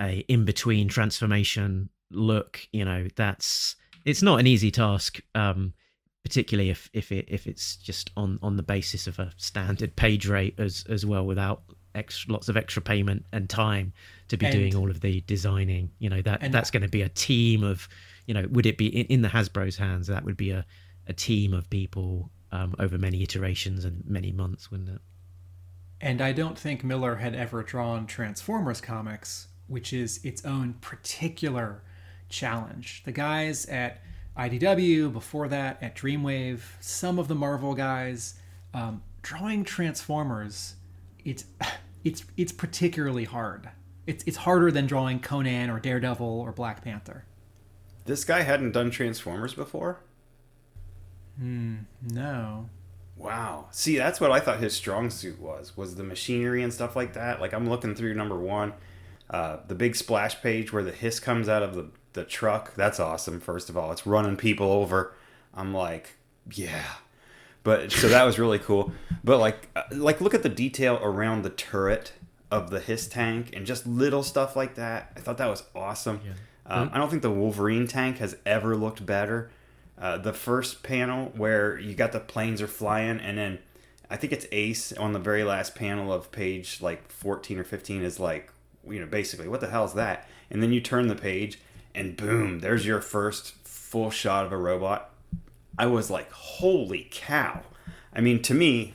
a 0.00 0.24
in 0.28 0.44
between 0.44 0.88
transformation 0.88 1.88
look. 2.10 2.66
You 2.72 2.84
know, 2.84 3.06
that's 3.14 3.76
it's 4.04 4.22
not 4.22 4.40
an 4.40 4.48
easy 4.48 4.72
task. 4.72 5.20
Um, 5.36 5.72
particularly 6.24 6.70
if 6.70 6.90
if 6.92 7.12
it 7.12 7.26
if 7.28 7.46
it's 7.46 7.76
just 7.76 8.10
on 8.16 8.38
on 8.42 8.56
the 8.56 8.62
basis 8.62 9.06
of 9.06 9.18
a 9.18 9.32
standard 9.36 9.94
page 9.96 10.26
rate 10.26 10.54
as 10.58 10.84
as 10.88 11.04
well 11.06 11.24
without 11.24 11.62
extra 11.94 12.32
lots 12.32 12.48
of 12.48 12.56
extra 12.56 12.80
payment 12.80 13.24
and 13.32 13.48
time 13.48 13.92
to 14.28 14.36
be 14.36 14.46
And- 14.46 14.54
doing 14.54 14.74
all 14.76 14.90
of 14.90 15.00
the 15.00 15.20
designing 15.22 15.90
you 15.98 16.08
know 16.08 16.22
that 16.22 16.52
that's 16.52 16.70
going 16.70 16.82
to 16.84 16.88
be 16.88 17.02
a 17.02 17.08
team 17.08 17.62
of 17.64 17.88
you 18.26 18.34
know 18.34 18.46
would 18.50 18.66
it 18.66 18.78
be 18.78 18.86
in, 18.86 19.06
in 19.06 19.22
the 19.22 19.28
hasbro's 19.28 19.76
hands 19.76 20.06
that 20.06 20.24
would 20.24 20.36
be 20.36 20.50
a 20.50 20.64
a 21.08 21.12
team 21.12 21.52
of 21.52 21.68
people 21.68 22.30
um, 22.52 22.74
over 22.78 22.96
many 22.98 23.22
iterations 23.22 23.84
and 23.84 24.04
many 24.06 24.30
months 24.30 24.70
wouldn't 24.70 24.88
it 24.88 25.00
And 26.02 26.20
I 26.20 26.32
don't 26.32 26.58
think 26.58 26.82
Miller 26.82 27.14
had 27.14 27.36
ever 27.36 27.62
drawn 27.62 28.08
Transformers 28.08 28.80
comics, 28.80 29.46
which 29.68 29.92
is 29.92 30.22
its 30.24 30.44
own 30.44 30.74
particular 30.80 31.84
challenge. 32.28 33.02
The 33.04 33.12
guys 33.12 33.66
at 33.66 34.02
IDW, 34.36 35.12
before 35.12 35.46
that 35.46 35.80
at 35.80 35.94
Dreamwave, 35.94 36.60
some 36.80 37.20
of 37.20 37.28
the 37.28 37.36
Marvel 37.36 37.74
guys, 37.74 38.34
um, 38.74 39.00
drawing 39.22 39.62
Transformers, 39.62 40.74
it's 41.24 41.44
it's 42.04 42.24
it's 42.36 42.50
particularly 42.50 43.24
hard. 43.24 43.70
It's 44.04 44.24
it's 44.24 44.38
harder 44.38 44.72
than 44.72 44.86
drawing 44.86 45.20
Conan 45.20 45.70
or 45.70 45.78
Daredevil 45.78 46.26
or 46.26 46.50
Black 46.50 46.82
Panther. 46.82 47.26
This 48.06 48.24
guy 48.24 48.40
hadn't 48.40 48.72
done 48.72 48.90
Transformers 48.90 49.54
before? 49.54 50.00
Hmm. 51.38 51.76
No. 52.02 52.68
Wow. 53.22 53.68
See, 53.70 53.96
that's 53.96 54.20
what 54.20 54.32
I 54.32 54.40
thought 54.40 54.58
his 54.58 54.74
strong 54.74 55.08
suit 55.08 55.40
was, 55.40 55.76
was 55.76 55.94
the 55.94 56.02
machinery 56.02 56.62
and 56.62 56.72
stuff 56.72 56.96
like 56.96 57.12
that. 57.12 57.40
Like 57.40 57.52
I'm 57.52 57.68
looking 57.68 57.94
through 57.94 58.14
number 58.14 58.36
one, 58.36 58.72
uh, 59.30 59.58
the 59.68 59.76
big 59.76 59.94
splash 59.94 60.42
page 60.42 60.72
where 60.72 60.82
the 60.82 60.90
hiss 60.90 61.20
comes 61.20 61.48
out 61.48 61.62
of 61.62 61.74
the, 61.74 61.86
the 62.14 62.24
truck. 62.24 62.74
That's 62.74 62.98
awesome. 62.98 63.38
First 63.38 63.70
of 63.70 63.76
all, 63.76 63.92
it's 63.92 64.06
running 64.06 64.36
people 64.36 64.72
over. 64.72 65.14
I'm 65.54 65.72
like, 65.72 66.16
yeah. 66.52 66.84
But 67.62 67.92
so 67.92 68.08
that 68.08 68.24
was 68.24 68.40
really 68.40 68.58
cool. 68.58 68.92
But 69.22 69.38
like, 69.38 69.68
uh, 69.76 69.82
like 69.92 70.20
look 70.20 70.34
at 70.34 70.42
the 70.42 70.48
detail 70.48 70.98
around 71.00 71.42
the 71.42 71.50
turret 71.50 72.14
of 72.50 72.70
the 72.70 72.80
hiss 72.80 73.06
tank 73.06 73.50
and 73.52 73.64
just 73.64 73.86
little 73.86 74.24
stuff 74.24 74.56
like 74.56 74.74
that. 74.74 75.12
I 75.16 75.20
thought 75.20 75.38
that 75.38 75.48
was 75.48 75.62
awesome. 75.76 76.20
Um, 76.66 76.90
I 76.92 76.98
don't 76.98 77.08
think 77.08 77.22
the 77.22 77.30
Wolverine 77.30 77.86
tank 77.86 78.18
has 78.18 78.36
ever 78.44 78.76
looked 78.76 79.06
better. 79.06 79.50
Uh, 80.02 80.18
the 80.18 80.32
first 80.32 80.82
panel 80.82 81.32
where 81.36 81.78
you 81.78 81.94
got 81.94 82.10
the 82.10 82.18
planes 82.18 82.60
are 82.60 82.66
flying, 82.66 83.20
and 83.20 83.38
then 83.38 83.60
I 84.10 84.16
think 84.16 84.32
it's 84.32 84.46
Ace 84.50 84.92
on 84.92 85.12
the 85.12 85.20
very 85.20 85.44
last 85.44 85.76
panel 85.76 86.12
of 86.12 86.32
page 86.32 86.80
like 86.80 87.08
14 87.08 87.56
or 87.60 87.62
15 87.62 88.02
is 88.02 88.18
like, 88.18 88.52
you 88.84 88.98
know, 88.98 89.06
basically, 89.06 89.46
what 89.46 89.60
the 89.60 89.70
hell 89.70 89.84
is 89.84 89.92
that? 89.92 90.28
And 90.50 90.60
then 90.60 90.72
you 90.72 90.80
turn 90.80 91.06
the 91.06 91.14
page, 91.14 91.60
and 91.94 92.16
boom, 92.16 92.58
there's 92.58 92.84
your 92.84 93.00
first 93.00 93.52
full 93.64 94.10
shot 94.10 94.44
of 94.44 94.50
a 94.50 94.56
robot. 94.56 95.10
I 95.78 95.86
was 95.86 96.10
like, 96.10 96.32
holy 96.32 97.06
cow. 97.12 97.62
I 98.12 98.20
mean, 98.20 98.42
to 98.42 98.54
me, 98.54 98.94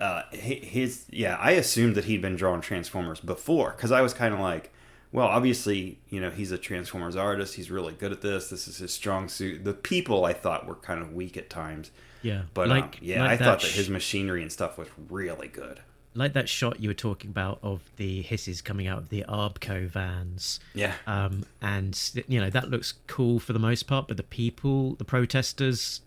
uh, 0.00 0.24
his 0.32 1.04
yeah, 1.08 1.36
I 1.38 1.52
assumed 1.52 1.94
that 1.94 2.06
he'd 2.06 2.20
been 2.20 2.34
drawing 2.34 2.62
Transformers 2.62 3.20
before 3.20 3.70
because 3.76 3.92
I 3.92 4.00
was 4.00 4.12
kind 4.12 4.34
of 4.34 4.40
like, 4.40 4.72
well, 5.12 5.26
obviously, 5.28 5.98
you 6.08 6.20
know, 6.20 6.30
he's 6.30 6.50
a 6.52 6.58
Transformers 6.58 7.16
artist. 7.16 7.54
He's 7.54 7.70
really 7.70 7.92
good 7.92 8.12
at 8.12 8.22
this. 8.22 8.48
This 8.48 8.66
is 8.66 8.78
his 8.78 8.92
strong 8.92 9.28
suit. 9.28 9.62
The 9.64 9.74
people 9.74 10.24
I 10.24 10.32
thought 10.32 10.66
were 10.66 10.74
kind 10.76 11.00
of 11.02 11.12
weak 11.12 11.36
at 11.36 11.50
times, 11.50 11.90
yeah 12.22 12.42
but 12.54 12.68
like 12.68 12.84
um, 12.84 12.90
yeah, 13.02 13.20
like 13.22 13.30
I 13.32 13.36
thought 13.44 13.60
that 13.60 13.70
his 13.72 13.88
machinery 13.90 14.42
and 14.42 14.50
stuff 14.50 14.78
was 14.78 14.88
really 15.10 15.48
good. 15.48 15.80
like 16.14 16.32
that 16.34 16.48
shot 16.48 16.80
you 16.80 16.88
were 16.90 16.94
talking 16.94 17.30
about 17.30 17.58
of 17.62 17.80
the 17.96 18.22
hisses 18.22 18.60
coming 18.62 18.86
out 18.86 18.98
of 18.98 19.08
the 19.08 19.24
Arbco 19.28 19.86
vans. 19.88 20.60
Yeah, 20.74 20.94
Um, 21.06 21.44
and 21.60 21.98
you 22.28 22.40
know 22.40 22.50
that 22.50 22.70
looks 22.70 22.94
cool 23.06 23.38
for 23.40 23.52
the 23.52 23.58
most 23.58 23.84
part, 23.84 24.08
but 24.08 24.16
the 24.16 24.22
people, 24.22 24.94
the 24.96 25.04
protesters, 25.04 26.00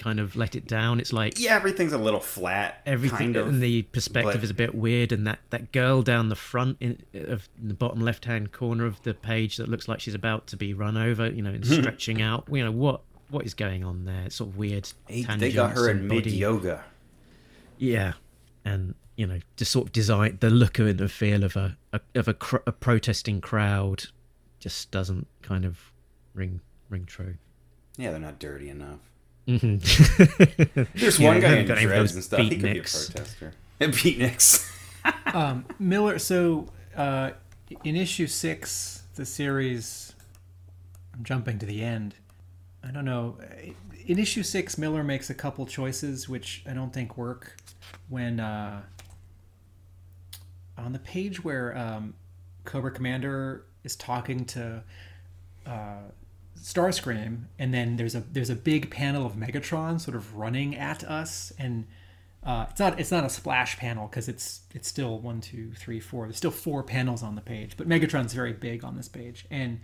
kind 0.00 0.18
of 0.18 0.34
let 0.34 0.56
it 0.56 0.66
down. 0.66 0.98
It's 0.98 1.12
like 1.12 1.38
yeah, 1.38 1.54
everything's 1.54 1.92
a 1.92 1.98
little 1.98 2.18
flat. 2.20 2.80
everything 2.86 3.18
kind 3.18 3.36
of, 3.36 3.46
and 3.48 3.62
the 3.62 3.82
perspective 3.82 4.34
but- 4.34 4.42
is 4.44 4.50
a 4.50 4.54
bit 4.54 4.74
weird 4.74 5.12
and 5.12 5.24
that 5.26 5.38
that 5.50 5.70
girl 5.70 6.02
down 6.02 6.28
the 6.28 6.34
front 6.36 6.76
in, 6.80 7.00
of 7.14 7.48
in 7.60 7.68
the 7.68 7.74
bottom 7.74 8.00
left 8.00 8.24
hand 8.24 8.50
corner 8.50 8.86
of 8.86 9.00
the 9.02 9.14
page 9.14 9.56
that 9.58 9.68
looks 9.68 9.86
like 9.86 10.00
she's 10.00 10.14
about 10.14 10.46
to 10.48 10.56
be 10.56 10.74
run 10.74 10.96
over 10.96 11.30
you 11.30 11.42
know 11.42 11.50
and 11.50 11.64
hmm. 11.64 11.74
stretching 11.74 12.20
out 12.20 12.48
you 12.50 12.64
know 12.64 12.72
what 12.72 13.02
what 13.28 13.44
is 13.46 13.54
going 13.54 13.84
on 13.84 14.04
there 14.06 14.22
it's 14.26 14.36
sort 14.36 14.50
of 14.50 14.56
weird 14.56 14.88
Hey, 15.06 15.22
they 15.38 15.52
got 15.52 15.72
her 15.72 15.88
in 15.88 16.08
mid 16.08 16.24
body- 16.24 16.36
yoga. 16.36 16.84
yeah 17.78 18.14
and 18.64 18.94
you 19.16 19.26
know 19.26 19.38
just 19.56 19.70
sort 19.70 19.86
of 19.86 19.92
design 19.92 20.38
the 20.40 20.50
look 20.50 20.78
and 20.78 20.98
the 20.98 21.08
feel 21.08 21.44
of 21.44 21.56
a, 21.56 21.76
a 21.92 22.00
of 22.14 22.26
a, 22.26 22.34
cr- 22.34 22.56
a 22.66 22.72
protesting 22.72 23.40
crowd 23.40 24.04
just 24.58 24.90
doesn't 24.90 25.26
kind 25.42 25.64
of 25.64 25.92
ring 26.34 26.60
ring 26.88 27.04
true 27.04 27.34
Yeah, 27.96 28.10
they're 28.12 28.20
not 28.20 28.38
dirty 28.38 28.68
enough. 28.70 29.00
Mm-hmm. 29.58 30.82
There's 30.94 31.18
Yeah, 31.20 31.28
one 31.28 31.40
guy 31.40 31.48
haven't 31.48 31.62
in 31.62 31.68
got 31.68 31.78
any 31.78 31.86
dreads 31.86 32.14
and 32.14 32.24
stuff. 32.24 32.40
He 32.40 32.50
could 32.50 32.62
be 32.62 32.68
a 32.68 32.74
beatniks. 32.82 33.14
protester. 33.14 33.52
Beatniks. 33.80 34.66
Um, 35.32 35.64
Miller. 35.78 36.18
So 36.18 36.66
uh, 36.96 37.30
in 37.84 37.96
issue 37.96 38.26
six, 38.26 39.04
the 39.14 39.24
series. 39.24 40.12
I'm 41.14 41.24
jumping 41.24 41.58
to 41.60 41.66
the 41.66 41.82
end. 41.82 42.16
I 42.84 42.90
don't 42.90 43.04
know. 43.04 43.38
In 44.06 44.18
issue 44.18 44.42
six, 44.42 44.76
Miller 44.76 45.02
makes 45.04 45.30
a 45.30 45.34
couple 45.34 45.64
choices 45.66 46.28
which 46.28 46.62
I 46.68 46.74
don't 46.74 46.92
think 46.92 47.16
work. 47.16 47.56
When 48.08 48.40
uh, 48.40 48.82
on 50.76 50.92
the 50.92 50.98
page 50.98 51.42
where 51.44 51.76
um, 51.78 52.14
Cobra 52.64 52.90
Commander 52.90 53.64
is 53.84 53.96
talking 53.96 54.44
to 54.46 54.82
uh, 55.66 56.02
Starscream, 56.62 57.44
and 57.58 57.72
then 57.72 57.96
there's 57.96 58.14
a 58.14 58.20
there's 58.20 58.50
a 58.50 58.54
big 58.54 58.90
panel 58.90 59.24
of 59.24 59.34
Megatron 59.34 60.00
sort 60.00 60.16
of 60.16 60.36
running 60.36 60.76
at 60.76 61.02
us, 61.04 61.52
and 61.58 61.86
uh, 62.44 62.66
it's 62.70 62.80
not 62.80 63.00
it's 63.00 63.10
not 63.10 63.24
a 63.24 63.30
splash 63.30 63.76
panel 63.78 64.06
because 64.06 64.28
it's 64.28 64.60
it's 64.74 64.86
still 64.86 65.18
one 65.18 65.40
two 65.40 65.72
three 65.72 66.00
four. 66.00 66.26
There's 66.26 66.36
still 66.36 66.50
four 66.50 66.82
panels 66.82 67.22
on 67.22 67.34
the 67.34 67.40
page, 67.40 67.76
but 67.76 67.88
Megatron's 67.88 68.34
very 68.34 68.52
big 68.52 68.84
on 68.84 68.96
this 68.96 69.08
page, 69.08 69.46
and 69.50 69.80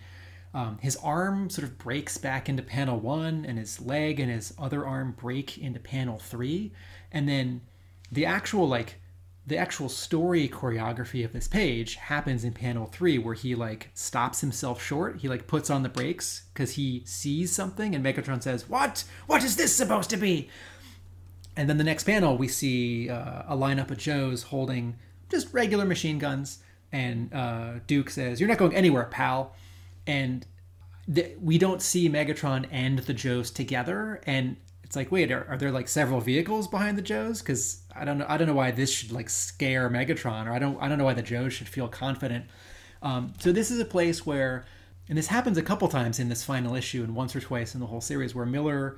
um, 0.53 0.79
his 0.81 0.97
arm 0.97 1.51
sort 1.51 1.67
of 1.67 1.79
breaks 1.79 2.19
back 2.19 2.49
into 2.49 2.63
panel 2.63 2.99
one, 2.99 3.45
and 3.47 3.59
his 3.59 3.81
leg 3.81 4.21
and 4.21 4.31
his 4.31 4.55
other 4.59 4.87
arm 4.87 5.15
break 5.19 5.59
into 5.59 5.81
panel 5.81 6.19
three, 6.19 6.73
and 7.11 7.29
then 7.29 7.63
the 8.13 8.27
actual 8.27 8.69
like 8.69 9.01
the 9.47 9.57
actual 9.57 9.89
story 9.89 10.49
choreography 10.49 11.25
of 11.25 11.33
this 11.33 11.47
page 11.47 11.95
happens 11.95 12.43
in 12.43 12.53
panel 12.53 12.87
three 12.87 13.17
where 13.17 13.35
he 13.35 13.55
like 13.55 13.91
stops 13.95 14.41
himself 14.41 14.83
short. 14.83 15.19
He 15.19 15.29
like 15.29 15.47
puts 15.47 15.71
on 15.71 15.85
the 15.85 15.89
brakes 15.89 16.43
because 16.53 16.73
he 16.73 17.03
sees 17.07 17.53
something 17.53 17.95
and 17.95 18.05
megatron 18.05 18.43
says 18.43 18.69
what? 18.69 19.05
What 19.27 19.45
is 19.45 19.55
this 19.55 19.75
supposed 19.75 20.11
to 20.11 20.17
be? 20.17 20.49
And 21.57 21.71
then 21.71 21.79
the 21.79 21.85
next 21.85 22.05
panel 22.05 22.37
we 22.37 22.49
see 22.49 23.09
uh, 23.09 23.45
a 23.47 23.57
lineup 23.57 23.91
of 23.93 23.99
joes 23.99 24.43
holding 24.43 24.97
just 25.31 25.55
regular 25.55 25.85
machine 25.85 26.19
guns 26.19 26.59
and 26.91 27.33
uh, 27.33 27.75
duke 27.87 28.11
says 28.11 28.41
you're 28.41 28.49
not 28.49 28.59
going 28.59 28.75
anywhere 28.75 29.05
pal. 29.05 29.55
And 30.09 30.45
th- 31.13 31.37
we 31.41 31.57
don't 31.57 31.81
see 31.81 32.09
megatron 32.09 32.67
and 32.73 32.99
the 32.99 33.15
joes 33.15 33.53
together 33.53 34.21
and 34.27 34.57
it's 34.83 34.97
like 34.97 35.13
wait 35.13 35.31
are, 35.31 35.47
are 35.49 35.57
there 35.57 35.71
like 35.71 35.87
several 35.87 36.21
vehicles 36.21 36.67
behind 36.67 36.99
the 36.99 37.03
joes? 37.03 37.43
Because 37.43 37.83
i 37.99 38.05
don't 38.05 38.19
know 38.19 38.27
i 38.29 38.37
don't 38.37 38.47
know 38.47 38.55
why 38.55 38.71
this 38.71 38.93
should 38.93 39.13
like 39.13 39.29
scare 39.29 39.89
megatron 39.91 40.47
or 40.47 40.53
i 40.53 40.59
don't 40.59 40.81
i 40.81 40.89
don't 40.89 40.99
know 40.99 41.05
why 41.05 41.15
the 41.15 41.23
joes 41.23 41.53
should 41.53 41.69
feel 41.69 41.89
confident. 41.89 42.45
Um, 43.03 43.35
so 43.39 43.53
this 43.53 43.71
is 43.71 43.79
a 43.79 43.85
place 43.85 44.25
where 44.25 44.65
and 45.09 45.17
this 45.17 45.29
happens 45.29 45.57
a 45.59 45.63
couple 45.63 45.87
times 45.89 46.19
in 46.19 46.29
this 46.29 46.43
final 46.43 46.75
issue 46.75 47.05
and 47.05 47.15
once 47.15 47.37
or 47.37 47.41
twice 47.41 47.75
in 47.75 47.81
the 47.81 47.87
whole 47.87 48.01
series 48.01 48.35
where 48.35 48.47
miller 48.47 48.97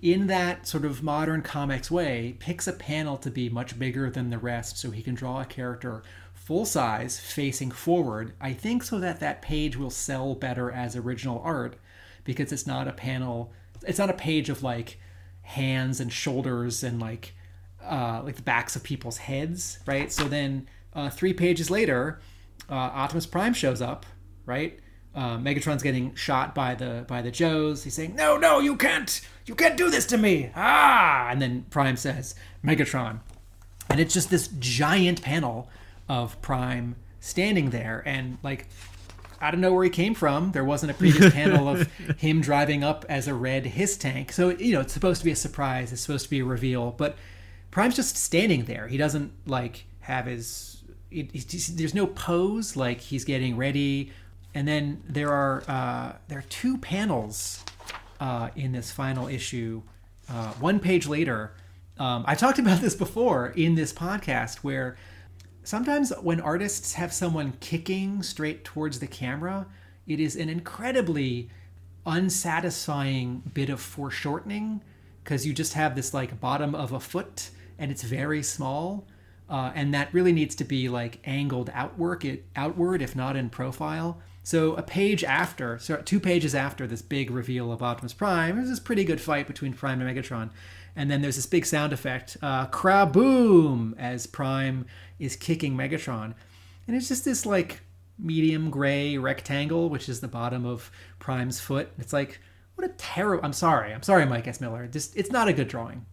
in 0.00 0.28
that 0.28 0.66
sort 0.66 0.84
of 0.84 1.02
modern 1.02 1.42
comics 1.42 1.90
way 1.90 2.36
picks 2.38 2.68
a 2.68 2.72
panel 2.72 3.16
to 3.16 3.30
be 3.30 3.48
much 3.48 3.78
bigger 3.78 4.10
than 4.10 4.30
the 4.30 4.38
rest 4.38 4.78
so 4.78 4.90
he 4.90 5.02
can 5.02 5.14
draw 5.14 5.40
a 5.40 5.44
character 5.44 6.02
full 6.34 6.64
size 6.64 7.18
facing 7.18 7.70
forward 7.70 8.32
i 8.40 8.52
think 8.52 8.82
so 8.82 9.00
that 9.00 9.18
that 9.18 9.42
page 9.42 9.76
will 9.76 9.90
sell 9.90 10.34
better 10.34 10.70
as 10.70 10.94
original 10.94 11.40
art 11.44 11.76
because 12.24 12.52
it's 12.52 12.66
not 12.66 12.86
a 12.86 12.92
panel 12.92 13.50
it's 13.86 13.98
not 13.98 14.10
a 14.10 14.14
page 14.14 14.48
of 14.48 14.62
like 14.62 14.98
hands 15.42 15.98
and 15.98 16.12
shoulders 16.12 16.84
and 16.84 17.00
like 17.00 17.34
uh, 17.84 18.22
like 18.24 18.36
the 18.36 18.42
backs 18.42 18.76
of 18.76 18.82
people's 18.82 19.18
heads, 19.18 19.78
right? 19.86 20.12
So 20.12 20.24
then 20.24 20.68
uh, 20.94 21.10
three 21.10 21.32
pages 21.32 21.70
later, 21.70 22.20
uh, 22.70 22.74
Optimus 22.74 23.26
Prime 23.26 23.54
shows 23.54 23.80
up, 23.80 24.06
right? 24.46 24.78
Uh, 25.14 25.38
Megatron's 25.38 25.82
getting 25.82 26.14
shot 26.14 26.54
by 26.54 26.74
the 26.74 27.04
by 27.08 27.22
the 27.22 27.30
Joes. 27.30 27.82
He's 27.84 27.94
saying, 27.94 28.14
"No, 28.14 28.36
no, 28.36 28.60
you 28.60 28.76
can't, 28.76 29.20
you 29.46 29.54
can't 29.54 29.76
do 29.76 29.90
this 29.90 30.06
to 30.06 30.18
me!" 30.18 30.50
Ah! 30.54 31.28
And 31.30 31.40
then 31.40 31.66
Prime 31.70 31.96
says, 31.96 32.34
"Megatron," 32.64 33.20
and 33.88 34.00
it's 34.00 34.14
just 34.14 34.30
this 34.30 34.48
giant 34.58 35.22
panel 35.22 35.70
of 36.08 36.40
Prime 36.42 36.96
standing 37.20 37.70
there, 37.70 38.02
and 38.06 38.38
like 38.42 38.68
I 39.40 39.50
don't 39.50 39.60
know 39.60 39.72
where 39.72 39.84
he 39.84 39.90
came 39.90 40.14
from. 40.14 40.52
There 40.52 40.64
wasn't 40.64 40.92
a 40.92 40.94
previous 40.94 41.32
panel 41.34 41.68
of 41.68 41.90
him 42.18 42.40
driving 42.40 42.84
up 42.84 43.04
as 43.08 43.28
a 43.28 43.34
red 43.34 43.66
Hiss 43.66 43.96
tank, 43.96 44.30
so 44.30 44.50
you 44.50 44.72
know 44.72 44.80
it's 44.80 44.92
supposed 44.92 45.20
to 45.20 45.24
be 45.24 45.32
a 45.32 45.36
surprise. 45.36 45.92
It's 45.92 46.02
supposed 46.02 46.24
to 46.24 46.30
be 46.30 46.40
a 46.40 46.44
reveal, 46.44 46.92
but 46.92 47.16
Prime's 47.78 47.94
just 47.94 48.16
standing 48.16 48.64
there. 48.64 48.88
He 48.88 48.96
doesn't 48.96 49.30
like 49.46 49.86
have 50.00 50.26
his. 50.26 50.82
There's 51.12 51.94
no 51.94 52.08
pose. 52.08 52.74
Like 52.74 53.00
he's 53.00 53.24
getting 53.24 53.56
ready, 53.56 54.10
and 54.52 54.66
then 54.66 55.00
there 55.08 55.30
are 55.30 55.62
uh, 55.68 56.16
there 56.26 56.40
are 56.40 56.44
two 56.48 56.78
panels 56.78 57.64
uh, 58.18 58.48
in 58.56 58.72
this 58.72 58.90
final 58.90 59.28
issue. 59.28 59.82
Uh, 60.28 60.54
one 60.54 60.80
page 60.80 61.06
later, 61.06 61.52
um, 62.00 62.24
I 62.26 62.34
talked 62.34 62.58
about 62.58 62.80
this 62.80 62.96
before 62.96 63.52
in 63.54 63.76
this 63.76 63.92
podcast, 63.92 64.56
where 64.56 64.96
sometimes 65.62 66.12
when 66.20 66.40
artists 66.40 66.94
have 66.94 67.12
someone 67.12 67.52
kicking 67.60 68.24
straight 68.24 68.64
towards 68.64 68.98
the 68.98 69.06
camera, 69.06 69.68
it 70.04 70.18
is 70.18 70.34
an 70.34 70.48
incredibly 70.48 71.48
unsatisfying 72.04 73.40
bit 73.54 73.70
of 73.70 73.80
foreshortening 73.80 74.82
because 75.22 75.46
you 75.46 75.54
just 75.54 75.74
have 75.74 75.94
this 75.94 76.12
like 76.12 76.40
bottom 76.40 76.74
of 76.74 76.90
a 76.90 76.98
foot 76.98 77.50
and 77.78 77.90
it's 77.90 78.02
very 78.02 78.42
small. 78.42 79.06
Uh, 79.48 79.72
and 79.74 79.94
that 79.94 80.12
really 80.12 80.32
needs 80.32 80.54
to 80.56 80.64
be 80.64 80.88
like 80.88 81.20
angled 81.24 81.70
outward, 81.72 82.24
it, 82.24 82.44
outward, 82.54 83.00
if 83.00 83.16
not 83.16 83.34
in 83.34 83.48
profile. 83.48 84.20
So 84.42 84.74
a 84.74 84.82
page 84.82 85.24
after, 85.24 85.78
so 85.78 85.96
two 85.96 86.20
pages 86.20 86.54
after 86.54 86.86
this 86.86 87.02
big 87.02 87.30
reveal 87.30 87.70
of 87.72 87.82
Optimus 87.82 88.12
Prime, 88.12 88.56
there's 88.56 88.68
this 88.68 88.80
pretty 88.80 89.04
good 89.04 89.20
fight 89.20 89.46
between 89.46 89.74
Prime 89.74 90.00
and 90.00 90.16
Megatron, 90.16 90.50
and 90.96 91.10
then 91.10 91.20
there's 91.22 91.36
this 91.36 91.46
big 91.46 91.66
sound 91.66 91.92
effect, 91.92 92.36
uh, 92.40 92.66
"Kraboom!" 92.68 93.94
as 93.98 94.26
Prime 94.26 94.86
is 95.18 95.36
kicking 95.36 95.76
Megatron, 95.76 96.32
and 96.86 96.96
it's 96.96 97.08
just 97.08 97.26
this 97.26 97.44
like 97.44 97.80
medium 98.18 98.70
gray 98.70 99.18
rectangle, 99.18 99.90
which 99.90 100.08
is 100.08 100.20
the 100.20 100.28
bottom 100.28 100.64
of 100.64 100.90
Prime's 101.18 101.60
foot. 101.60 101.90
It's 101.98 102.14
like 102.14 102.40
what 102.74 102.88
a 102.88 102.92
terrible. 102.96 103.44
I'm 103.44 103.52
sorry, 103.52 103.92
I'm 103.92 104.02
sorry, 104.02 104.24
Mike 104.24 104.48
S. 104.48 104.60
Miller. 104.62 104.86
Just 104.86 105.16
it's 105.16 105.30
not 105.30 105.48
a 105.48 105.52
good 105.52 105.68
drawing. 105.68 106.06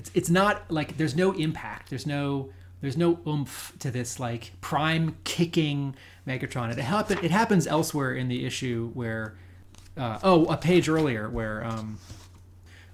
It's 0.00 0.10
it's 0.14 0.30
not 0.30 0.70
like 0.70 0.96
there's 0.96 1.14
no 1.14 1.32
impact. 1.32 1.90
There's 1.90 2.06
no 2.06 2.48
there's 2.80 2.96
no 2.96 3.20
oomph 3.26 3.74
to 3.80 3.90
this 3.90 4.18
like 4.18 4.52
Prime 4.62 5.16
kicking 5.24 5.94
Megatron. 6.26 6.72
It 6.72 6.78
happen 6.78 7.18
it 7.22 7.30
happens 7.30 7.66
elsewhere 7.66 8.14
in 8.14 8.28
the 8.28 8.46
issue 8.46 8.90
where 8.94 9.36
uh, 9.98 10.18
oh 10.22 10.46
a 10.46 10.56
page 10.56 10.88
earlier 10.88 11.28
where 11.28 11.62
um, 11.66 11.98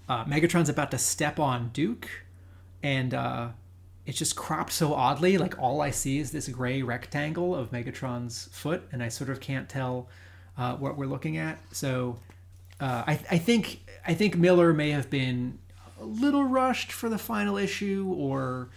uh, 0.08 0.24
Megatron's 0.24 0.68
about 0.68 0.90
to 0.90 0.98
step 0.98 1.38
on 1.38 1.68
Duke, 1.68 2.08
and 2.82 3.14
uh, 3.14 3.48
it's 4.04 4.18
just 4.18 4.34
cropped 4.34 4.72
so 4.72 4.92
oddly. 4.92 5.38
Like 5.38 5.56
all 5.60 5.80
I 5.80 5.92
see 5.92 6.18
is 6.18 6.32
this 6.32 6.48
gray 6.48 6.82
rectangle 6.82 7.54
of 7.54 7.70
Megatron's 7.70 8.48
foot, 8.50 8.82
and 8.90 9.00
I 9.00 9.10
sort 9.10 9.30
of 9.30 9.38
can't 9.38 9.68
tell 9.68 10.08
uh, 10.58 10.74
what 10.74 10.98
we're 10.98 11.06
looking 11.06 11.36
at. 11.36 11.60
So 11.70 12.18
uh, 12.80 13.04
I, 13.06 13.20
I 13.30 13.38
think 13.38 13.88
I 14.04 14.14
think 14.14 14.36
Miller 14.36 14.72
may 14.72 14.90
have 14.90 15.08
been 15.08 15.60
little 16.06 16.44
rushed 16.44 16.92
for 16.92 17.08
the 17.08 17.18
final 17.18 17.56
issue, 17.56 18.12
or 18.16 18.70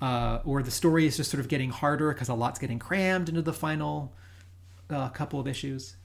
uh, 0.00 0.40
or 0.44 0.62
the 0.62 0.70
story 0.70 1.06
is 1.06 1.16
just 1.16 1.30
sort 1.30 1.40
of 1.40 1.48
getting 1.48 1.70
harder 1.70 2.12
because 2.12 2.28
a 2.28 2.34
lot's 2.34 2.58
getting 2.58 2.78
crammed 2.78 3.28
into 3.28 3.42
the 3.42 3.52
final 3.52 4.12
uh, 4.88 5.08
couple 5.10 5.38
of 5.38 5.46
issues. 5.46 5.96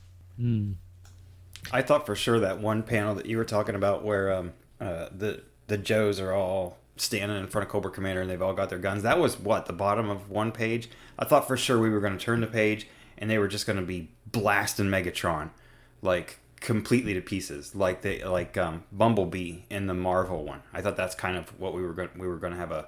I 1.72 1.82
thought 1.82 2.06
for 2.06 2.16
sure 2.16 2.40
that 2.40 2.60
one 2.60 2.84
panel 2.84 3.16
that 3.16 3.26
you 3.26 3.38
were 3.38 3.46
talking 3.46 3.76
about 3.76 4.04
where 4.04 4.34
um, 4.34 4.54
uh, 4.80 5.08
the 5.16 5.44
the 5.68 5.78
Joes 5.78 6.20
are 6.20 6.34
all 6.34 6.78
standing 6.98 7.38
in 7.38 7.48
front 7.48 7.66
of 7.66 7.72
Cobra 7.72 7.92
Commander 7.92 8.22
and 8.22 8.30
they've 8.30 8.42
all 8.42 8.54
got 8.54 8.70
their 8.70 8.80
guns. 8.80 9.04
That 9.04 9.20
was 9.20 9.40
what 9.40 9.66
the 9.66 9.74
bottom 9.74 10.10
of 10.10 10.30
one 10.30 10.52
page. 10.52 10.90
I 11.18 11.26
thought 11.26 11.48
for 11.48 11.58
sure 11.58 11.80
we 11.80 11.90
were 11.90 12.00
going 12.00 12.18
to 12.18 12.24
turn 12.24 12.42
the 12.42 12.48
page 12.48 12.88
and 13.18 13.30
they 13.30 13.38
were 13.38 13.48
just 13.48 13.66
going 13.66 13.80
to 13.80 13.86
be 13.86 14.12
blasting 14.28 14.88
Megatron 14.88 15.50
like 16.02 16.40
completely 16.60 17.14
to 17.14 17.22
pieces, 17.22 17.76
like 17.76 18.02
they 18.02 18.24
like 18.24 18.58
um, 18.58 18.84
Bumblebee 18.92 19.60
in 19.70 19.88
the 19.88 19.94
Marvel 19.94 20.44
one. 20.44 20.62
I 20.74 20.82
thought 20.82 20.98
that's 20.98 21.16
kind 21.16 21.38
of 21.38 21.60
what 21.60 21.74
we 21.74 21.82
were 21.82 21.94
going 21.94 22.10
we 22.18 22.28
were 22.28 22.38
going 22.38 22.54
to 22.54 22.60
have 22.60 22.72
a 22.72 22.88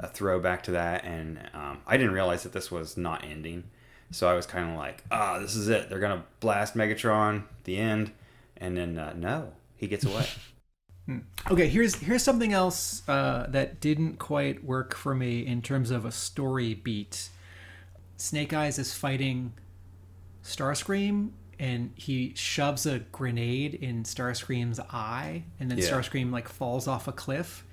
a 0.00 0.08
throwback 0.08 0.62
to 0.64 0.72
that, 0.72 1.04
and 1.04 1.38
um, 1.54 1.78
I 1.86 1.96
didn't 1.96 2.12
realize 2.12 2.42
that 2.42 2.52
this 2.52 2.70
was 2.70 2.96
not 2.96 3.24
ending. 3.24 3.64
So 4.10 4.28
I 4.28 4.34
was 4.34 4.46
kind 4.46 4.70
of 4.70 4.76
like, 4.76 5.02
ah, 5.10 5.38
this 5.38 5.56
is 5.56 5.68
it. 5.68 5.88
They're 5.88 5.98
gonna 5.98 6.24
blast 6.40 6.74
Megatron, 6.74 7.44
the 7.64 7.78
end, 7.78 8.12
and 8.56 8.76
then 8.76 8.98
uh, 8.98 9.14
no, 9.16 9.52
he 9.76 9.86
gets 9.86 10.04
away. 10.04 10.26
Okay, 11.50 11.68
here's 11.68 11.96
here's 11.96 12.22
something 12.22 12.54
else 12.54 13.06
uh, 13.06 13.46
that 13.50 13.78
didn't 13.78 14.18
quite 14.18 14.64
work 14.64 14.94
for 14.94 15.14
me 15.14 15.46
in 15.46 15.60
terms 15.60 15.90
of 15.90 16.06
a 16.06 16.10
story 16.10 16.72
beat. 16.72 17.28
Snake 18.16 18.54
Eyes 18.54 18.78
is 18.78 18.94
fighting 18.94 19.52
Starscream, 20.42 21.32
and 21.58 21.92
he 21.94 22.32
shoves 22.36 22.86
a 22.86 23.00
grenade 23.00 23.74
in 23.74 24.04
Starscream's 24.04 24.80
eye, 24.80 25.44
and 25.60 25.70
then 25.70 25.78
Yeah. 25.78 25.84
Starscream 25.84 26.30
like 26.30 26.48
falls 26.48 26.86
off 26.88 27.06
a 27.08 27.12
cliff. 27.12 27.64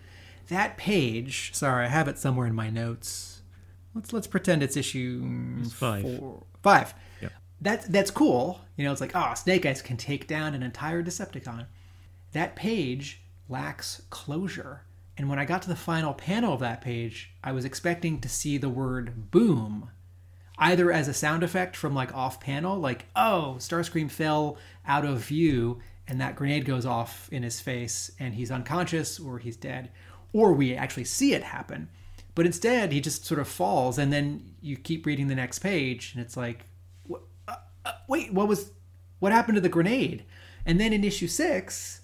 That 0.48 0.78
page, 0.78 1.52
sorry, 1.54 1.86
I 1.86 1.90
have 1.90 2.08
it 2.08 2.18
somewhere 2.18 2.48
in 2.48 2.54
my 2.56 2.70
notes. 2.70 3.42
Let's 3.94 4.14
let's 4.14 4.28
pretend 4.28 4.64
it's 4.64 4.78
issue 4.78 5.58
It's 5.62 5.74
five. 5.74 6.02
four- 6.02 6.44
five. 6.64 6.94
Yep. 7.22 7.32
That's 7.62 7.88
that's 7.88 8.12
cool. 8.12 8.62
You 8.78 8.86
know, 8.86 8.92
it's 8.92 9.02
like, 9.02 9.16
oh, 9.16 9.34
Snake 9.36 9.66
Eyes 9.66 9.82
can 9.82 9.98
take 9.98 10.28
down 10.28 10.54
an 10.54 10.64
entire 10.64 11.04
Decepticon. 11.04 11.66
That 12.32 12.56
page 12.56 13.22
lacks 13.50 14.02
closure. 14.10 14.82
And 15.18 15.30
when 15.30 15.38
I 15.40 15.46
got 15.46 15.62
to 15.64 15.70
the 15.70 15.76
final 15.76 16.14
panel 16.14 16.54
of 16.54 16.62
that 16.62 16.82
page, 16.82 17.32
I 17.44 17.52
was 17.52 17.66
expecting 17.66 18.20
to 18.22 18.30
see 18.30 18.58
the 18.58 18.70
word 18.70 19.30
boom 19.30 19.90
either 20.58 20.92
as 20.92 21.08
a 21.08 21.14
sound 21.14 21.44
effect 21.44 21.76
from 21.76 21.94
like 21.94 22.14
off 22.14 22.40
panel, 22.40 22.78
like, 22.78 23.06
oh, 23.16 23.56
Starscream 23.58 24.10
fell 24.10 24.58
out 24.86 25.06
of 25.06 25.20
view 25.20 25.80
and 26.08 26.20
that 26.20 26.36
grenade 26.36 26.66
goes 26.66 26.86
off 26.86 27.30
in 27.32 27.44
his 27.44 27.60
face 27.60 28.12
and 28.20 28.36
he's 28.36 28.52
unconscious 28.52 29.20
or 29.20 29.40
he's 29.40 29.56
dead, 29.56 29.90
or 30.34 30.54
we 30.54 30.76
actually 30.76 31.06
see 31.06 31.34
it 31.34 31.44
happen. 31.44 31.90
But 32.36 32.46
instead, 32.46 32.92
he 32.92 33.02
just 33.02 33.26
sort 33.26 33.40
of 33.40 33.48
falls 33.48 33.98
and 33.98 34.12
then 34.12 34.56
you 34.62 34.78
keep 34.78 35.06
reading 35.06 35.28
the 35.28 35.36
next 35.36 35.60
page 35.60 36.14
and 36.14 36.24
it's 36.24 36.38
like, 36.38 36.66
uh, 37.48 37.56
uh, 37.86 37.92
wait, 38.08 38.34
what 38.34 38.48
was, 38.48 38.72
what 39.20 39.32
happened 39.32 39.56
to 39.56 39.62
the 39.62 39.70
grenade? 39.70 40.26
And 40.66 40.80
then 40.80 40.94
in 40.94 41.04
issue 41.04 41.28
six, 41.28 42.02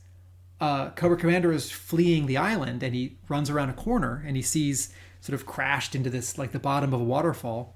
uh, 0.60 0.90
Cobra 0.92 1.18
Commander 1.18 1.52
is 1.52 1.70
fleeing 1.72 2.26
the 2.26 2.38
island 2.38 2.82
and 2.82 2.96
he 2.96 3.18
runs 3.30 3.50
around 3.50 3.70
a 3.70 3.74
corner 3.74 4.24
and 4.26 4.36
he 4.36 4.42
sees 4.42 4.94
sort 5.22 5.40
of 5.40 5.46
crashed 5.46 5.96
into 5.96 6.10
this 6.10 6.38
like 6.38 6.52
the 6.52 6.60
bottom 6.60 6.94
of 6.94 7.02
a 7.02 7.04
waterfall 7.04 7.76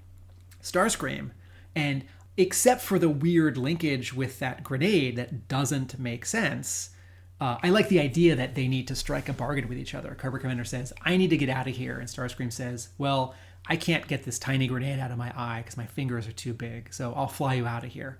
Starscream. 0.61 1.31
And 1.75 2.05
except 2.37 2.81
for 2.81 2.99
the 2.99 3.09
weird 3.09 3.57
linkage 3.57 4.13
with 4.13 4.39
that 4.39 4.63
grenade 4.63 5.15
that 5.15 5.47
doesn't 5.47 5.99
make 5.99 6.25
sense, 6.25 6.91
uh, 7.39 7.57
I 7.63 7.69
like 7.69 7.89
the 7.89 7.99
idea 7.99 8.35
that 8.35 8.53
they 8.53 8.67
need 8.67 8.87
to 8.87 8.95
strike 8.95 9.27
a 9.27 9.33
bargain 9.33 9.67
with 9.67 9.77
each 9.77 9.95
other. 9.95 10.15
Cobra 10.15 10.39
Commander 10.39 10.63
says, 10.63 10.93
I 11.01 11.17
need 11.17 11.31
to 11.31 11.37
get 11.37 11.49
out 11.49 11.67
of 11.67 11.75
here. 11.75 11.97
And 11.97 12.07
Starscream 12.07 12.53
says, 12.53 12.89
Well, 12.97 13.33
I 13.67 13.75
can't 13.77 14.07
get 14.07 14.23
this 14.23 14.39
tiny 14.39 14.67
grenade 14.67 14.99
out 14.99 15.11
of 15.11 15.17
my 15.17 15.33
eye 15.35 15.61
because 15.61 15.77
my 15.77 15.85
fingers 15.85 16.27
are 16.27 16.33
too 16.33 16.53
big. 16.53 16.93
So 16.93 17.13
I'll 17.15 17.27
fly 17.27 17.55
you 17.55 17.65
out 17.65 17.83
of 17.83 17.91
here. 17.91 18.19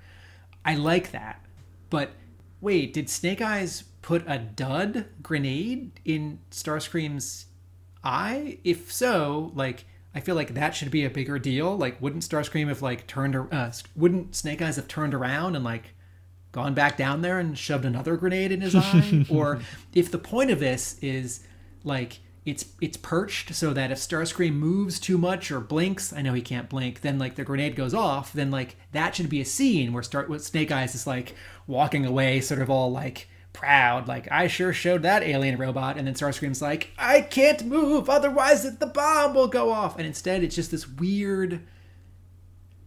I 0.66 0.76
like 0.76 1.12
that. 1.12 1.46
But 1.90 2.12
wait, 2.62 2.94
did 2.94 3.10
Snake 3.10 3.42
Eyes 3.42 3.84
put 4.02 4.24
a 4.28 4.38
dud 4.38 5.06
grenade 5.22 6.00
in 6.06 6.40
Starscream's 6.52 7.48
eye? 8.04 8.60
If 8.64 8.92
so, 8.92 9.52
like 9.56 9.86
I 10.14 10.20
feel 10.20 10.36
like 10.36 10.54
that 10.56 10.76
should 10.76 10.92
be 10.92 11.06
a 11.06 11.10
bigger 11.10 11.40
deal. 11.40 11.78
Like, 11.78 12.02
wouldn't 12.02 12.24
Starscream 12.24 12.68
have 12.68 12.82
like 12.82 13.08
turned? 13.08 13.36
Uh, 13.36 13.72
wouldn't 13.96 14.36
Snake 14.36 14.62
Eyes 14.62 14.76
have 14.76 14.88
turned 14.88 15.14
around 15.14 15.56
and 15.56 15.64
like 15.64 15.94
gone 16.52 16.74
back 16.74 16.98
down 16.98 17.22
there 17.22 17.40
and 17.40 17.58
shoved 17.58 17.86
another 17.86 18.18
grenade 18.18 18.52
in 18.52 18.62
his 18.62 18.76
eye? 18.76 19.26
or 19.30 19.62
if 19.94 20.12
the 20.12 20.18
point 20.18 20.52
of 20.52 20.60
this 20.60 20.98
is 21.02 21.46
like 21.84 22.20
it's 22.46 22.66
it's 22.82 22.98
perched 22.98 23.54
so 23.54 23.72
that 23.72 23.92
if 23.92 24.00
Starscream 24.00 24.54
moves 24.54 25.00
too 25.00 25.18
much 25.18 25.52
or 25.52 25.60
blinks, 25.60 26.12
I 26.12 26.22
know 26.22 26.34
he 26.34 26.42
can't 26.42 26.70
blink, 26.70 27.02
then 27.02 27.20
like 27.20 27.36
the 27.36 27.44
grenade 27.44 27.76
goes 27.76 27.94
off. 27.94 28.34
Then 28.34 28.52
like 28.52 28.76
that 28.92 29.16
should 29.16 29.30
be 29.30 29.42
a 29.42 29.46
scene 29.46 29.94
where 29.94 30.04
with 30.28 30.44
Snake 30.44 30.72
Eyes 30.72 30.96
is 30.96 31.08
like 31.08 31.36
walking 31.68 32.06
away, 32.06 32.42
sort 32.42 32.62
of 32.62 32.70
all 32.70 32.92
like 32.92 33.28
proud, 33.54 34.08
like 34.08 34.28
I 34.32 34.48
sure 34.48 34.74
showed 34.74 35.04
that 35.04 35.24
alien 35.24 35.58
robot, 35.58 35.98
and 35.98 36.08
then 36.08 36.14
Starscream's 36.14 36.62
like, 36.62 36.92
I 36.98 37.22
can't 37.22 37.66
move, 37.66 38.10
otherwise 38.10 38.78
the 38.78 38.88
bomb 38.88 39.34
will 39.34 39.48
go 39.48 39.72
off. 39.72 39.98
And 39.98 40.06
instead, 40.06 40.44
it's 40.44 40.56
just 40.56 40.72
this 40.72 40.88
weird. 40.88 41.62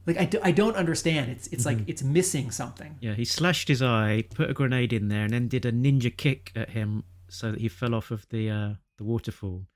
Like 0.07 0.19
I, 0.19 0.27
do, 0.27 0.39
I 0.43 0.51
don't 0.51 0.77
understand. 0.77 1.31
It's 1.31 1.47
it's 1.49 1.65
like 1.65 1.79
it's 1.87 2.03
missing 2.03 2.51
something. 2.51 2.97
Yeah, 3.01 3.15
he 3.15 3.25
slashed 3.25 3.69
his 3.69 3.81
eye, 3.81 4.25
put 4.35 4.51
a 4.51 4.55
grenade 4.55 4.93
in 4.93 5.09
there, 5.09 5.25
and 5.25 5.33
then 5.33 5.49
did 5.49 5.65
a 5.65 5.73
ninja 5.73 6.15
kick 6.15 6.53
at 6.55 6.71
him 6.71 7.05
so 7.29 7.53
that 7.53 7.61
he 7.61 7.69
fell 7.69 7.95
off 7.95 8.11
of 8.11 8.29
the 8.29 8.51
uh, 8.51 8.75
the 8.99 9.05
waterfall. 9.05 9.67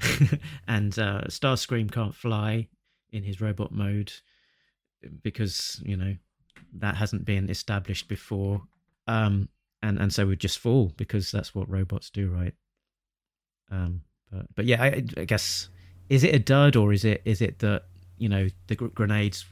and 0.66 0.98
uh, 0.98 1.22
Starscream 1.28 1.92
can't 1.92 2.14
fly 2.14 2.68
in 3.10 3.22
his 3.22 3.40
robot 3.40 3.72
mode 3.72 4.12
because 5.22 5.80
you 5.84 5.96
know 5.96 6.16
that 6.74 6.96
hasn't 6.96 7.24
been 7.24 7.50
established 7.50 8.08
before. 8.08 8.62
Um, 9.06 9.48
and 9.82 9.98
and 9.98 10.12
so 10.12 10.26
we'd 10.26 10.40
just 10.40 10.58
fall 10.58 10.92
because 10.96 11.30
that's 11.30 11.54
what 11.54 11.68
robots 11.68 12.10
do, 12.10 12.28
right? 12.28 12.54
Um, 13.70 14.02
but 14.30 14.46
but 14.54 14.64
yeah, 14.64 14.82
I, 14.82 15.04
I 15.16 15.24
guess 15.24 15.68
is 16.08 16.24
it 16.24 16.34
a 16.34 16.38
dud 16.38 16.76
or 16.76 16.92
is 16.92 17.04
it 17.04 17.22
is 17.24 17.40
it 17.40 17.58
that 17.60 17.84
you 18.18 18.28
know 18.28 18.48
the 18.66 18.74
gr- 18.76 18.88
grenades 18.88 19.44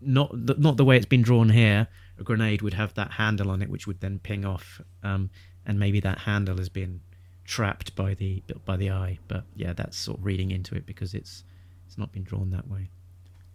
not 0.00 0.30
the, 0.32 0.54
not 0.58 0.76
the 0.76 0.84
way 0.84 0.96
it's 0.96 1.06
been 1.06 1.22
drawn 1.22 1.50
here. 1.50 1.88
A 2.18 2.22
grenade 2.22 2.62
would 2.62 2.74
have 2.74 2.94
that 2.94 3.12
handle 3.12 3.50
on 3.50 3.62
it, 3.62 3.70
which 3.70 3.86
would 3.86 4.00
then 4.00 4.18
ping 4.18 4.44
off, 4.44 4.80
um, 5.02 5.30
and 5.64 5.78
maybe 5.78 6.00
that 6.00 6.18
handle 6.18 6.56
has 6.58 6.68
been 6.68 7.00
trapped 7.44 7.94
by 7.94 8.14
the 8.14 8.42
by 8.64 8.76
the 8.76 8.90
eye. 8.90 9.18
But 9.28 9.44
yeah, 9.54 9.72
that's 9.72 9.96
sort 9.96 10.18
of 10.18 10.24
reading 10.24 10.50
into 10.50 10.74
it 10.74 10.86
because 10.86 11.14
it's 11.14 11.44
it's 11.86 11.98
not 11.98 12.12
been 12.12 12.24
drawn 12.24 12.50
that 12.50 12.68
way. 12.68 12.90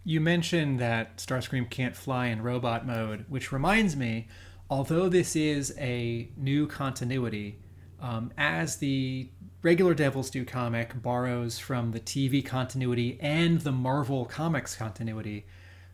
You 0.06 0.20
mentioned 0.20 0.80
that 0.80 1.16
Starscream 1.16 1.70
can't 1.70 1.96
fly 1.96 2.26
in 2.26 2.42
robot 2.42 2.86
mode, 2.86 3.24
which 3.28 3.52
reminds 3.52 3.96
me, 3.96 4.28
although 4.70 5.08
this 5.08 5.36
is 5.36 5.74
a 5.78 6.28
new 6.36 6.66
continuity, 6.66 7.58
um, 8.00 8.32
as 8.36 8.76
the 8.76 9.28
regular 9.62 9.94
Devil's 9.94 10.30
Due 10.30 10.44
comic 10.44 11.00
borrows 11.00 11.58
from 11.58 11.92
the 11.92 12.00
TV 12.00 12.44
continuity 12.44 13.18
and 13.20 13.60
the 13.60 13.72
Marvel 13.72 14.24
Comics 14.24 14.76
continuity, 14.76 15.46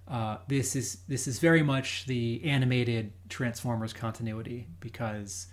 uh, 0.08 0.38
this 0.48 0.74
is 0.74 0.98
this 1.06 1.28
is 1.28 1.38
very 1.38 1.62
much 1.62 2.04
the 2.06 2.42
animated 2.44 3.12
Transformers 3.28 3.92
continuity 3.92 4.66
because 4.80 5.46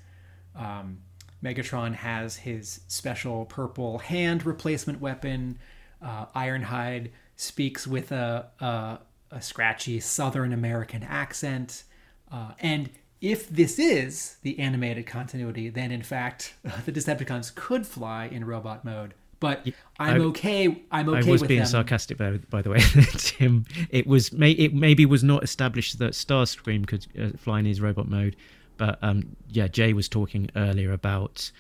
um, 0.56 0.98
Megatron 1.44 1.94
has 1.94 2.38
his 2.38 2.82
special 2.88 3.46
purple 3.46 4.00
hand 4.00 4.46
replacement 4.46 5.00
weapon. 5.00 5.60
Uh, 6.02 6.26
Ironhide 6.36 7.12
speaks 7.36 7.86
with 7.86 8.12
a, 8.12 8.48
a, 8.60 9.00
a 9.30 9.42
scratchy 9.42 10.00
Southern 10.00 10.54
American 10.54 11.04
accent, 11.04 11.84
uh, 12.32 12.54
and 12.60 12.90
if 13.22 13.50
this 13.50 13.80
is 13.80 14.38
the 14.44 14.60
animated 14.60 15.06
continuity, 15.08 15.70
then 15.70 15.92
in 15.92 16.04
fact 16.04 16.54
the 16.86 16.92
Decepticons 16.92 17.54
could 17.56 17.86
fly 17.88 18.26
in 18.26 18.46
robot 18.46 18.84
mode. 18.86 19.14
But 19.40 19.68
I'm 20.00 20.22
I- 20.22 20.26
okay. 20.26 20.84
I'm 20.92 21.10
okay 21.10 21.28
I 21.28 21.32
was 21.32 21.42
with 21.42 21.48
being 21.48 21.60
them. 21.60 21.68
sarcastic, 21.68 22.18
by, 22.18 22.38
by 22.50 22.62
the 22.64 22.72
way, 22.72 22.80
Tim. 23.18 23.66
It 23.92 24.08
was 24.08 24.34
may, 24.34 24.52
it 24.52 24.74
maybe 24.74 25.06
was 25.06 25.24
not 25.24 25.44
established 25.44 26.00
that 26.00 26.14
Starscream 26.14 26.88
could 26.88 27.06
uh, 27.20 27.38
fly 27.38 27.60
in 27.60 27.66
his 27.66 27.80
robot 27.80 28.08
mode, 28.10 28.36
but 28.78 28.98
um, 29.04 29.36
yeah, 29.50 29.68
Jay 29.68 29.94
was 29.94 30.10
talking 30.10 30.50
earlier 30.56 30.92
about 30.92 31.52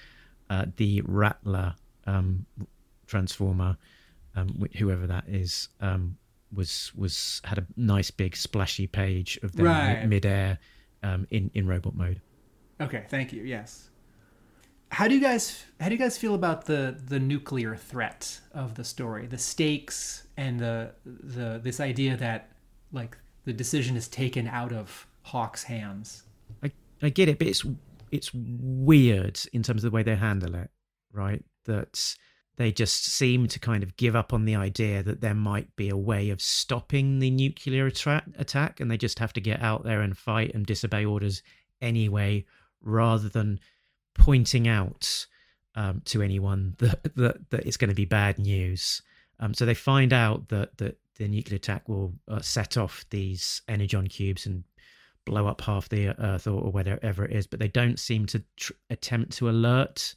uh, 0.50 0.66
the 0.78 1.02
Rattler 1.06 1.76
um, 2.08 2.48
transformer, 3.06 3.78
um, 4.36 4.60
wh- 4.60 4.76
whoever 4.78 5.06
that 5.08 5.26
is, 5.28 5.70
um, 5.82 6.18
was 6.54 6.92
was 6.96 7.42
had 7.44 7.58
a 7.60 7.66
nice 7.76 8.10
big 8.10 8.36
splashy 8.36 8.88
page 8.88 9.38
of 9.44 9.52
them 9.56 9.66
Right. 9.66 10.04
midair 10.08 10.58
um, 11.04 11.28
in 11.30 11.52
in 11.54 11.68
robot 11.68 11.96
mode. 11.96 12.22
Okay, 12.80 13.06
thank 13.10 13.34
you. 13.34 13.44
Yes. 13.44 13.90
How 14.90 15.08
do 15.08 15.16
you 15.16 15.22
guys 15.22 15.66
how 15.80 15.90
do 15.90 15.96
you 15.96 16.00
guys 16.00 16.18
feel 16.18 16.36
about 16.36 16.66
the 16.66 16.98
the 17.08 17.20
nuclear 17.20 17.76
threat 17.76 18.40
of 18.54 18.76
the 18.76 18.84
story, 18.84 19.28
the 19.28 19.38
stakes, 19.38 20.28
and 20.38 20.60
the 20.60 20.92
the 21.06 21.60
this 21.62 21.80
idea 21.80 22.16
that 22.18 22.52
like 22.92 23.18
the 23.46 23.54
decision 23.54 23.98
is 23.98 24.08
taken 24.08 24.48
out 24.48 24.72
of 24.72 25.08
Hawk's 25.24 25.64
hands? 25.64 26.24
I, 26.64 26.72
I 27.02 27.10
get 27.10 27.28
it, 27.28 27.38
but 27.38 27.48
it's 27.48 27.66
it's 28.12 28.32
weird 28.34 29.40
in 29.52 29.64
terms 29.64 29.84
of 29.84 29.92
the 29.92 29.96
way 29.96 30.04
they 30.04 30.16
handle 30.16 30.56
it, 30.56 30.70
right? 31.12 31.44
That 31.66 32.16
they 32.58 32.72
just 32.72 33.06
seem 33.06 33.48
to 33.48 33.60
kind 33.60 33.84
of 33.84 33.96
give 33.98 34.16
up 34.16 34.34
on 34.34 34.46
the 34.46 34.56
idea 34.56 35.04
that 35.04 35.22
there 35.22 35.36
might 35.36 35.74
be 35.76 35.90
a 35.90 35.98
way 35.98 36.32
of 36.32 36.42
stopping 36.42 37.20
the 37.20 37.30
nuclear 37.30 37.88
attra- 37.88 38.26
attack, 38.38 38.80
and 38.80 38.90
they 38.92 38.98
just 38.98 39.20
have 39.20 39.34
to 39.34 39.42
get 39.42 39.62
out 39.62 39.84
there 39.84 40.02
and 40.02 40.18
fight 40.18 40.54
and 40.54 40.66
disobey 40.66 41.06
orders 41.06 41.44
anyway, 41.82 42.44
rather 42.82 43.30
than 43.30 43.60
pointing 44.16 44.68
out 44.68 45.28
um, 45.76 46.02
to 46.06 46.24
anyone 46.24 46.76
that, 46.80 47.16
that 47.16 47.50
that 47.52 47.66
it's 47.66 47.78
going 47.78 47.90
to 47.90 47.96
be 47.96 48.06
bad 48.06 48.40
news. 48.40 49.02
Um, 49.40 49.54
so 49.54 49.66
they 49.66 49.76
find 49.76 50.12
out 50.12 50.50
that 50.50 50.78
that 50.80 50.98
the 51.18 51.28
nuclear 51.28 51.58
attack 51.58 51.88
will 51.88 52.14
uh, 52.28 52.42
set 52.42 52.76
off 52.76 53.06
these 53.12 53.62
energon 53.68 54.08
cubes 54.08 54.46
and 54.46 54.64
blow 55.26 55.46
up 55.46 55.62
half 55.62 55.90
the 55.90 56.10
earth 56.24 56.48
or, 56.48 56.62
or 56.62 56.72
whatever 56.72 57.26
it 57.26 57.32
is 57.32 57.46
but 57.48 57.60
they 57.60 57.68
don't 57.68 58.00
seem 58.00 58.26
to 58.26 58.42
tr- 58.56 58.72
attempt 58.90 59.34
to 59.34 59.50
alert 59.50 60.16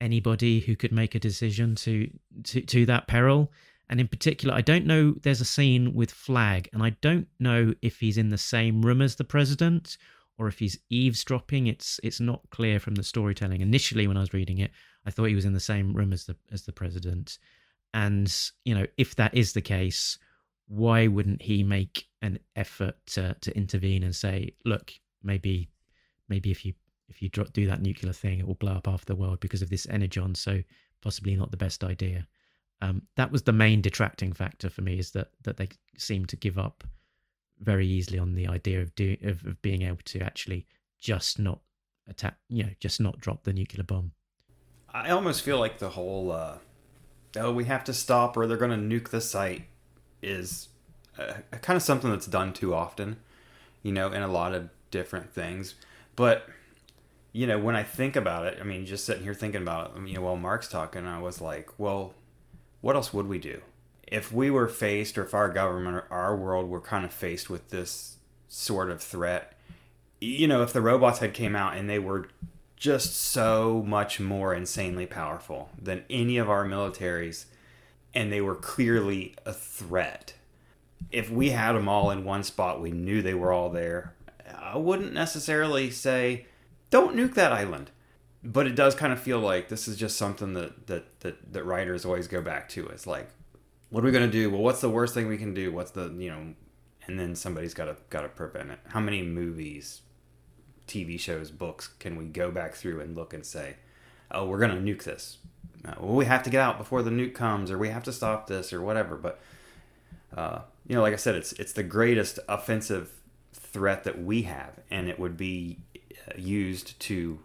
anybody 0.00 0.60
who 0.60 0.76
could 0.76 0.92
make 0.92 1.14
a 1.14 1.20
decision 1.20 1.74
to, 1.74 2.10
to 2.44 2.60
to 2.62 2.86
that 2.86 3.06
peril. 3.06 3.52
And 3.90 4.00
in 4.00 4.08
particular 4.08 4.54
i 4.54 4.60
don't 4.60 4.84
know 4.84 5.14
there's 5.22 5.40
a 5.40 5.46
scene 5.46 5.94
with 5.94 6.10
Flagg 6.10 6.68
and 6.74 6.82
i 6.82 6.90
don't 7.00 7.26
know 7.40 7.72
if 7.80 8.00
he's 8.00 8.18
in 8.18 8.28
the 8.28 8.36
same 8.36 8.82
room 8.82 9.00
as 9.00 9.16
the 9.16 9.24
president 9.24 9.96
or 10.36 10.46
if 10.46 10.58
he's 10.58 10.78
eavesdropping. 10.88 11.66
It's 11.66 11.98
it's 12.02 12.20
not 12.20 12.42
clear 12.50 12.78
from 12.78 12.96
the 12.96 13.02
storytelling. 13.02 13.60
Initially 13.60 14.06
when 14.06 14.16
i 14.16 14.20
was 14.20 14.34
reading 14.34 14.58
it 14.58 14.70
i 15.06 15.10
thought 15.10 15.24
he 15.24 15.34
was 15.34 15.46
in 15.46 15.54
the 15.54 15.60
same 15.60 15.94
room 15.94 16.12
as 16.12 16.26
the 16.26 16.36
as 16.52 16.64
the 16.64 16.72
president. 16.72 17.38
And 17.94 18.32
you 18.64 18.74
know 18.74 18.86
if 18.96 19.16
that 19.16 19.34
is 19.34 19.52
the 19.54 19.62
case 19.62 20.18
why 20.68 21.06
wouldn't 21.06 21.42
he 21.42 21.64
make 21.64 22.06
an 22.22 22.38
effort 22.54 22.94
to 23.06 23.34
to 23.40 23.56
intervene 23.56 24.02
and 24.02 24.14
say, 24.14 24.54
look, 24.64 24.92
maybe 25.22 25.70
maybe 26.28 26.50
if 26.50 26.64
you 26.64 26.74
if 27.08 27.22
you 27.22 27.28
do 27.28 27.66
that 27.66 27.82
nuclear 27.82 28.12
thing, 28.12 28.38
it 28.38 28.46
will 28.46 28.54
blow 28.54 28.72
up 28.72 28.86
half 28.86 29.04
the 29.04 29.16
world 29.16 29.40
because 29.40 29.62
of 29.62 29.70
this 29.70 29.86
energon. 29.88 30.34
So 30.34 30.62
possibly 31.02 31.36
not 31.36 31.50
the 31.50 31.56
best 31.56 31.84
idea. 31.84 32.26
Um, 32.80 33.02
that 33.16 33.32
was 33.32 33.42
the 33.42 33.52
main 33.52 33.80
detracting 33.80 34.32
factor 34.32 34.70
for 34.70 34.82
me 34.82 34.98
is 34.98 35.10
that 35.12 35.30
that 35.42 35.56
they 35.56 35.68
seem 35.96 36.26
to 36.26 36.36
give 36.36 36.58
up 36.58 36.84
very 37.60 37.86
easily 37.86 38.18
on 38.18 38.34
the 38.34 38.46
idea 38.46 38.80
of 38.80 38.94
doing 38.94 39.18
of, 39.24 39.44
of 39.44 39.60
being 39.62 39.82
able 39.82 39.98
to 40.04 40.20
actually 40.20 40.66
just 41.00 41.38
not 41.38 41.60
attack, 42.08 42.36
you 42.48 42.64
know, 42.64 42.70
just 42.78 43.00
not 43.00 43.18
drop 43.18 43.42
the 43.44 43.52
nuclear 43.52 43.82
bomb. 43.82 44.12
I 44.90 45.10
almost 45.10 45.42
feel 45.42 45.58
like 45.58 45.78
the 45.78 45.90
whole 45.90 46.30
uh, 46.30 46.58
oh 47.36 47.52
we 47.52 47.64
have 47.64 47.84
to 47.84 47.92
stop 47.92 48.36
or 48.36 48.46
they're 48.46 48.56
going 48.56 48.70
to 48.70 49.00
nuke 49.00 49.08
the 49.08 49.20
site 49.20 49.66
is 50.22 50.68
uh, 51.18 51.34
kind 51.62 51.76
of 51.76 51.82
something 51.82 52.10
that's 52.10 52.26
done 52.26 52.52
too 52.52 52.74
often, 52.74 53.16
you 53.82 53.92
know, 53.92 54.12
in 54.12 54.22
a 54.22 54.28
lot 54.28 54.54
of 54.54 54.68
different 54.90 55.32
things. 55.32 55.74
But 56.14 56.48
you 57.32 57.46
know, 57.46 57.58
when 57.58 57.76
I 57.76 57.82
think 57.82 58.16
about 58.16 58.46
it, 58.46 58.58
I 58.60 58.64
mean, 58.64 58.86
just 58.86 59.04
sitting 59.04 59.22
here 59.22 59.34
thinking 59.34 59.62
about 59.62 59.96
it, 59.96 60.08
you 60.08 60.14
know, 60.14 60.22
while 60.22 60.36
Mark's 60.36 60.68
talking, 60.68 61.06
I 61.06 61.20
was 61.20 61.40
like, 61.40 61.70
well, 61.78 62.14
what 62.80 62.96
else 62.96 63.12
would 63.12 63.26
we 63.26 63.38
do 63.38 63.60
if 64.06 64.32
we 64.32 64.50
were 64.50 64.68
faced, 64.68 65.18
or 65.18 65.24
if 65.24 65.34
our 65.34 65.48
government 65.48 65.96
or 65.96 66.06
our 66.10 66.34
world 66.34 66.68
were 66.68 66.80
kind 66.80 67.04
of 67.04 67.12
faced 67.12 67.50
with 67.50 67.68
this 67.70 68.16
sort 68.48 68.90
of 68.90 69.02
threat? 69.02 69.52
You 70.20 70.48
know, 70.48 70.62
if 70.62 70.72
the 70.72 70.82
robots 70.82 71.20
had 71.20 71.34
came 71.34 71.54
out 71.54 71.76
and 71.76 71.88
they 71.88 71.98
were 71.98 72.28
just 72.78 73.16
so 73.16 73.82
much 73.86 74.20
more 74.20 74.54
insanely 74.54 75.06
powerful 75.06 75.68
than 75.80 76.04
any 76.08 76.38
of 76.38 76.48
our 76.48 76.64
militaries 76.64 77.46
and 78.14 78.32
they 78.32 78.40
were 78.40 78.54
clearly 78.54 79.34
a 79.44 79.52
threat 79.52 80.34
if 81.10 81.28
we 81.28 81.50
had 81.50 81.72
them 81.72 81.88
all 81.88 82.10
in 82.10 82.24
one 82.24 82.42
spot 82.42 82.80
we 82.80 82.90
knew 82.90 83.20
they 83.20 83.34
were 83.34 83.52
all 83.52 83.68
there 83.70 84.14
i 84.56 84.76
wouldn't 84.76 85.12
necessarily 85.12 85.90
say 85.90 86.46
don't 86.90 87.16
nuke 87.16 87.34
that 87.34 87.52
island. 87.52 87.90
But 88.44 88.68
it 88.68 88.76
does 88.76 88.94
kind 88.94 89.12
of 89.12 89.20
feel 89.20 89.40
like 89.40 89.68
this 89.68 89.88
is 89.88 89.96
just 89.96 90.16
something 90.16 90.54
that 90.54 90.86
that 90.86 91.20
that, 91.20 91.52
that 91.52 91.64
writers 91.64 92.04
always 92.04 92.28
go 92.28 92.40
back 92.40 92.68
to. 92.70 92.86
It's 92.88 93.06
like 93.06 93.30
what 93.90 94.04
are 94.04 94.06
we 94.06 94.12
going 94.12 94.26
to 94.26 94.30
do? 94.30 94.50
Well 94.50 94.62
what's 94.62 94.80
the 94.80 94.90
worst 94.90 95.14
thing 95.14 95.28
we 95.28 95.38
can 95.38 95.54
do? 95.54 95.72
What's 95.72 95.90
the 95.90 96.14
you 96.16 96.30
know 96.30 96.54
and 97.08 97.18
then 97.18 97.34
somebody's 97.34 97.74
got 97.74 97.86
to 97.86 97.96
got 98.10 98.20
to 98.20 98.28
prevent 98.28 98.70
it. 98.70 98.78
How 98.88 99.00
many 99.00 99.22
movies 99.22 100.02
TV 100.86 101.18
shows, 101.18 101.50
books, 101.50 101.88
can 101.98 102.16
we 102.16 102.26
go 102.26 102.50
back 102.50 102.74
through 102.74 103.00
and 103.00 103.16
look 103.16 103.32
and 103.34 103.44
say, 103.44 103.76
oh, 104.30 104.46
we're 104.46 104.58
going 104.58 104.70
to 104.70 104.76
nuke 104.76 105.04
this? 105.04 105.38
Uh, 105.84 105.94
well, 106.00 106.14
we 106.14 106.24
have 106.26 106.42
to 106.42 106.50
get 106.50 106.60
out 106.60 106.78
before 106.78 107.02
the 107.02 107.10
nuke 107.10 107.34
comes, 107.34 107.70
or 107.70 107.78
we 107.78 107.88
have 107.88 108.02
to 108.04 108.12
stop 108.12 108.46
this, 108.46 108.72
or 108.72 108.82
whatever. 108.82 109.16
But 109.16 109.40
uh, 110.36 110.60
you 110.86 110.94
know, 110.94 111.02
like 111.02 111.14
I 111.14 111.16
said, 111.16 111.34
it's 111.34 111.52
it's 111.52 111.72
the 111.72 111.82
greatest 111.82 112.38
offensive 112.48 113.12
threat 113.52 114.04
that 114.04 114.22
we 114.22 114.42
have, 114.42 114.80
and 114.90 115.08
it 115.08 115.18
would 115.18 115.36
be 115.36 115.78
used 116.36 116.98
to 117.00 117.38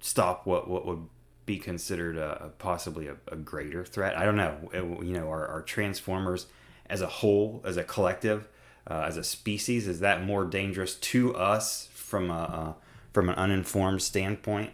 stop 0.00 0.46
what 0.46 0.68
what 0.68 0.86
would 0.86 1.06
be 1.46 1.58
considered 1.58 2.16
a, 2.16 2.50
possibly 2.58 3.06
a, 3.06 3.16
a 3.28 3.36
greater 3.36 3.84
threat. 3.84 4.18
I 4.18 4.24
don't 4.24 4.36
know. 4.36 4.68
It- 4.72 5.04
you 5.06 5.14
know, 5.14 5.28
our, 5.28 5.46
our 5.46 5.62
transformers 5.62 6.46
as 6.90 7.00
a 7.00 7.06
whole, 7.06 7.62
as 7.64 7.76
a 7.76 7.84
collective, 7.84 8.48
uh, 8.90 9.04
as 9.06 9.16
a 9.16 9.22
species, 9.24 9.86
is 9.86 10.00
that 10.00 10.24
more 10.24 10.44
dangerous 10.44 10.96
to 10.96 11.34
us 11.36 11.88
from 11.92 12.30
a 12.30 12.34
uh, 12.34 12.72
from 13.12 13.28
an 13.28 13.36
uninformed 13.36 14.02
standpoint 14.02 14.72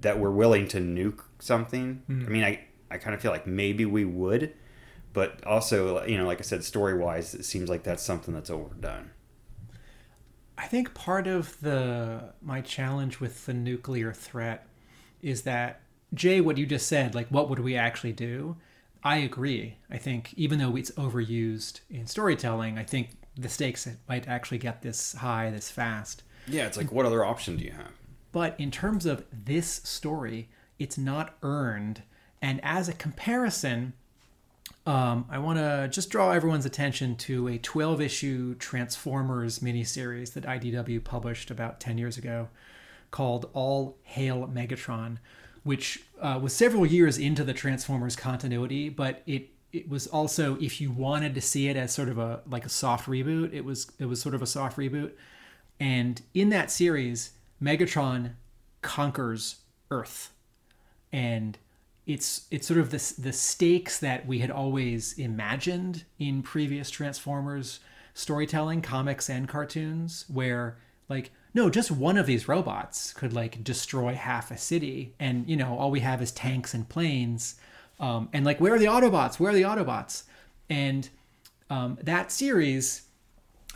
that 0.00 0.18
we're 0.18 0.30
willing 0.30 0.68
to 0.68 0.78
nuke 0.78 1.20
something? 1.40 2.02
I 2.08 2.12
mean, 2.12 2.44
I 2.44 2.64
I 2.90 2.98
kind 2.98 3.14
of 3.14 3.20
feel 3.20 3.30
like 3.32 3.46
maybe 3.46 3.84
we 3.84 4.04
would, 4.04 4.54
but 5.12 5.44
also, 5.44 6.04
you 6.06 6.16
know, 6.16 6.26
like 6.26 6.38
I 6.38 6.42
said, 6.42 6.64
story 6.64 6.96
wise, 6.96 7.34
it 7.34 7.44
seems 7.44 7.68
like 7.68 7.82
that's 7.82 8.02
something 8.02 8.32
that's 8.34 8.50
overdone. 8.50 9.10
I 10.58 10.66
think 10.66 10.92
part 10.92 11.28
of 11.28 11.60
the 11.60 12.34
my 12.42 12.60
challenge 12.60 13.20
with 13.20 13.46
the 13.46 13.54
nuclear 13.54 14.12
threat 14.12 14.66
is 15.22 15.42
that 15.42 15.80
Jay, 16.12 16.40
what 16.40 16.58
you 16.58 16.66
just 16.66 16.88
said, 16.88 17.14
like 17.14 17.28
what 17.28 17.48
would 17.48 17.60
we 17.60 17.76
actually 17.76 18.12
do? 18.12 18.56
I 19.04 19.18
agree. 19.18 19.76
I 19.88 19.98
think 19.98 20.34
even 20.36 20.58
though 20.58 20.74
it's 20.74 20.90
overused 20.92 21.80
in 21.88 22.08
storytelling, 22.08 22.76
I 22.76 22.82
think 22.82 23.10
the 23.36 23.48
stakes 23.48 23.88
might 24.08 24.26
actually 24.26 24.58
get 24.58 24.82
this 24.82 25.12
high 25.14 25.50
this 25.50 25.70
fast. 25.70 26.24
Yeah, 26.48 26.66
it's 26.66 26.76
like 26.76 26.90
what 26.90 27.06
other 27.06 27.24
option 27.24 27.56
do 27.56 27.64
you 27.64 27.72
have? 27.72 27.92
But 28.32 28.58
in 28.58 28.70
terms 28.72 29.06
of 29.06 29.24
this 29.32 29.68
story, 29.84 30.48
it's 30.78 30.98
not 30.98 31.36
earned. 31.42 32.02
And 32.42 32.60
as 32.64 32.88
a 32.88 32.92
comparison, 32.92 33.92
um, 34.88 35.26
I 35.28 35.36
want 35.36 35.58
to 35.58 35.86
just 35.92 36.08
draw 36.08 36.30
everyone's 36.30 36.64
attention 36.64 37.14
to 37.16 37.46
a 37.46 37.58
12 37.58 38.00
issue 38.00 38.54
Transformers 38.54 39.58
miniseries 39.58 40.32
that 40.32 40.44
IDW 40.44 41.04
published 41.04 41.50
about 41.50 41.78
10 41.78 41.98
years 41.98 42.16
ago 42.16 42.48
called 43.10 43.50
All 43.52 43.98
Hail 44.02 44.48
Megatron, 44.48 45.18
which 45.62 46.04
uh, 46.22 46.38
was 46.42 46.54
several 46.54 46.86
years 46.86 47.18
into 47.18 47.44
the 47.44 47.52
Transformers 47.52 48.16
continuity, 48.16 48.88
but 48.88 49.22
it 49.26 49.50
it 49.70 49.90
was 49.90 50.06
also 50.06 50.56
if 50.58 50.80
you 50.80 50.90
wanted 50.90 51.34
to 51.34 51.42
see 51.42 51.68
it 51.68 51.76
as 51.76 51.92
sort 51.92 52.08
of 52.08 52.16
a 52.16 52.40
like 52.48 52.64
a 52.64 52.70
soft 52.70 53.06
reboot, 53.06 53.52
it 53.52 53.66
was 53.66 53.92
it 53.98 54.06
was 54.06 54.22
sort 54.22 54.34
of 54.34 54.40
a 54.40 54.46
soft 54.46 54.78
reboot. 54.78 55.12
And 55.78 56.22
in 56.32 56.48
that 56.48 56.70
series, 56.70 57.32
Megatron 57.62 58.32
conquers 58.80 59.56
Earth. 59.90 60.30
And 61.12 61.58
it's 62.08 62.46
it's 62.50 62.66
sort 62.66 62.80
of 62.80 62.90
the 62.90 63.14
the 63.18 63.32
stakes 63.32 64.00
that 64.00 64.26
we 64.26 64.38
had 64.38 64.50
always 64.50 65.12
imagined 65.18 66.04
in 66.18 66.42
previous 66.42 66.90
Transformers 66.90 67.80
storytelling, 68.14 68.80
comics 68.80 69.28
and 69.28 69.46
cartoons, 69.46 70.24
where 70.26 70.78
like 71.08 71.30
no, 71.52 71.68
just 71.68 71.90
one 71.90 72.16
of 72.16 72.26
these 72.26 72.48
robots 72.48 73.12
could 73.12 73.34
like 73.34 73.62
destroy 73.62 74.14
half 74.14 74.50
a 74.50 74.56
city, 74.56 75.14
and 75.20 75.46
you 75.48 75.54
know 75.54 75.78
all 75.78 75.90
we 75.90 76.00
have 76.00 76.22
is 76.22 76.32
tanks 76.32 76.72
and 76.72 76.88
planes, 76.88 77.56
um, 78.00 78.30
and 78.32 78.44
like 78.44 78.58
where 78.58 78.74
are 78.74 78.78
the 78.78 78.86
Autobots? 78.86 79.38
Where 79.38 79.50
are 79.50 79.54
the 79.54 79.62
Autobots? 79.62 80.22
And 80.70 81.10
um, 81.68 81.98
that 82.02 82.32
series, 82.32 83.02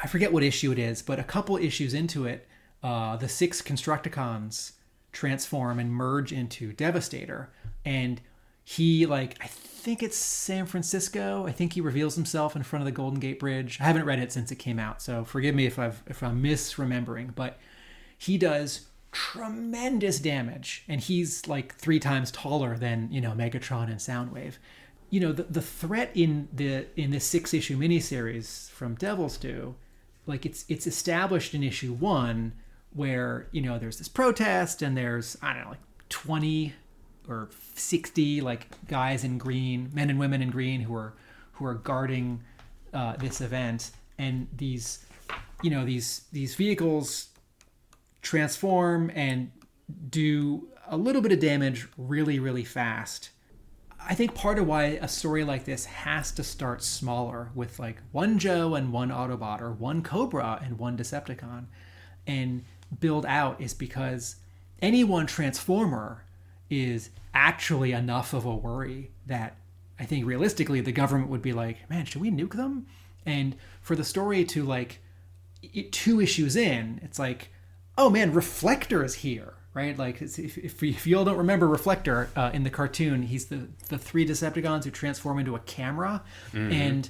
I 0.02 0.06
forget 0.06 0.32
what 0.32 0.42
issue 0.42 0.72
it 0.72 0.78
is, 0.78 1.02
but 1.02 1.18
a 1.18 1.24
couple 1.24 1.58
issues 1.58 1.92
into 1.92 2.24
it, 2.24 2.48
uh, 2.82 3.16
the 3.16 3.28
six 3.28 3.60
Constructicons 3.60 4.72
transform 5.12 5.78
and 5.78 5.92
merge 5.92 6.32
into 6.32 6.72
Devastator, 6.72 7.50
and 7.84 8.20
he 8.64 9.06
like 9.06 9.36
I 9.42 9.46
think 9.46 10.02
it's 10.02 10.16
San 10.16 10.66
Francisco. 10.66 11.46
I 11.46 11.52
think 11.52 11.72
he 11.72 11.80
reveals 11.80 12.14
himself 12.14 12.54
in 12.54 12.62
front 12.62 12.82
of 12.82 12.86
the 12.86 12.92
Golden 12.92 13.18
Gate 13.18 13.40
Bridge. 13.40 13.78
I 13.80 13.84
haven't 13.84 14.04
read 14.04 14.20
it 14.20 14.32
since 14.32 14.52
it 14.52 14.56
came 14.56 14.78
out, 14.78 15.02
so 15.02 15.24
forgive 15.24 15.54
me 15.54 15.66
if 15.66 15.78
I've 15.78 16.02
if 16.06 16.22
I'm 16.22 16.42
misremembering, 16.42 17.34
but 17.34 17.58
he 18.16 18.38
does 18.38 18.86
tremendous 19.12 20.18
damage 20.18 20.84
and 20.88 21.00
he's 21.00 21.46
like 21.46 21.74
three 21.74 22.00
times 22.00 22.30
taller 22.30 22.78
than 22.78 23.12
you 23.12 23.20
know 23.20 23.32
megatron 23.32 23.84
and 23.90 23.96
soundwave 23.96 24.54
you 25.10 25.20
know 25.20 25.32
the, 25.32 25.42
the 25.42 25.60
threat 25.60 26.10
in 26.14 26.48
the 26.50 26.86
in 26.96 27.10
this 27.10 27.26
six 27.26 27.52
issue 27.52 27.76
miniseries 27.76 28.70
from 28.70 28.94
devil's 28.94 29.36
due 29.36 29.74
like 30.26 30.46
it's 30.46 30.64
it's 30.66 30.86
established 30.86 31.54
in 31.54 31.62
issue 31.62 31.92
one 31.92 32.54
where 32.94 33.48
you 33.52 33.60
know 33.60 33.78
there's 33.78 33.98
this 33.98 34.08
protest 34.08 34.80
and 34.80 34.96
there's 34.96 35.36
i 35.42 35.52
don't 35.52 35.64
know 35.64 35.70
like 35.70 36.08
20 36.08 36.72
or 37.28 37.50
60 37.74 38.40
like 38.40 38.66
guys 38.88 39.24
in 39.24 39.38
green 39.38 39.90
men 39.92 40.10
and 40.10 40.18
women 40.18 40.42
in 40.42 40.50
green 40.50 40.80
who 40.80 40.94
are 40.94 41.14
who 41.52 41.64
are 41.64 41.74
guarding 41.74 42.40
uh, 42.92 43.16
this 43.16 43.40
event 43.40 43.90
and 44.18 44.48
these 44.56 45.04
you 45.62 45.70
know 45.70 45.84
these 45.84 46.22
these 46.32 46.54
vehicles 46.54 47.28
transform 48.22 49.10
and 49.14 49.50
do 50.08 50.68
a 50.88 50.96
little 50.96 51.22
bit 51.22 51.32
of 51.32 51.40
damage 51.40 51.88
really, 51.96 52.38
really 52.38 52.64
fast. 52.64 53.30
I 54.04 54.14
think 54.14 54.34
part 54.34 54.58
of 54.58 54.66
why 54.66 54.84
a 55.00 55.06
story 55.06 55.44
like 55.44 55.64
this 55.64 55.84
has 55.84 56.32
to 56.32 56.42
start 56.42 56.82
smaller 56.82 57.50
with 57.54 57.78
like 57.78 57.98
one 58.10 58.38
Joe 58.38 58.74
and 58.74 58.92
one 58.92 59.10
Autobot 59.10 59.60
or 59.60 59.72
one 59.72 60.02
Cobra 60.02 60.60
and 60.64 60.78
one 60.78 60.96
Decepticon 60.96 61.66
and 62.26 62.64
build 62.98 63.24
out 63.26 63.60
is 63.60 63.74
because 63.74 64.36
any 64.80 65.04
one 65.04 65.26
Transformer 65.26 66.24
is 66.72 67.10
actually 67.34 67.92
enough 67.92 68.32
of 68.32 68.46
a 68.46 68.54
worry 68.54 69.10
that 69.26 69.56
I 70.00 70.04
think 70.04 70.24
realistically 70.24 70.80
the 70.80 70.90
government 70.90 71.30
would 71.30 71.42
be 71.42 71.52
like, 71.52 71.88
man, 71.90 72.06
should 72.06 72.22
we 72.22 72.30
nuke 72.30 72.56
them? 72.56 72.86
And 73.26 73.56
for 73.82 73.94
the 73.94 74.04
story 74.04 74.44
to 74.46 74.64
like 74.64 75.00
two 75.90 76.20
issues 76.20 76.56
in, 76.56 76.98
it's 77.02 77.18
like, 77.18 77.50
oh 77.98 78.08
man, 78.08 78.32
Reflector 78.32 79.04
is 79.04 79.16
here, 79.16 79.52
right? 79.74 79.96
Like 79.98 80.22
if, 80.22 80.38
if, 80.38 80.82
if 80.82 81.06
you 81.06 81.18
all 81.18 81.26
don't 81.26 81.36
remember 81.36 81.68
Reflector 81.68 82.30
uh, 82.34 82.50
in 82.54 82.62
the 82.64 82.70
cartoon, 82.70 83.22
he's 83.22 83.46
the 83.46 83.68
the 83.90 83.98
three 83.98 84.26
Decepticons 84.26 84.84
who 84.84 84.90
transform 84.90 85.38
into 85.38 85.54
a 85.54 85.60
camera, 85.60 86.22
and 86.72 87.08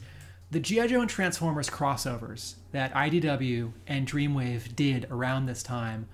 the 0.51 0.61
GI 0.61 0.89
Joe 0.89 1.01
and 1.01 1.09
Transformers 1.09 1.71
crossovers 1.71 2.57
that 2.73 2.93
IDW 2.95 3.73
and 3.87 4.07
Dreamwave 4.09 4.75
did 4.75 5.07
around 5.09 5.47
this 5.47 5.63
time 5.63 6.09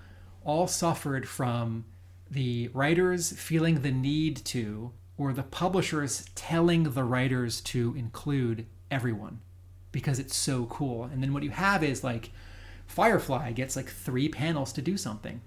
all 0.45 0.69
suffered 0.69 1.27
from 1.27 1.87
the 2.31 2.69
writers 2.73 3.33
feeling 3.33 3.83
the 3.83 3.91
need 3.91 4.37
to, 4.47 4.93
or 5.17 5.33
the 5.33 5.43
publishers 5.43 6.27
telling 6.35 6.85
the 6.85 7.05
writers 7.05 7.61
to 7.61 7.95
include 7.97 8.67
everyone 8.91 9.41
because 9.93 10.19
it's 10.19 10.37
so 10.37 10.67
cool. 10.67 11.05
And 11.05 11.23
then 11.23 11.33
what 11.33 11.43
you 11.43 11.51
have 11.51 11.83
is 11.83 12.05
like 12.05 12.31
Firefly 12.87 13.53
gets 13.53 13.77
like 13.77 13.91
three 13.91 14.29
panels 14.29 14.73
to 14.73 14.83
do 14.83 14.97
something. 14.97 15.41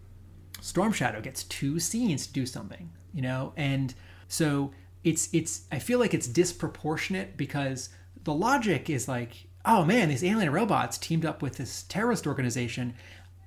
Storm 0.61 0.93
Shadow 0.93 1.21
gets 1.21 1.43
two 1.45 1.79
scenes 1.79 2.27
to 2.27 2.33
do 2.33 2.45
something, 2.45 2.91
you 3.13 3.21
know? 3.21 3.53
And 3.57 3.93
so 4.27 4.71
it's 5.03 5.27
it's 5.33 5.63
I 5.71 5.79
feel 5.79 5.99
like 5.99 6.13
it's 6.13 6.27
disproportionate 6.27 7.35
because 7.37 7.89
the 8.23 8.33
logic 8.33 8.89
is 8.89 9.07
like, 9.07 9.47
oh 9.65 9.83
man, 9.83 10.09
these 10.09 10.23
alien 10.23 10.53
robots 10.53 10.99
teamed 10.99 11.25
up 11.25 11.41
with 11.41 11.57
this 11.57 11.83
terrorist 11.83 12.27
organization. 12.27 12.93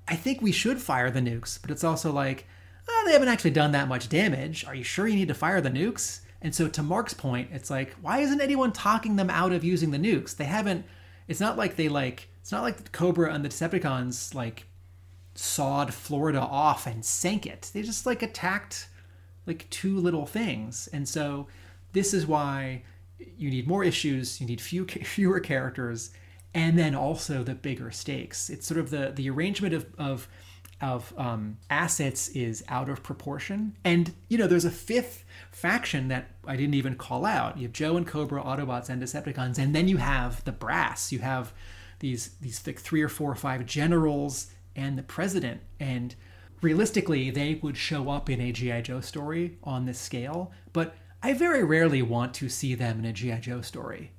I 0.09 0.16
think 0.16 0.43
we 0.43 0.52
should 0.52 0.82
fire 0.82 1.11
the 1.11 1.20
nukes, 1.20 1.61
but 1.61 1.70
it's 1.70 1.85
also 1.85 2.12
like, 2.12 2.47
oh, 2.89 3.02
they 3.06 3.12
haven't 3.12 3.28
actually 3.28 3.51
done 3.51 3.73
that 3.73 3.89
much 3.89 4.09
damage. 4.09 4.65
Are 4.65 4.74
you 4.74 4.85
sure 4.85 5.06
you 5.06 5.16
need 5.16 5.28
to 5.28 5.35
fire 5.35 5.61
the 5.61 5.70
nukes? 5.70 6.20
And 6.43 6.55
so 6.55 6.69
to 6.69 6.82
Mark's 6.82 7.15
point, 7.15 7.48
it's 7.52 7.70
like, 7.70 7.94
why 8.02 8.19
isn't 8.19 8.40
anyone 8.40 8.73
talking 8.73 9.16
them 9.16 9.31
out 9.31 9.52
of 9.52 9.65
using 9.65 9.90
the 9.90 9.98
nukes? 9.98 10.36
They 10.36 10.44
haven't 10.44 10.85
it's 11.28 11.40
not 11.40 11.56
like 11.56 11.77
they 11.77 11.89
like 11.89 12.28
it's 12.40 12.52
not 12.52 12.62
like 12.62 12.93
Cobra 12.93 13.32
and 13.32 13.44
the 13.44 13.48
Decepticons 13.48 14.35
like 14.35 14.66
sawed 15.35 15.94
Florida 15.94 16.40
off 16.40 16.86
and 16.86 17.05
sank 17.05 17.47
it. 17.47 17.70
They 17.73 17.82
just 17.82 18.06
like 18.06 18.23
attacked 18.23 18.89
like 19.47 19.69
two 19.70 19.98
little 19.98 20.27
things. 20.27 20.89
And 20.93 21.09
so 21.09 21.48
this 21.93 22.12
is 22.12 22.27
why 22.27 22.82
you 23.19 23.51
need 23.51 23.66
more 23.66 23.85
issues, 23.85 24.40
you 24.40 24.47
need 24.47 24.61
few 24.61 24.85
fewer 24.86 25.40
characters, 25.40 26.11
and 26.52 26.78
then 26.78 26.94
also 26.94 27.43
the 27.43 27.55
bigger 27.55 27.90
stakes. 27.90 28.51
It's 28.51 28.66
sort 28.66 28.81
of 28.81 28.90
the 28.90 29.12
the 29.15 29.31
arrangement 29.31 29.74
of 29.74 29.86
of 29.98 30.28
of 30.80 31.14
um, 31.16 31.56
assets 31.70 32.28
is 32.28 32.64
out 32.68 32.88
of 32.88 33.02
proportion. 33.02 33.76
And 33.84 34.12
you 34.28 34.38
know, 34.38 34.46
there's 34.46 34.64
a 34.64 34.70
fifth 34.70 35.24
faction 35.51 36.09
that 36.09 36.30
I 36.46 36.56
didn't 36.56 36.74
even 36.74 36.96
call 36.96 37.24
out. 37.24 37.56
You 37.56 37.64
have 37.64 37.72
Joe 37.72 37.96
and 37.96 38.06
Cobra, 38.06 38.42
Autobots, 38.42 38.88
and 38.88 39.02
Decepticons, 39.02 39.59
and 39.59 39.74
then 39.74 39.88
you 39.88 39.98
have 39.98 40.44
the 40.44 40.52
brass. 40.52 41.12
You 41.12 41.20
have 41.20 41.52
these 42.01 42.30
these 42.40 42.66
like 42.66 42.78
three 42.78 43.02
or 43.02 43.09
four 43.09 43.30
or 43.30 43.36
five 43.36 43.66
generals 43.66 44.51
and 44.76 44.98
the 44.98 45.02
president. 45.02 45.60
And 45.78 46.14
realistically, 46.60 47.30
they 47.30 47.55
would 47.62 47.76
show 47.76 48.10
up 48.10 48.28
in 48.28 48.40
a 48.40 48.52
GI 48.52 48.82
Joe 48.82 49.01
story 49.01 49.59
on 49.62 49.86
this 49.86 49.98
scale. 49.98 50.52
But 50.72 50.94
I 51.22 51.32
very 51.32 51.64
rarely 51.64 52.02
want 52.02 52.34
to 52.34 52.48
see 52.48 52.74
them 52.74 52.98
in 52.98 53.05
a 53.05 53.12
GI 53.12 53.38
Joe 53.38 53.60
story. 53.60 54.12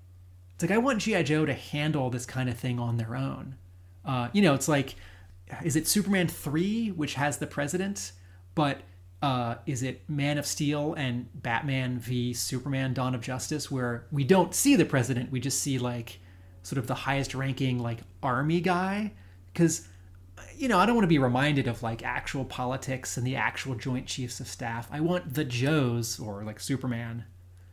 It's 0.56 0.64
like 0.64 0.72
I 0.72 0.78
want 0.78 1.02
GI 1.02 1.24
Joe 1.24 1.46
to 1.46 1.54
handle 1.54 2.10
this 2.10 2.26
kind 2.26 2.50
of 2.50 2.58
thing 2.58 2.80
on 2.80 2.98
their 2.98 3.16
own. 3.16 3.56
Uh, 4.06 4.30
you 4.32 4.42
know, 4.42 4.54
it's 4.54 4.68
like 4.68 4.96
is 5.64 5.76
it 5.76 5.88
Superman 5.88 6.28
3 6.28 6.90
which 6.92 7.16
has 7.16 7.38
the 7.38 7.48
president 7.48 8.12
but 8.56 8.82
uh, 9.22 9.56
is 9.66 9.82
it 9.82 10.02
Man 10.08 10.38
of 10.38 10.46
Steel 10.46 10.94
and 10.94 11.28
Batman 11.42 11.98
v 12.00 12.34
Superman 12.34 12.94
Dawn 12.94 13.16
of 13.16 13.22
Justice 13.22 13.72
where 13.72 14.06
we 14.12 14.24
don't 14.24 14.54
see 14.54 14.76
the 14.76 14.86
president 14.86 15.32
we 15.32 15.40
just 15.40 15.60
see 15.62 15.80
like 15.80 16.20
sort 16.64 16.78
of 16.78 16.86
the 16.88 16.94
highest 16.94 17.34
ranking 17.34 17.80
like 17.80 18.00
army 18.22 18.62
guy? 18.62 19.14
Cuz 19.56 19.88
you 20.56 20.68
know 20.68 20.78
I 20.78 20.86
don't 20.86 20.96
want 20.96 21.06
to 21.06 21.10
be 21.10 21.18
reminded 21.18 21.68
of 21.68 21.82
like 21.82 22.04
actual 22.04 22.46
politics 22.46 23.18
and 23.18 23.26
the 23.26 23.36
actual 23.36 23.74
joint 23.76 24.06
chiefs 24.06 24.40
of 24.40 24.48
staff. 24.48 24.88
I 24.92 25.00
want 25.00 25.34
the 25.34 25.46
Joes 25.46 26.20
or 26.20 26.44
like 26.44 26.60
Superman 26.60 27.24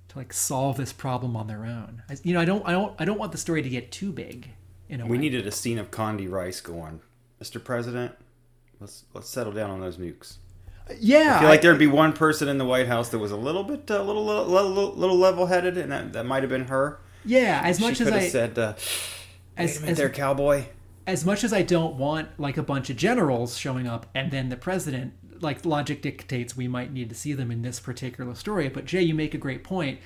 to 0.08 0.18
like 0.18 0.32
solve 0.32 0.76
this 0.76 0.92
problem 0.92 1.36
on 1.36 1.48
their 1.48 1.64
own. 1.66 2.02
I, 2.08 2.16
you 2.22 2.32
know 2.32 2.40
I 2.40 2.44
don't 2.46 2.66
I 2.66 2.72
don't 2.72 2.94
I 2.98 3.04
don't 3.04 3.18
want 3.18 3.32
the 3.32 3.38
story 3.38 3.60
to 3.62 3.68
get 3.68 3.92
too 3.92 4.12
big 4.12 4.50
in 4.88 5.00
a 5.00 5.04
We 5.06 5.12
way. 5.12 5.18
needed 5.18 5.46
a 5.46 5.50
scene 5.52 5.78
of 5.78 5.90
Condi 5.90 6.30
Rice 6.30 6.60
going, 6.60 7.00
Mr. 7.42 7.62
President, 7.62 8.14
let's 8.78 9.04
let's 9.14 9.28
settle 9.28 9.52
down 9.52 9.68
on 9.68 9.80
those 9.80 9.96
nukes. 9.96 10.36
yeah 11.00 11.36
I 11.36 11.40
feel 11.40 11.48
like 11.48 11.62
there'd 11.62 11.76
be 11.76 11.88
one 11.88 12.12
person 12.12 12.46
in 12.46 12.58
the 12.58 12.64
White 12.64 12.86
House 12.86 13.08
that 13.08 13.18
was 13.18 13.32
a 13.32 13.36
little 13.36 13.64
bit, 13.64 13.90
a 13.90 14.00
little, 14.00 14.24
little, 14.24 14.46
little, 14.46 14.94
little 14.94 15.16
level-headed, 15.16 15.76
and 15.76 15.90
that, 15.90 16.12
that 16.12 16.24
might 16.24 16.44
have 16.44 16.50
been 16.50 16.66
her. 16.66 17.00
yeah 17.24 17.60
as 17.64 17.80
much 17.80 17.96
she 17.96 18.04
as 18.04 18.10
have 18.10 18.22
I 18.22 18.28
said, 18.28 18.56
uh, 18.56 18.74
as, 19.56 19.80
minute, 19.80 19.92
as 19.92 19.98
there, 19.98 20.08
cowboy." 20.08 20.66
as 21.04 21.24
much 21.26 21.42
as 21.42 21.52
I 21.52 21.62
don't 21.62 21.96
want 21.96 22.28
like 22.38 22.56
a 22.56 22.62
bunch 22.62 22.88
of 22.90 22.96
generals 22.96 23.58
showing 23.58 23.88
up 23.88 24.06
and 24.14 24.30
then 24.30 24.48
the 24.48 24.56
president, 24.56 25.14
like 25.42 25.66
logic 25.66 26.00
dictates 26.00 26.56
we 26.56 26.68
might 26.68 26.92
need 26.92 27.08
to 27.08 27.16
see 27.16 27.32
them 27.32 27.50
in 27.50 27.62
this 27.62 27.80
particular 27.80 28.36
story. 28.36 28.68
But 28.68 28.84
Jay, 28.84 29.02
you 29.02 29.14
make 29.16 29.34
a 29.34 29.38
great 29.38 29.64
point. 29.64 29.98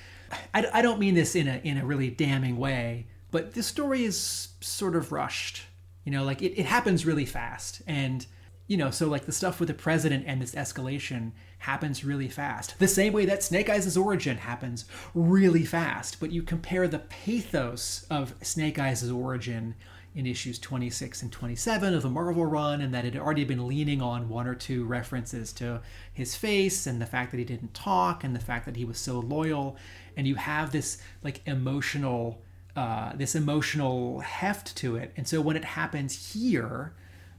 I, 0.55 0.67
I 0.73 0.81
don't 0.81 0.99
mean 0.99 1.15
this 1.15 1.37
in 1.37 1.49
a 1.49 1.61
in 1.63 1.77
a 1.77 1.85
really 1.85 2.09
damning 2.09 2.57
way, 2.57 3.09
but 3.31 3.53
this 3.53 3.67
story 3.67 4.05
is 4.05 4.49
sort 4.63 4.97
of 4.97 5.13
rushed. 5.13 5.65
You 6.07 6.13
know, 6.13 6.25
like 6.25 6.41
it, 6.41 6.57
it 6.57 6.67
happens 6.67 7.05
really 7.05 7.27
fast. 7.27 7.83
And, 7.85 8.25
you 8.69 8.77
know, 8.77 8.93
so 8.93 9.09
like 9.09 9.27
the 9.27 9.33
stuff 9.33 9.59
with 9.59 9.67
the 9.67 9.75
president 9.75 10.25
and 10.27 10.41
this 10.41 10.55
escalation 10.55 11.33
happens 11.59 12.05
really 12.05 12.29
fast. 12.29 12.79
The 12.79 12.87
same 12.87 13.13
way 13.13 13.27
that 13.27 13.43
Snake 13.43 13.69
Eyes' 13.69 13.97
origin 13.97 14.39
happens 14.39 14.85
really 15.15 15.65
fast. 15.65 16.21
But 16.21 16.31
you 16.31 16.45
compare 16.45 16.87
the 16.87 17.01
pathos 17.01 18.07
of 18.09 18.35
Snake 18.41 18.79
Eyes' 18.79 19.11
origin 19.11 19.75
in 20.15 20.27
issues 20.27 20.61
26 20.61 21.23
and 21.23 21.33
27 21.33 21.93
of 21.93 22.03
the 22.03 22.09
Marvel 22.09 22.47
run, 22.47 22.81
and 22.81 22.95
that 22.95 23.05
it 23.05 23.15
had 23.15 23.23
already 23.23 23.45
been 23.45 23.67
leaning 23.67 24.01
on 24.01 24.29
one 24.29 24.47
or 24.47 24.55
two 24.55 24.85
references 24.85 25.53
to 25.55 25.83
his 26.15 26.37
face 26.37 26.87
and 26.87 27.03
the 27.03 27.07
fact 27.07 27.33
that 27.33 27.39
he 27.39 27.45
didn't 27.45 27.75
talk 27.75 28.23
and 28.23 28.35
the 28.35 28.41
fact 28.41 28.65
that 28.65 28.77
he 28.77 28.85
was 28.85 28.97
so 28.97 29.19
loyal. 29.19 29.77
And 30.17 30.27
you 30.27 30.37
have 30.37 30.71
this 30.71 31.03
like 31.25 31.43
emotional 31.47 32.41
uh, 32.77 33.13
this 33.17 33.35
emotional 33.35 34.21
heft 34.21 34.77
to 34.77 34.97
it. 34.97 35.13
And 35.17 35.27
so 35.27 35.41
when 35.41 35.57
it 35.57 35.65
happens 35.65 36.33
here, 36.35 36.95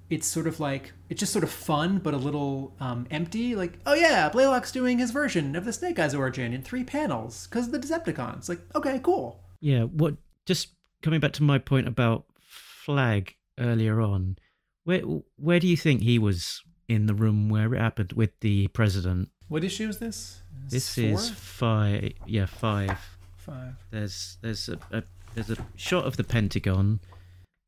it's 0.10 0.26
sort 0.26 0.48
of 0.48 0.60
like 0.60 0.94
it's 1.10 1.20
just 1.20 1.34
sort 1.34 1.44
of 1.44 1.52
fun 1.52 2.00
but 2.00 2.14
a 2.14 2.18
little 2.18 2.74
um, 2.80 3.08
empty. 3.12 3.56
Like, 3.56 3.80
oh 3.86 3.94
yeah, 3.94 4.30
Blaylock's 4.30 4.72
doing 4.72 5.00
his 5.00 5.12
version 5.12 5.56
of 5.56 5.66
the 5.66 5.74
Snake 5.74 6.00
Eyes 6.00 6.16
origin 6.16 6.54
in 6.54 6.62
three 6.62 6.84
panels 6.84 7.48
because 7.48 7.68
of 7.68 7.72
the 7.74 7.80
Decepticons. 7.80 8.50
Like, 8.50 8.62
okay, 8.76 9.00
cool. 9.04 9.40
Yeah. 9.60 9.84
What? 9.84 10.16
Just 10.46 10.70
coming 11.02 11.20
back 11.20 11.34
to 11.34 11.44
my 11.44 11.60
point 11.60 11.88
about 11.88 12.26
Flagg 12.40 13.36
earlier 13.60 14.02
on. 14.02 14.38
Where 14.86 15.02
where 15.36 15.60
do 15.60 15.68
you 15.68 15.78
think 15.78 16.02
he 16.02 16.18
was 16.18 16.64
in 16.88 17.06
the 17.06 17.14
room 17.14 17.50
where 17.50 17.74
it 17.74 17.80
happened 17.80 18.14
with 18.14 18.40
the 18.40 18.68
president? 18.70 19.30
What 19.50 19.64
issue 19.64 19.90
is 19.90 20.00
this? 20.00 20.42
This 20.70 20.96
Four? 20.96 21.04
is 21.04 21.30
five. 21.30 22.14
Yeah, 22.26 22.46
five. 22.46 22.98
five. 23.36 23.76
There's 23.92 24.38
there's 24.42 24.70
a, 24.70 24.80
a 24.92 25.04
there's 25.38 25.60
a 25.60 25.66
shot 25.76 26.06
of 26.06 26.18
the 26.18 26.24
Pentagon. 26.24 27.00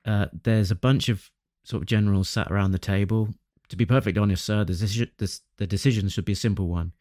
Uh, 0.04 0.26
there's 0.44 0.72
a 0.72 0.76
bunch 0.76 1.08
of 1.08 1.30
sort 1.64 1.84
of 1.84 1.88
generals 1.88 2.28
sat 2.28 2.52
around 2.52 2.72
the 2.72 2.80
table. 2.80 3.30
To 3.70 3.76
be 3.76 3.86
perfectly 3.86 4.20
honest, 4.20 4.44
sir, 4.44 4.64
the 4.66 4.74
decision, 4.74 5.12
the 5.18 5.68
decision 5.68 6.10
should 6.10 6.26
be 6.26 6.34
a 6.34 6.36
simple 6.36 6.68
one. 6.68 6.94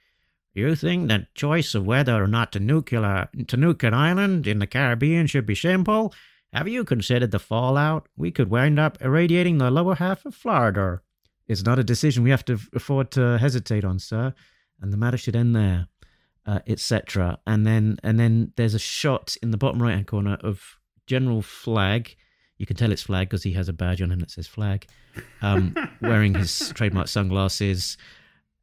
You 0.52 0.74
think 0.74 1.08
that 1.08 1.34
choice 1.34 1.74
of 1.74 1.86
whether 1.86 2.22
or 2.22 2.26
not 2.26 2.52
to 2.52 2.60
nuclear 2.60 3.28
to 3.46 3.56
nuke 3.56 3.82
an 3.82 3.94
island 3.94 4.46
in 4.46 4.58
the 4.58 4.66
Caribbean 4.66 5.26
should 5.26 5.46
be 5.46 5.54
simple? 5.54 6.12
Have 6.52 6.68
you 6.68 6.84
considered 6.84 7.30
the 7.30 7.38
fallout? 7.38 8.08
We 8.16 8.30
could 8.30 8.50
wind 8.50 8.78
up 8.78 8.98
irradiating 9.00 9.58
the 9.58 9.70
lower 9.70 9.94
half 9.94 10.26
of 10.26 10.34
Florida. 10.34 11.00
It's 11.46 11.64
not 11.64 11.78
a 11.78 11.84
decision 11.84 12.24
we 12.24 12.30
have 12.30 12.44
to 12.46 12.58
afford 12.74 13.10
to 13.12 13.38
hesitate 13.38 13.84
on, 13.84 13.98
sir, 13.98 14.34
and 14.82 14.92
the 14.92 14.98
matter 14.98 15.16
should 15.16 15.36
end 15.36 15.56
there 15.56 15.88
uh, 16.48 16.60
etc. 16.66 17.38
And 17.46 17.66
then 17.66 17.98
and 18.02 18.18
then 18.18 18.52
there's 18.56 18.74
a 18.74 18.78
shot 18.78 19.36
in 19.42 19.50
the 19.50 19.58
bottom 19.58 19.82
right 19.82 19.92
hand 19.92 20.06
corner 20.06 20.38
of 20.40 20.78
General 21.06 21.42
Flagg. 21.42 22.16
You 22.56 22.64
can 22.64 22.74
tell 22.74 22.90
it's 22.90 23.02
Flagg 23.02 23.28
because 23.28 23.42
he 23.42 23.52
has 23.52 23.68
a 23.68 23.72
badge 23.72 24.00
on 24.00 24.10
him 24.10 24.18
that 24.20 24.30
says 24.30 24.48
Flagg, 24.48 24.86
um, 25.42 25.76
wearing 26.00 26.34
his 26.34 26.70
trademark 26.70 27.08
sunglasses. 27.08 27.98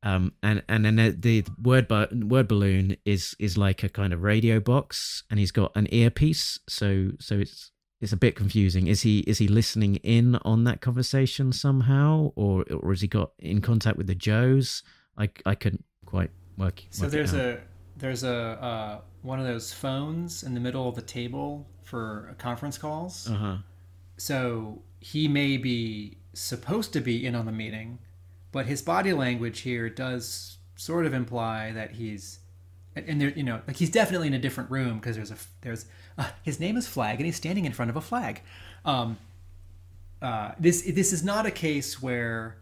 Um, 0.02 0.34
and 0.42 0.64
and 0.68 0.84
then 0.84 0.96
the, 0.96 1.12
the 1.12 1.46
word 1.62 1.88
bu- 1.88 2.26
word 2.26 2.48
balloon 2.48 2.98
is 3.06 3.36
is 3.38 3.56
like 3.56 3.84
a 3.84 3.90
kind 3.90 4.14
of 4.14 4.24
radio 4.24 4.60
box, 4.60 5.24
and 5.30 5.40
he's 5.40 5.52
got 5.52 5.72
an 5.76 5.88
earpiece. 5.94 6.60
So 6.68 7.12
so 7.20 7.38
it's 7.38 7.72
it's 8.02 8.12
a 8.12 8.18
bit 8.18 8.36
confusing. 8.36 8.88
Is 8.88 9.04
he 9.04 9.20
is 9.20 9.38
he 9.38 9.48
listening 9.48 9.98
in 9.98 10.38
on 10.38 10.64
that 10.64 10.82
conversation 10.82 11.52
somehow, 11.54 12.32
or 12.36 12.66
or 12.72 12.90
has 12.90 13.02
he 13.02 13.08
got 13.08 13.32
in 13.38 13.62
contact 13.62 13.96
with 13.96 14.08
the 14.08 14.16
Joes? 14.16 14.82
I 15.20 15.30
I 15.46 15.54
couldn't 15.54 15.86
quite 16.08 16.32
work. 16.58 16.82
So 16.90 17.04
work 17.04 17.12
there's 17.12 17.34
a 17.34 17.62
there's 18.06 18.24
a 18.24 18.36
uh, 18.36 19.00
one 19.24 19.40
of 19.40 19.48
those 19.48 19.74
phones 19.74 20.44
in 20.44 20.54
the 20.54 20.60
middle 20.60 20.88
of 20.88 20.94
the 20.94 21.02
table 21.02 21.68
for 21.82 22.36
conference 22.38 22.78
calls. 22.78 23.28
Uh-huh. 23.28 23.58
So 24.18 24.84
he 25.00 25.28
may 25.28 25.58
be 25.58 26.18
supposed 26.34 26.94
to 26.94 27.02
be 27.02 27.26
in 27.26 27.34
on 27.34 27.48
the 27.48 27.52
meeting, 27.52 27.98
but 28.52 28.68
his 28.68 28.84
body 28.84 29.12
language 29.12 29.62
here 29.62 29.90
does 29.90 30.58
sort 30.76 31.08
of 31.08 31.16
imply 31.16 31.72
that 31.72 31.94
he's 31.94 32.40
and- 32.96 33.20
there 33.20 33.30
you 33.30 33.42
know 33.42 33.60
like 33.68 33.78
he's 33.78 33.90
definitely 33.90 34.28
in 34.28 34.36
a 34.36 34.40
different 34.40 34.70
room 34.70 35.00
because 35.00 35.16
there's 35.16 35.32
a 35.32 35.38
there's 35.62 35.86
uh, 36.20 36.30
his 36.44 36.60
name 36.60 36.78
is 36.78 36.88
Flagg 36.88 37.18
and 37.18 37.26
he's 37.26 37.38
standing 37.38 37.66
in 37.66 37.72
front 37.72 37.90
of 37.90 37.98
a 37.98 38.02
flag. 38.02 38.44
Um, 38.86 39.18
uh, 40.22 40.52
this 40.60 40.84
this 40.84 41.12
is 41.12 41.24
not 41.24 41.48
a 41.48 41.52
case 41.52 42.04
where 42.04 42.58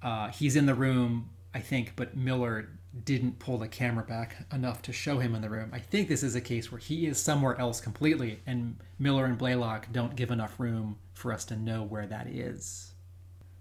uh, 0.00 0.28
he's 0.28 0.56
in 0.56 0.64
the 0.64 0.74
room, 0.74 1.28
I 1.52 1.60
think, 1.60 1.92
but 1.94 2.16
Miller 2.16 2.70
didn't 3.04 3.38
pull 3.38 3.58
the 3.58 3.68
camera 3.68 4.04
back 4.04 4.46
enough 4.52 4.82
to 4.82 4.92
show 4.92 5.18
him 5.18 5.34
in 5.34 5.40
the 5.42 5.48
room. 5.48 5.70
I 5.72 5.78
think 5.78 6.08
this 6.08 6.22
is 6.22 6.34
a 6.34 6.40
case 6.40 6.70
where 6.70 6.78
he 6.78 7.06
is 7.06 7.18
somewhere 7.18 7.58
else 7.58 7.80
completely, 7.80 8.40
and 8.46 8.76
Miller 8.98 9.24
and 9.24 9.38
Blaylock 9.38 9.88
don't 9.92 10.14
give 10.14 10.30
enough 10.30 10.60
room 10.60 10.98
for 11.14 11.32
us 11.32 11.44
to 11.46 11.56
know 11.56 11.82
where 11.82 12.06
that 12.06 12.26
is. 12.26 12.92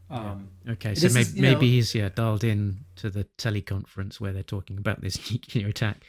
Um, 0.09 0.49
Okay, 0.69 0.93
so 0.95 1.07
maybe, 1.07 1.19
is, 1.21 1.35
you 1.35 1.41
know- 1.41 1.53
maybe 1.53 1.71
he's 1.71 1.95
yeah 1.95 2.09
dialed 2.09 2.43
in 2.43 2.79
to 2.97 3.09
the 3.09 3.25
teleconference 3.37 4.19
where 4.19 4.33
they're 4.33 4.43
talking 4.43 4.77
about 4.77 5.01
this 5.01 5.31
nuclear 5.31 5.67
attack, 5.69 6.03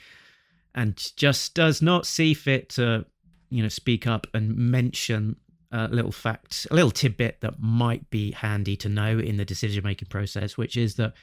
and 0.74 1.01
just 1.16 1.55
does 1.55 1.81
not 1.81 2.07
see 2.07 2.35
fit 2.35 2.70
to 2.70 3.07
you 3.51 3.62
know 3.62 3.69
speak 3.69 4.07
up 4.07 4.27
and 4.35 4.57
mention 4.57 5.36
a 5.74 5.89
little 5.89 6.12
fact, 6.12 6.66
a 6.70 6.74
little 6.74 6.90
tidbit 6.90 7.40
that 7.40 7.55
might 7.59 8.11
be 8.11 8.32
handy 8.32 8.77
to 8.77 8.90
know 8.90 9.19
in 9.19 9.39
the 9.39 9.44
decision 9.44 9.82
making 9.82 10.09
process, 10.09 10.59
which 10.59 10.77
is 10.77 10.97
that 10.97 11.15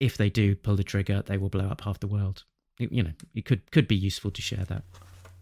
if 0.00 0.16
they 0.16 0.30
do 0.30 0.54
pull 0.54 0.76
the 0.76 0.84
trigger, 0.84 1.22
they 1.24 1.36
will 1.36 1.48
blow 1.48 1.66
up 1.66 1.82
half 1.82 2.00
the 2.00 2.06
world. 2.06 2.44
You 2.78 2.88
you 2.90 3.02
know, 3.02 3.12
it 3.34 3.44
could 3.44 3.70
could 3.70 3.88
be 3.88 3.96
useful 3.96 4.30
to 4.30 4.42
share 4.42 4.64
that. 4.64 4.84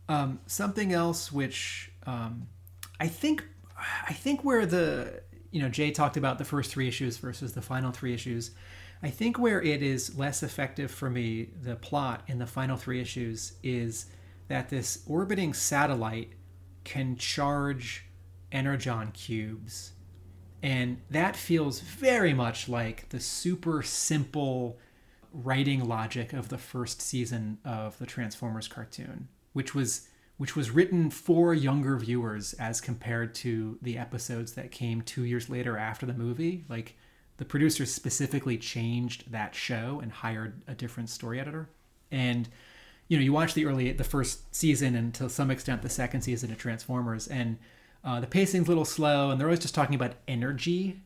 Um, 0.09 0.41
something 0.47 0.93
else 0.93 1.33
which 1.33 1.91
um, 2.07 2.49
I 3.01 3.09
think 3.09 3.45
I 4.09 4.13
think 4.13 4.45
where 4.45 4.67
the 4.67 5.23
you 5.51 5.63
know 5.63 5.69
Jay 5.69 5.91
talked 5.91 6.17
about 6.17 6.39
the 6.39 6.45
first 6.45 6.71
three 6.71 6.89
issues 6.89 7.17
versus 7.17 7.53
the 7.53 7.63
final 7.63 7.93
three 7.93 8.15
issues. 8.15 8.53
I 9.03 9.11
think 9.11 9.39
where 9.39 9.61
it 9.61 9.83
is 9.83 10.17
less 10.17 10.45
effective 10.45 10.91
for 10.91 11.11
me, 11.11 11.49
the 11.61 11.75
plot 11.75 12.23
in 12.29 12.39
the 12.39 12.47
final 12.47 12.77
three 12.77 13.01
issues 13.01 13.55
is 13.63 14.07
that 14.47 14.69
this 14.69 15.03
orbiting 15.09 15.55
satellite 15.55 16.35
can 16.85 17.17
charge 17.17 18.07
energon 18.53 19.11
cubes 19.13 19.92
and 20.63 20.99
that 21.11 21.37
feels 21.37 21.81
very 21.81 22.33
much 22.33 22.69
like 22.69 23.09
the 23.09 23.21
super 23.21 23.83
simple 23.83 24.79
writing 25.33 25.85
logic 25.85 26.33
of 26.33 26.49
the 26.49 26.59
first 26.59 27.01
season 27.03 27.59
of 27.65 27.99
the 27.99 28.07
Transformers 28.07 28.69
cartoon, 28.69 29.29
which 29.53 29.75
was 29.75 30.09
which 30.39 30.57
was 30.57 30.71
written 30.73 31.11
for 31.11 31.55
younger 31.55 31.97
viewers 31.97 32.53
as 32.55 32.81
compared 32.81 33.33
to 33.33 33.79
the 33.83 33.97
episodes 33.97 34.55
that 34.55 34.73
came 34.73 35.01
2 35.03 35.25
years 35.25 35.49
later 35.49 35.77
after 35.77 36.05
the 36.05 36.15
movie. 36.15 36.65
Like 36.69 36.97
the 37.37 37.45
producers 37.45 37.93
specifically 37.93 38.59
changed 38.59 39.31
that 39.31 39.55
show 39.55 40.01
and 40.03 40.11
hired 40.11 40.63
a 40.67 40.75
different 40.75 41.11
story 41.11 41.39
editor. 41.39 41.69
And 42.11 42.49
you 43.09 43.17
know, 43.17 43.23
you 43.23 43.33
watch 43.33 43.55
the 43.55 43.67
early 43.67 43.93
the 43.93 44.05
first 44.05 44.55
season 44.55 44.97
and 44.97 45.15
to 45.15 45.29
some 45.29 45.51
extent 45.51 45.83
the 45.83 45.89
second 45.89 46.23
season 46.23 46.51
of 46.51 46.59
Transformers 46.59 47.29
and 47.29 47.59
uh, 48.05 48.21
the 48.21 48.27
pacing's 48.27 48.67
a 48.67 48.71
little 48.71 48.85
slow 48.85 49.31
and 49.31 49.41
they're 49.41 49.47
always 49.49 49.61
just 49.61 49.75
talking 49.75 49.95
about 49.95 50.13
energy 50.27 51.01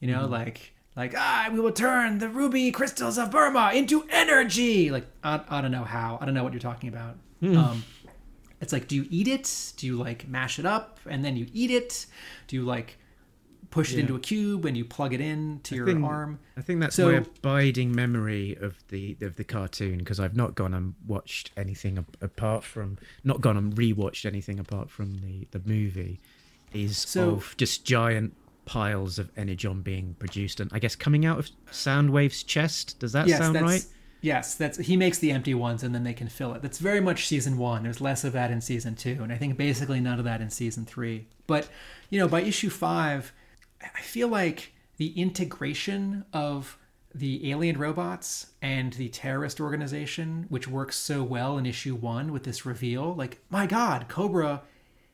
you 0.00 0.08
know 0.10 0.26
like 0.26 0.72
like 0.96 1.14
ah 1.16 1.48
we 1.52 1.60
will 1.60 1.72
turn 1.72 2.18
the 2.18 2.28
ruby 2.28 2.70
crystals 2.72 3.18
of 3.18 3.30
burma 3.30 3.70
into 3.74 4.04
energy! 4.10 4.90
Like 4.90 5.06
i, 5.22 5.40
I 5.48 5.60
don't 5.60 5.72
know 5.72 5.84
how 5.84 6.18
i 6.20 6.24
don't 6.24 6.34
know 6.34 6.44
what 6.44 6.52
you're 6.52 6.60
talking 6.60 6.88
about. 6.88 7.16
Um, 7.42 7.84
it's 8.60 8.72
like 8.72 8.88
do 8.88 8.96
you 8.96 9.06
eat 9.10 9.28
it? 9.28 9.72
Do 9.76 9.86
you 9.86 9.96
like 9.96 10.26
mash 10.28 10.58
it 10.58 10.66
up 10.66 10.98
and 11.08 11.24
then 11.24 11.36
you 11.36 11.46
eat 11.52 11.70
it? 11.70 12.06
Do 12.48 12.56
you 12.56 12.64
like 12.64 12.98
push 13.70 13.92
it 13.92 13.98
into 14.00 14.16
a 14.16 14.18
cube 14.18 14.64
and 14.64 14.76
you 14.76 14.84
plug 14.84 15.12
it 15.12 15.20
in 15.20 15.60
to 15.62 15.76
your 15.76 15.86
think- 15.86 16.04
arm? 16.04 16.40
I 16.56 16.62
think 16.62 16.80
that's 16.80 16.96
So- 16.96 17.12
my 17.12 17.18
abiding 17.18 17.94
memory 17.94 18.56
of 18.60 18.74
the 18.88 19.16
of 19.20 19.36
the 19.36 19.44
cartoon 19.44 19.98
because 19.98 20.18
I've 20.18 20.34
not 20.34 20.56
gone 20.56 20.74
and 20.74 20.94
watched 21.06 21.52
anything 21.56 22.04
apart 22.20 22.64
from 22.64 22.98
not 23.22 23.40
gone 23.40 23.56
and 23.56 23.72
rewatched 23.76 24.24
anything 24.26 24.58
apart 24.58 24.90
from 24.90 25.18
the 25.20 25.46
the 25.52 25.60
movie. 25.64 26.18
Is 26.72 26.98
So- 26.98 27.30
of 27.32 27.54
just 27.56 27.84
giant 27.84 28.34
piles 28.64 29.18
of 29.18 29.30
energon 29.36 29.80
being 29.80 30.14
produced 30.18 30.60
and 30.60 30.70
I 30.74 30.78
guess 30.78 30.94
coming 30.94 31.24
out 31.24 31.38
of 31.38 31.50
Soundwave's 31.72 32.42
chest. 32.42 32.98
Does 33.00 33.12
that 33.12 33.26
sound 33.28 33.58
right? 33.60 33.84
Yes, 34.20 34.56
that's 34.56 34.78
he 34.78 34.96
makes 34.96 35.18
the 35.18 35.30
empty 35.30 35.54
ones 35.54 35.82
and 35.82 35.94
then 35.94 36.04
they 36.04 36.12
can 36.12 36.28
fill 36.28 36.52
it. 36.52 36.60
That's 36.60 36.78
very 36.78 37.00
much 37.00 37.26
season 37.28 37.56
one. 37.56 37.82
There's 37.82 38.00
less 38.00 38.24
of 38.24 38.32
that 38.34 38.50
in 38.50 38.60
season 38.60 38.94
two, 38.94 39.20
and 39.22 39.32
I 39.32 39.38
think 39.38 39.56
basically 39.56 40.00
none 40.00 40.18
of 40.18 40.24
that 40.24 40.40
in 40.40 40.50
season 40.50 40.84
three. 40.84 41.28
But 41.46 41.68
you 42.10 42.18
know, 42.18 42.28
by 42.28 42.42
issue 42.42 42.68
five, 42.68 43.32
I 43.82 44.00
feel 44.02 44.28
like 44.28 44.72
the 44.96 45.18
integration 45.18 46.24
of 46.32 46.76
the 47.14 47.50
alien 47.50 47.78
robots 47.78 48.48
and 48.60 48.92
the 48.94 49.08
terrorist 49.08 49.60
organization, 49.60 50.44
which 50.48 50.68
works 50.68 50.96
so 50.96 51.22
well 51.22 51.56
in 51.56 51.64
issue 51.64 51.94
one 51.94 52.32
with 52.32 52.42
this 52.44 52.66
reveal, 52.66 53.14
like 53.14 53.38
my 53.50 53.66
God, 53.66 54.08
Cobra 54.08 54.62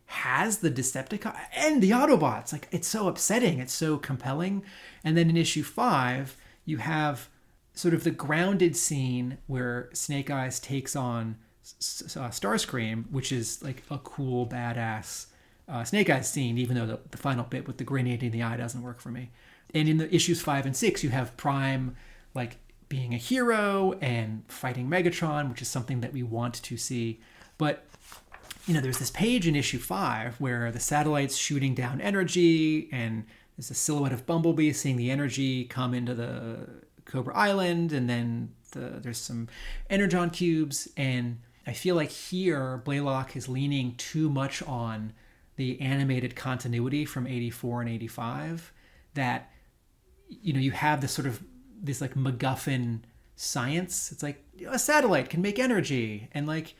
has 0.07 0.59
the 0.59 0.71
Decepticon 0.71 1.37
and 1.57 1.83
the 1.83 1.91
Autobots. 1.91 2.53
Like 2.53 2.69
it's 2.71 2.89
so 2.89 3.09
upsetting. 3.09 3.59
It's 3.59 3.73
so 3.73 3.97
compelling. 3.97 4.65
And 5.03 5.17
then 5.17 5.31
in 5.31 5.37
issue 5.37 5.63
five, 5.63 6.37
you 6.65 6.79
have 6.79 7.29
sort 7.75 7.95
of 7.95 8.05
the 8.05 8.11
grounded 8.11 8.77
scene 8.77 9.39
where 9.47 9.91
Snake 9.93 10.31
Eyes 10.31 10.61
takes 10.61 10.95
on 10.95 11.37
uh, 11.65 12.31
Starscream, 12.31 13.11
which 13.11 13.33
is 13.33 13.63
like 13.63 13.83
a 13.91 13.99
cool, 13.99 14.47
badass 14.47 15.27
uh, 15.69 15.83
Snake 15.83 16.11
Eyes 16.11 16.31
scene, 16.31 16.59
even 16.59 16.77
though 16.77 16.87
the, 16.87 17.01
the 17.11 17.17
final 17.17 17.45
bit 17.45 17.67
with 17.67 17.79
the 17.79 17.85
grenade 17.85 18.23
in 18.23 18.33
the 18.33 18.43
eye 18.43 18.57
doesn't 18.57 18.83
work 18.83 19.01
for 19.01 19.11
me. 19.11 19.31
And 19.73 19.89
in 19.89 19.97
the 19.97 20.15
issues 20.15 20.41
five 20.41 20.67
and 20.67 20.77
six, 20.77 21.03
you 21.03 21.11
have 21.11 21.37
Prime 21.37 21.97
like 22.35 22.59
being 22.89 23.15
a 23.15 23.19
hero 23.19 23.95
and 24.01 24.45
fighting 24.49 24.89
Megatron, 24.89 25.49
which 25.49 25.63
is 25.63 25.69
something 25.69 26.01
that 26.01 26.13
we 26.13 26.23
want 26.23 26.55
to 26.55 26.77
see. 26.77 27.21
But 27.59 27.87
you 28.67 28.75
know, 28.75 28.81
there's 28.81 28.99
this 28.99 29.11
page 29.11 29.47
in 29.47 29.55
issue 29.55 29.79
five 29.79 30.41
where 30.41 30.71
the 30.73 30.81
satellite's 30.81 31.37
shooting 31.37 31.75
down 31.75 32.01
energy, 32.01 32.89
and 32.93 33.25
there's 33.57 33.71
a 33.71 33.75
silhouette 33.75 34.13
of 34.13 34.27
Bumblebee 34.27 34.73
seeing 34.73 34.97
the 34.97 35.11
energy 35.11 35.65
come 35.65 35.93
into 35.93 36.15
the 36.15 36.69
Cobra 37.05 37.37
Island, 37.37 37.93
and 37.93 38.09
then 38.09 38.55
the, 38.73 39.01
there's 39.01 39.19
some 39.19 39.49
energon 39.91 40.31
cubes, 40.31 40.89
and 40.97 41.41
I 41.67 41.73
feel 41.73 41.95
like 41.95 42.11
here 42.11 42.79
Blaylock 42.85 43.37
is 43.37 43.49
leaning 43.49 43.95
too 43.97 44.31
much 44.31 44.63
on 44.63 45.13
the 45.57 45.81
animated 45.81 46.35
continuity 46.35 47.05
from 47.05 47.27
84 47.27 47.83
and 47.83 47.91
85 47.91 48.73
that 49.15 49.53
you 50.29 50.53
know 50.53 50.59
you 50.59 50.73
have 50.73 51.01
this 51.01 51.13
sort 51.13 51.27
of 51.27 51.43
this 51.81 52.01
like 52.01 52.15
MacGuffin 52.15 53.01
science. 53.37 54.11
It's 54.11 54.23
like 54.23 54.43
a 54.67 54.79
satellite 54.79 55.31
can 55.31 55.43
make 55.43 55.59
energy, 55.59 56.29
and 56.33 56.47
like 56.47 56.75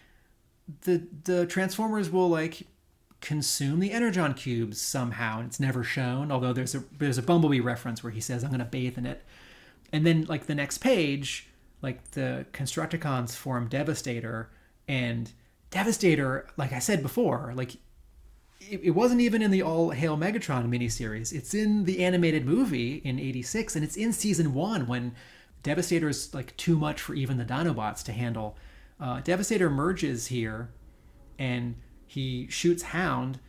the 0.83 1.07
the 1.25 1.47
Transformers 1.47 2.11
will 2.11 2.29
like 2.29 2.67
consume 3.21 3.81
the 3.81 3.93
energon 3.93 4.35
cubes 4.35 4.81
somehow, 4.81 5.39
and 5.39 5.49
it's 5.49 5.61
never 5.61 5.83
shown. 5.83 6.31
Although 6.31 6.53
there's 6.53 6.75
a 6.75 6.85
there's 6.99 7.19
a 7.19 7.23
Bumblebee 7.23 7.61
reference 7.61 8.03
where 8.03 8.13
he 8.13 8.21
says, 8.21 8.43
"I'm 8.43 8.51
going 8.51 8.59
to 8.59 8.65
bathe 8.65 8.99
in 8.99 9.07
it," 9.07 9.25
and 9.93 10.07
then 10.07 10.25
like 10.25 10.47
the 10.47 10.55
next 10.55 10.79
page, 10.79 11.49
like 11.83 12.13
the 12.13 12.47
Constructicons 12.53 13.35
form 13.35 13.69
Devastator, 13.69 14.51
and 14.89 15.31
Devastator, 15.71 16.47
like 16.57 16.73
I 16.73 16.79
said 16.79 17.03
before, 17.03 17.53
like 17.55 17.75
it, 18.61 18.81
it 18.83 18.91
wasn't 18.91 19.21
even 19.21 19.43
in 19.43 19.51
the 19.51 19.63
All 19.63 19.91
Hail 19.91 20.17
Megatron 20.17 20.69
miniseries. 20.69 21.33
It's 21.33 21.55
in 21.55 21.85
the 21.85 22.05
animated 22.05 22.47
movie 22.47 22.97
in 23.05 23.19
'86, 23.19 23.75
and 23.77 23.85
it's 23.85 23.97
in 23.97 24.13
season 24.13 24.55
one 24.55 24.87
when 24.87 25.15
Devastator 25.63 26.09
is 26.09 26.33
like 26.35 26.57
too 26.57 26.79
much 26.79 27.01
for 27.01 27.15
even 27.15 27.39
the 27.39 27.45
Dinobots 27.45 28.03
to 28.05 28.13
handle. 28.13 28.57
Uh, 29.01 29.21
Devastator 29.21 29.71
merges 29.71 30.29
here, 30.29 30.71
and 31.39 31.77
he 32.07 32.47
shoots 32.49 32.83
Hound, 32.83 33.41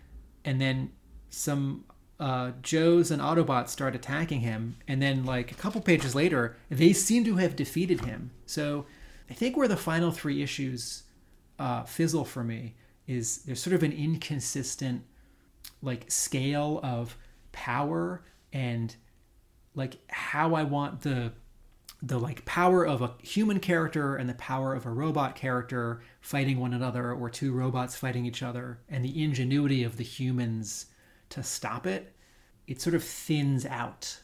and 0.43 0.59
then 0.59 0.91
some 1.29 1.85
uh, 2.19 2.51
Joes 2.61 3.11
and 3.11 3.21
Autobots 3.21 3.69
start 3.69 3.95
attacking 3.95 4.41
him, 4.41 4.77
and 4.87 5.01
then 5.01 5.25
like 5.25 5.51
a 5.51 5.55
couple 5.55 5.81
pages 5.81 6.15
later, 6.15 6.57
they 6.69 6.93
seem 6.93 7.23
to 7.25 7.35
have 7.35 7.55
defeated 7.55 8.01
him. 8.01 8.31
So 8.45 8.85
I 9.29 9.33
think 9.33 9.57
where 9.57 9.67
the 9.67 9.77
final 9.77 10.11
three 10.11 10.41
issues 10.41 11.03
uh, 11.59 11.83
fizzle 11.83 12.25
for 12.25 12.43
me 12.43 12.75
is 13.07 13.39
there's 13.43 13.61
sort 13.61 13.75
of 13.75 13.83
an 13.83 13.91
inconsistent 13.91 15.03
like 15.81 16.09
scale 16.09 16.79
of 16.83 17.17
power 17.51 18.23
and 18.51 18.95
like 19.75 19.97
how 20.07 20.55
I 20.55 20.63
want 20.63 21.01
the 21.01 21.33
the 22.05 22.19
like 22.19 22.45
power 22.45 22.85
of 22.85 23.01
a 23.01 23.15
human 23.23 23.59
character 23.59 24.15
and 24.15 24.29
the 24.29 24.35
power 24.35 24.75
of 24.75 24.85
a 24.85 24.91
robot 24.91 25.35
character 25.35 26.01
fighting 26.21 26.59
one 26.59 26.73
another 26.73 27.11
or 27.11 27.29
two 27.31 27.51
robots 27.51 27.95
fighting 27.95 28.25
each 28.25 28.43
other 28.43 28.79
and 28.87 29.03
the 29.03 29.23
ingenuity 29.23 29.83
of 29.83 29.97
the 29.97 30.03
humans 30.03 30.85
to 31.29 31.41
stop 31.41 31.87
it 31.87 32.15
it 32.67 32.81
sort 32.81 32.95
of 32.95 33.03
thins 33.03 33.65
out. 33.65 34.19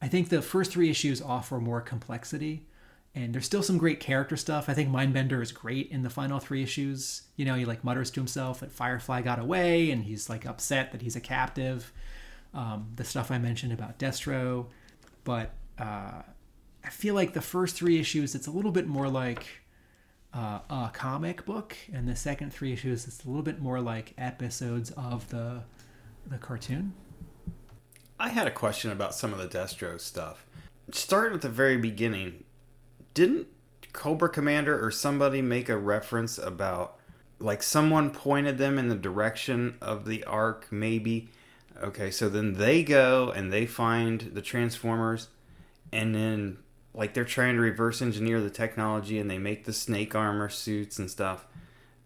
I 0.00 0.08
think 0.08 0.28
the 0.28 0.40
first 0.42 0.70
three 0.70 0.90
issues 0.90 1.22
offer 1.22 1.58
more 1.58 1.80
complexity 1.80 2.66
and 3.14 3.34
there's 3.34 3.46
still 3.46 3.62
some 3.62 3.78
great 3.78 4.00
character 4.00 4.36
stuff. 4.36 4.68
I 4.68 4.74
think 4.74 4.90
mindbender 4.90 5.42
is 5.42 5.50
great 5.50 5.90
in 5.90 6.02
the 6.02 6.10
final 6.10 6.38
three 6.38 6.62
issues. 6.62 7.22
You 7.36 7.46
know 7.46 7.54
he 7.54 7.64
like 7.64 7.84
mutters 7.84 8.10
to 8.12 8.20
himself 8.20 8.60
that 8.60 8.70
firefly 8.70 9.22
got 9.22 9.38
away 9.38 9.90
and 9.90 10.04
he's 10.04 10.28
like 10.28 10.44
upset 10.44 10.92
that 10.92 11.00
he's 11.00 11.16
a 11.16 11.20
captive. 11.20 11.90
Um, 12.52 12.88
the 12.96 13.04
stuff 13.04 13.30
i 13.30 13.36
mentioned 13.36 13.74
about 13.74 13.98
destro 13.98 14.68
but 15.22 15.52
uh, 15.78 16.22
I 16.88 16.90
feel 16.90 17.14
like 17.14 17.34
the 17.34 17.42
first 17.42 17.76
three 17.76 18.00
issues, 18.00 18.34
it's 18.34 18.46
a 18.46 18.50
little 18.50 18.70
bit 18.72 18.86
more 18.86 19.10
like 19.10 19.44
uh, 20.32 20.60
a 20.70 20.90
comic 20.94 21.44
book, 21.44 21.76
and 21.92 22.08
the 22.08 22.16
second 22.16 22.50
three 22.50 22.72
issues, 22.72 23.06
it's 23.06 23.26
a 23.26 23.28
little 23.28 23.42
bit 23.42 23.60
more 23.60 23.78
like 23.78 24.14
episodes 24.16 24.90
of 24.92 25.28
the 25.28 25.64
the 26.26 26.38
cartoon. 26.38 26.94
I 28.18 28.30
had 28.30 28.46
a 28.46 28.50
question 28.50 28.90
about 28.90 29.14
some 29.14 29.34
of 29.34 29.38
the 29.38 29.46
Destro 29.46 30.00
stuff. 30.00 30.46
Starting 30.90 31.34
at 31.34 31.42
the 31.42 31.50
very 31.50 31.76
beginning, 31.76 32.44
didn't 33.12 33.48
Cobra 33.92 34.30
Commander 34.30 34.82
or 34.82 34.90
somebody 34.90 35.42
make 35.42 35.68
a 35.68 35.76
reference 35.76 36.38
about 36.38 36.98
like 37.38 37.62
someone 37.62 38.08
pointed 38.08 38.56
them 38.56 38.78
in 38.78 38.88
the 38.88 38.96
direction 38.96 39.76
of 39.82 40.06
the 40.06 40.24
Ark, 40.24 40.68
maybe? 40.70 41.28
Okay, 41.82 42.10
so 42.10 42.30
then 42.30 42.54
they 42.54 42.82
go 42.82 43.30
and 43.30 43.52
they 43.52 43.66
find 43.66 44.30
the 44.32 44.40
Transformers, 44.40 45.28
and 45.92 46.14
then 46.14 46.56
like 46.98 47.14
they're 47.14 47.24
trying 47.24 47.54
to 47.54 47.60
reverse 47.60 48.02
engineer 48.02 48.40
the 48.40 48.50
technology 48.50 49.20
and 49.20 49.30
they 49.30 49.38
make 49.38 49.64
the 49.64 49.72
snake 49.72 50.16
armor 50.16 50.48
suits 50.48 50.98
and 50.98 51.08
stuff. 51.08 51.46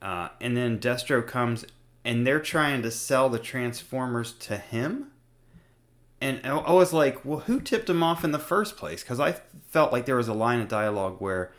Uh, 0.03 0.29
and 0.39 0.55
then 0.55 0.79
Destro 0.79 1.27
comes 1.27 1.65
and 2.05 2.27
they're 2.27 2.39
trying 2.39 2.83
to 2.83 2.91
sell 2.91 3.31
the 3.31 3.39
Transformers 3.39 4.35
to 4.35 4.59
him. 4.59 5.07
And 6.21 6.41
I 6.45 6.73
was 6.73 6.93
like, 6.93 7.25
well, 7.25 7.41
who 7.41 7.59
tipped 7.59 7.89
him 7.89 8.03
off 8.03 8.23
in 8.23 8.33
the 8.33 8.39
first 8.39 8.77
place? 8.77 9.03
Because 9.03 9.19
I 9.19 9.37
felt 9.69 9.93
like 9.93 10.05
there 10.05 10.17
was 10.17 10.29
a 10.29 10.35
line 10.35 10.61
of 10.61 10.69
dialogue 10.69 11.17
where 11.21 11.53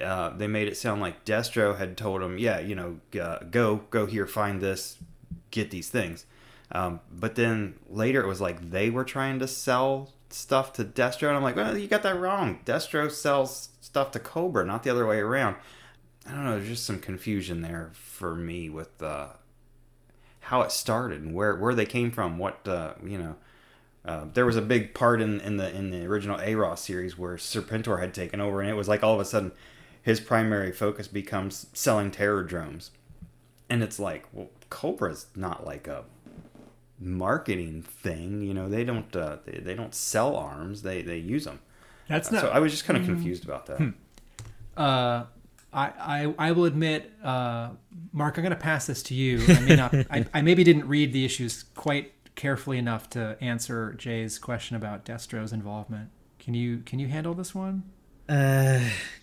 uh, 0.00 0.30
they 0.30 0.46
made 0.46 0.66
it 0.66 0.76
sound 0.76 1.02
like 1.02 1.26
Destro 1.26 1.76
had 1.76 1.98
told 1.98 2.22
him, 2.22 2.38
yeah, 2.38 2.60
you 2.60 2.74
know, 2.74 2.98
uh, 3.20 3.40
go, 3.50 3.82
go 3.90 4.06
here, 4.06 4.26
find 4.26 4.60
this, 4.60 4.96
get 5.50 5.70
these 5.70 5.90
things. 5.90 6.24
Um, 6.72 7.00
but 7.12 7.34
then 7.34 7.74
later 7.90 8.22
it 8.22 8.26
was 8.26 8.40
like 8.40 8.70
they 8.70 8.88
were 8.88 9.04
trying 9.04 9.38
to 9.40 9.46
sell 9.46 10.14
stuff 10.32 10.72
to 10.74 10.84
Destro, 10.84 11.28
and 11.28 11.36
I'm 11.36 11.42
like, 11.42 11.56
well, 11.56 11.76
you 11.76 11.88
got 11.88 12.02
that 12.02 12.18
wrong. 12.18 12.60
Destro 12.64 13.10
sells 13.10 13.70
stuff 13.80 14.10
to 14.12 14.18
Cobra, 14.18 14.64
not 14.64 14.82
the 14.82 14.90
other 14.90 15.06
way 15.06 15.18
around. 15.18 15.56
I 16.26 16.32
don't 16.32 16.44
know. 16.44 16.56
There's 16.56 16.68
just 16.68 16.86
some 16.86 16.98
confusion 16.98 17.62
there 17.62 17.90
for 17.92 18.34
me 18.34 18.68
with 18.68 19.02
uh, 19.02 19.28
how 20.40 20.62
it 20.62 20.72
started 20.72 21.22
and 21.22 21.34
where 21.34 21.56
where 21.56 21.74
they 21.74 21.86
came 21.86 22.10
from. 22.10 22.38
What 22.38 22.66
uh, 22.66 22.94
you 23.04 23.18
know. 23.18 23.36
Uh, 24.02 24.24
there 24.32 24.46
was 24.46 24.56
a 24.56 24.62
big 24.62 24.94
part 24.94 25.20
in, 25.20 25.40
in 25.42 25.58
the 25.58 25.76
in 25.76 25.90
the 25.90 26.06
original 26.06 26.40
A 26.40 26.76
series 26.76 27.18
where 27.18 27.36
Serpentor 27.36 28.00
had 28.00 28.14
taken 28.14 28.40
over, 28.40 28.62
and 28.62 28.70
it 28.70 28.74
was 28.74 28.88
like 28.88 29.04
all 29.04 29.14
of 29.14 29.20
a 29.20 29.26
sudden 29.26 29.52
his 30.02 30.20
primary 30.20 30.72
focus 30.72 31.06
becomes 31.06 31.66
selling 31.74 32.10
terror 32.10 32.42
drones, 32.42 32.92
and 33.68 33.82
it's 33.82 33.98
like, 33.98 34.26
well, 34.32 34.48
Cobra's 34.70 35.26
not 35.36 35.66
like 35.66 35.86
a 35.86 36.04
marketing 37.00 37.82
thing. 37.82 38.42
You 38.42 38.54
know, 38.54 38.68
they 38.68 38.84
don't 38.84 39.14
uh, 39.16 39.38
they, 39.44 39.58
they 39.58 39.74
don't 39.74 39.94
sell 39.94 40.36
arms; 40.36 40.82
they 40.82 41.02
they 41.02 41.16
use 41.18 41.44
them. 41.44 41.60
That's 42.08 42.28
Uh, 42.28 42.34
not. 42.34 42.40
so 42.42 42.48
I 42.50 42.58
was 42.58 42.72
just 42.72 42.84
kind 42.84 42.98
of 42.98 43.04
confused 43.06 43.44
about 43.44 43.66
that. 43.66 43.92
uh, 44.76 45.24
I, 45.72 45.92
I 45.98 46.34
I 46.48 46.52
will 46.52 46.64
admit, 46.64 47.12
uh, 47.22 47.70
Mark, 48.12 48.36
I'm 48.38 48.42
going 48.42 48.50
to 48.50 48.56
pass 48.56 48.86
this 48.86 49.02
to 49.04 49.14
you. 49.14 49.40
I 49.48 49.60
may 49.60 49.76
not. 49.76 49.94
I, 50.10 50.26
I 50.34 50.42
maybe 50.42 50.64
didn't 50.64 50.88
read 50.88 51.12
the 51.12 51.24
issues 51.24 51.64
quite 51.74 52.12
carefully 52.34 52.78
enough 52.78 53.08
to 53.10 53.36
answer 53.40 53.92
Jay's 53.94 54.38
question 54.38 54.76
about 54.76 55.04
Destro's 55.04 55.52
involvement. 55.52 56.10
Can 56.38 56.54
you 56.54 56.78
can 56.78 56.98
you 56.98 57.06
handle 57.08 57.34
this 57.34 57.54
one? 57.54 57.84
Uh, 58.28 58.80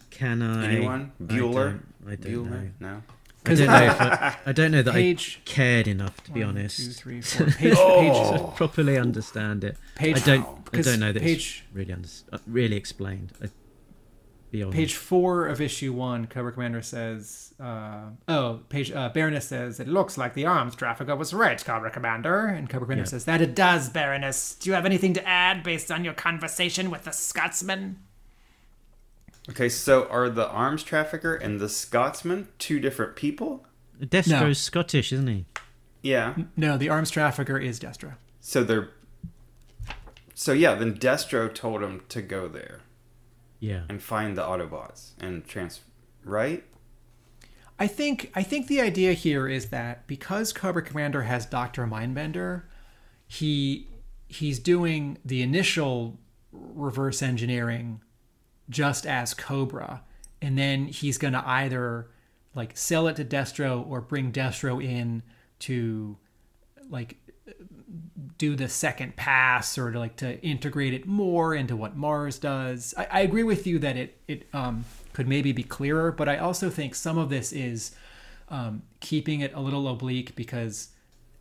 can 0.10 0.42
I? 0.42 0.66
Anyone? 0.72 1.12
I 1.20 1.24
Bueller? 1.24 1.54
don't, 1.54 1.86
I 2.08 2.16
don't 2.16 2.32
Bueller? 2.46 2.72
know. 2.80 2.90
No. 2.92 3.04
I 3.50 3.56
don't 3.56 3.68
know. 3.68 3.86
If 3.86 4.02
I, 4.02 4.38
I 4.46 4.52
don't 4.52 4.72
know 4.72 4.82
that 4.84 4.94
Page- 4.94 5.42
I 5.46 5.50
cared 5.50 5.88
enough 5.88 6.24
to 6.24 6.32
be 6.32 6.42
One, 6.42 6.50
honest. 6.58 6.78
two, 6.78 6.92
three, 6.92 7.22
four. 7.22 7.48
Page, 7.48 7.76
Oh. 7.78 8.00
page, 8.00 8.40
to 8.42 8.48
properly 8.56 8.98
understand 8.98 9.64
it. 9.64 9.78
Page- 9.96 10.18
I 10.18 10.26
don't. 10.26 10.48
I 10.74 10.82
don't 10.82 11.00
know 11.00 11.12
that 11.12 11.22
page- 11.22 11.64
it's 11.70 11.76
really 11.76 11.94
under, 11.94 12.08
uh, 12.34 12.38
really 12.48 12.76
explained. 12.76 13.32
I, 13.42 13.48
be 14.50 14.64
honest. 14.64 14.78
Page 14.78 14.96
four 14.96 15.46
of 15.48 15.60
issue 15.60 15.92
one, 15.92 16.26
Cobra 16.28 16.54
Commander 16.54 16.82
says, 16.82 17.54
uh, 17.60 18.12
"Oh, 18.30 18.62
page 18.70 18.92
uh, 18.94 19.10
Baroness 19.10 19.46
says 19.48 19.80
it 19.82 19.90
looks 19.90 20.18
like 20.18 20.36
the 20.36 20.46
arms 20.46 20.74
trafficker 20.76 21.16
was 21.18 21.34
right, 21.34 21.64
Cobra 21.64 21.92
Commander." 21.92 22.48
And 22.48 22.70
Cobra 22.70 22.86
Commander 22.86 23.04
Yeah. 23.04 23.10
says 23.10 23.26
that 23.26 23.42
it 23.42 23.56
does, 23.56 23.90
Baroness. 23.90 24.56
Do 24.56 24.70
you 24.70 24.74
have 24.74 24.86
anything 24.86 25.14
to 25.16 25.28
add 25.28 25.64
based 25.64 25.92
on 25.92 26.06
your 26.06 26.14
conversation 26.14 26.90
with 26.90 27.04
the 27.04 27.12
Scotsman? 27.12 28.00
Okay, 29.50 29.70
so 29.70 30.08
are 30.10 30.30
the 30.30 30.48
arms 30.50 30.84
trafficker 30.84 31.36
and 31.36 31.60
the 31.60 31.70
Scotsman 31.70 32.50
two 32.60 32.80
different 32.80 33.16
people? 33.16 33.66
Destro's 34.00 34.42
No. 34.42 34.54
Scottish, 34.54 35.12
isn't 35.14 35.28
he? 35.28 35.46
Yeah. 36.04 36.36
No, 36.56 36.78
the 36.78 36.90
arms 36.90 37.10
trafficker 37.10 37.58
is 37.58 37.80
Destro. 37.80 38.16
So 38.40 38.64
they're. 38.64 38.90
So 40.36 40.52
yeah, 40.54 40.76
then 40.76 40.96
Destro 40.96 41.54
told 41.54 41.82
him 41.82 42.02
to 42.10 42.22
go 42.22 42.48
there 42.48 42.82
Yeah. 43.60 43.84
and 43.90 44.02
find 44.02 44.38
the 44.38 44.44
Autobots 44.44 45.12
and 45.20 45.46
trans. 45.48 45.82
Right? 46.24 46.64
I 47.80 47.88
think 47.88 48.32
I 48.36 48.44
think 48.44 48.68
the 48.68 48.82
idea 48.82 49.14
here 49.14 49.48
is 49.48 49.68
that 49.70 50.06
because 50.08 50.52
Cobra 50.54 50.82
Commander 50.82 51.24
has 51.24 51.46
Doctor 51.46 51.86
Mindbender, 51.88 52.64
he 53.28 53.88
he's 54.28 54.60
doing 54.60 55.18
the 55.24 55.42
initial 55.42 56.20
reverse 56.52 57.22
engineering 57.22 58.02
just 58.70 59.06
as 59.06 59.34
Cobra, 59.34 60.04
and 60.42 60.58
then 60.58 60.88
he's 60.88 61.18
gonna 61.18 61.44
either 61.46 62.10
like 62.56 62.76
sell 62.76 63.08
it 63.08 63.16
to 63.18 63.26
Destro 63.26 63.88
or 63.88 64.02
bring 64.02 64.32
Destro 64.32 64.84
in 64.84 65.24
to 65.60 66.18
like 66.90 67.18
do 68.38 68.56
the 68.56 68.68
second 68.68 69.16
pass 69.16 69.78
or 69.78 69.92
to 69.92 70.00
like 70.00 70.16
to 70.18 70.40
integrate 70.42 70.94
it 70.94 71.06
more 71.06 71.56
into 71.56 71.76
what 71.76 71.96
Mars 71.96 72.38
does. 72.38 72.94
I, 72.98 73.08
I 73.12 73.20
agree 73.22 73.44
with 73.44 73.66
you 73.66 73.80
that 73.80 73.98
it 73.98 74.20
it 74.28 74.48
um, 74.54 74.86
could 75.14 75.28
maybe 75.28 75.52
be 75.52 75.64
clearer, 75.64 76.12
but 76.12 76.28
I 76.28 76.38
also 76.38 76.70
think 76.70 76.96
some 76.96 77.18
of 77.18 77.30
this 77.30 77.52
is 77.54 77.96
um, 78.50 78.84
keeping 79.00 79.42
it 79.42 79.54
a 79.54 79.60
little 79.60 79.88
oblique 79.88 80.36
because 80.36 80.90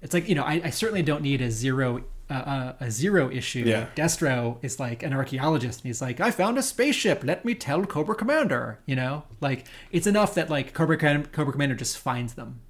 it's 0.02 0.14
like 0.14 0.28
you 0.28 0.34
know 0.34 0.44
I, 0.44 0.60
I 0.64 0.70
certainly 0.70 1.02
don't 1.02 1.22
need 1.22 1.40
a 1.40 1.50
zero 1.50 2.04
uh, 2.28 2.34
uh, 2.34 2.72
a 2.80 2.90
zero 2.90 3.30
issue. 3.30 3.64
Yeah. 3.66 3.86
Destro 3.94 4.58
is 4.62 4.80
like 4.80 5.02
an 5.02 5.12
archaeologist, 5.12 5.80
and 5.80 5.88
he's 5.88 6.02
like, 6.02 6.20
"I 6.20 6.30
found 6.30 6.58
a 6.58 6.62
spaceship. 6.62 7.22
Let 7.24 7.44
me 7.44 7.54
tell 7.54 7.84
Cobra 7.84 8.14
Commander." 8.14 8.80
You 8.86 8.96
know, 8.96 9.24
like 9.40 9.66
it's 9.92 10.06
enough 10.06 10.34
that 10.34 10.50
like 10.50 10.72
Cobra 10.72 10.96
Cobra 10.98 11.52
Commander 11.52 11.76
just 11.76 11.98
finds 11.98 12.34
them. 12.34 12.60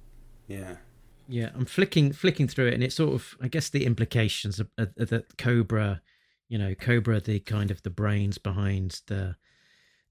Yeah. 0.47 0.77
Yeah, 1.29 1.49
I'm 1.55 1.65
flicking 1.65 2.13
flicking 2.13 2.47
through 2.47 2.67
it, 2.67 2.73
and 2.75 2.83
it's 2.83 2.95
sort 2.95 3.13
of 3.13 3.35
I 3.41 3.47
guess 3.47 3.69
the 3.69 3.85
implications 3.85 4.59
of, 4.59 4.69
of, 4.77 4.93
of 4.97 5.09
that 5.09 5.37
Cobra, 5.37 6.01
you 6.47 6.57
know, 6.57 6.73
Cobra, 6.73 7.19
the 7.19 7.39
kind 7.39 7.71
of 7.71 7.83
the 7.83 7.89
brains 7.89 8.37
behind 8.37 9.01
the 9.07 9.35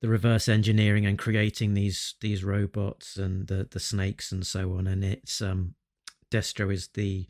the 0.02 0.08
reverse 0.08 0.48
engineering 0.48 1.06
and 1.06 1.18
creating 1.18 1.72
these 1.74 2.16
these 2.20 2.44
robots 2.44 3.16
and 3.16 3.46
the 3.46 3.66
the 3.70 3.80
snakes 3.80 4.30
and 4.30 4.46
so 4.46 4.72
on, 4.72 4.86
and 4.86 5.02
it's 5.04 5.40
um 5.40 5.74
Destro 6.30 6.72
is 6.72 6.88
the 6.88 7.26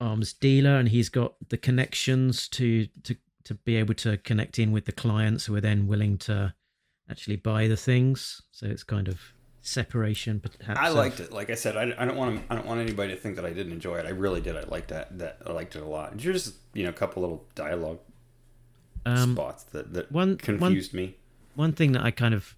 arms 0.00 0.32
dealer, 0.32 0.76
and 0.76 0.88
he's 0.88 1.08
got 1.08 1.34
the 1.48 1.56
connections 1.56 2.48
to 2.48 2.86
to 3.04 3.16
to 3.44 3.54
be 3.54 3.76
able 3.76 3.94
to 3.94 4.16
connect 4.18 4.58
in 4.58 4.72
with 4.72 4.84
the 4.86 4.92
clients 4.92 5.46
who 5.46 5.54
are 5.54 5.60
then 5.60 5.86
willing 5.86 6.18
to 6.18 6.52
actually 7.08 7.36
buy 7.36 7.68
the 7.68 7.76
things. 7.76 8.42
So 8.50 8.66
it's 8.66 8.82
kind 8.82 9.06
of 9.08 9.20
separation 9.62 10.40
perhaps 10.40 10.78
I 10.80 10.88
of- 10.88 10.94
liked 10.94 11.20
it. 11.20 11.32
Like 11.32 11.50
I 11.50 11.54
said, 11.54 11.76
I, 11.76 11.92
I 11.98 12.04
don't 12.04 12.16
want 12.16 12.38
to. 12.46 12.52
I 12.52 12.56
don't 12.56 12.66
want 12.66 12.80
anybody 12.80 13.14
to 13.14 13.20
think 13.20 13.36
that 13.36 13.44
I 13.44 13.52
didn't 13.52 13.72
enjoy 13.72 13.96
it. 13.98 14.06
I 14.06 14.10
really 14.10 14.40
did. 14.40 14.56
I 14.56 14.62
liked 14.64 14.88
that. 14.88 15.16
That 15.18 15.38
I 15.46 15.52
liked 15.52 15.76
it 15.76 15.82
a 15.82 15.86
lot. 15.86 16.16
Just 16.16 16.54
you 16.74 16.82
know 16.84 16.90
a 16.90 16.92
couple 16.94 17.22
little 17.22 17.44
dialogue 17.54 17.98
um, 19.06 19.32
spots 19.34 19.62
that 19.64 19.92
that 19.94 20.10
one- 20.12 20.28
one- 20.30 20.38
confused 20.38 20.92
me. 20.94 21.16
one 21.54 21.72
thing 21.72 21.92
that 21.92 22.02
I 22.04 22.10
kind 22.10 22.34
of 22.34 22.54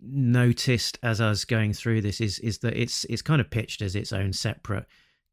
noticed 0.00 0.98
as 1.02 1.20
I 1.20 1.28
was 1.28 1.44
going 1.44 1.72
through 1.72 2.00
this 2.00 2.20
is 2.20 2.38
is 2.40 2.58
that 2.58 2.76
it's 2.76 3.04
it's 3.04 3.22
kind 3.22 3.40
of 3.40 3.50
pitched 3.50 3.82
as 3.82 3.94
its 3.94 4.12
own 4.12 4.32
separate 4.32 4.86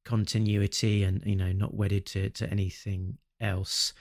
continuity 0.06 1.04
and 1.04 1.24
you 1.26 1.36
know 1.36 1.52
not 1.52 1.74
wedded 1.74 2.06
to 2.08 2.30
to 2.32 2.50
anything 2.50 3.18
else. 3.40 3.94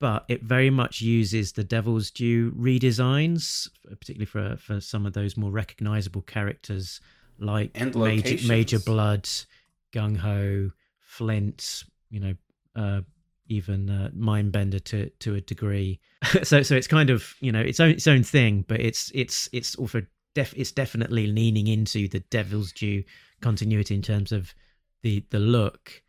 But 0.00 0.24
it 0.28 0.44
very 0.44 0.70
much 0.70 1.00
uses 1.00 1.52
the 1.52 1.64
Devil's 1.64 2.10
Due 2.10 2.52
redesigns 2.52 3.68
particularly 3.84 4.26
for 4.26 4.56
for 4.56 4.80
some 4.80 5.06
of 5.06 5.12
those 5.12 5.36
more 5.36 5.50
recognizable 5.50 6.22
characters 6.22 7.00
like 7.38 7.70
And 7.74 7.94
major, 7.96 8.46
Major 8.46 8.78
Bludd 8.78 9.46
gung 9.92 10.16
ho 10.16 10.70
flint 11.00 11.84
you 12.10 12.20
know 12.20 12.34
uh 12.76 13.00
even 13.48 13.88
uh, 13.88 14.10
mindbender 14.16 14.82
to 14.84 15.10
to 15.20 15.34
a 15.34 15.40
degree. 15.40 16.00
So 16.42 16.62
so 16.62 16.74
it's 16.74 16.86
kind 16.86 17.10
of 17.10 17.34
you 17.40 17.50
know 17.50 17.60
its 17.60 17.80
own 17.80 17.90
its 17.90 18.06
own 18.06 18.22
thing 18.22 18.64
but 18.68 18.80
it's 18.80 19.10
it's 19.14 19.48
it's 19.52 19.74
also 19.76 20.02
def 20.34 20.52
it's 20.56 20.72
definitely 20.72 21.26
leaning 21.26 21.66
into 21.66 22.08
the 22.08 22.20
Devil's 22.20 22.72
Due 22.72 23.02
continuity 23.40 23.94
in 23.94 24.02
terms 24.02 24.32
of 24.32 24.54
the 25.02 25.24
the 25.30 25.38
look 25.38 26.02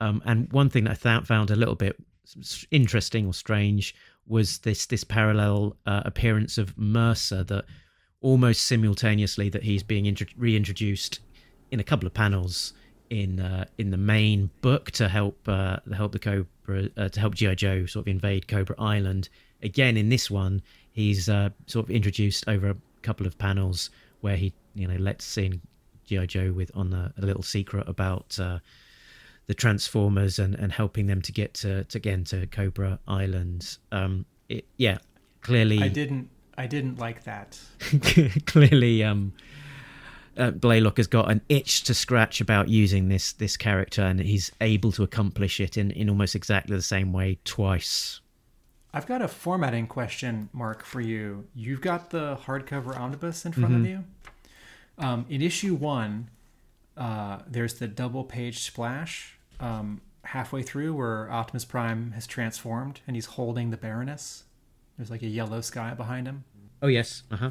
um 0.00 0.22
and 0.24 0.52
one 0.52 0.68
thing 0.68 0.84
that 0.84 0.90
i 0.90 0.94
found 0.94 1.26
found 1.26 1.50
a 1.50 1.56
little 1.56 1.74
bit 1.74 1.96
interesting 2.70 3.26
or 3.26 3.34
strange 3.34 3.94
was 4.26 4.58
this 4.58 4.86
this 4.86 5.04
parallel 5.04 5.76
uh, 5.86 6.02
appearance 6.04 6.56
of 6.56 6.76
mercer 6.78 7.44
that 7.44 7.64
almost 8.20 8.64
simultaneously 8.64 9.50
that 9.50 9.62
he's 9.62 9.82
being 9.82 10.06
intro- 10.06 10.26
reintroduced 10.36 11.20
in 11.70 11.78
a 11.78 11.84
couple 11.84 12.06
of 12.06 12.14
panels 12.14 12.72
in 13.10 13.38
uh, 13.38 13.66
in 13.78 13.90
the 13.90 13.96
main 13.96 14.50
book 14.62 14.90
to 14.92 15.08
help 15.08 15.38
uh, 15.46 15.76
help 15.94 16.12
the 16.12 16.18
Cobra 16.18 16.88
uh, 16.96 17.08
to 17.08 17.20
help 17.20 17.34
GI 17.34 17.54
Joe 17.56 17.86
sort 17.86 18.04
of 18.04 18.08
invade 18.08 18.48
Cobra 18.48 18.74
Island. 18.78 19.28
Again, 19.62 19.96
in 19.96 20.08
this 20.08 20.30
one, 20.30 20.62
he's 20.92 21.28
uh, 21.28 21.50
sort 21.66 21.86
of 21.86 21.90
introduced 21.90 22.48
over 22.48 22.70
a 22.70 22.76
couple 23.02 23.26
of 23.26 23.36
panels 23.36 23.90
where 24.22 24.36
he 24.36 24.54
you 24.74 24.88
know 24.88 24.96
lets 24.96 25.36
in 25.36 25.60
GI 26.06 26.26
Joe 26.26 26.52
with 26.52 26.70
on 26.74 26.92
a, 26.92 27.12
a 27.18 27.24
little 27.24 27.42
secret 27.42 27.88
about 27.88 28.38
uh, 28.40 28.58
the 29.46 29.54
Transformers 29.54 30.38
and, 30.38 30.54
and 30.54 30.72
helping 30.72 31.06
them 31.06 31.22
to 31.22 31.32
get 31.32 31.54
to, 31.54 31.84
to 31.84 31.98
again 31.98 32.24
to 32.24 32.46
Cobra 32.46 32.98
Island. 33.06 33.78
Um, 33.92 34.26
it, 34.48 34.66
yeah, 34.76 34.98
clearly 35.40 35.82
I 35.82 35.88
didn't 35.88 36.30
I 36.56 36.66
didn't 36.66 36.98
like 36.98 37.24
that. 37.24 37.58
clearly 38.46 39.02
um 39.04 39.32
uh, 40.36 40.50
Blaylock 40.50 40.96
has 40.96 41.06
got 41.06 41.30
an 41.30 41.40
itch 41.48 41.84
to 41.84 41.94
scratch 41.94 42.40
about 42.40 42.68
using 42.68 43.08
this 43.08 43.32
this 43.32 43.56
character 43.56 44.02
and 44.02 44.20
he's 44.20 44.50
able 44.60 44.92
to 44.92 45.02
accomplish 45.02 45.60
it 45.60 45.76
in, 45.76 45.90
in 45.92 46.08
almost 46.08 46.34
exactly 46.34 46.76
the 46.76 46.82
same 46.82 47.12
way 47.12 47.38
twice. 47.44 48.20
I've 48.92 49.06
got 49.06 49.22
a 49.22 49.28
formatting 49.28 49.88
question, 49.88 50.48
Mark, 50.52 50.84
for 50.84 51.00
you. 51.00 51.48
You've 51.52 51.80
got 51.80 52.10
the 52.10 52.36
hardcover 52.36 52.96
omnibus 52.96 53.44
in 53.44 53.50
front 53.50 53.74
of 53.74 53.86
you. 53.86 54.04
Um, 54.98 55.26
in 55.28 55.42
issue 55.42 55.74
one, 55.74 56.30
uh, 56.96 57.40
there's 57.46 57.74
the 57.74 57.88
double 57.88 58.24
page 58.24 58.60
splash 58.60 59.36
um, 59.60 60.00
halfway 60.22 60.62
through 60.62 60.94
where 60.94 61.30
Optimus 61.30 61.64
Prime 61.64 62.12
has 62.12 62.26
transformed 62.26 63.00
and 63.06 63.16
he's 63.16 63.26
holding 63.26 63.70
the 63.70 63.76
Baroness. 63.76 64.44
There's 64.96 65.10
like 65.10 65.22
a 65.22 65.28
yellow 65.28 65.60
sky 65.60 65.94
behind 65.94 66.26
him. 66.26 66.44
Oh 66.82 66.86
yes, 66.86 67.22
uh-huh. 67.30 67.50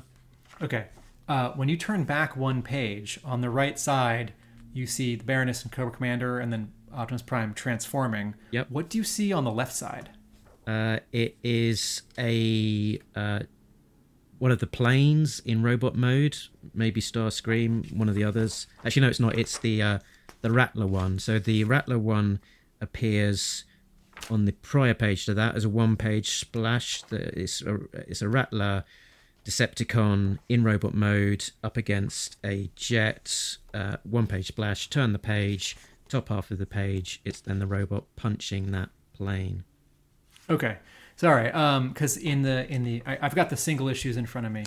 Okay. 0.62 0.88
Uh, 1.28 1.52
when 1.52 1.70
you 1.70 1.78
turn 1.78 2.04
back 2.04 2.36
one 2.36 2.62
page, 2.62 3.20
on 3.24 3.42
the 3.42 3.50
right 3.50 3.80
side, 3.80 4.34
you 4.74 4.86
see 4.86 5.16
the 5.16 5.24
Baroness 5.24 5.64
and 5.64 5.72
Cobra 5.72 5.92
Commander 5.92 6.40
and 6.40 6.52
then 6.52 6.72
Optimus 6.94 7.22
Prime 7.22 7.54
transforming. 7.54 8.36
Yep. 8.52 8.68
What 8.70 8.90
do 8.90 8.98
you 8.98 9.04
see 9.04 9.34
on 9.34 9.44
the 9.44 9.52
left 9.52 9.74
side? 9.74 10.10
Uh, 10.66 11.00
it 11.12 11.38
is 11.44 12.04
a 12.18 13.00
uh, 13.16 13.40
one 14.44 14.52
of 14.52 14.60
the 14.60 14.68
planes 14.68 15.40
in 15.46 15.64
robot 15.64 15.96
mode, 15.96 16.36
maybe 16.74 17.00
Starscream, 17.00 17.90
one 17.94 18.10
of 18.10 18.16
the 18.16 18.26
others. 18.26 18.68
Actually, 18.84 19.04
no, 19.04 19.08
it's 19.08 19.20
not. 19.22 19.40
It's 19.40 19.58
the 19.58 19.82
uh, 19.82 20.00
the 20.42 20.52
Rattler 20.52 20.86
one. 20.86 21.18
So 21.18 21.40
the 21.40 21.64
Rattler 21.64 21.98
one 21.98 22.42
appears 22.82 23.64
on 24.30 24.44
the 24.44 24.52
prior 24.52 24.94
page 24.94 25.26
to 25.28 25.34
that 25.36 25.56
as 25.56 25.64
a 25.64 25.70
one-page 25.70 26.30
splash. 26.30 27.04
That 27.04 27.22
it's 27.40 27.62
a 27.62 27.80
it's 27.94 28.22
a 28.22 28.28
Rattler 28.28 28.84
Decepticon 29.46 30.40
in 30.50 30.62
robot 30.66 30.94
mode 30.94 31.50
up 31.64 31.78
against 31.78 32.36
a 32.44 32.70
jet. 32.76 33.56
Uh, 33.74 33.96
one-page 34.04 34.48
splash. 34.48 34.90
Turn 34.90 35.14
the 35.14 35.20
page. 35.20 35.78
Top 36.10 36.28
half 36.28 36.52
of 36.52 36.58
the 36.58 36.66
page. 36.66 37.22
It's 37.24 37.40
then 37.40 37.60
the 37.60 37.68
robot 37.68 38.04
punching 38.18 38.74
that 38.74 38.90
plane. 39.14 39.64
Okay, 40.50 40.80
sorry. 41.16 41.52
Um, 41.52 41.90
because 41.90 42.18
in 42.18 42.42
the 42.42 42.68
in 42.72 42.84
the 42.84 43.04
I, 43.06 43.18
I've 43.22 43.36
got 43.36 43.50
the 43.50 43.58
single 43.58 43.88
issues 43.88 44.18
in 44.18 44.26
front 44.26 44.48
of 44.48 44.54
me, 44.54 44.64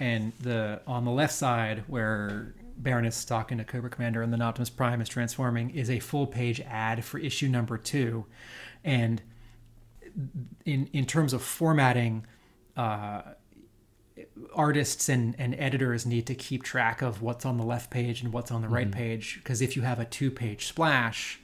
and 0.00 0.32
the 0.40 0.80
on 0.86 1.04
the 1.04 1.10
left 1.10 1.34
side 1.34 1.84
where 1.86 2.54
Baroness 2.78 3.18
is 3.18 3.24
talking 3.24 3.58
to 3.58 3.64
Cobra 3.64 3.90
Commander 3.90 4.22
and 4.22 4.32
then 4.32 4.42
Optimus 4.42 4.70
Prime 4.70 5.00
is 5.00 5.08
transforming 5.08 5.70
is 5.70 5.90
a 5.90 5.98
full 6.00 6.26
page 6.26 6.60
ad 6.60 7.04
for 7.04 7.18
issue 7.18 7.48
number 7.48 7.78
two, 7.78 8.26
and 8.84 9.22
in 10.64 10.88
in 10.92 11.06
terms 11.06 11.32
of 11.32 11.42
formatting, 11.42 12.26
uh, 12.76 13.22
artists 14.54 15.08
and, 15.08 15.34
and 15.38 15.54
editors 15.58 16.06
need 16.06 16.26
to 16.26 16.34
keep 16.34 16.62
track 16.62 17.02
of 17.02 17.22
what's 17.22 17.44
on 17.44 17.58
the 17.58 17.64
left 17.64 17.90
page 17.90 18.22
and 18.22 18.32
what's 18.32 18.50
on 18.50 18.62
the 18.62 18.68
right 18.68 18.90
page. 18.90 19.40
Because 19.42 19.60
if 19.60 19.76
you 19.76 19.82
have 19.82 19.98
a 19.98 20.04
two 20.04 20.30
page 20.30 20.66
splash 20.66 21.40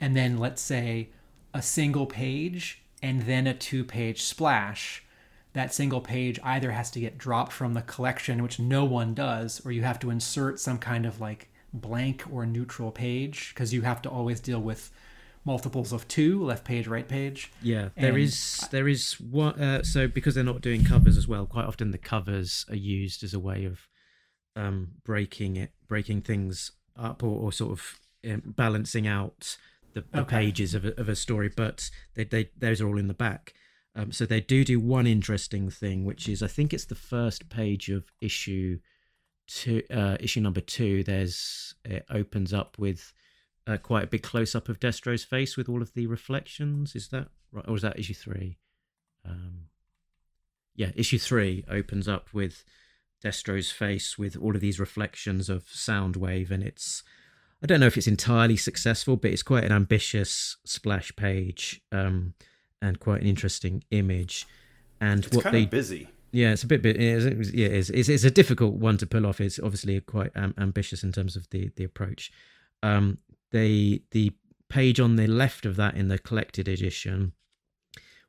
and 0.00 0.16
then 0.16 0.38
let's 0.38 0.62
say 0.62 1.10
a 1.52 1.62
single 1.62 2.06
page 2.06 2.82
and 3.04 3.22
then 3.22 3.46
a 3.46 3.54
two 3.54 3.84
page 3.84 4.22
splash 4.22 5.04
that 5.52 5.72
single 5.72 6.00
page 6.00 6.40
either 6.42 6.72
has 6.72 6.90
to 6.90 6.98
get 6.98 7.18
dropped 7.18 7.52
from 7.52 7.74
the 7.74 7.82
collection 7.82 8.42
which 8.42 8.58
no 8.58 8.84
one 8.84 9.14
does 9.14 9.60
or 9.64 9.70
you 9.70 9.82
have 9.82 9.98
to 9.98 10.10
insert 10.10 10.58
some 10.58 10.78
kind 10.78 11.04
of 11.04 11.20
like 11.20 11.50
blank 11.72 12.24
or 12.32 12.46
neutral 12.46 12.90
page 12.90 13.50
because 13.52 13.74
you 13.74 13.82
have 13.82 14.00
to 14.00 14.08
always 14.08 14.40
deal 14.40 14.60
with 14.60 14.90
multiples 15.44 15.92
of 15.92 16.08
two 16.08 16.42
left 16.42 16.64
page 16.64 16.86
right 16.86 17.06
page 17.06 17.52
Yeah, 17.60 17.90
there 17.96 18.12
And 18.12 18.22
is 18.22 18.66
there 18.70 18.88
is 18.88 19.20
one. 19.20 19.60
Uh, 19.60 19.82
so 19.82 20.08
because 20.08 20.34
they're 20.34 20.44
not 20.44 20.62
doing 20.62 20.84
covers 20.84 21.18
as 21.18 21.28
well, 21.28 21.44
quite 21.44 21.66
often 21.66 21.90
the 21.90 21.98
covers 21.98 22.64
are 22.70 22.76
used 22.76 23.22
as 23.22 23.34
a 23.34 23.38
way 23.38 23.66
of 23.66 23.86
um, 24.56 24.92
breaking 25.04 25.56
it, 25.56 25.72
breaking 25.86 26.22
things 26.22 26.70
up, 26.96 27.22
or, 27.22 27.38
or 27.38 27.52
sort 27.52 27.72
of 27.72 28.00
um, 28.26 28.42
balancing 28.46 29.06
out 29.06 29.58
the, 29.94 30.04
the 30.12 30.20
Okay. 30.20 30.36
pages 30.36 30.74
of 30.74 30.84
a, 30.84 31.00
of 31.00 31.08
a 31.08 31.16
story. 31.16 31.50
But 31.54 31.90
they, 32.14 32.24
they 32.24 32.50
those 32.56 32.80
are 32.80 32.86
all 32.88 32.98
in 32.98 33.08
the 33.08 33.14
back. 33.14 33.54
Um, 33.96 34.12
so 34.12 34.26
they 34.26 34.40
do 34.40 34.64
do 34.64 34.80
one 34.80 35.06
interesting 35.06 35.70
thing, 35.70 36.04
which 36.04 36.28
is 36.28 36.42
I 36.42 36.48
think 36.48 36.72
it's 36.72 36.86
the 36.86 36.94
first 36.94 37.48
page 37.48 37.88
of 37.90 38.04
issue 38.20 38.80
two, 39.46 39.82
uh, 39.90 40.16
issue 40.20 40.40
number 40.40 40.60
two. 40.60 41.04
There's 41.04 41.74
it 41.84 42.04
opens 42.10 42.52
up 42.52 42.76
with 42.78 43.12
uh, 43.66 43.76
quite 43.78 44.04
a 44.04 44.08
big 44.08 44.22
close 44.22 44.54
up 44.54 44.68
of 44.68 44.80
Destro's 44.80 45.24
face 45.24 45.56
with 45.56 45.68
all 45.68 45.80
of 45.80 45.94
the 45.94 46.06
reflections. 46.06 46.94
Is 46.94 47.08
that 47.08 47.28
right, 47.52 47.64
or 47.68 47.76
is 47.76 47.82
that 47.82 47.98
issue 47.98 48.14
three? 48.14 48.58
Um, 49.24 49.68
yeah, 50.74 50.90
issue 50.96 51.18
three 51.18 51.64
opens 51.70 52.08
up 52.08 52.34
with 52.34 52.64
Destro's 53.22 53.70
face 53.70 54.18
with 54.18 54.36
all 54.36 54.54
of 54.54 54.60
these 54.60 54.80
reflections 54.80 55.48
of 55.48 55.64
Soundwave, 55.66 56.50
and 56.50 56.62
it's 56.64 57.02
I 57.64 57.66
don't 57.66 57.80
know 57.80 57.86
if 57.86 57.96
it's 57.96 58.06
entirely 58.06 58.58
successful, 58.58 59.16
but 59.16 59.30
it's 59.30 59.42
quite 59.42 59.64
an 59.64 59.72
ambitious 59.72 60.58
splash 60.66 61.16
page 61.16 61.80
um, 61.90 62.34
and 62.82 63.00
quite 63.00 63.22
an 63.22 63.26
interesting 63.26 63.82
image. 63.90 64.46
And 65.00 65.24
It's 65.24 65.34
what 65.34 65.44
kind 65.44 65.56
they 65.56 65.62
of 65.64 65.70
busy. 65.70 66.08
yeah, 66.30 66.52
it's 66.52 66.62
a 66.62 66.66
bit 66.66 66.82
bit. 66.82 66.96
It 66.96 67.02
is, 67.02 67.54
yeah, 67.54 67.68
it's, 67.68 67.88
it's 67.88 68.10
it's 68.10 68.24
a 68.24 68.30
difficult 68.30 68.74
one 68.74 68.98
to 68.98 69.06
pull 69.06 69.24
off. 69.24 69.40
It's 69.40 69.58
obviously 69.58 69.98
quite 70.02 70.30
um, 70.36 70.54
ambitious 70.58 71.02
in 71.02 71.12
terms 71.12 71.36
of 71.36 71.48
the 71.50 71.70
the 71.76 71.84
approach. 71.84 72.30
Um, 72.82 73.16
they 73.50 74.02
the 74.10 74.32
page 74.68 75.00
on 75.00 75.16
the 75.16 75.26
left 75.26 75.64
of 75.64 75.76
that 75.76 75.96
in 75.96 76.08
the 76.08 76.18
collected 76.18 76.68
edition, 76.68 77.32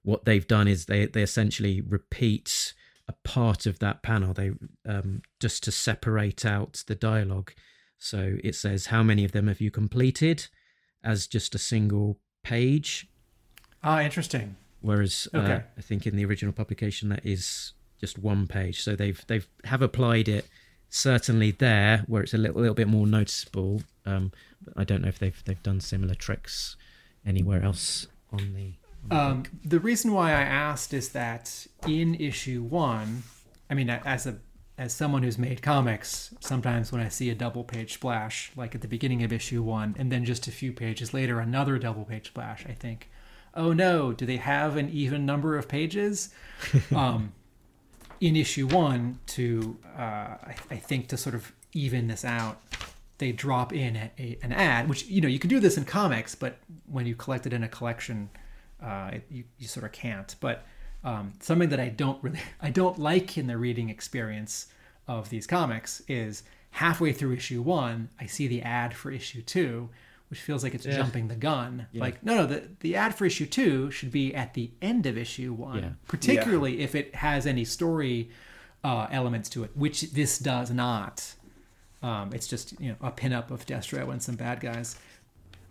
what 0.02 0.24
they've 0.24 0.48
done 0.48 0.70
is 0.70 0.86
they 0.86 1.08
they 1.08 1.22
essentially 1.24 1.82
repeat 1.82 2.74
a 3.10 3.14
part 3.26 3.66
of 3.66 3.80
that 3.80 4.02
panel. 4.02 4.34
They 4.34 4.52
um, 4.88 5.24
just 5.42 5.62
to 5.64 5.72
separate 5.74 6.46
out 6.46 6.86
the 6.88 6.96
dialogue. 6.96 7.52
So 7.98 8.38
it 8.44 8.56
says 8.56 8.88
how 8.88 9.04
many 9.04 9.24
of 9.26 9.32
them 9.32 9.48
have 9.48 9.62
you 9.62 9.72
completed, 9.72 10.48
as 11.04 11.28
just 11.28 11.56
a 11.56 11.60
single 11.60 12.20
page, 12.44 13.08
Ah, 13.84 14.02
interesting. 14.02 14.56
whereas 14.82 15.28
uh, 15.34 15.38
Okay. 15.40 15.64
I 15.78 15.82
think 15.82 16.06
in 16.08 16.16
the 16.16 16.26
original 16.26 16.54
publication 16.54 17.10
that 17.10 17.26
is 17.26 17.74
just 18.00 18.18
one 18.20 18.48
page. 18.48 18.82
So 18.84 18.96
they've 18.96 19.24
they've 19.28 19.48
have 19.66 19.82
applied 19.82 20.28
it 20.28 20.48
certainly 20.90 21.52
there 21.52 22.04
where 22.08 22.22
it's 22.24 22.34
a 22.34 22.38
little 22.38 22.60
little 22.62 22.76
bit 22.76 22.88
more 22.88 23.08
noticeable. 23.08 23.82
Um, 24.06 24.32
but 24.64 24.74
I 24.78 24.84
don't 24.84 25.02
know 25.02 25.08
if 25.08 25.20
they've 25.20 25.42
they've 25.46 25.62
done 25.64 25.80
similar 25.80 26.16
tricks 26.16 26.76
anywhere 27.26 27.64
else 27.64 28.08
on 28.32 28.54
the. 28.54 28.74
Um, 29.16 29.44
the 29.64 29.80
reason 29.80 30.14
why 30.14 30.32
I 30.32 30.42
asked 30.42 30.92
is 30.94 31.10
that 31.10 31.68
in 31.88 32.16
issue 32.16 32.64
one, 32.64 33.22
I 33.70 33.76
mean, 33.76 33.90
as 33.90 34.26
a 34.26 34.38
as 34.78 34.94
someone 34.94 35.24
who's 35.24 35.38
made 35.38 35.62
comics, 35.62 36.34
sometimes 36.42 36.92
when 36.92 37.02
I 37.02 37.08
see 37.08 37.30
a 37.30 37.36
double 37.36 37.64
page 37.64 37.94
splash, 37.94 38.52
like 38.56 38.76
at 38.76 38.82
the 38.82 38.88
beginning 38.88 39.24
of 39.24 39.32
issue 39.32 39.64
one, 39.64 39.96
and 39.98 40.12
then 40.12 40.26
just 40.26 40.48
a 40.48 40.52
few 40.52 40.74
pages 40.74 41.14
later, 41.14 41.40
another 41.40 41.78
double 41.78 42.04
page 42.04 42.28
splash, 42.28 42.66
I 42.68 42.74
think, 42.74 43.10
oh 43.54 43.72
no, 43.72 44.12
do 44.12 44.26
they 44.26 44.38
have 44.38 44.76
an 44.76 44.90
even 44.90 45.26
number 45.26 45.58
of 45.58 45.70
pages? 45.70 46.30
um, 46.96 47.32
in 48.20 48.36
issue 48.36 48.68
one, 48.68 49.20
to 49.28 49.78
uh, 49.98 50.02
I, 50.02 50.56
I 50.72 50.76
think 50.76 51.08
to 51.08 51.18
sort 51.18 51.36
of 51.36 51.54
even 51.74 52.08
this 52.08 52.26
out, 52.26 52.62
they 53.18 53.32
drop 53.32 53.72
in 53.72 53.96
a, 53.96 54.12
a, 54.20 54.38
an 54.42 54.52
ad, 54.52 54.90
which 54.90 55.06
you 55.06 55.22
know 55.22 55.28
you 55.28 55.40
can 55.40 55.50
do 55.50 55.60
this 55.60 55.78
in 55.78 55.86
comics, 55.86 56.36
but 56.36 56.58
when 56.88 57.06
you 57.06 57.16
collect 57.16 57.46
it 57.46 57.54
in 57.54 57.64
a 57.64 57.68
collection, 57.70 58.30
uh, 58.84 59.12
it, 59.14 59.26
you 59.30 59.44
you 59.58 59.68
sort 59.68 59.86
of 59.86 59.92
can't. 59.94 60.36
But 60.40 60.66
um, 61.06 61.32
something 61.40 61.70
that 61.70 61.80
I 61.80 61.88
don't 61.90 62.22
really 62.22 62.40
I 62.62 62.70
don't 62.72 63.00
like 63.00 63.38
in 63.38 63.48
the 63.48 63.58
reading 63.58 63.90
experience 63.90 64.68
of 65.08 65.30
these 65.30 65.48
comics 65.48 66.02
is 66.08 66.44
halfway 66.72 67.14
through 67.14 67.34
issue 67.34 67.62
one, 67.62 68.10
I 68.20 68.26
see 68.26 68.48
the 68.48 68.62
ad 68.64 68.94
for 68.94 69.10
issue 69.12 69.42
two, 69.42 69.90
which 70.30 70.40
feels 70.42 70.64
like 70.64 70.74
it's 70.74 70.84
jumping 70.84 71.28
the 71.30 71.36
gun. 71.36 71.88
Like 71.94 72.22
no, 72.24 72.36
no, 72.36 72.46
the 72.48 72.68
the 72.82 72.96
ad 72.98 73.16
for 73.16 73.26
issue 73.26 73.46
two 73.46 73.92
should 73.92 74.12
be 74.12 74.34
at 74.36 74.56
the 74.56 74.72
end 74.82 75.06
of 75.06 75.18
issue 75.18 75.54
one, 75.54 75.78
Yeah. 75.84 75.90
particularly 76.08 76.82
if 76.82 76.96
it 76.96 77.16
has 77.16 77.46
any 77.46 77.64
story 77.64 78.30
uh, 78.84 79.08
elements 79.12 79.48
to 79.50 79.64
it, 79.64 79.72
which 79.76 80.12
this 80.12 80.38
does 80.40 80.72
not. 80.72 81.34
Um, 82.04 82.34
it's 82.34 82.48
just 82.48 82.80
you 82.82 82.90
know 82.90 82.96
a 83.02 83.12
pinup 83.12 83.52
of 83.52 83.66
Destro 83.66 84.12
and 84.12 84.22
some 84.22 84.36
bad 84.36 84.60
guys. 84.60 84.98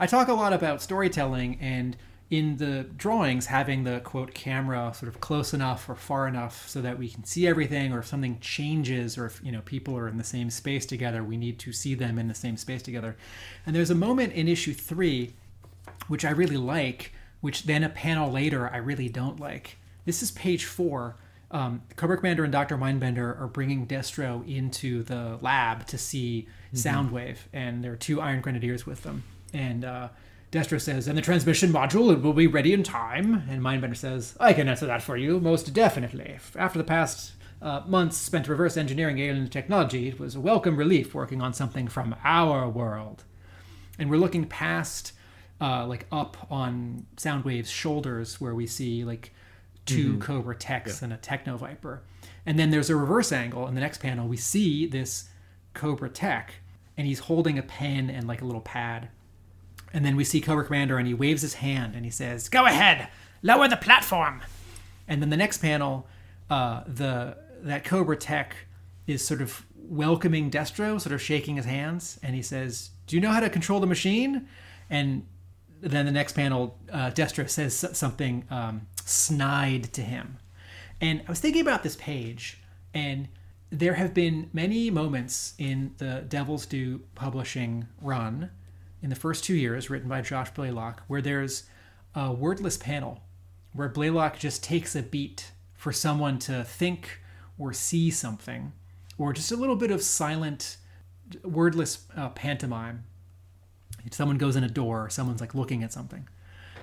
I 0.00 0.06
talk 0.06 0.28
a 0.28 0.32
lot 0.34 0.52
about 0.52 0.80
storytelling 0.82 1.58
and 1.60 1.96
in 2.34 2.56
the 2.56 2.82
drawings 2.96 3.46
having 3.46 3.84
the 3.84 4.00
quote 4.00 4.34
camera 4.34 4.92
sort 4.92 5.08
of 5.08 5.20
close 5.20 5.54
enough 5.54 5.88
or 5.88 5.94
far 5.94 6.26
enough 6.26 6.68
so 6.68 6.82
that 6.82 6.98
we 6.98 7.08
can 7.08 7.22
see 7.22 7.46
everything 7.46 7.92
or 7.92 8.00
if 8.00 8.06
something 8.06 8.40
changes 8.40 9.16
or 9.16 9.26
if 9.26 9.40
you 9.44 9.52
know 9.52 9.60
people 9.64 9.96
are 9.96 10.08
in 10.08 10.18
the 10.18 10.24
same 10.24 10.50
space 10.50 10.84
together 10.84 11.22
we 11.22 11.36
need 11.36 11.60
to 11.60 11.72
see 11.72 11.94
them 11.94 12.18
in 12.18 12.26
the 12.26 12.34
same 12.34 12.56
space 12.56 12.82
together 12.82 13.16
and 13.66 13.76
there's 13.76 13.90
a 13.90 13.94
moment 13.94 14.32
in 14.32 14.48
issue 14.48 14.74
3 14.74 15.32
which 16.08 16.24
I 16.24 16.30
really 16.30 16.56
like 16.56 17.12
which 17.40 17.64
then 17.64 17.84
a 17.84 17.88
panel 17.88 18.32
later 18.32 18.68
I 18.68 18.78
really 18.78 19.08
don't 19.08 19.38
like 19.38 19.76
this 20.04 20.20
is 20.20 20.32
page 20.32 20.64
4 20.64 21.14
um, 21.52 21.82
Cobra 21.94 22.16
Commander 22.16 22.42
and 22.42 22.52
Dr. 22.52 22.76
Mindbender 22.76 23.40
are 23.40 23.46
bringing 23.46 23.86
Destro 23.86 24.44
into 24.48 25.04
the 25.04 25.38
lab 25.40 25.86
to 25.86 25.96
see 25.96 26.48
Soundwave, 26.74 27.36
and 27.52 27.84
there 27.84 27.92
are 27.92 27.96
two 27.96 28.20
Iron 28.20 28.40
Grenadiers 28.40 28.86
with 28.86 29.04
them. 29.04 29.22
And 29.52 29.84
uh, 29.84 30.08
Destro 30.54 30.80
says, 30.80 31.08
"And 31.08 31.18
the 31.18 31.22
transmission 31.22 31.72
module 31.72 32.12
it 32.12 32.22
will 32.22 32.32
be 32.32 32.46
ready 32.46 32.72
in 32.72 32.82
time." 32.82 33.42
And 33.48 33.60
Mindbender 33.60 33.96
says, 33.96 34.36
"I 34.38 34.52
can 34.52 34.68
answer 34.68 34.86
that 34.86 35.02
for 35.02 35.16
you, 35.16 35.40
most 35.40 35.74
definitely. 35.74 36.38
After 36.56 36.78
the 36.78 36.84
past 36.84 37.32
uh, 37.60 37.82
months 37.86 38.16
spent 38.16 38.46
reverse 38.46 38.76
engineering 38.76 39.18
alien 39.18 39.48
technology, 39.48 40.08
it 40.08 40.20
was 40.20 40.34
a 40.34 40.40
welcome 40.40 40.76
relief 40.76 41.14
working 41.14 41.42
on 41.42 41.52
something 41.52 41.88
from 41.88 42.14
our 42.24 42.68
world." 42.68 43.24
and 43.98 44.10
we're 44.10 44.16
looking 44.16 44.44
past 44.44 45.12
uh, 45.60 45.86
like 45.86 46.06
up 46.10 46.36
on 46.50 47.06
soundwave's 47.16 47.70
shoulders 47.70 48.40
where 48.40 48.54
we 48.54 48.66
see 48.66 49.04
like 49.04 49.32
2 49.86 50.18
cobra 50.18 50.56
techs 50.56 51.02
and 51.02 51.12
a 51.12 51.16
techno 51.16 51.56
viper 51.56 52.02
and 52.46 52.58
then 52.58 52.70
there's 52.70 52.90
a 52.90 52.96
reverse 52.96 53.32
angle 53.32 53.68
in 53.68 53.74
the 53.74 53.80
next 53.80 53.98
panel 53.98 54.26
we 54.26 54.36
see 54.36 54.86
this 54.86 55.28
cobra 55.74 56.08
tech 56.08 56.54
and 56.96 57.06
he's 57.06 57.20
holding 57.20 57.58
a 57.58 57.62
pen 57.62 58.08
and 58.08 58.26
like 58.26 58.40
a 58.40 58.44
little 58.44 58.60
pad 58.60 59.08
and 59.94 60.04
then 60.04 60.16
we 60.16 60.24
see 60.24 60.40
cobra 60.40 60.64
commander 60.64 60.98
and 60.98 61.06
he 61.06 61.14
waves 61.14 61.40
his 61.40 61.54
hand 61.54 61.94
and 61.94 62.04
he 62.04 62.10
says 62.10 62.50
go 62.50 62.66
ahead 62.66 63.08
lower 63.42 63.68
the 63.68 63.76
platform. 63.76 64.42
And 65.06 65.22
then 65.22 65.30
the 65.30 65.36
next 65.36 65.58
panel 65.58 66.06
uh, 66.50 66.82
the 66.86 67.38
that 67.62 67.84
cobra 67.84 68.16
tech 68.16 68.54
is 69.06 69.24
sort 69.24 69.40
of 69.40 69.64
welcoming 69.76 70.50
destro 70.50 71.00
sort 71.00 71.14
of 71.14 71.22
shaking 71.22 71.56
his 71.56 71.64
hands 71.64 72.18
and 72.22 72.34
he 72.34 72.42
says 72.42 72.90
do 73.06 73.16
you 73.16 73.22
know 73.22 73.30
how 73.30 73.40
to 73.40 73.48
control 73.48 73.80
the 73.80 73.86
machine? 73.86 74.48
And 74.90 75.26
then 75.80 76.06
the 76.06 76.12
next 76.12 76.32
panel 76.32 76.76
uh, 76.92 77.10
destro 77.10 77.48
says 77.48 77.74
something 77.74 78.44
um, 78.50 78.86
snide 79.04 79.84
to 79.92 80.02
him. 80.02 80.38
And 81.00 81.22
i 81.26 81.30
was 81.30 81.40
thinking 81.40 81.62
about 81.62 81.82
this 81.82 81.96
page 81.96 82.58
and 82.92 83.28
there 83.70 83.94
have 83.94 84.14
been 84.14 84.50
many 84.52 84.88
moments 84.88 85.54
in 85.58 85.94
the 85.98 86.24
Devil's 86.28 86.64
Due 86.64 87.02
publishing 87.14 87.88
run 88.00 88.50
in 89.04 89.10
the 89.10 89.16
first 89.16 89.44
two 89.44 89.54
years 89.54 89.88
written 89.88 90.08
by 90.08 90.20
josh 90.20 90.50
blaylock 90.50 91.04
where 91.06 91.22
there's 91.22 91.64
a 92.16 92.32
wordless 92.32 92.76
panel 92.76 93.20
where 93.74 93.88
Blaylock 93.88 94.38
just 94.38 94.62
takes 94.62 94.94
a 94.96 95.02
beat 95.02 95.50
for 95.74 95.92
someone 95.92 96.38
to 96.38 96.64
think 96.64 97.20
or 97.58 97.72
see 97.72 98.10
something, 98.10 98.72
or 99.18 99.32
just 99.32 99.52
a 99.52 99.56
little 99.56 99.76
bit 99.76 99.90
of 99.90 100.02
silent, 100.02 100.78
wordless 101.42 102.06
uh, 102.16 102.28
pantomime. 102.30 103.04
If 104.04 104.14
someone 104.14 104.38
goes 104.38 104.56
in 104.56 104.64
a 104.64 104.68
door, 104.68 105.10
someone's 105.10 105.40
like 105.40 105.54
looking 105.54 105.82
at 105.82 105.92
something. 105.92 106.28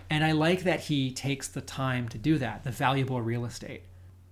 And 0.09 0.23
I 0.23 0.33
like 0.33 0.63
that 0.63 0.81
he 0.81 1.11
takes 1.11 1.47
the 1.47 1.61
time 1.61 2.09
to 2.09 2.17
do 2.17 2.37
that, 2.37 2.63
the 2.63 2.71
valuable 2.71 3.21
real 3.21 3.45
estate. 3.45 3.83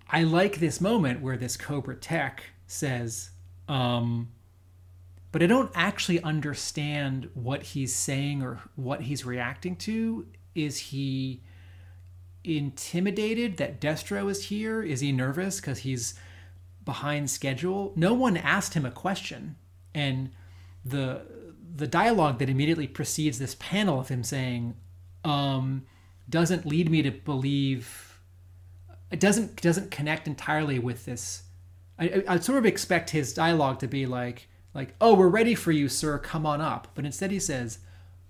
I 0.09 0.23
like 0.23 0.59
this 0.59 0.81
moment 0.81 1.21
where 1.21 1.37
this 1.37 1.55
Cobra 1.55 1.95
Tech 1.95 2.43
says, 2.67 3.29
um, 3.67 4.29
but 5.31 5.43
I 5.43 5.47
don't 5.47 5.71
actually 5.75 6.21
understand 6.21 7.29
what 7.33 7.63
he's 7.63 7.93
saying 7.93 8.41
or 8.41 8.59
what 8.75 9.01
he's 9.01 9.25
reacting 9.25 9.75
to. 9.77 10.27
Is 10.55 10.77
he 10.77 11.43
intimidated 12.43 13.57
that 13.57 13.79
Destro 13.79 14.29
is 14.29 14.45
here? 14.45 14.81
Is 14.81 15.01
he 15.01 15.11
nervous 15.11 15.59
because 15.59 15.79
he's 15.79 16.15
behind 16.83 17.29
schedule? 17.29 17.93
No 17.95 18.13
one 18.13 18.37
asked 18.37 18.73
him 18.73 18.85
a 18.85 18.91
question, 18.91 19.55
and 19.93 20.31
the 20.83 21.21
the 21.75 21.87
dialogue 21.87 22.39
that 22.39 22.49
immediately 22.49 22.87
precedes 22.87 23.39
this 23.39 23.55
panel 23.59 23.99
of 23.99 24.09
him 24.09 24.23
saying, 24.23 24.75
um, 25.23 25.85
doesn't 26.29 26.65
lead 26.65 26.89
me 26.89 27.01
to 27.03 27.11
believe. 27.11 28.19
It 29.11 29.19
doesn't 29.19 29.61
doesn't 29.61 29.91
connect 29.91 30.27
entirely 30.27 30.79
with 30.79 31.05
this. 31.05 31.43
I, 31.97 32.23
I'd 32.27 32.43
sort 32.43 32.57
of 32.57 32.65
expect 32.65 33.11
his 33.11 33.33
dialogue 33.33 33.79
to 33.79 33.87
be 33.87 34.05
like 34.05 34.48
like 34.73 34.95
oh 35.01 35.13
we're 35.13 35.27
ready 35.27 35.55
for 35.55 35.71
you 35.71 35.89
sir 35.89 36.17
come 36.17 36.45
on 36.45 36.61
up, 36.61 36.87
but 36.95 37.05
instead 37.05 37.31
he 37.31 37.39
says, 37.39 37.79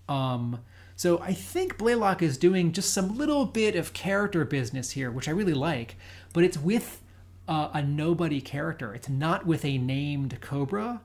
um, 0.07 0.59
so 0.95 1.19
I 1.19 1.33
think 1.33 1.77
Blaylock 1.77 2.21
is 2.21 2.37
doing 2.37 2.73
just 2.73 2.93
some 2.93 3.17
little 3.17 3.45
bit 3.45 3.75
of 3.75 3.93
character 3.93 4.43
business 4.43 4.91
here, 4.91 5.09
which 5.09 5.29
I 5.29 5.31
really 5.31 5.53
like, 5.53 5.95
but 6.33 6.43
it's 6.43 6.57
with 6.57 7.01
uh, 7.47 7.69
a 7.73 7.81
nobody 7.81 8.41
character. 8.41 8.93
It's 8.93 9.07
not 9.07 9.45
with 9.45 9.63
a 9.63 9.77
named 9.77 10.39
Cobra, 10.41 11.01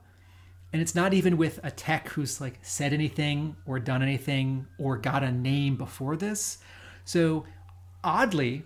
and 0.73 0.81
it's 0.81 0.95
not 0.95 1.13
even 1.13 1.37
with 1.37 1.59
a 1.63 1.71
tech 1.71 2.09
who's 2.09 2.41
like 2.41 2.59
said 2.61 2.91
anything 2.91 3.55
or 3.65 3.79
done 3.79 4.03
anything 4.03 4.67
or 4.77 4.97
got 4.97 5.23
a 5.23 5.31
name 5.31 5.77
before 5.77 6.17
this. 6.17 6.57
So 7.05 7.45
oddly, 8.03 8.63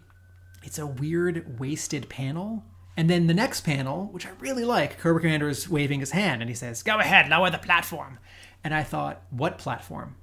it's 0.63 0.79
a 0.79 0.87
weird 0.87 1.59
wasted 1.59 2.09
panel. 2.09 2.63
And 2.99 3.09
then 3.09 3.27
the 3.27 3.33
next 3.33 3.61
panel, 3.61 4.07
which 4.11 4.25
I 4.25 4.31
really 4.39 4.65
like, 4.65 4.99
Cobra 4.99 5.21
Commander 5.21 5.47
is 5.47 5.69
waving 5.69 6.01
his 6.01 6.11
hand 6.11 6.41
and 6.41 6.49
he 6.49 6.55
says, 6.55 6.83
"Go 6.83 6.99
ahead, 6.99 7.29
lower 7.29 7.49
the 7.49 7.57
platform." 7.57 8.19
And 8.63 8.73
I 8.73 8.83
thought, 8.83 9.23
what 9.29 9.57
platform? 9.57 10.15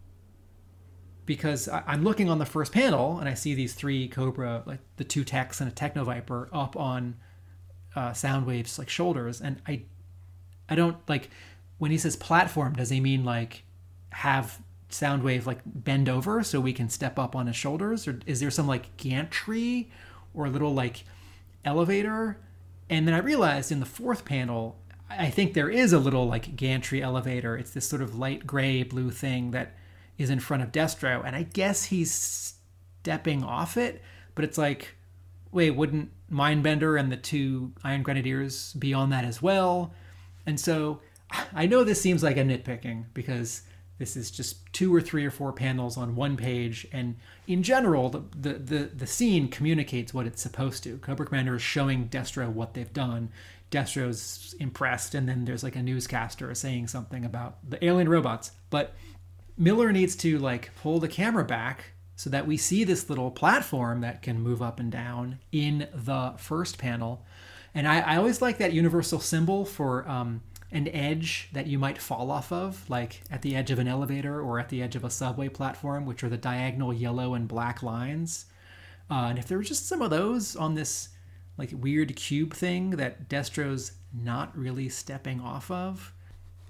because 1.27 1.69
I'm 1.69 2.05
looking 2.05 2.31
on 2.31 2.39
the 2.39 2.47
first 2.47 2.73
panel 2.73 3.19
and 3.19 3.29
I 3.29 3.35
see 3.35 3.55
these 3.55 3.75
three 3.75 4.09
Cobra, 4.09 4.63
like 4.65 4.79
the 4.97 5.05
two 5.05 5.25
techs 5.25 5.61
and 5.61 5.71
a 5.71 5.75
Techno 5.75 6.05
Viper, 6.05 6.49
up 6.53 6.77
on 6.77 7.17
uh, 7.95 8.11
Soundwave's 8.11 8.79
like 8.79 8.89
shoulders, 8.89 9.41
and 9.41 9.61
I, 9.67 9.83
I 10.69 10.77
don't 10.77 10.97
like 11.09 11.31
when 11.79 11.91
he 11.91 11.99
says 11.99 12.17
platform. 12.17 12.75
Does 12.75 12.91
he 12.91 13.01
mean 13.01 13.25
like 13.25 13.65
have 14.11 14.63
Soundwave 14.89 15.47
like 15.47 15.59
bend 15.65 16.09
over 16.09 16.43
so 16.43 16.61
we 16.61 16.73
can 16.73 16.89
step 16.89 17.19
up 17.19 17.35
on 17.35 17.49
his 17.49 17.57
shoulders, 17.57 18.07
or 18.07 18.21
is 18.25 18.41
there 18.41 18.51
some 18.51 18.69
like 18.69 18.97
gantry 18.97 19.91
or 20.33 20.47
a 20.47 20.51
little 20.51 20.75
like 20.75 21.05
elevator? 21.65 22.39
And 22.89 23.07
then 23.07 23.15
I 23.15 23.19
realized 23.19 23.73
in 23.73 23.81
the 23.81 23.87
fourth 23.87 24.25
panel, 24.25 24.79
I 25.11 25.31
think 25.31 25.55
there 25.55 25.69
is 25.71 25.93
a 25.93 25.99
little 25.99 26.27
like 26.27 26.57
gantry 26.57 27.03
elevator. 27.03 27.57
It's 27.57 27.71
this 27.71 27.89
sort 27.89 28.03
of 28.03 28.17
light 28.17 28.47
gray 28.47 28.83
blue 28.83 29.11
thing 29.11 29.53
that 29.53 29.77
is 30.19 30.31
in 30.31 30.41
front 30.41 30.63
of 30.63 30.73
Destro, 30.73 31.25
and 31.25 31.37
I 31.37 31.43
guess 31.43 31.85
he's 31.85 32.55
stepping 33.03 33.45
off 33.45 33.77
it, 33.77 34.03
but 34.35 34.45
it's 34.45 34.59
like, 34.59 34.95
wait, 35.53 35.71
wouldn't 35.71 36.11
Mindbender 36.31 36.99
and 36.99 37.13
the 37.13 37.17
two 37.17 37.73
Iron 37.85 38.03
Grenadiers 38.03 38.73
be 38.75 38.95
on 38.95 39.11
that 39.11 39.25
as 39.25 39.43
well? 39.43 39.93
And 40.47 40.59
so 40.59 41.01
I 41.55 41.67
know 41.67 41.85
this 41.85 42.01
seems 42.01 42.23
like 42.23 42.37
a 42.37 42.45
nitpicking 42.45 43.05
because 43.15 43.63
this 43.99 44.17
is 44.17 44.31
just 44.31 44.71
two 44.73 44.95
or 44.95 45.01
three 45.01 45.25
or 45.25 45.31
four 45.31 45.53
panels 45.53 45.97
on 45.97 46.17
one 46.17 46.37
page, 46.37 46.87
and 46.93 47.17
in 47.47 47.63
general, 47.63 48.11
the 48.11 48.23
the 48.39 48.53
the, 48.55 48.79
the 48.85 49.07
scene 49.07 49.49
communicates 49.49 50.13
what 50.13 50.27
it's 50.27 50.43
supposed 50.43 50.83
to. 50.85 50.99
Cobra 50.99 51.27
Commander 51.27 51.57
is 51.57 51.63
showing 51.63 52.09
Destro 52.09 52.49
what 52.51 52.75
they've 52.75 52.93
done. 52.93 53.31
Destro's 53.71 54.55
impressed, 54.61 55.15
and 55.15 55.29
then 55.29 55.45
there's 55.45 55.65
like 55.65 55.77
a 55.77 55.83
newscaster 55.83 56.55
saying 56.55 56.89
something 56.89 57.25
about 57.25 57.59
the 57.69 57.85
alien 57.85 58.09
robots. 58.09 58.53
But 58.71 58.95
Miller 59.57 59.93
needs 59.93 60.15
to 60.17 60.39
like 60.39 60.71
pull 60.81 61.01
the 61.01 61.09
camera 61.09 61.45
back 61.45 61.93
so 62.15 62.31
that 62.31 62.47
we 62.47 62.57
see 62.57 62.85
this 62.85 63.11
little 63.11 63.31
platform 63.31 64.01
that 64.01 64.23
can 64.23 64.41
move 64.41 64.63
up 64.63 64.81
and 64.81 64.91
down 64.91 65.39
in 65.53 65.89
the 65.93 66.35
first 66.39 66.79
panel. 66.79 67.25
And 67.75 67.87
I, 67.87 68.01
I 68.01 68.17
always 68.17 68.41
like 68.41 68.59
that 68.59 68.73
universal 68.73 69.21
symbol 69.21 69.67
for 69.67 70.09
um, 70.09 70.41
an 70.73 70.89
edge 70.89 71.49
that 71.53 71.67
you 71.67 71.79
might 71.79 71.99
fall 71.99 72.31
off 72.31 72.51
of, 72.53 72.89
like 72.91 73.23
at 73.31 73.43
the 73.43 73.55
edge 73.55 73.71
of 73.71 73.79
an 73.79 73.89
elevator 73.89 74.41
or 74.41 74.59
at 74.59 74.69
the 74.69 74.83
edge 74.83 74.97
of 74.97 75.05
a 75.05 75.11
subway 75.11 75.49
platform, 75.49 76.07
which 76.07 76.25
are 76.25 76.29
the 76.29 76.37
diagonal 76.37 76.93
yellow 76.93 77.35
and 77.35 77.47
black 77.49 77.83
lines. 77.83 78.47
Uh, 79.11 79.27
and 79.31 79.39
if 79.39 79.47
there 79.47 79.59
were 79.59 79.65
just 79.65 79.87
some 79.87 80.03
of 80.03 80.11
those 80.11 80.57
on 80.57 80.75
this 80.75 81.11
like 81.59 81.71
weird 81.73 82.15
cube 82.17 82.53
thing 82.53 82.91
that 82.91 83.29
Destro's 83.29 83.93
not 84.13 84.57
really 84.57 84.89
stepping 84.89 85.41
off 85.41 85.71
of. 85.71 86.13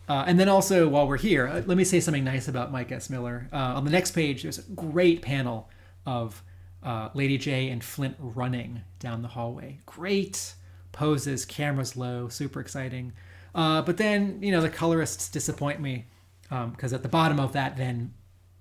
Uh, 0.09 0.25
and 0.27 0.39
then 0.39 0.49
also, 0.49 0.87
while 0.89 1.09
we're 1.09 1.17
here, 1.17 1.49
uh, 1.49 1.63
let 1.67 1.77
me 1.77 1.83
say 1.83 1.99
something 1.99 2.23
nice 2.23 2.47
about 2.47 2.71
Mike 2.71 2.93
S. 2.93 3.11
Miller. 3.11 3.49
Uh, 3.53 3.57
on 3.57 3.85
the 3.85 3.91
next 3.91 4.13
page, 4.13 4.43
there's 4.43 4.59
a 4.59 4.71
great 4.73 5.21
panel 5.23 5.69
of 6.05 6.43
uh, 6.83 7.09
Lady 7.15 7.39
Jaye 7.39 7.73
and 7.73 7.83
Flint 7.83 8.15
running 8.21 8.83
down 9.01 9.23
the 9.23 9.29
hallway. 9.29 9.81
Great 9.85 10.55
poses, 10.93 11.45
cameras 11.45 11.97
low, 11.97 12.29
super 12.29 12.61
exciting. 12.61 13.13
Uh, 13.57 13.83
but 13.83 13.97
then, 13.97 14.39
you 14.41 14.53
know, 14.53 14.61
the 14.61 14.71
colorists 14.71 15.29
disappoint 15.29 15.81
me 15.81 16.05
because 16.43 16.93
um, 16.93 16.95
at 16.95 17.03
the 17.03 17.09
bottom 17.09 17.41
of 17.41 17.53
that, 17.55 17.77
then 17.77 18.15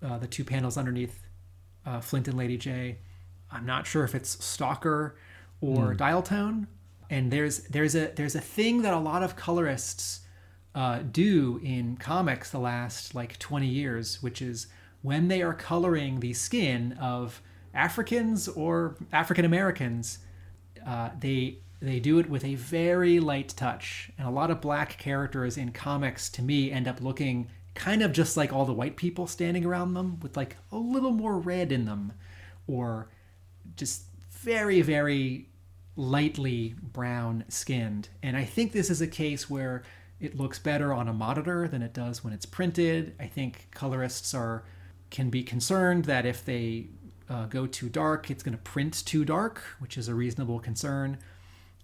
uh, 0.03 0.17
the 0.17 0.25
two 0.25 0.43
panels 0.43 0.77
underneath 0.77 1.21
Flint 2.01 2.27
and 2.27 2.35
Lady 2.35 2.57
Jaye, 2.57 2.95
I'm 3.51 3.65
not 3.65 3.85
sure 3.85 4.03
if 4.03 4.15
it's 4.15 4.43
Stalker 4.43 5.15
or 5.61 5.93
mm. 5.93 5.97
dial 5.97 6.23
tone. 6.23 6.67
And 7.09 7.31
there's 7.31 7.59
there's 7.65 7.95
a 7.95 8.11
there's 8.15 8.35
a 8.35 8.41
thing 8.41 8.81
that 8.81 8.93
a 8.93 8.99
lot 8.99 9.21
of 9.21 9.35
colorists 9.35 10.21
uh, 10.73 10.99
do 11.11 11.59
in 11.63 11.97
comics 11.97 12.51
the 12.51 12.59
last 12.59 13.15
like 13.15 13.37
20 13.39 13.67
years, 13.67 14.21
which 14.21 14.41
is 14.41 14.67
when 15.01 15.27
they 15.27 15.41
are 15.41 15.53
coloring 15.53 16.19
the 16.19 16.33
skin 16.33 16.93
of 16.99 17.41
Africans 17.73 18.47
or 18.47 18.95
African 19.13 19.45
Americans, 19.45 20.19
uh, 20.85 21.11
they 21.19 21.59
they 21.87 21.99
do 21.99 22.19
it 22.19 22.29
with 22.29 22.43
a 22.43 22.55
very 22.55 23.19
light 23.19 23.49
touch. 23.49 24.11
And 24.17 24.27
a 24.27 24.31
lot 24.31 24.51
of 24.51 24.61
black 24.61 24.97
characters 24.97 25.57
in 25.57 25.71
comics, 25.71 26.29
to 26.31 26.41
me, 26.41 26.71
end 26.71 26.87
up 26.87 27.01
looking 27.01 27.49
kind 27.73 28.01
of 28.01 28.13
just 28.13 28.37
like 28.37 28.53
all 28.53 28.65
the 28.65 28.73
white 28.73 28.95
people 28.95 29.27
standing 29.27 29.65
around 29.65 29.93
them, 29.93 30.19
with 30.21 30.37
like 30.37 30.55
a 30.71 30.77
little 30.77 31.11
more 31.11 31.37
red 31.37 31.71
in 31.71 31.85
them, 31.85 32.13
or 32.67 33.09
just 33.75 34.03
very 34.29 34.81
very 34.81 35.49
lightly 35.97 36.75
brown 36.81 37.43
skinned. 37.49 38.09
And 38.21 38.35
I 38.35 38.43
think 38.43 38.71
this 38.71 38.89
is 38.89 39.01
a 39.01 39.07
case 39.07 39.49
where 39.49 39.83
it 40.19 40.37
looks 40.37 40.59
better 40.59 40.93
on 40.93 41.07
a 41.07 41.13
monitor 41.13 41.67
than 41.67 41.81
it 41.81 41.93
does 41.93 42.23
when 42.23 42.33
it's 42.33 42.45
printed. 42.45 43.15
I 43.19 43.27
think 43.27 43.67
colorists 43.71 44.33
are 44.33 44.63
can 45.09 45.29
be 45.29 45.43
concerned 45.43 46.05
that 46.05 46.25
if 46.25 46.43
they 46.43 46.87
uh, 47.29 47.45
go 47.45 47.67
too 47.67 47.89
dark, 47.89 48.29
it's 48.29 48.43
going 48.43 48.57
to 48.57 48.63
print 48.63 49.05
too 49.05 49.25
dark, 49.25 49.61
which 49.79 49.97
is 49.97 50.07
a 50.07 50.15
reasonable 50.15 50.59
concern. 50.59 51.17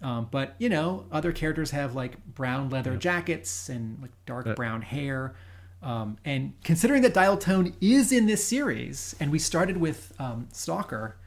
Um, 0.01 0.27
but 0.31 0.55
you 0.57 0.69
know, 0.69 1.05
other 1.11 1.31
characters 1.31 1.71
have 1.71 1.95
like 1.95 2.25
brown 2.25 2.69
leather 2.69 2.93
yep. 2.93 2.99
jackets 2.99 3.69
and 3.69 4.01
like 4.01 4.11
dark 4.25 4.47
uh, 4.47 4.53
brown 4.55 4.81
hair. 4.81 5.35
Um, 5.83 6.17
and 6.25 6.53
considering 6.63 7.01
that 7.03 7.13
dial 7.13 7.37
tone 7.37 7.73
is 7.81 8.11
in 8.11 8.27
this 8.27 8.45
series, 8.45 9.15
and 9.19 9.31
we 9.31 9.39
started 9.39 9.77
with 9.77 10.13
um, 10.19 10.47
Stalker, 10.51 11.17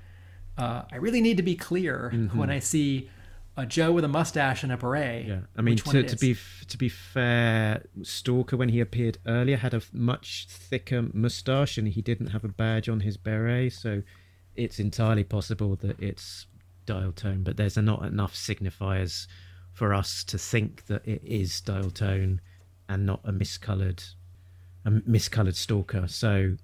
uh, 0.56 0.82
I 0.92 0.96
really 0.96 1.20
need 1.20 1.36
to 1.38 1.42
be 1.42 1.56
clear 1.56 2.12
mm-hmm. 2.14 2.38
when 2.38 2.50
I 2.50 2.60
see 2.60 3.10
a 3.56 3.66
Joe 3.66 3.92
with 3.92 4.04
a 4.04 4.08
mustache 4.08 4.62
and 4.62 4.72
a 4.72 4.76
beret. 4.76 5.26
Yeah, 5.26 5.40
I 5.56 5.62
mean 5.62 5.76
to, 5.76 6.02
to 6.02 6.16
be 6.16 6.36
to 6.68 6.78
be 6.78 6.88
fair, 6.88 7.84
Stalker 8.02 8.56
when 8.56 8.68
he 8.68 8.80
appeared 8.80 9.18
earlier 9.26 9.56
had 9.56 9.74
a 9.74 9.82
much 9.92 10.46
thicker 10.48 11.02
mustache 11.12 11.78
and 11.78 11.88
he 11.88 12.02
didn't 12.02 12.28
have 12.28 12.44
a 12.44 12.48
badge 12.48 12.88
on 12.88 13.00
his 13.00 13.16
beret, 13.16 13.72
so 13.72 14.02
it's 14.56 14.78
entirely 14.78 15.24
possible 15.24 15.76
that 15.76 16.00
it's 16.00 16.46
dial 16.86 17.12
tone. 17.12 17.42
But 17.42 17.56
there's 17.56 17.76
not 17.76 18.04
enough 18.04 18.34
signifiers 18.34 19.26
for 19.72 19.92
us 19.92 20.22
to 20.24 20.38
think 20.38 20.86
that 20.86 21.06
it 21.06 21.22
is 21.24 21.60
dial 21.60 21.90
tone 21.90 22.40
and 22.88 23.06
not 23.06 23.20
a 23.24 23.32
miscolored 23.32 24.04
a 24.84 24.90
miscolored 24.90 25.56
Stalker. 25.56 26.06
So 26.06 26.56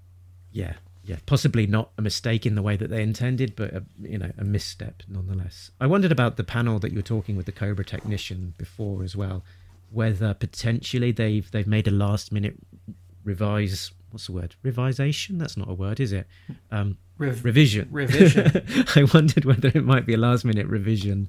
yeah, 0.52 0.74
yeah, 1.04 1.16
possibly 1.26 1.66
not 1.66 1.90
a 1.96 2.02
mistake 2.02 2.44
in 2.46 2.54
the 2.54 2.62
way 2.62 2.76
that 2.76 2.90
they 2.90 3.02
intended, 3.02 3.56
but 3.56 3.72
a, 3.72 3.82
you 4.00 4.18
know, 4.18 4.30
a 4.38 4.44
misstep 4.44 5.02
nonetheless. 5.08 5.70
I 5.80 5.86
wondered 5.86 6.12
about 6.12 6.36
the 6.36 6.44
panel 6.44 6.78
that 6.80 6.92
you 6.92 6.98
were 6.98 7.02
talking 7.02 7.36
with 7.36 7.46
the 7.46 7.52
Cobra 7.52 7.84
technician 7.84 8.54
before 8.58 9.02
as 9.02 9.16
well, 9.16 9.42
whether 9.90 10.34
potentially 10.34 11.12
they've 11.12 11.50
they've 11.50 11.66
made 11.66 11.88
a 11.88 11.92
last 11.92 12.32
minute 12.32 12.56
revise. 13.24 13.92
What's 14.10 14.26
the 14.26 14.32
word? 14.32 14.56
Revisation? 14.62 15.38
That's 15.38 15.56
not 15.56 15.70
a 15.70 15.74
word, 15.74 16.00
is 16.00 16.12
it? 16.12 16.26
Um, 16.70 16.98
Rev- 17.20 17.44
revision. 17.44 17.88
Revision. 17.92 18.64
I 18.96 19.04
wondered 19.14 19.44
whether 19.44 19.68
it 19.68 19.84
might 19.84 20.06
be 20.06 20.14
a 20.14 20.18
last 20.18 20.44
minute 20.44 20.66
revision, 20.66 21.28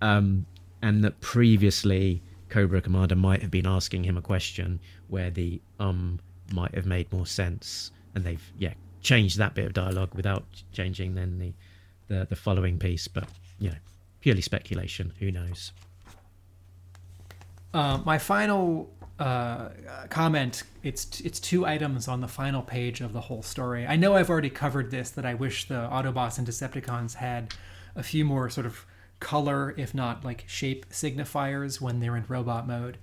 um, 0.00 0.46
and 0.82 1.04
that 1.04 1.20
previously 1.20 2.22
Cobra 2.48 2.80
Commander 2.80 3.16
might 3.16 3.42
have 3.42 3.50
been 3.50 3.66
asking 3.66 4.04
him 4.04 4.16
a 4.16 4.22
question 4.22 4.80
where 5.08 5.30
the 5.30 5.60
um 5.78 6.18
might 6.52 6.74
have 6.74 6.86
made 6.86 7.12
more 7.12 7.26
sense, 7.26 7.90
and 8.14 8.24
they've 8.24 8.52
yeah 8.58 8.74
changed 9.06 9.38
that 9.38 9.54
bit 9.54 9.64
of 9.64 9.72
dialogue 9.72 10.12
without 10.14 10.44
changing 10.72 11.14
then 11.14 11.38
the, 11.38 11.52
the, 12.08 12.26
the 12.26 12.36
following 12.36 12.76
piece. 12.76 13.06
But, 13.06 13.28
you 13.60 13.70
know, 13.70 13.76
purely 14.20 14.42
speculation. 14.42 15.12
Who 15.20 15.30
knows? 15.30 15.72
Uh, 17.72 18.00
my 18.04 18.18
final 18.18 18.90
uh, 19.18 19.70
comment 20.10 20.62
it's 20.82 21.20
it's 21.20 21.40
two 21.40 21.64
items 21.64 22.06
on 22.06 22.20
the 22.20 22.28
final 22.28 22.62
page 22.62 23.00
of 23.00 23.12
the 23.12 23.22
whole 23.22 23.42
story. 23.42 23.86
I 23.86 23.96
know 23.96 24.14
I've 24.14 24.28
already 24.28 24.50
covered 24.50 24.90
this 24.90 25.10
that 25.10 25.24
I 25.24 25.34
wish 25.34 25.68
the 25.68 25.88
Autobots 25.90 26.38
and 26.38 26.46
Decepticons 26.46 27.14
had 27.14 27.54
a 27.94 28.02
few 28.02 28.24
more 28.24 28.50
sort 28.50 28.66
of 28.66 28.84
color, 29.20 29.74
if 29.76 29.94
not 29.94 30.24
like 30.24 30.44
shape 30.46 30.90
signifiers 30.90 31.80
when 31.80 32.00
they're 32.00 32.16
in 32.16 32.24
robot 32.28 32.66
mode. 32.66 32.98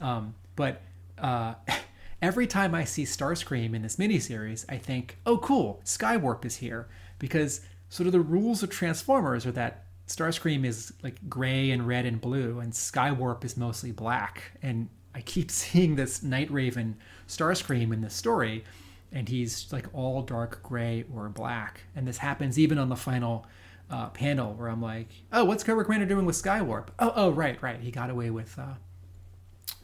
Um, 0.00 0.34
but 0.56 0.82
uh, 1.18 1.54
every 2.22 2.46
time 2.46 2.74
I 2.74 2.84
see 2.84 3.04
Starscream 3.04 3.74
in 3.74 3.82
this 3.82 3.96
miniseries, 3.96 4.64
I 4.68 4.78
think, 4.78 5.18
oh, 5.26 5.38
cool, 5.38 5.80
Skywarp 5.84 6.44
is 6.44 6.56
here. 6.56 6.88
Because 7.18 7.60
sort 7.90 8.06
of 8.06 8.12
the 8.12 8.20
rules 8.20 8.62
of 8.62 8.70
Transformers 8.70 9.44
are 9.44 9.52
that 9.52 9.84
Starscream 10.06 10.64
is 10.64 10.92
like 11.02 11.16
gray 11.28 11.70
and 11.70 11.86
red 11.86 12.06
and 12.06 12.20
blue, 12.20 12.60
and 12.60 12.72
Skywarp 12.72 13.44
is 13.44 13.56
mostly 13.56 13.92
black. 13.92 14.52
And 14.62 14.88
I 15.14 15.20
keep 15.20 15.50
seeing 15.50 15.96
this 15.96 16.22
Night 16.22 16.50
Raven 16.50 16.96
Starscream 17.28 17.92
in 17.92 18.00
this 18.00 18.14
story, 18.14 18.64
and 19.12 19.28
he's 19.28 19.72
like 19.72 19.86
all 19.92 20.22
dark 20.22 20.62
gray 20.62 21.04
or 21.12 21.28
black. 21.28 21.82
And 21.94 22.06
this 22.06 22.18
happens 22.18 22.58
even 22.58 22.78
on 22.78 22.88
the 22.88 22.96
final 22.96 23.46
uh, 23.90 24.08
panel 24.08 24.54
where 24.54 24.68
I'm 24.68 24.82
like, 24.82 25.08
oh, 25.32 25.44
what's 25.44 25.64
Cobra 25.64 25.84
Commander 25.84 26.06
doing 26.06 26.26
with 26.26 26.40
Skywarp? 26.40 26.88
Oh, 26.98 27.12
oh, 27.14 27.30
right, 27.30 27.60
right. 27.62 27.80
He 27.80 27.90
got 27.90 28.10
away 28.10 28.30
with 28.30 28.58
uh, 28.58 28.74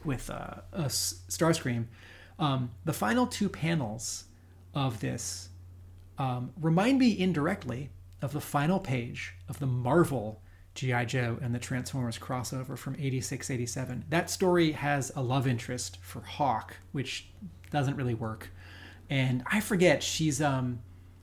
with 0.03 0.29
uh, 0.29 0.61
Starscream. 0.73 1.85
Um, 2.39 2.71
the 2.85 2.93
final 2.93 3.27
two 3.27 3.49
panels 3.49 4.25
of 4.73 4.99
this 4.99 5.49
um, 6.17 6.53
remind 6.59 6.99
me 6.99 7.17
indirectly 7.17 7.89
of 8.21 8.33
the 8.33 8.41
final 8.41 8.79
page 8.79 9.35
of 9.49 9.59
the 9.59 9.65
Marvel 9.65 10.41
G.I. 10.77 11.05
Joe 11.05 11.39
and 11.41 11.55
the 11.55 11.59
Transformers 11.59 12.19
crossover 12.19 12.77
from 12.77 12.95
86 12.99 13.49
87. 13.49 14.05
That 14.09 14.29
story 14.29 14.73
has 14.73 15.11
a 15.15 15.23
love 15.23 15.47
interest 15.47 15.97
for 16.03 16.21
Hawk, 16.21 16.77
which 16.91 17.29
doesn't 17.71 17.95
really 17.95 18.13
work. 18.13 18.51
and 19.09 19.43
I 19.51 19.59
forget 19.59 20.03
she's 20.03 20.39
um 20.39 20.79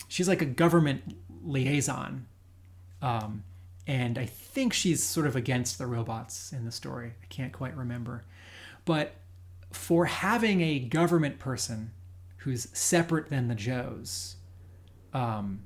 she's 0.09 0.27
like 0.27 0.43
a 0.43 0.47
government 0.47 1.17
liaison, 1.45 2.27
um, 3.01 3.45
and 3.87 4.19
I 4.19 4.27
think 4.27 4.73
she's 4.73 5.03
sort 5.05 5.27
of 5.27 5.37
against 5.37 5.79
the 5.79 5.87
robots 5.87 6.53
in 6.53 6.65
the 6.65 6.73
story. 6.73 7.15
I 7.23 7.27
can't 7.27 7.53
quite 7.53 7.77
remember, 7.77 8.25
but 8.85 9.15
for 9.73 10.07
having 10.07 10.63
a 10.63 10.81
government 10.81 11.39
person 11.39 11.93
who's 12.39 12.67
separate 12.77 13.31
than 13.31 13.47
the 13.47 13.55
Joes, 13.55 14.37
um, 15.13 15.61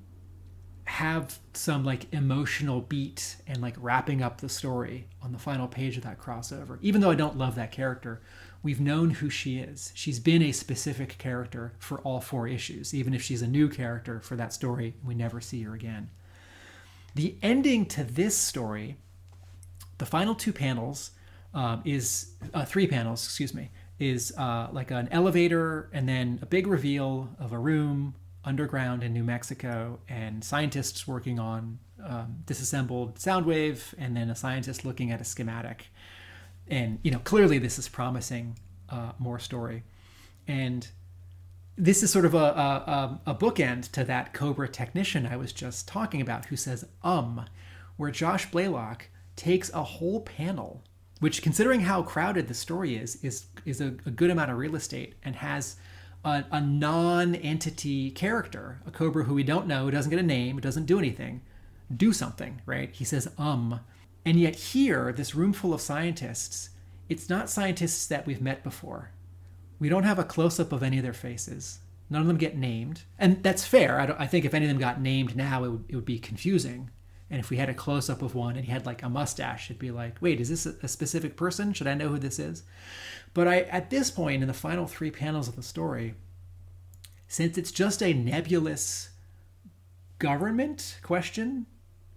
have 0.88 1.38
some 1.52 1.84
like 1.84 2.12
emotional 2.14 2.80
beat 2.80 3.36
and 3.46 3.60
like 3.60 3.76
wrapping 3.78 4.22
up 4.22 4.40
the 4.40 4.48
story 4.48 5.06
on 5.22 5.32
the 5.32 5.38
final 5.38 5.68
page 5.68 5.98
of 5.98 6.02
that 6.02 6.18
crossover. 6.18 6.78
Even 6.80 7.02
though 7.02 7.10
I 7.10 7.14
don't 7.14 7.36
love 7.36 7.54
that 7.56 7.70
character, 7.70 8.22
we've 8.62 8.80
known 8.80 9.10
who 9.10 9.28
she 9.28 9.58
is. 9.58 9.92
She's 9.94 10.18
been 10.18 10.40
a 10.40 10.50
specific 10.50 11.18
character 11.18 11.74
for 11.78 11.98
all 12.00 12.22
four 12.22 12.48
issues, 12.48 12.94
even 12.94 13.12
if 13.12 13.22
she's 13.22 13.42
a 13.42 13.46
new 13.46 13.68
character 13.68 14.18
for 14.20 14.34
that 14.36 14.54
story, 14.54 14.94
we 15.04 15.14
never 15.14 15.42
see 15.42 15.62
her 15.64 15.74
again. 15.74 16.08
The 17.14 17.36
ending 17.42 17.84
to 17.86 18.02
this 18.02 18.36
story, 18.36 18.96
the 19.98 20.06
final 20.06 20.34
two 20.34 20.54
panels, 20.54 21.10
um, 21.52 21.82
is 21.84 22.32
uh, 22.54 22.64
three 22.64 22.86
panels, 22.86 23.24
excuse 23.24 23.52
me, 23.52 23.70
is 23.98 24.32
uh, 24.38 24.68
like 24.72 24.90
an 24.90 25.08
elevator 25.10 25.90
and 25.92 26.08
then 26.08 26.38
a 26.40 26.46
big 26.46 26.66
reveal 26.66 27.28
of 27.38 27.52
a 27.52 27.58
room 27.58 28.14
underground 28.44 29.02
in 29.02 29.12
New 29.12 29.24
Mexico 29.24 29.98
and 30.08 30.42
scientists 30.42 31.06
working 31.06 31.38
on 31.38 31.78
um, 32.04 32.36
disassembled 32.46 33.16
Soundwave 33.16 33.94
and 33.98 34.16
then 34.16 34.30
a 34.30 34.34
scientist 34.34 34.84
looking 34.84 35.10
at 35.10 35.20
a 35.20 35.24
schematic. 35.24 35.88
And, 36.68 36.98
you 37.02 37.10
know, 37.10 37.18
clearly 37.20 37.58
this 37.58 37.78
is 37.78 37.88
promising 37.88 38.58
uh, 38.88 39.12
more 39.18 39.38
story. 39.38 39.84
And 40.46 40.86
this 41.76 42.02
is 42.02 42.10
sort 42.10 42.24
of 42.24 42.34
a, 42.34 42.38
a, 42.38 43.20
a 43.26 43.34
bookend 43.34 43.90
to 43.92 44.04
that 44.04 44.34
Cobra 44.34 44.68
technician 44.68 45.26
I 45.26 45.36
was 45.36 45.52
just 45.52 45.86
talking 45.86 46.20
about 46.20 46.46
who 46.46 46.56
says, 46.56 46.84
um, 47.02 47.44
where 47.96 48.10
Josh 48.10 48.50
Blaylock 48.50 49.08
takes 49.36 49.72
a 49.72 49.82
whole 49.82 50.20
panel, 50.20 50.82
which, 51.20 51.42
considering 51.42 51.80
how 51.80 52.02
crowded 52.02 52.48
the 52.48 52.54
story 52.54 52.96
is, 52.96 53.16
is, 53.24 53.46
is 53.64 53.80
a, 53.80 53.88
a 54.06 54.10
good 54.10 54.30
amount 54.30 54.50
of 54.50 54.58
real 54.58 54.76
estate 54.76 55.14
and 55.24 55.36
has 55.36 55.76
a, 56.28 56.46
a 56.52 56.60
non-entity 56.60 58.10
character, 58.10 58.80
a 58.86 58.90
Cobra 58.90 59.24
who 59.24 59.34
we 59.34 59.42
don't 59.42 59.66
know, 59.66 59.84
who 59.84 59.90
doesn't 59.90 60.10
get 60.10 60.18
a 60.20 60.22
name, 60.22 60.56
who 60.56 60.60
doesn't 60.60 60.86
do 60.86 60.98
anything, 60.98 61.42
do 61.94 62.12
something, 62.12 62.60
right? 62.66 62.90
He 62.92 63.04
says, 63.04 63.30
um. 63.38 63.80
And 64.24 64.38
yet 64.38 64.56
here, 64.56 65.12
this 65.12 65.34
room 65.34 65.52
full 65.52 65.72
of 65.72 65.80
scientists, 65.80 66.70
it's 67.08 67.28
not 67.30 67.48
scientists 67.48 68.06
that 68.06 68.26
we've 68.26 68.42
met 68.42 68.62
before. 68.62 69.10
We 69.78 69.88
don't 69.88 70.02
have 70.02 70.18
a 70.18 70.24
close-up 70.24 70.72
of 70.72 70.82
any 70.82 70.98
of 70.98 71.02
their 71.04 71.12
faces. 71.12 71.78
None 72.10 72.22
of 72.22 72.26
them 72.26 72.36
get 72.36 72.56
named, 72.56 73.02
and 73.18 73.42
that's 73.42 73.64
fair. 73.66 74.00
I, 74.00 74.24
I 74.24 74.26
think 74.26 74.44
if 74.44 74.54
any 74.54 74.64
of 74.64 74.70
them 74.70 74.78
got 74.78 75.00
named 75.00 75.36
now, 75.36 75.64
it 75.64 75.68
would, 75.68 75.84
it 75.88 75.94
would 75.96 76.04
be 76.04 76.18
confusing. 76.18 76.90
And 77.30 77.40
if 77.40 77.50
we 77.50 77.58
had 77.58 77.68
a 77.68 77.74
close 77.74 78.08
up 78.08 78.22
of 78.22 78.34
one 78.34 78.56
and 78.56 78.64
he 78.64 78.72
had 78.72 78.86
like 78.86 79.02
a 79.02 79.08
mustache, 79.08 79.70
it'd 79.70 79.78
be 79.78 79.90
like, 79.90 80.16
wait, 80.20 80.40
is 80.40 80.48
this 80.48 80.64
a 80.64 80.88
specific 80.88 81.36
person? 81.36 81.72
Should 81.72 81.86
I 81.86 81.94
know 81.94 82.08
who 82.08 82.18
this 82.18 82.38
is? 82.38 82.62
But 83.34 83.46
I, 83.46 83.60
at 83.62 83.90
this 83.90 84.10
point 84.10 84.42
in 84.42 84.48
the 84.48 84.54
final 84.54 84.86
three 84.86 85.10
panels 85.10 85.48
of 85.48 85.56
the 85.56 85.62
story, 85.62 86.14
since 87.26 87.58
it's 87.58 87.70
just 87.70 88.02
a 88.02 88.14
nebulous 88.14 89.10
government 90.18 90.98
question, 91.02 91.66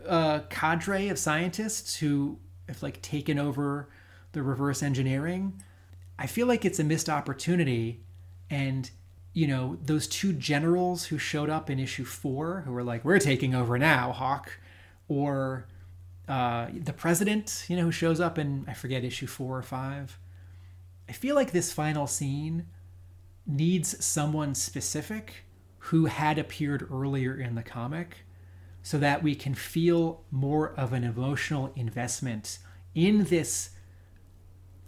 uh, 0.08 0.40
cadre 0.50 1.10
of 1.10 1.20
scientists 1.20 1.98
who 1.98 2.40
have 2.68 2.82
like 2.82 3.02
taken 3.02 3.38
over 3.38 3.90
the 4.32 4.42
reverse 4.42 4.82
engineering, 4.82 5.62
I 6.18 6.28
feel 6.28 6.48
like 6.48 6.64
it's 6.64 6.80
a 6.80 6.84
missed 6.84 7.10
opportunity. 7.10 8.04
And 8.50 8.90
you 9.34 9.48
know, 9.48 9.78
those 9.84 10.08
two 10.08 10.34
generals 10.34 11.06
who 11.06 11.18
showed 11.18 11.50
up 11.50 11.70
in 11.70 11.80
issue 11.80 12.04
four, 12.04 12.62
who 12.66 12.72
were 12.72 12.84
like, 12.84 13.06
"We're 13.06 13.20
taking 13.20 13.56
over 13.56 13.78
now, 13.78 14.12
Hawk," 14.12 14.60
or 15.12 15.68
uh, 16.30 16.68
the 16.74 16.94
president, 16.94 17.66
you 17.68 17.76
know, 17.76 17.84
who 17.84 17.92
shows 17.92 18.22
up 18.22 18.40
in 18.40 18.64
I 18.66 18.74
forget 18.74 19.04
issue 19.04 19.28
four 19.28 19.58
or 19.58 19.64
five. 19.64 20.18
I 21.10 21.12
feel 21.12 21.36
like 21.36 21.52
this 21.52 21.74
final 21.74 22.08
scene 22.08 22.68
needs 23.46 24.04
someone 24.04 24.56
specific 24.56 25.44
who 25.80 26.06
had 26.06 26.40
appeared 26.40 26.88
earlier 26.90 27.36
in 27.36 27.56
the 27.56 27.64
comic 27.64 28.20
so 28.82 28.98
that 29.00 29.22
we 29.22 29.36
can 29.36 29.54
feel 29.54 30.24
more 30.32 30.70
of 30.76 30.94
an 30.94 31.04
emotional 31.04 31.74
investment 31.76 32.60
in 32.96 33.26
this 33.26 33.72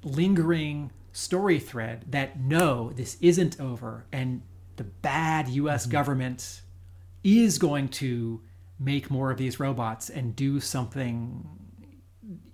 lingering 0.03 0.91
story 1.11 1.59
thread 1.59 2.05
that 2.07 2.39
no, 2.39 2.93
this 2.95 3.17
isn't 3.19 3.59
over 3.59 4.05
and 4.13 4.41
the 4.77 4.85
bad 4.85 5.49
US 5.49 5.83
mm-hmm. 5.83 5.91
government 5.91 6.61
is 7.23 7.57
going 7.57 7.89
to 7.89 8.41
make 8.79 9.09
more 9.09 9.31
of 9.31 9.37
these 9.37 9.59
robots 9.59 10.09
and 10.09 10.35
do 10.35 10.59
something 10.59 11.47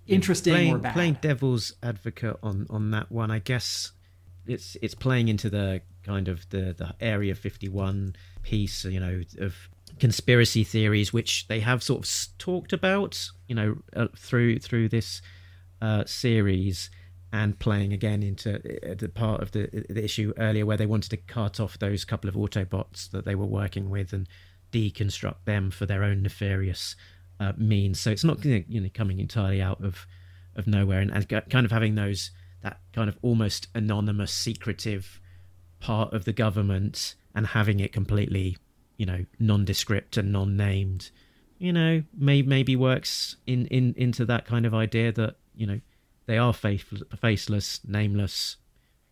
interesting 0.08 0.54
playing, 0.54 0.74
or 0.74 0.78
bad. 0.80 0.94
Playing 0.94 1.18
devil's 1.22 1.74
advocate 1.84 2.38
on 2.44 2.68
on 2.70 2.92
that 2.92 3.12
one, 3.12 3.32
I 3.32 3.40
guess 3.40 3.92
it's 4.48 4.76
it's 4.82 4.96
playing 4.96 5.28
into 5.30 5.50
the 5.50 5.82
kind 6.04 6.28
of 6.28 6.50
the 6.50 6.74
the 6.78 6.96
Area 7.00 7.36
51 7.36 8.16
piece, 8.44 8.86
you 8.86 9.00
know, 9.00 9.22
of 9.40 9.56
conspiracy 10.00 10.64
theories, 10.64 11.14
which 11.14 11.48
they 11.48 11.60
have 11.60 11.84
sort 11.84 12.06
of 12.06 12.38
talked 12.38 12.74
about, 12.74 13.30
you 13.48 13.56
know, 13.56 13.78
uh, 13.96 14.08
through 14.18 14.60
through 14.60 14.90
this 14.90 15.22
uh, 15.82 16.04
series, 16.06 16.90
and 17.32 17.60
playing 17.60 17.94
again 17.94 18.24
into 18.24 18.56
uh, 18.56 18.96
the 18.98 19.10
part 19.10 19.42
of 19.42 19.52
the, 19.52 19.86
the 19.90 20.04
issue 20.04 20.34
earlier 20.38 20.66
where 20.66 20.78
they 20.78 20.86
wanted 20.86 21.10
to 21.10 21.18
cut 21.18 21.60
off 21.60 21.80
those 21.80 22.06
couple 22.06 22.30
of 22.30 22.36
Autobots 22.36 23.10
that 23.12 23.26
they 23.26 23.36
were 23.36 23.46
working 23.46 23.90
with 23.90 24.14
and 24.14 24.28
deconstruct 24.72 25.46
them 25.46 25.72
for 25.72 25.86
their 25.86 26.04
own 26.04 26.22
nefarious 26.24 26.96
uh, 27.40 27.54
means. 27.58 28.00
So 28.00 28.12
it's 28.12 28.24
not 28.24 28.44
you 28.44 28.82
know 28.82 28.90
coming 28.94 29.20
entirely 29.20 29.62
out 29.62 29.84
of 29.84 30.06
of 30.56 30.68
nowhere, 30.68 31.00
and, 31.00 31.12
and 31.12 31.28
kind 31.50 31.66
of 31.66 31.72
having 31.72 31.96
those 31.96 32.32
that 32.62 32.80
kind 32.94 33.08
of 33.08 33.18
almost 33.22 33.68
anonymous, 33.74 34.34
secretive 34.34 35.22
part 35.80 36.14
of 36.14 36.26
the 36.26 36.34
government, 36.34 37.16
and 37.34 37.48
having 37.48 37.80
it 37.80 37.94
completely 37.94 38.58
you 38.98 39.06
know 39.06 39.26
nondescript 39.40 40.18
and 40.18 40.32
non-named. 40.32 41.12
You 41.58 41.74
know, 41.74 42.04
may, 42.18 42.42
maybe 42.42 42.78
works 42.78 43.36
in, 43.46 43.66
in 43.68 43.94
into 43.98 44.24
that 44.26 44.46
kind 44.46 44.66
of 44.66 44.74
idea 44.74 45.12
that 45.14 45.36
you 45.56 45.68
know 45.68 45.82
they 46.26 46.38
are 46.38 46.54
faith, 46.54 46.94
faceless, 47.20 47.82
nameless, 47.86 48.58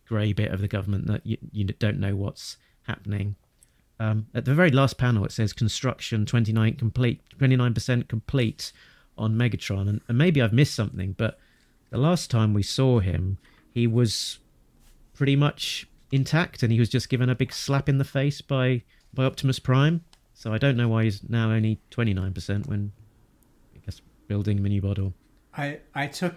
grey 0.06 0.32
bit 0.32 0.50
of 0.50 0.60
the 0.60 0.68
government 0.68 1.06
that 1.08 1.26
you, 1.26 1.36
you 1.52 1.64
don't 1.64 1.98
know 1.98 2.16
what's 2.16 2.56
happening 2.82 3.36
um, 4.00 4.26
at 4.34 4.44
the 4.44 4.54
very 4.54 4.70
last 4.70 4.98
panel, 4.98 5.24
it 5.24 5.32
says 5.32 5.52
construction 5.52 6.24
29 6.24 6.76
complete, 6.76 7.20
29% 7.38 8.08
complete 8.08 8.72
on 9.16 9.34
Megatron, 9.34 9.88
and, 9.88 10.00
and 10.08 10.16
maybe 10.16 10.40
I've 10.40 10.52
missed 10.52 10.74
something, 10.74 11.14
but 11.18 11.38
the 11.90 11.98
last 11.98 12.30
time 12.30 12.54
we 12.54 12.62
saw 12.62 13.00
him, 13.00 13.38
he 13.72 13.86
was 13.86 14.38
pretty 15.14 15.36
much 15.36 15.88
intact, 16.12 16.62
and 16.62 16.72
he 16.72 16.78
was 16.78 16.88
just 16.88 17.08
given 17.08 17.28
a 17.28 17.34
big 17.34 17.52
slap 17.52 17.88
in 17.88 17.98
the 17.98 18.04
face 18.04 18.40
by 18.40 18.82
by 19.12 19.24
Optimus 19.24 19.58
Prime. 19.58 20.04
So 20.34 20.52
I 20.52 20.58
don't 20.58 20.76
know 20.76 20.88
why 20.88 21.04
he's 21.04 21.28
now 21.28 21.50
only 21.50 21.80
29% 21.90 22.68
when 22.68 22.92
I 23.74 23.78
guess 23.84 24.00
building 24.28 24.58
a 24.58 24.68
new 24.68 24.82
model. 24.82 25.14
I 25.56 25.80
I 25.94 26.06
took 26.06 26.34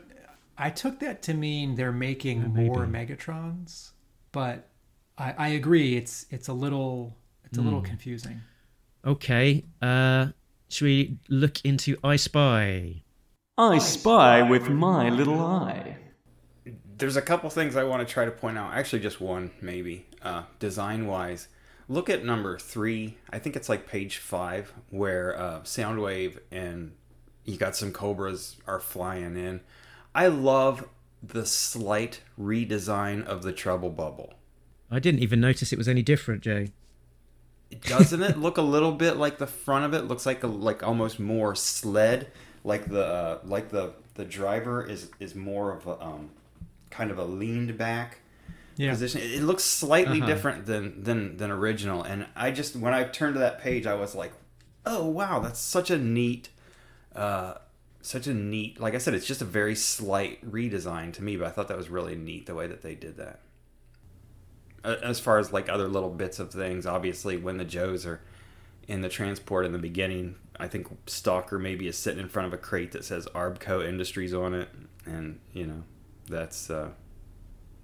I 0.58 0.70
took 0.70 1.00
that 1.00 1.22
to 1.24 1.34
mean 1.34 1.76
they're 1.76 1.92
making 1.92 2.42
yeah, 2.42 2.48
more 2.48 2.88
Megatrons, 2.88 3.92
but 4.32 4.70
I, 5.18 5.34
I 5.38 5.48
agree 5.50 5.96
it's 5.98 6.26
it's 6.30 6.48
a 6.48 6.54
little 6.54 7.18
it's 7.52 7.58
a 7.58 7.62
mm. 7.62 7.66
little 7.66 7.82
hmm. 7.82 7.86
confusing. 7.86 8.42
Okay. 9.06 9.66
Uh, 9.82 10.28
should 10.70 10.86
we 10.86 11.18
look 11.28 11.64
into 11.66 11.98
I 12.02 12.16
Spy? 12.16 13.04
I 13.58 13.78
spy 13.78 14.42
with 14.42 14.70
my 14.70 15.10
little 15.10 15.40
eye. 15.40 15.98
There's 16.98 17.18
a 17.18 17.22
couple 17.22 17.50
things 17.50 17.76
I 17.76 17.84
want 17.84 18.08
to 18.08 18.12
try 18.12 18.24
to 18.24 18.32
point 18.32 18.58
out. 18.58 18.74
Actually, 18.74 19.02
just 19.02 19.20
one, 19.20 19.52
maybe. 19.60 20.06
Uh, 20.22 20.44
design 20.60 21.08
wise. 21.08 21.50
Look 21.90 22.10
at 22.10 22.24
number 22.24 22.58
three. 22.58 23.18
I 23.30 23.40
think 23.40 23.58
it's 23.58 23.68
like 23.68 23.86
page 23.86 24.18
five, 24.18 24.74
where 24.90 25.38
uh, 25.38 25.60
Soundwave 25.62 26.40
and 26.52 26.94
you 27.44 27.58
got 27.58 27.76
some 27.76 27.92
Cobras 27.92 28.56
are 28.66 28.80
flying 28.80 29.36
in. 29.36 29.60
I 30.16 30.28
love 30.28 30.88
the 31.22 31.46
slight 31.46 32.22
redesign 32.40 33.26
of 33.26 33.44
the 33.44 33.52
Trouble 33.52 33.90
Bubble. 33.90 34.36
I 34.90 35.00
didn't 35.00 35.22
even 35.22 35.42
notice 35.42 35.74
it 35.74 35.78
was 35.78 35.90
any 35.90 36.02
different, 36.02 36.42
Jay 36.44 36.72
doesn't 37.82 38.22
it 38.22 38.38
look 38.38 38.58
a 38.58 38.62
little 38.62 38.92
bit 38.92 39.18
like 39.18 39.38
the 39.38 39.48
front 39.48 39.86
of 39.86 39.94
it 39.94 40.08
looks 40.08 40.26
like 40.26 40.44
a 40.44 40.48
like 40.48 40.84
almost 40.84 41.20
more 41.20 41.56
sled 41.56 42.28
like 42.64 42.86
the 42.90 43.06
uh, 43.06 43.40
like 43.44 43.70
the 43.70 43.94
the 44.16 44.26
driver 44.26 44.86
is 44.86 45.10
is 45.20 45.36
more 45.36 45.74
of 45.74 45.88
a 45.88 46.02
um, 46.04 46.30
kind 46.90 47.12
of 47.12 47.18
a 47.18 47.26
leaned 47.26 47.78
back 47.78 48.20
yeah. 48.78 48.92
position 48.92 49.22
it 49.22 49.42
looks 49.42 49.64
slightly 49.64 50.20
uh-huh. 50.20 50.28
different 50.28 50.66
than 50.66 51.04
than 51.04 51.38
than 51.38 51.52
original 51.52 52.04
and 52.04 52.26
i 52.36 52.52
just 52.52 52.76
when 52.76 52.94
i 52.94 53.04
turned 53.04 53.36
to 53.36 53.40
that 53.40 53.60
page 53.60 53.86
i 53.86 53.94
was 53.94 54.16
like 54.16 54.34
oh 54.86 55.06
wow 55.06 55.40
that's 55.40 55.60
such 55.60 55.90
a 55.90 55.98
neat 55.98 56.50
uh 57.16 57.54
such 58.02 58.28
a 58.28 58.34
neat 58.34 58.80
like 58.80 58.96
i 58.96 58.98
said 58.98 59.14
it's 59.14 59.28
just 59.28 59.42
a 59.42 59.46
very 59.46 59.76
slight 59.76 60.44
redesign 60.50 61.14
to 61.14 61.24
me 61.24 61.38
but 61.38 61.48
i 61.48 61.50
thought 61.50 61.68
that 61.68 61.78
was 61.78 61.90
really 61.90 62.16
neat 62.16 62.46
the 62.46 62.56
way 62.56 62.68
that 62.68 62.82
they 62.82 62.96
did 62.96 63.18
that 63.18 63.40
as 64.84 65.20
far 65.20 65.38
as 65.38 65.54
like 65.54 65.70
other 65.70 65.88
little 65.88 66.10
bits 66.10 66.40
of 66.40 66.52
things, 66.52 66.86
obviously 66.86 67.38
when 67.38 67.58
the 67.58 67.66
Joes 67.66 68.06
are 68.06 68.22
in 68.88 69.02
the 69.02 69.10
transport 69.10 69.66
in 69.66 69.72
the 69.72 69.80
beginning, 69.80 70.36
I 70.60 70.68
think 70.68 70.88
Stalker 71.08 71.58
maybe 71.60 71.88
is 71.88 71.98
sitting 71.98 72.20
in 72.20 72.30
front 72.30 72.48
of 72.48 72.54
a 72.54 72.58
crate 72.58 72.92
that 72.92 73.06
says 73.06 73.28
Arbco 73.34 73.88
Industries 73.88 74.34
on 74.34 74.54
it, 74.54 74.70
and 75.06 75.40
you 75.54 75.66
know 75.66 75.84
that's 76.28 76.70
uh, 76.70 76.90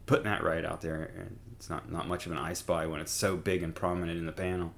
putting 0.05 0.25
that 0.25 0.43
right 0.43 0.65
out 0.65 0.81
there. 0.81 1.11
And 1.17 1.37
It's 1.53 1.69
not 1.69 1.91
not 1.91 2.07
much 2.07 2.25
of 2.25 2.31
an 2.31 2.37
I 2.37 2.53
Spy 2.53 2.85
when 2.85 2.99
it's 2.99 3.11
so 3.11 3.35
big 3.37 3.63
and 3.63 3.73
prominent 3.73 4.17
in 4.17 4.25
the 4.25 4.31
panel. 4.31 4.73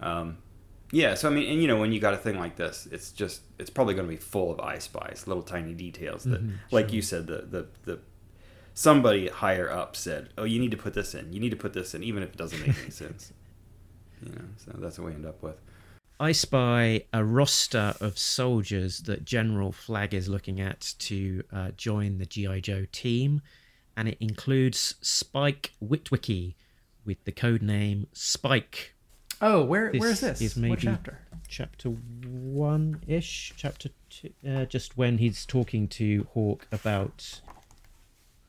Um, 0.00 0.38
yeah, 0.92 1.14
so 1.14 1.28
I 1.28 1.32
mean, 1.32 1.50
and 1.50 1.60
you 1.60 1.66
know, 1.66 1.78
when 1.78 1.90
you 1.92 1.98
got 1.98 2.14
a 2.14 2.16
thing 2.16 2.38
like 2.38 2.56
this, 2.56 2.86
it's 2.92 3.10
just 3.10 3.40
it's 3.58 3.70
probably 3.70 3.94
going 3.94 4.06
to 4.06 4.10
be 4.12 4.16
full 4.18 4.52
of 4.52 4.60
I 4.60 4.78
Spies, 4.78 5.24
little 5.26 5.42
tiny 5.42 5.74
details 5.74 6.24
that, 6.24 6.40
like 6.70 6.92
you 6.92 7.02
said, 7.02 7.26
the 7.26 7.38
the 7.50 7.66
the 7.84 7.98
somebody 8.76 9.26
higher 9.28 9.68
up 9.68 9.96
said, 9.96 10.28
"Oh, 10.38 10.44
you 10.44 10.60
need 10.60 10.70
to 10.70 10.76
put 10.76 10.94
this 10.94 11.14
in. 11.14 11.32
You 11.32 11.40
need 11.40 11.50
to 11.50 11.56
put 11.56 11.72
this 11.72 11.94
in, 11.94 12.04
even 12.04 12.22
if 12.22 12.28
it 12.30 12.36
doesn't 12.36 12.60
make 12.64 12.78
any 12.78 12.90
sense." 13.04 13.32
You 14.22 14.30
know, 14.32 14.44
so 14.56 14.72
that's 14.78 14.98
what 14.98 15.06
we 15.08 15.14
end 15.14 15.26
up 15.26 15.42
with. 15.42 15.56
I 16.18 16.32
spy 16.32 17.04
a 17.12 17.22
roster 17.24 17.94
of 18.00 18.16
soldiers 18.16 19.00
that 19.00 19.24
General 19.24 19.72
Flagg 19.72 20.14
is 20.14 20.28
looking 20.28 20.60
at 20.60 20.94
to 21.00 21.42
uh, 21.52 21.70
join 21.76 22.18
the 22.18 22.24
G.I. 22.26 22.60
Joe 22.60 22.86
team, 22.92 23.42
and 23.96 24.08
it 24.08 24.16
includes 24.20 24.94
Spike 25.02 25.72
Witwicky 25.84 26.54
with 27.04 27.22
the 27.24 27.32
code 27.32 27.60
name 27.62 28.06
Spike. 28.12 28.94
Oh, 29.42 29.62
where 29.64 29.92
This 29.92 30.00
where's 30.00 30.20
this? 30.20 30.40
is 30.40 30.56
what 30.56 30.78
chapter? 30.78 31.18
Chapter 31.48 31.90
one 31.90 33.02
ish, 33.06 33.52
chapter 33.56 33.90
two, 34.08 34.30
uh, 34.48 34.64
just 34.64 34.96
when 34.96 35.18
he's 35.18 35.44
talking 35.44 35.86
to 35.88 36.26
Hawk 36.32 36.66
about 36.72 37.42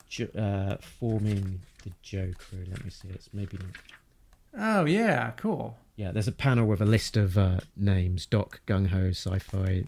jo- 0.07 0.29
uh, 0.38 0.77
forming 0.99 1.61
the 1.84 1.91
Joe 2.01 2.31
crew. 2.38 2.65
Let 2.69 2.84
me 2.84 2.89
see, 2.89 3.09
it's 3.09 3.29
maybe 3.34 3.57
not 3.57 3.75
Oh 4.59 4.85
yeah, 4.85 5.31
cool. 5.38 5.77
Yeah, 5.95 6.11
there's 6.11 6.27
a 6.27 6.31
panel 6.31 6.65
with 6.65 6.81
a 6.81 6.85
list 6.85 7.15
of 7.17 7.38
uh, 7.38 7.59
names: 7.75 8.25
Doc, 8.25 8.61
Gung 8.65 8.88
Ho, 8.88 9.09
Sci-Fi, 9.09 9.84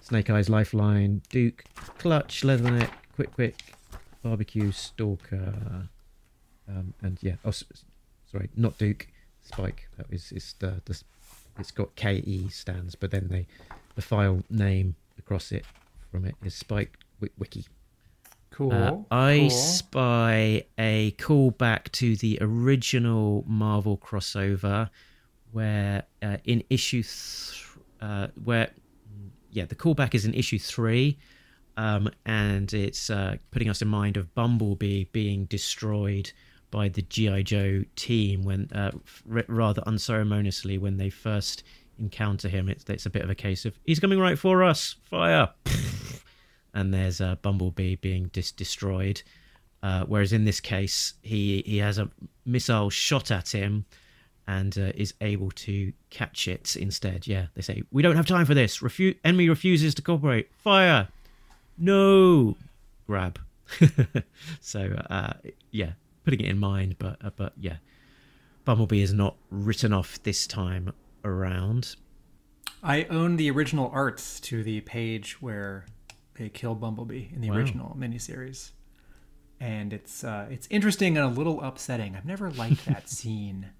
Snake 0.00 0.30
Eyes, 0.30 0.48
Lifeline, 0.48 1.22
Duke, 1.28 1.64
Clutch, 1.98 2.42
Leatherneck, 2.42 2.90
Quick 3.14 3.36
Kick, 3.36 3.74
Barbecue, 4.22 4.72
Stalker, 4.72 5.88
um, 6.68 6.94
and 7.02 7.18
yeah, 7.22 7.34
oh, 7.44 7.52
sorry, 7.52 8.50
not 8.56 8.76
Duke, 8.78 9.06
Spike. 9.44 9.88
That 9.96 10.06
is 10.10 10.32
it's 10.32 10.54
the, 10.54 10.80
the 10.84 11.00
it's 11.58 11.70
got 11.70 11.94
KE 11.94 12.48
stands, 12.48 12.94
but 12.94 13.10
then 13.10 13.28
they 13.28 13.46
the 13.94 14.02
file 14.02 14.42
name 14.50 14.96
across 15.18 15.52
it 15.52 15.64
from 16.10 16.24
it 16.24 16.34
is 16.44 16.54
Spike 16.54 16.98
Wiki. 17.38 17.66
Cool. 18.52 18.72
Uh, 18.72 18.98
I 19.10 19.38
cool. 19.40 19.50
spy 19.50 20.64
a 20.78 21.14
callback 21.18 21.90
to 21.92 22.16
the 22.16 22.38
original 22.40 23.44
Marvel 23.46 23.96
crossover, 23.96 24.90
where 25.52 26.04
uh, 26.22 26.36
in 26.44 26.62
issue, 26.70 27.02
th- 27.02 27.68
uh, 28.00 28.28
where 28.44 28.70
yeah, 29.50 29.64
the 29.64 29.74
callback 29.74 30.14
is 30.14 30.24
in 30.24 30.34
issue 30.34 30.58
three, 30.58 31.18
um, 31.76 32.10
and 32.26 32.72
it's 32.72 33.10
uh, 33.10 33.36
putting 33.50 33.68
us 33.68 33.80
in 33.82 33.88
mind 33.88 34.16
of 34.16 34.34
Bumblebee 34.34 35.04
being 35.12 35.46
destroyed 35.46 36.30
by 36.70 36.88
the 36.88 37.02
GI 37.02 37.44
Joe 37.44 37.84
team 37.96 38.42
when 38.42 38.68
uh, 38.74 38.92
r- 39.30 39.44
rather 39.48 39.82
unceremoniously 39.86 40.78
when 40.78 40.96
they 40.98 41.10
first 41.10 41.64
encounter 41.98 42.48
him. 42.48 42.68
It's 42.68 42.84
it's 42.88 43.06
a 43.06 43.10
bit 43.10 43.22
of 43.22 43.30
a 43.30 43.34
case 43.34 43.64
of 43.64 43.78
he's 43.86 44.00
coming 44.00 44.18
right 44.18 44.38
for 44.38 44.62
us, 44.62 44.96
fire 45.04 45.50
and 46.74 46.92
there's 46.92 47.20
a 47.20 47.38
Bumblebee 47.42 47.96
being 47.96 48.30
dis- 48.32 48.52
destroyed. 48.52 49.22
Uh, 49.82 50.04
whereas 50.04 50.32
in 50.32 50.44
this 50.44 50.60
case, 50.60 51.14
he 51.22 51.62
he 51.66 51.78
has 51.78 51.98
a 51.98 52.08
missile 52.46 52.88
shot 52.88 53.30
at 53.30 53.48
him 53.48 53.84
and 54.46 54.76
uh, 54.78 54.92
is 54.94 55.14
able 55.20 55.50
to 55.50 55.92
catch 56.10 56.48
it 56.48 56.76
instead. 56.76 57.26
Yeah, 57.26 57.46
they 57.54 57.62
say 57.62 57.82
we 57.90 58.02
don't 58.02 58.16
have 58.16 58.26
time 58.26 58.46
for 58.46 58.54
this. 58.54 58.78
Refu- 58.78 59.16
enemy 59.24 59.48
refuses 59.48 59.94
to 59.96 60.02
cooperate. 60.02 60.50
Fire. 60.56 61.08
No. 61.78 62.56
Grab. 63.06 63.38
so 64.60 64.96
uh, 65.10 65.32
yeah, 65.70 65.92
putting 66.24 66.40
it 66.40 66.46
in 66.46 66.58
mind, 66.58 66.96
but 66.98 67.16
uh, 67.24 67.30
but 67.36 67.52
yeah, 67.58 67.76
Bumblebee 68.64 69.02
is 69.02 69.12
not 69.12 69.36
written 69.50 69.92
off 69.92 70.22
this 70.22 70.46
time 70.46 70.92
around. 71.24 71.96
I 72.82 73.04
own 73.04 73.36
the 73.36 73.50
original 73.50 73.90
arts 73.92 74.40
to 74.40 74.62
the 74.62 74.80
page 74.80 75.40
where 75.40 75.86
they 76.34 76.48
kill 76.48 76.74
Bumblebee 76.74 77.28
in 77.34 77.40
the 77.40 77.50
Wow. 77.50 77.56
original 77.56 77.96
miniseries, 77.98 78.70
and 79.60 79.92
it's 79.92 80.24
uh, 80.24 80.46
it's 80.50 80.66
interesting 80.70 81.16
and 81.16 81.26
a 81.26 81.28
little 81.28 81.60
upsetting. 81.62 82.16
I've 82.16 82.24
never 82.26 82.50
liked 82.50 82.84
that 82.86 83.08
scene. 83.16 83.70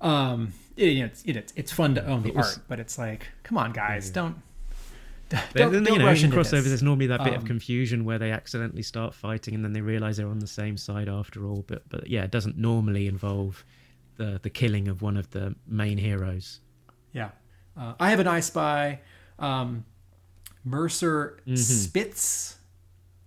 Um, 0.00 0.52
it, 0.76 0.88
you 0.90 1.00
know, 1.00 1.06
it's, 1.06 1.22
it, 1.24 1.36
it's 1.36 1.52
it's 1.56 1.72
fun 1.72 1.94
to 1.94 2.04
own 2.06 2.22
the 2.22 2.32
was- 2.32 2.56
art, 2.56 2.64
but 2.68 2.80
it's 2.80 2.98
like, 2.98 3.28
come 3.42 3.56
on, 3.58 3.72
guys, 3.72 4.10
don't. 4.10 4.36
Then, 5.28 5.42
Don't, 5.54 5.72
then, 5.72 5.82
don't 5.82 5.94
you 5.94 5.98
know, 5.98 6.08
in 6.10 6.30
crossovers, 6.30 6.50
this. 6.52 6.64
there's 6.66 6.82
normally 6.84 7.08
that 7.08 7.24
bit 7.24 7.32
of 7.34 7.40
Um, 7.40 7.46
confusion 7.48 8.04
where 8.04 8.16
they 8.16 8.30
accidentally 8.30 8.82
start 8.84 9.12
fighting 9.12 9.56
and 9.56 9.64
then 9.64 9.72
they 9.72 9.80
realize 9.80 10.18
they're 10.18 10.28
on 10.28 10.38
the 10.38 10.46
same 10.46 10.76
side 10.76 11.08
after 11.08 11.44
all. 11.44 11.64
But 11.66 11.82
but 11.88 12.06
yeah, 12.08 12.22
it 12.22 12.30
doesn't 12.30 12.56
normally 12.56 13.08
involve 13.08 13.64
the 14.18 14.38
the 14.40 14.50
killing 14.50 14.86
of 14.86 15.02
one 15.02 15.16
of 15.16 15.28
the 15.30 15.56
main 15.66 15.98
heroes. 15.98 16.60
Yeah. 17.12 17.30
Uh, 17.76 17.94
I 17.98 18.10
have 18.10 18.20
an 18.20 18.28
I 18.28 18.38
Spy. 18.38 19.00
Um, 19.40 19.84
Mercer 20.66 21.38
spits 21.54 22.56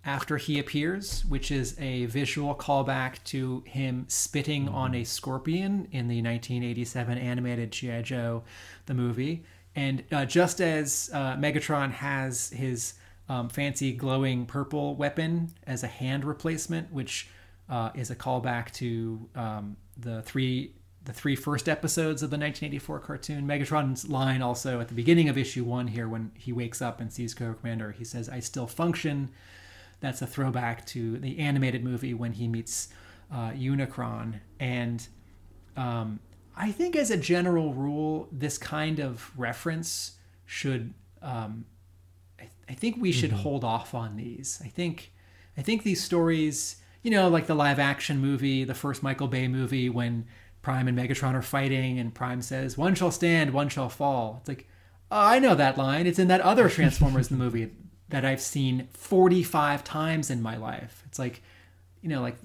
after 0.03 0.35
he 0.35 0.59
appears, 0.59 1.23
which 1.25 1.51
is 1.51 1.79
a 1.79 2.05
visual 2.07 2.53
callback 2.53 3.23
to 3.23 3.63
him 3.65 4.05
spitting 4.09 4.67
on 4.67 4.93
a 4.93 5.05
scorpion 5.05 5.87
in 5.91 6.09
the 6.09 6.21
1987 6.21 7.17
animated 7.17 7.71
G.I. 7.71 8.01
Joe, 8.01 8.43
the 8.87 8.93
movie. 8.93 9.43
And 9.73 10.03
uh, 10.11 10.25
just 10.25 10.59
as 10.59 11.09
uh, 11.13 11.35
Megatron 11.37 11.91
has 11.91 12.49
his 12.49 12.95
um, 13.29 13.47
fancy 13.47 13.93
glowing 13.93 14.45
purple 14.45 14.95
weapon 14.95 15.53
as 15.65 15.83
a 15.83 15.87
hand 15.87 16.25
replacement, 16.25 16.91
which 16.91 17.29
uh, 17.69 17.91
is 17.95 18.11
a 18.11 18.15
callback 18.15 18.71
to 18.73 19.29
um, 19.35 19.77
the 19.97 20.23
three 20.23 20.73
the 21.05 21.13
three 21.13 21.35
first 21.35 21.69
episodes 21.69 22.21
of 22.21 22.29
the 22.29 22.37
1984 22.37 22.99
cartoon. 22.99 23.47
Megatron's 23.47 24.09
line 24.09 24.41
also 24.41 24.79
at 24.79 24.89
the 24.89 24.93
beginning 24.93 25.29
of 25.29 25.37
issue 25.37 25.63
one 25.63 25.87
here, 25.87 26.07
when 26.07 26.31
he 26.35 26.51
wakes 26.51 26.81
up 26.81 26.99
and 26.99 27.11
sees 27.11 27.33
Cobra 27.33 27.55
Commander, 27.55 27.91
he 27.91 28.03
says, 28.03 28.29
"I 28.29 28.39
still 28.39 28.67
function." 28.67 29.29
That's 30.01 30.21
a 30.21 30.27
throwback 30.27 30.85
to 30.87 31.17
the 31.17 31.39
animated 31.39 31.83
movie 31.83 32.13
when 32.13 32.33
he 32.33 32.47
meets 32.47 32.89
uh, 33.31 33.51
Unicron. 33.51 34.39
And 34.59 35.05
um, 35.75 36.19
I 36.55 36.71
think, 36.71 36.95
as 36.95 37.11
a 37.11 37.17
general 37.17 37.73
rule, 37.73 38.27
this 38.31 38.57
kind 38.57 38.99
of 38.99 39.31
reference 39.37 40.17
should. 40.45 40.93
Um, 41.21 41.65
I, 42.39 42.49
I 42.69 42.73
think 42.73 42.97
we 42.99 43.11
should 43.11 43.31
hold 43.31 43.63
off 43.63 43.93
on 43.93 44.15
these. 44.15 44.61
I 44.63 44.67
think, 44.67 45.11
I 45.57 45.61
think 45.61 45.83
these 45.83 46.01
stories, 46.03 46.77
you 47.03 47.11
know, 47.11 47.27
like 47.27 47.47
the 47.47 47.55
live 47.55 47.79
action 47.79 48.19
movie, 48.19 48.63
the 48.63 48.73
first 48.73 49.03
Michael 49.03 49.27
Bay 49.27 49.47
movie, 49.47 49.89
when 49.89 50.25
Prime 50.61 50.87
and 50.87 50.97
Megatron 50.97 51.35
are 51.35 51.41
fighting, 51.41 51.99
and 51.99 52.13
Prime 52.13 52.41
says, 52.41 52.77
"One 52.77 52.95
shall 52.95 53.11
stand, 53.11 53.51
one 53.53 53.69
shall 53.69 53.89
fall." 53.89 54.37
It's 54.39 54.49
like, 54.49 54.67
oh, 55.11 55.25
I 55.25 55.39
know 55.39 55.55
that 55.55 55.77
line. 55.77 56.05
It's 56.07 56.19
in 56.19 56.27
that 56.27 56.41
other 56.41 56.69
Transformers 56.69 57.31
movie 57.31 57.71
that 58.09 58.25
I've 58.25 58.41
seen 58.41 58.87
forty-five 58.93 59.83
times 59.83 60.29
in 60.29 60.41
my 60.41 60.57
life. 60.57 61.03
It's 61.05 61.19
like, 61.19 61.41
you 62.01 62.09
know, 62.09 62.21
like 62.21 62.37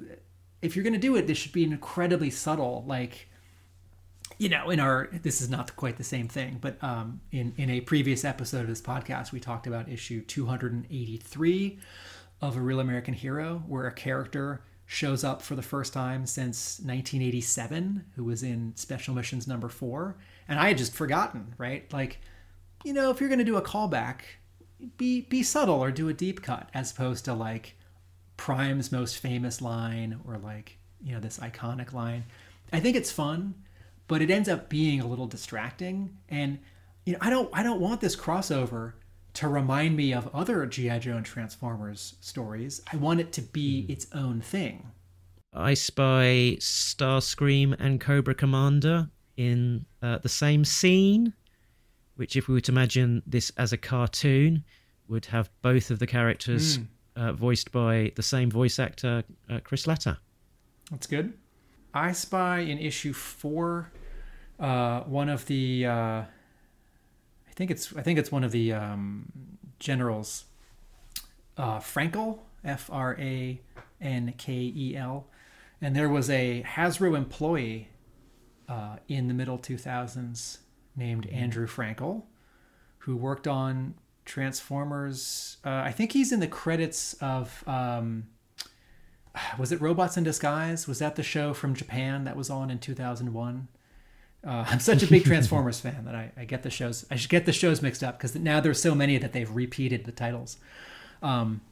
if 0.63 0.77
you're 0.77 0.85
gonna 0.85 0.99
do 0.99 1.17
it, 1.17 1.27
this 1.27 1.39
should 1.39 1.53
be 1.53 1.65
incredibly 1.65 2.31
subtle, 2.31 2.85
like 2.87 3.29
you 4.39 4.49
know, 4.49 4.71
in 4.71 4.81
our 4.81 5.09
this 5.23 5.41
is 5.41 5.49
not 5.49 5.75
quite 5.77 5.97
the 5.97 6.05
same 6.05 6.29
thing, 6.29 6.59
but 6.61 6.83
um, 6.83 7.21
in 7.31 7.55
in 7.57 7.71
a 7.71 7.81
previous 7.81 8.25
episode 8.25 8.63
of 8.63 8.69
this 8.69 8.81
podcast, 8.81 9.33
we 9.33 9.41
talked 9.41 9.67
about 9.67 9.89
issue 9.89 10.23
283 10.23 11.79
of 12.41 12.57
a 12.57 12.61
Real 12.61 12.81
American 12.81 13.15
Hero, 13.15 13.63
where 13.67 13.87
a 13.87 13.93
character 13.93 14.63
shows 14.87 15.25
up 15.25 15.43
for 15.43 15.55
the 15.55 15.63
first 15.63 15.93
time 15.93 16.27
since 16.27 16.79
1987, 16.81 18.05
who 18.17 18.25
was 18.25 18.43
in 18.43 18.73
Special 18.77 19.15
Missions 19.15 19.47
number 19.47 19.69
four, 19.69 20.17
and 20.49 20.59
I 20.59 20.69
had 20.69 20.79
just 20.79 20.93
forgotten, 20.93 21.55
right? 21.59 21.91
Like, 21.93 22.21
you 22.85 22.93
know, 22.93 23.11
if 23.11 23.21
you're 23.21 23.29
going 23.29 23.39
to 23.39 23.45
do 23.45 23.57
a 23.57 23.63
callback, 23.63 24.21
be 24.97 25.23
be 25.23 25.43
subtle 25.43 25.81
or 25.81 25.91
do 25.91 26.09
a 26.09 26.13
deep 26.13 26.43
cut, 26.43 26.69
as 26.75 26.93
opposed 26.93 27.25
to 27.25 27.35
like 27.35 27.77
Prime's 28.37 28.93
most 28.93 29.19
famous 29.19 29.63
line 29.63 30.21
or 30.27 30.37
like 30.37 30.79
you 31.03 31.15
know 31.15 31.21
this 31.21 31.39
iconic 31.39 31.93
line. 31.93 32.25
I 32.73 32.81
think 32.81 32.97
it's 32.97 33.11
fun, 33.11 33.55
but 34.09 34.21
it 34.21 34.31
ends 34.31 34.49
up 34.49 34.69
being 34.69 35.01
a 35.01 35.07
little 35.07 35.27
distracting. 35.27 36.19
And 36.29 36.59
you 37.07 37.13
know, 37.15 37.19
I 37.23 37.31
don't 37.31 37.49
I 37.53 37.63
don't 37.63 37.81
want 37.81 38.01
this 38.01 38.17
crossover 38.17 38.95
to 39.35 39.49
remind 39.49 39.97
me 39.97 40.13
of 40.13 40.29
other 40.35 40.65
GI 40.67 41.01
Joe 41.01 41.17
and 41.17 41.27
Transformers 41.27 42.15
stories. 42.21 42.81
I 42.93 42.97
want 42.97 43.21
it 43.21 43.33
to 43.33 43.43
be 43.43 43.85
its 43.89 44.07
own 44.15 44.41
thing. 44.41 44.91
I 45.53 45.75
spy 45.75 46.57
Starscream 46.61 47.77
and 47.79 48.01
Cobra 48.01 48.35
Commander 48.35 49.09
in 49.37 49.87
uh, 50.03 50.19
the 50.19 50.29
same 50.29 50.65
scene, 50.65 51.33
which, 52.17 52.37
if 52.37 52.49
we 52.49 52.55
were 52.55 52.61
to 52.63 52.73
imagine 52.73 53.23
this 53.27 53.51
as 53.57 53.73
a 53.73 53.77
cartoon, 53.77 54.65
would 55.09 55.27
have 55.27 55.51
both 55.63 55.91
of 55.91 55.99
the 55.99 56.07
characters 56.07 56.79
uh, 57.17 57.33
voiced 57.33 57.71
by 57.73 58.13
the 58.17 58.23
same 58.23 58.51
voice 58.51 58.79
actor, 58.79 59.23
uh, 59.51 59.61
Chris 59.63 59.87
Latta. 59.87 60.19
That's 60.91 61.07
good. 61.07 61.35
I 61.93 62.13
Spy 62.13 62.61
in 62.61 62.79
issue 62.79 63.13
four, 63.13 63.93
uh, 64.59 65.01
one 65.03 65.29
of 65.29 65.47
the, 65.47 65.87
uh, 65.87 66.23
I 67.55 67.57
think 67.57 67.71
it's 67.71 67.95
I 67.95 68.03
think 68.03 68.19
it's 68.19 68.33
one 68.33 68.43
of 68.43 68.51
the 68.51 68.73
um, 68.73 69.31
generals, 69.79 70.47
uh, 71.57 71.79
Frankel, 71.79 72.41
F 72.65 72.91
R 72.91 73.17
A 73.21 73.61
N 74.01 74.35
K 74.37 74.73
E 74.75 74.97
L, 74.97 75.29
and 75.81 75.95
there 75.95 76.09
was 76.09 76.29
a 76.29 76.65
Hasbro 76.67 77.17
employee 77.17 77.91
uh, 78.69 78.97
in 79.07 79.29
the 79.29 79.35
middle 79.35 79.57
2000s 79.57 80.59
named 80.97 81.27
Andrew 81.27 81.69
Frankel, 81.69 82.25
who 82.99 83.15
worked 83.15 83.47
on 83.47 83.95
Transformers. 84.25 85.59
Uh, 85.65 85.83
I 85.85 85.93
think 85.93 86.11
he's 86.11 86.33
in 86.33 86.41
the 86.41 86.49
credits 86.49 87.15
of. 87.15 87.63
Um, 87.69 88.25
was 89.59 89.71
it 89.71 89.81
Robots 89.81 90.17
in 90.17 90.25
Disguise? 90.25 90.89
Was 90.89 90.99
that 90.99 91.15
the 91.15 91.23
show 91.23 91.55
from 91.55 91.75
Japan 91.75 92.25
that 92.25 92.37
was 92.37 92.51
on 92.51 92.71
in 92.71 92.79
2001? 92.79 93.69
Uh, 94.47 94.65
I'm 94.69 94.81
such 94.81 95.03
a 95.03 95.07
big 95.07 95.25
Transformers 95.27 95.81
fan 95.81 96.05
that 96.05 96.15
I, 96.15 96.33
I, 96.37 96.45
get 96.45 96.63
the 96.63 96.71
shows. 96.71 97.07
I 97.11 97.17
should 97.17 97.31
get 97.31 97.47
the 97.47 97.53
shows 97.53 97.81
mixed 97.81 98.03
up 98.03 98.19
because 98.19 98.35
now 98.35 98.61
there's 98.61 98.81
so 98.81 98.95
many 98.95 99.17
that 99.19 99.33
they've 99.33 99.51
repeated 99.51 100.05
the 100.05 100.13
titles. 100.13 100.59
Um, 101.23 101.63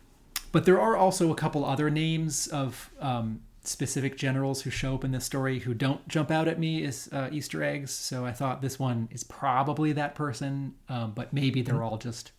but 0.52 0.64
there 0.64 0.80
are 0.80 0.96
also 0.96 1.30
a 1.30 1.34
couple 1.34 1.64
other 1.64 1.90
names 1.90 2.46
of 2.46 2.90
um, 3.00 3.40
specific 3.64 4.16
generals 4.16 4.62
who 4.62 4.70
show 4.70 4.94
up 4.94 5.04
in 5.04 5.12
this 5.12 5.24
story 5.24 5.60
who 5.60 5.74
don't 5.74 6.06
jump 6.08 6.30
out 6.30 6.48
at 6.48 6.58
me 6.58 6.84
as 6.84 7.08
uh, 7.12 7.28
Easter 7.30 7.62
eggs. 7.62 7.90
So 7.90 8.24
I 8.24 8.32
thought 8.32 8.62
this 8.62 8.78
one 8.78 9.08
is 9.10 9.24
probably 9.24 9.92
that 9.92 10.14
person, 10.14 10.74
um, 10.88 11.12
but 11.12 11.32
maybe 11.32 11.62
they're 11.62 11.82
all 11.82 11.98
just 11.98 12.32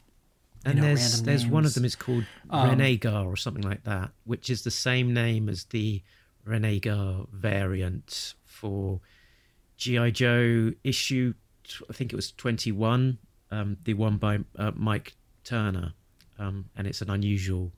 and 0.65 0.77
know, 0.77 0.84
there's 0.84 1.22
there's 1.23 1.45
one 1.45 1.65
of 1.65 1.73
them 1.73 1.85
is 1.85 1.95
called 1.95 2.26
Um, 2.49 2.69
Renegar 2.69 3.26
or 3.26 3.35
something 3.35 3.64
like 3.64 3.84
that, 3.84 4.11
which 4.23 4.49
is 4.49 4.64
the 4.64 4.72
same 4.72 5.14
name 5.14 5.49
as 5.49 5.65
the 5.65 6.01
Renegar 6.47 7.27
variant 7.30 8.34
for 8.45 9.01
GI 9.84 10.11
Joe 10.11 10.72
issue. 10.84 11.34
I 11.89 11.93
think 11.93 12.14
it 12.14 12.15
was 12.15 12.31
21, 12.31 13.18
um, 13.51 13.77
the 13.84 13.93
one 13.93 14.18
by 14.18 14.39
uh, 14.57 14.72
Mike 14.76 15.14
Turner, 15.43 15.93
um, 16.39 16.65
and 16.77 16.88
it's 16.88 17.01
an 17.01 17.10
unusual 17.10 17.72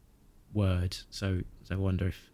word. 0.53 0.95
So, 1.09 1.41
so 1.63 1.75
I 1.75 1.77
wonder 1.77 2.07
if, 2.07 2.29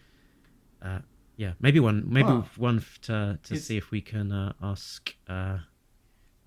uh, 0.82 1.00
yeah, 1.38 1.54
maybe 1.62 1.80
one, 1.80 2.04
maybe 2.08 2.28
one 2.58 2.84
to 3.04 3.40
to 3.44 3.54
It's- 3.54 3.64
see 3.64 3.78
if 3.78 3.92
we 3.92 4.02
can 4.02 4.32
uh, 4.32 4.54
ask 4.62 5.16
uh, 5.30 5.60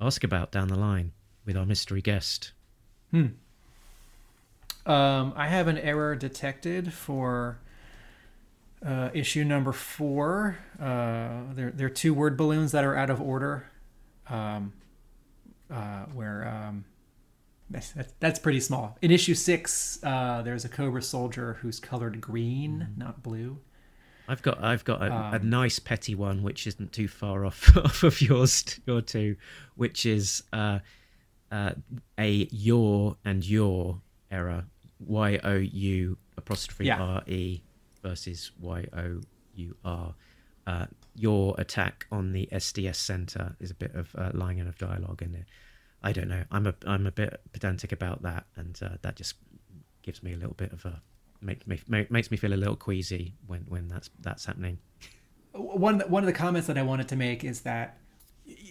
ask 0.01 0.23
about 0.25 0.53
down 0.53 0.69
the 0.69 0.77
line 0.79 1.13
with 1.47 1.57
our 1.57 1.67
mystery 1.67 2.03
guest. 2.03 2.53
Hmm. 3.11 3.27
Um, 4.87 5.33
I 5.35 5.49
have 5.49 5.67
an 5.67 5.79
error 5.79 6.15
detected 6.15 6.93
for 6.93 7.59
uh, 8.85 9.11
issue 9.15 9.45
number 9.45 9.73
four. 9.73 10.57
Uh, 10.81 11.53
there, 11.55 11.71
there 11.71 11.87
are 11.87 11.91
two 11.91 12.13
word 12.15 12.37
balloons 12.37 12.73
that 12.73 12.85
are 12.85 12.97
out 12.97 13.11
of 13.11 13.21
order. 13.21 13.67
Um, 14.29 14.73
uh, 15.71 16.05
where 16.15 16.47
um, 16.47 16.85
that's, 17.71 17.93
that's- 17.93 18.15
that's 18.21 18.39
pretty 18.39 18.61
small. 18.61 18.97
In 19.03 19.11
issue 19.11 19.35
six, 19.35 19.99
uh, 20.03 20.43
there's 20.43 20.65
a 20.65 20.69
Cobra 20.69 21.03
soldier 21.03 21.55
who's 21.61 21.81
colored 21.81 22.21
green, 22.21 22.89
not 22.97 23.23
blue. 23.23 23.59
I've 24.27 24.41
got 24.41 24.63
I've 24.65 24.85
got 24.87 25.03
a, 25.03 25.13
a 25.13 25.37
Um, 25.37 25.51
nice 25.51 25.79
petty 25.79 26.15
one 26.15 26.43
which 26.43 26.67
isn't 26.67 26.93
too 26.93 27.09
far 27.09 27.45
off 27.45 27.77
off 27.85 28.03
of 28.05 28.23
yours 28.23 28.81
your 28.87 29.03
two, 29.03 29.37
which 29.75 30.07
is 30.07 30.43
uh, 30.51 30.79
uh, 31.53 31.73
a 32.19 32.49
your 32.51 33.19
and 33.23 33.45
your 33.45 34.01
error 34.31 34.65
y 34.99 35.39
o 35.45 35.57
u 35.57 36.17
apostrophe 36.39 36.87
Yeah. 36.87 37.03
r 37.03 37.23
e 37.27 37.61
versus 38.05 38.53
y 38.61 38.87
o 38.97 39.21
u 39.57 39.77
r. 39.85 40.15
Uh, 40.67 40.87
your 41.15 41.55
attack 41.59 42.07
on 42.11 42.33
the 42.33 42.49
SDS 42.53 42.97
center 42.97 43.55
is 43.61 43.71
a 43.71 43.75
bit 43.75 43.95
of 43.95 44.15
uh, 44.17 44.31
lying 44.33 44.59
in 44.59 44.67
of 44.67 44.79
dialogue 44.79 45.23
in 45.23 45.35
it. 45.35 45.45
I 46.03 46.13
don't 46.13 46.29
know. 46.29 46.45
I'm 46.53 46.67
a 46.67 46.75
I'm 46.87 47.07
a 47.07 47.11
bit 47.11 47.41
pedantic 47.53 47.93
about 47.93 48.23
that, 48.23 48.45
and 48.57 48.79
uh, 48.83 48.97
that 49.03 49.17
just 49.17 49.35
gives 50.03 50.23
me 50.23 50.33
a 50.35 50.37
little 50.37 50.55
bit 50.55 50.73
of 50.73 50.85
a 50.85 51.01
makes 51.41 51.67
me 51.67 51.81
ma- 51.89 52.05
makes 52.11 52.31
me 52.31 52.37
feel 52.37 52.53
a 52.53 52.57
little 52.57 52.77
queasy 52.77 53.35
when 53.47 53.63
when 53.69 53.89
that's 53.89 54.11
that's 54.21 54.45
happening. 54.45 54.79
one 55.53 56.01
one 56.01 56.23
of 56.23 56.27
the 56.27 56.33
comments 56.33 56.67
that 56.67 56.79
I 56.79 56.83
wanted 56.83 57.09
to 57.09 57.17
make 57.17 57.45
is 57.45 57.63
that 57.63 57.99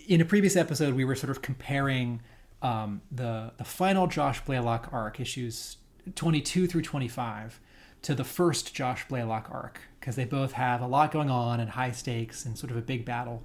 in 0.08 0.22
a 0.22 0.26
previous 0.26 0.56
episode 0.56 0.94
we 0.94 1.06
were 1.06 1.16
sort 1.16 1.32
of 1.32 1.42
comparing 1.42 2.22
um, 2.62 3.02
the 3.12 3.52
the 3.58 3.64
final 3.64 4.08
Josh 4.08 4.44
Blaylock 4.46 4.90
arc 4.92 5.20
issues 5.20 5.78
22 6.16 6.68
through 6.68 6.82
25 6.82 7.60
to 8.04 8.16
the 8.16 8.24
first 8.24 8.74
Josh 8.74 9.08
Blaylock 9.08 9.50
arc 9.52 9.82
because 10.00 10.16
they 10.16 10.26
both 10.26 10.54
have 10.54 10.82
a 10.82 10.88
lot 10.88 11.12
going 11.12 11.30
on 11.30 11.60
and 11.60 11.72
high 11.72 11.92
stakes 11.92 12.46
and 12.46 12.58
sort 12.58 12.72
of 12.72 12.78
a 12.78 12.82
big 12.82 13.06
battle 13.06 13.42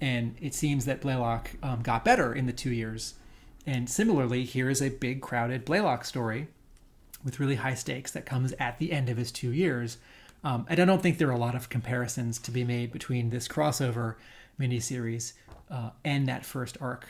and 0.00 0.34
it 0.40 0.54
seems 0.54 0.86
that 0.86 1.00
Blaylock 1.00 1.50
um, 1.62 1.82
got 1.82 2.04
better 2.04 2.34
in 2.34 2.46
the 2.46 2.52
two 2.52 2.70
years 2.70 3.14
and 3.66 3.88
similarly 3.88 4.44
here 4.44 4.70
is 4.70 4.82
a 4.82 4.88
big 4.88 5.20
crowded 5.20 5.64
Blaylock 5.64 6.04
story 6.04 6.48
with 7.24 7.40
really 7.40 7.56
high 7.56 7.74
stakes 7.74 8.10
that 8.12 8.26
comes 8.26 8.52
at 8.58 8.78
the 8.78 8.92
end 8.92 9.08
of 9.08 9.16
his 9.16 9.30
two 9.30 9.52
years. 9.52 9.98
Um, 10.42 10.66
and 10.68 10.80
I 10.80 10.84
don't 10.84 11.02
think 11.02 11.18
there 11.18 11.28
are 11.28 11.32
a 11.32 11.38
lot 11.38 11.54
of 11.54 11.68
comparisons 11.68 12.38
to 12.40 12.50
be 12.50 12.64
made 12.64 12.92
between 12.92 13.30
this 13.30 13.46
crossover 13.46 14.16
miniseries 14.58 15.34
uh, 15.70 15.90
and 16.04 16.26
that 16.28 16.46
first 16.46 16.78
arc. 16.80 17.06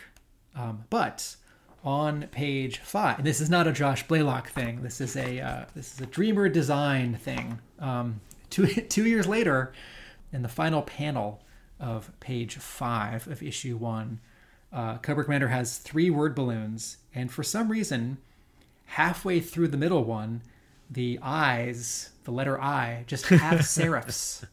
Um, 0.56 0.84
but 0.90 1.36
on 1.84 2.28
page 2.28 2.78
five, 2.78 3.24
this 3.24 3.40
is 3.40 3.48
not 3.48 3.66
a 3.66 3.72
Josh 3.72 4.06
Blaylock 4.06 4.50
thing. 4.50 4.82
This 4.82 5.00
is 5.00 5.16
a 5.16 5.40
uh, 5.40 5.64
this 5.74 5.94
is 5.94 6.00
a 6.00 6.06
Dreamer 6.06 6.48
design 6.48 7.14
thing. 7.14 7.58
Um, 7.78 8.20
two 8.50 8.66
two 8.88 9.06
years 9.06 9.26
later, 9.26 9.72
in 10.32 10.42
the 10.42 10.48
final 10.48 10.82
panel 10.82 11.42
of 11.78 12.10
page 12.20 12.56
five 12.56 13.26
of 13.28 13.42
issue 13.42 13.76
one, 13.76 14.20
uh, 14.72 14.98
Cobra 14.98 15.24
Commander 15.24 15.48
has 15.48 15.78
three 15.78 16.10
word 16.10 16.34
balloons, 16.34 16.98
and 17.14 17.30
for 17.30 17.42
some 17.42 17.70
reason, 17.70 18.18
halfway 18.84 19.40
through 19.40 19.68
the 19.68 19.76
middle 19.76 20.04
one, 20.04 20.42
the 20.90 21.18
eyes, 21.22 22.10
the 22.24 22.30
letter 22.30 22.60
I, 22.60 23.04
just 23.06 23.26
have 23.26 23.60
serifs. 23.60 24.44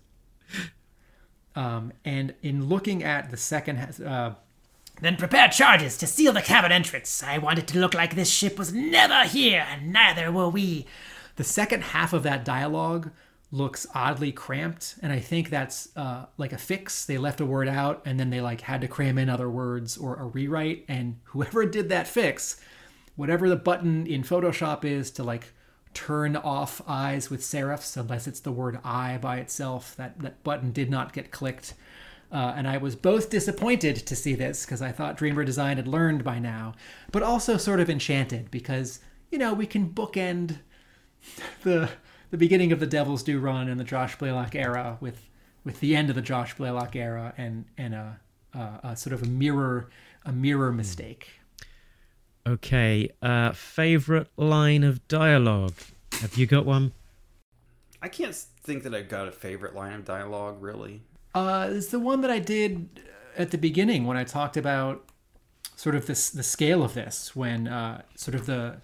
Um, 1.56 1.92
and 2.06 2.36
in 2.44 2.70
looking 2.70 3.04
at 3.04 3.32
the 3.32 3.38
second, 3.38 3.78
uh, 4.02 4.36
Then 5.00 5.16
prepare 5.16 5.48
charges 5.50 5.98
to 5.98 6.08
seal 6.08 6.34
the 6.34 6.42
cabin 6.42 6.72
entrance. 6.72 7.22
I 7.22 7.38
want 7.38 7.60
it 7.60 7.68
to 7.68 7.80
look 7.80 7.94
like 7.94 8.16
this 8.16 8.32
ship 8.32 8.58
was 8.58 8.74
never 8.74 9.28
here, 9.28 9.66
and 9.70 9.94
neither 9.94 10.32
were 10.32 10.50
we. 10.50 10.86
the 11.36 11.44
second 11.44 11.84
half 11.84 12.14
of 12.14 12.24
that 12.24 12.44
dialogue 12.44 13.12
looks 13.52 13.88
oddly 13.94 14.32
cramped, 14.32 14.96
and 15.02 15.14
I 15.14 15.20
think 15.20 15.50
that's 15.50 15.90
uh, 15.96 16.26
like 16.38 16.52
a 16.52 16.58
fix. 16.58 17.06
They 17.06 17.18
left 17.18 17.40
a 17.40 17.46
word 17.46 17.68
out, 17.68 18.02
and 18.06 18.20
then 18.20 18.30
they 18.30 18.42
like 18.42 18.62
had 18.62 18.82
to 18.82 18.88
cram 18.88 19.18
in 19.18 19.30
other 19.30 19.50
words 19.50 19.98
or 19.98 20.16
a 20.16 20.26
rewrite. 20.26 20.86
And 20.88 21.20
whoever 21.26 21.66
did 21.66 21.90
that 21.90 22.08
fix, 22.08 22.60
whatever 23.16 23.48
the 23.48 23.56
button 23.56 24.08
in 24.08 24.24
Photoshop 24.24 24.84
is 24.84 25.12
to 25.12 25.24
like 25.24 25.54
turn 25.94 26.36
off 26.36 26.82
eyes 26.88 27.30
with 27.30 27.42
serifs, 27.42 27.98
unless 27.98 28.28
it's 28.28 28.40
the 28.40 28.52
word 28.52 28.80
"I" 28.84 29.18
by 29.18 29.38
itself, 29.38 29.96
that 29.98 30.20
that 30.20 30.44
button 30.44 30.72
did 30.72 30.90
not 30.90 31.14
get 31.14 31.32
clicked. 31.32 31.74
Uh, 32.32 32.54
and 32.56 32.68
I 32.68 32.78
was 32.78 32.96
both 32.96 33.30
disappointed 33.30 33.96
to 33.96 34.16
see 34.16 34.36
this 34.36 34.66
because 34.66 34.82
I 34.82 34.92
thought 34.92 35.18
Dreamer 35.18 35.46
Design 35.46 35.78
had 35.78 35.88
learned 35.88 36.24
by 36.24 36.40
now, 36.40 36.74
but 37.12 37.24
also 37.24 37.56
sort 37.58 37.80
of 37.80 37.90
enchanted 37.90 38.52
because 38.52 39.00
you 39.32 39.38
know 39.38 39.54
we 39.54 39.66
can 39.66 39.90
bookend 39.90 40.60
the 41.64 41.90
the 42.30 42.38
beginning 42.38 42.72
of 42.72 42.80
the 42.80 42.88
Devil's 42.88 43.24
Due 43.24 43.40
run 43.40 43.70
and 43.70 43.80
the 43.80 43.86
Josh 43.86 44.18
Blaylock 44.18 44.56
era 44.56 44.98
with 45.00 45.30
with 45.64 45.80
the 45.80 45.96
end 45.96 46.10
of 46.10 46.16
the 46.16 46.22
Josh 46.22 46.56
Blaylock 46.56 46.96
era 46.96 47.34
and 47.38 47.66
and 47.78 47.94
a, 47.94 48.20
a, 48.54 48.80
a 48.84 48.96
sort 48.98 49.14
of 49.14 49.24
a 49.24 49.28
mirror 49.28 49.90
a 50.26 50.34
mirror 50.34 50.74
mistake. 50.74 51.30
Okay, 52.46 53.10
uh, 53.22 53.52
favorite 53.52 54.30
line 54.38 54.84
of 54.84 55.06
dialogue. 55.08 55.74
Have 56.14 56.38
you 56.38 56.46
got 56.46 56.66
one? 56.66 56.94
I 58.02 58.10
can't 58.10 58.36
think 58.36 58.84
that 58.84 58.94
I've 58.94 59.10
got 59.10 59.28
a 59.28 59.32
favorite 59.32 59.76
line 59.76 59.94
of 59.94 60.06
dialogue, 60.06 60.62
really. 60.62 61.02
Uh, 61.38 61.70
it's 61.72 61.88
the 61.88 62.00
one 62.00 62.22
that 62.22 62.32
I 62.32 62.40
did 62.40 62.90
at 63.38 63.52
the 63.52 63.60
beginning 63.60 64.06
when 64.08 64.18
I 64.18 64.24
talked 64.24 64.58
about 64.58 65.06
sort 65.76 65.94
of 65.94 66.08
this 66.08 66.32
the 66.32 66.42
scale 66.42 66.82
of 66.82 66.96
this 66.96 67.36
when 67.36 67.68
uh, 67.68 68.02
sort 68.16 68.34
of 68.34 68.48
the 68.48 68.78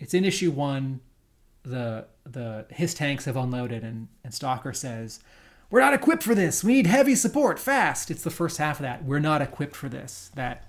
it's 0.00 0.12
in 0.12 0.24
issue 0.24 0.50
one 0.50 1.00
the 1.62 2.06
the 2.24 2.66
his 2.70 2.92
tanks 2.92 3.26
have 3.26 3.36
unloaded 3.36 3.84
and 3.84 4.08
and 4.24 4.34
Stalker 4.34 4.72
says 4.72 5.20
we're 5.70 5.80
not 5.80 5.94
equipped 5.94 6.22
for 6.22 6.34
this. 6.34 6.62
We 6.62 6.74
need 6.74 6.86
heavy 6.86 7.14
support 7.14 7.58
fast. 7.58 8.10
It's 8.10 8.22
the 8.22 8.30
first 8.30 8.58
half 8.58 8.80
of 8.80 8.82
that. 8.82 9.04
We're 9.04 9.20
not 9.20 9.40
equipped 9.40 9.76
for 9.76 9.88
this. 9.88 10.32
That 10.34 10.66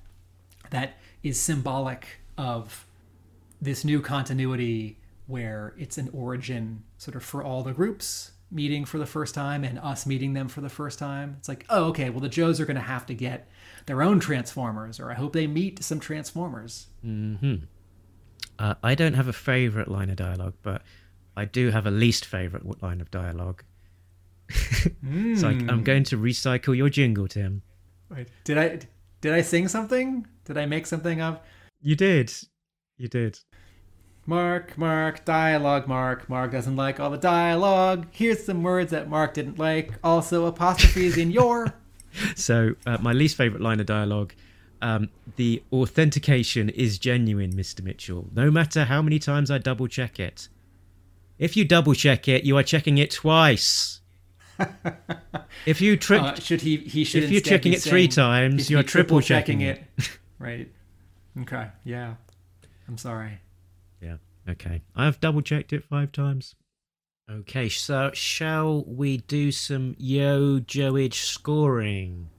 that 0.70 0.94
is 1.24 1.40
symbolic 1.40 2.20
of 2.38 2.86
this 3.60 3.84
new 3.84 4.02
continuity 4.02 5.00
where 5.26 5.74
it's 5.80 5.98
an 5.98 6.10
origin 6.14 6.84
sort 7.00 7.16
of 7.16 7.24
for 7.24 7.44
all 7.44 7.64
the 7.64 7.74
groups 7.74 8.34
meeting 8.54 8.86
for 8.86 8.98
the 8.98 9.06
first 9.06 9.34
time 9.34 9.64
and 9.64 9.80
us 9.80 10.06
meeting 10.06 10.34
them 10.34 10.48
for 10.48 10.62
the 10.62 10.70
first 10.70 11.00
time. 11.00 11.36
It's 11.40 11.50
like, 11.50 11.66
oh, 11.70 11.86
okay, 11.86 12.10
well, 12.10 12.20
the 12.20 12.30
Joes 12.30 12.60
are 12.60 12.66
going 12.66 12.76
to 12.76 12.82
have 12.82 13.06
to 13.08 13.14
get 13.14 13.50
their 13.86 14.02
own 14.02 14.20
Transformers, 14.20 15.00
or 15.00 15.12
I 15.12 15.16
hope 15.16 15.34
they 15.34 15.48
meet 15.48 15.84
some 15.84 16.00
Transformers. 16.00 16.88
Uh, 18.60 18.76
I 18.84 18.96
don't 18.96 19.16
have 19.16 19.28
a 19.28 19.34
favorite 19.34 19.88
line 19.88 20.10
of 20.10 20.16
dialogue, 20.16 20.54
but 20.62 20.84
I 21.36 21.46
do 21.46 21.72
have 21.72 21.86
a 21.86 21.92
least 21.92 22.26
favorite 22.26 22.82
line 22.82 23.02
of 23.02 23.12
dialogue. 23.12 23.64
So 25.38 25.48
I, 25.48 25.52
I'm 25.52 25.84
going 25.84 26.04
to 26.06 26.18
recycle 26.18 26.76
your 26.76 26.90
jingle, 26.90 27.28
Tim. 27.28 27.62
Wait, 28.10 28.28
did 28.44 28.58
I 28.58 28.80
did 29.22 29.34
I 29.34 29.42
sing 29.42 29.68
something? 29.68 30.28
Did 30.46 30.58
I 30.58 30.66
make 30.66 30.86
something 30.86 31.22
up? 31.22 31.46
You 31.82 31.96
did. 31.96 32.34
You 32.98 33.08
did. 33.08 33.40
Mark, 34.26 34.78
Mark, 34.78 35.26
dialogue, 35.26 35.88
Mark. 35.88 36.30
Mark 36.30 36.52
doesn't 36.52 36.76
like 36.76 37.00
all 37.00 37.10
the 37.10 37.18
dialogue. 37.18 38.08
Here's 38.12 38.46
some 38.46 38.64
words 38.64 38.92
that 38.92 39.10
Mark 39.10 39.34
didn't 39.34 39.60
like. 39.60 39.94
Also, 40.04 40.46
apostrophes 40.46 41.18
in 41.18 41.32
your. 41.32 41.74
So, 42.36 42.76
uh, 42.86 43.00
my 43.02 43.12
least 43.12 43.36
favorite 43.36 43.64
line 43.64 43.80
of 43.80 43.88
dialogue 43.88 44.36
um, 44.84 45.10
the 45.38 45.64
authentication 45.72 46.68
is 46.70 47.00
genuine, 47.00 47.54
Mr. 47.54 47.82
Mitchell, 47.82 48.28
no 48.36 48.52
matter 48.52 48.84
how 48.84 49.02
many 49.02 49.18
times 49.18 49.50
I 49.50 49.58
double 49.58 49.88
check 49.88 50.20
it. 50.20 50.50
If 51.40 51.56
you 51.56 51.64
double 51.64 51.94
check 51.94 52.28
it, 52.28 52.44
you 52.44 52.58
are 52.58 52.64
checking 52.64 52.98
it 52.98 53.10
twice. 53.10 54.02
if 55.66 55.80
you 55.80 55.96
tri- 55.96 56.18
Uh, 56.18 56.36
should 56.36 56.62
he? 56.62 56.78
He 56.78 57.06
should. 57.06 57.24
if 57.24 57.32
you're 57.32 57.42
checking 57.42 57.72
it 57.74 57.82
three 57.82 58.10
times, 58.10 58.70
you 58.70 58.78
are 58.78 58.84
be 58.84 58.88
triple 58.90 59.22
checking 59.22 59.62
it. 59.62 59.82
right. 60.40 60.70
Okay. 61.42 61.70
Yeah. 61.86 62.16
I'm 62.88 62.98
sorry. 62.98 63.40
Yeah. 64.46 64.52
Okay. 64.54 64.82
I've 64.96 65.20
double 65.20 65.42
checked 65.42 65.74
it 65.74 65.84
five 65.84 66.12
times. 66.12 66.56
Okay, 67.32 67.70
so 67.70 68.12
shall 68.14 68.84
we 68.84 69.18
do 69.18 69.52
some 69.52 69.96
Yo 69.98 70.60
Joage 70.60 71.22
scoring? 71.22 72.30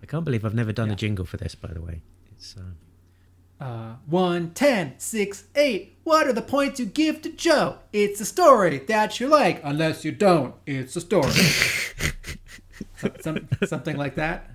I 0.00 0.06
can't 0.06 0.24
believe 0.24 0.44
I've 0.44 0.54
never 0.54 0.72
done 0.72 0.90
a 0.90 0.96
jingle 0.96 1.24
for 1.24 1.38
this, 1.38 1.56
by 1.56 1.72
the 1.72 1.82
way. 1.82 2.02
It's 2.30 2.54
uh, 2.56 3.64
Uh, 3.64 3.96
one, 4.06 4.52
ten, 4.52 4.94
six, 4.98 5.44
eight. 5.56 5.98
What 6.04 6.28
are 6.28 6.32
the 6.32 6.40
points 6.40 6.78
you 6.78 6.86
give 6.86 7.20
to 7.22 7.32
Joe? 7.32 7.78
It's 7.92 8.20
a 8.20 8.24
story 8.24 8.78
that 8.78 9.18
you 9.18 9.26
like, 9.26 9.60
unless 9.64 10.04
you 10.04 10.12
don't. 10.12 10.54
It's 10.64 10.94
a 10.94 11.00
story. 11.00 11.32
some, 12.98 13.12
some, 13.20 13.48
something 13.66 13.96
like 13.96 14.14
that. 14.14 14.48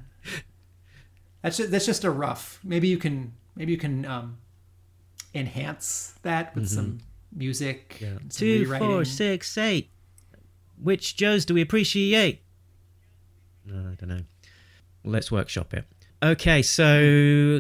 That's 1.42 1.58
just, 1.58 1.72
that's 1.72 1.86
just 1.86 2.06
a 2.06 2.10
rough. 2.10 2.62
Maybe 2.64 2.88
you 2.88 2.98
can 2.98 3.34
maybe 3.58 3.74
you 3.74 3.78
can 3.78 4.06
um, 4.06 4.38
enhance 5.34 6.14
that 6.24 6.56
with 6.56 6.70
some 6.70 7.00
music. 7.36 8.00
and 8.02 8.32
some 8.32 8.40
two, 8.40 8.62
rewriting. 8.64 8.88
four, 8.88 9.06
six, 9.06 9.58
eight. 9.58 9.90
Which 10.82 11.16
Joes 11.16 11.46
do 11.46 11.54
we 11.54 11.62
appreciate? 11.62 12.42
No, 13.66 13.92
I 13.92 13.96
don't 13.96 14.10
know. 14.10 14.24
Let's 15.04 15.32
workshop 15.32 15.74
it. 15.74 15.86
Okay, 16.22 16.62
so 16.62 17.00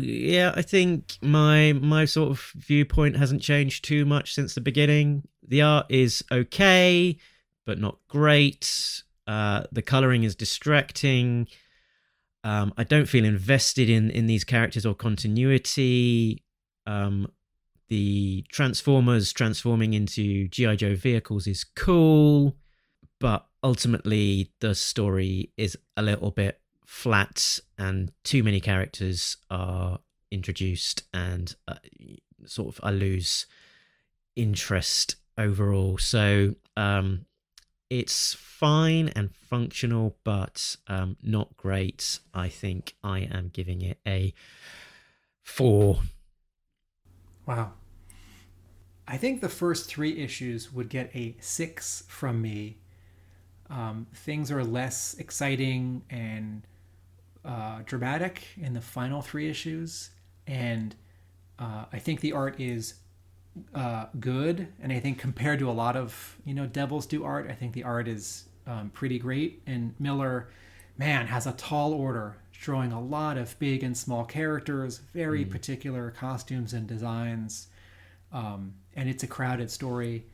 yeah, 0.01 0.53
I 0.55 0.61
think 0.61 1.17
my 1.21 1.73
my 1.73 2.05
sort 2.05 2.31
of 2.31 2.51
viewpoint 2.55 3.17
hasn't 3.17 3.41
changed 3.41 3.83
too 3.83 4.05
much 4.05 4.33
since 4.33 4.55
the 4.55 4.61
beginning. 4.61 5.27
The 5.45 5.61
art 5.61 5.87
is 5.89 6.23
okay, 6.31 7.17
but 7.65 7.77
not 7.79 7.97
great. 8.07 9.03
Uh, 9.27 9.63
the 9.71 9.81
coloring 9.81 10.23
is 10.23 10.35
distracting. 10.35 11.47
Um, 12.45 12.73
I 12.77 12.83
don't 12.85 13.07
feel 13.07 13.25
invested 13.25 13.89
in 13.89 14.09
in 14.09 14.27
these 14.27 14.45
characters 14.45 14.85
or 14.85 14.95
continuity. 14.95 16.41
Um, 16.85 17.27
the 17.93 18.43
Transformers 18.49 19.31
transforming 19.31 19.93
into 19.93 20.47
GI 20.47 20.77
Joe 20.77 20.95
vehicles 20.95 21.45
is 21.45 21.63
cool, 21.63 22.57
but 23.19 23.45
ultimately 23.61 24.49
the 24.61 24.73
story 24.73 25.51
is 25.57 25.77
a 25.95 26.01
little 26.01 26.31
bit 26.31 26.59
flat 26.87 27.59
and 27.77 28.11
too 28.23 28.41
many 28.41 28.59
characters 28.59 29.37
are 29.51 29.99
introduced 30.31 31.03
and 31.13 31.55
uh, 31.67 31.75
sort 32.47 32.69
of 32.69 32.79
I 32.81 32.89
lose 32.89 33.45
interest 34.35 35.17
overall. 35.37 35.99
So 35.99 36.55
um, 36.75 37.27
it's 37.91 38.33
fine 38.33 39.09
and 39.09 39.35
functional, 39.35 40.17
but 40.23 40.77
um, 40.87 41.15
not 41.21 41.55
great. 41.57 42.21
I 42.33 42.49
think 42.49 42.95
I 43.03 43.19
am 43.19 43.51
giving 43.53 43.83
it 43.83 43.99
a 44.07 44.33
four. 45.43 45.99
Wow. 47.45 47.73
I 49.07 49.17
think 49.17 49.41
the 49.41 49.49
first 49.49 49.89
three 49.89 50.17
issues 50.17 50.71
would 50.71 50.89
get 50.89 51.13
a 51.15 51.35
six 51.39 52.03
from 52.07 52.41
me. 52.41 52.77
Um, 53.69 54.07
things 54.13 54.51
are 54.51 54.63
less 54.63 55.15
exciting 55.19 56.03
and 56.09 56.65
uh, 57.43 57.80
dramatic 57.85 58.43
in 58.57 58.73
the 58.73 58.81
final 58.81 59.21
three 59.21 59.49
issues, 59.49 60.11
and 60.47 60.95
uh, 61.59 61.85
I 61.91 61.99
think 61.99 62.21
the 62.21 62.34
art 62.34 62.59
is 62.59 62.95
uh, 63.75 64.05
good. 64.19 64.67
And 64.81 64.91
I 64.91 64.99
think 64.99 65.17
compared 65.17 65.59
to 65.59 65.69
a 65.69 65.73
lot 65.73 65.95
of 65.95 66.38
you 66.45 66.53
know 66.53 66.65
Devil's 66.65 67.05
Due 67.05 67.23
art, 67.23 67.47
I 67.49 67.53
think 67.53 67.73
the 67.73 67.84
art 67.84 68.07
is 68.07 68.45
um, 68.65 68.89
pretty 68.93 69.19
great. 69.19 69.61
And 69.67 69.95
Miller, 69.99 70.49
man, 70.97 71.27
has 71.27 71.45
a 71.45 71.53
tall 71.53 71.93
order, 71.93 72.38
drawing 72.51 72.91
a 72.91 73.01
lot 73.01 73.38
of 73.38 73.57
big 73.59 73.84
and 73.84 73.97
small 73.97 74.23
characters, 74.23 74.99
very 75.13 75.43
particular 75.43 76.11
costumes 76.11 76.73
and 76.73 76.88
designs. 76.88 77.67
Um, 78.31 78.75
and 78.95 79.09
it's 79.09 79.23
a 79.23 79.27
crowded 79.27 79.69
story 79.69 80.25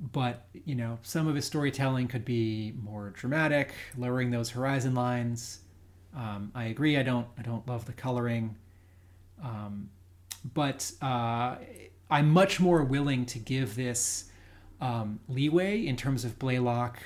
but 0.00 0.46
you 0.64 0.74
know 0.74 0.98
some 1.02 1.26
of 1.26 1.34
his 1.34 1.44
storytelling 1.44 2.08
could 2.08 2.24
be 2.24 2.72
more 2.82 3.10
dramatic 3.10 3.72
lowering 3.96 4.30
those 4.30 4.50
horizon 4.50 4.94
lines. 4.94 5.60
Um, 6.16 6.50
i 6.54 6.64
agree 6.64 6.96
i 6.96 7.02
don't 7.02 7.26
i 7.38 7.42
don't 7.42 7.66
love 7.66 7.84
the 7.84 7.92
coloring. 7.92 8.56
Um, 9.42 9.90
but 10.54 10.90
uh, 11.02 11.56
i'm 12.10 12.30
much 12.30 12.60
more 12.60 12.84
willing 12.84 13.26
to 13.26 13.38
give 13.38 13.74
this 13.74 14.30
um, 14.80 15.18
leeway 15.28 15.86
in 15.86 15.96
terms 15.96 16.24
of 16.24 16.38
blaylock 16.38 16.98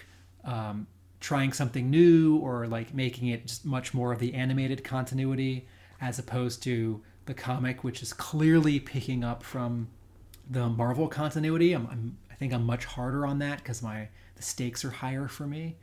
um, 0.45 0.87
trying 1.21 1.53
something 1.53 1.89
new 1.89 2.37
or 2.39 2.67
like 2.67 2.93
making 2.93 3.29
it 3.29 3.47
just 3.47 3.65
much 3.65 3.95
more 3.95 4.13
of 4.13 4.19
the 4.19 4.35
animated 4.35 4.85
continuity 4.85 5.67
as 6.01 6.19
opposed 6.19 6.63
to 6.65 7.03
the 7.25 7.35
comic 7.35 7.83
which 7.83 8.03
is 8.03 8.13
clearly 8.13 8.79
picking 8.79 9.25
up 9.25 9.43
from 9.43 9.89
the 10.53 10.69
marvel 10.69 11.09
continuity 11.09 11.73
i'm, 11.73 11.87
I'm 11.91 12.17
I 12.33 12.35
think 12.35 12.55
I'm 12.55 12.65
much 12.65 12.87
harder 12.87 13.27
on 13.27 13.39
that 13.41 13.59
because 13.59 13.83
my 13.83 14.09
the 14.37 14.43
stakes 14.43 14.85
are 14.85 14.91
higher 14.91 15.29
for 15.29 15.47
me. 15.47 15.77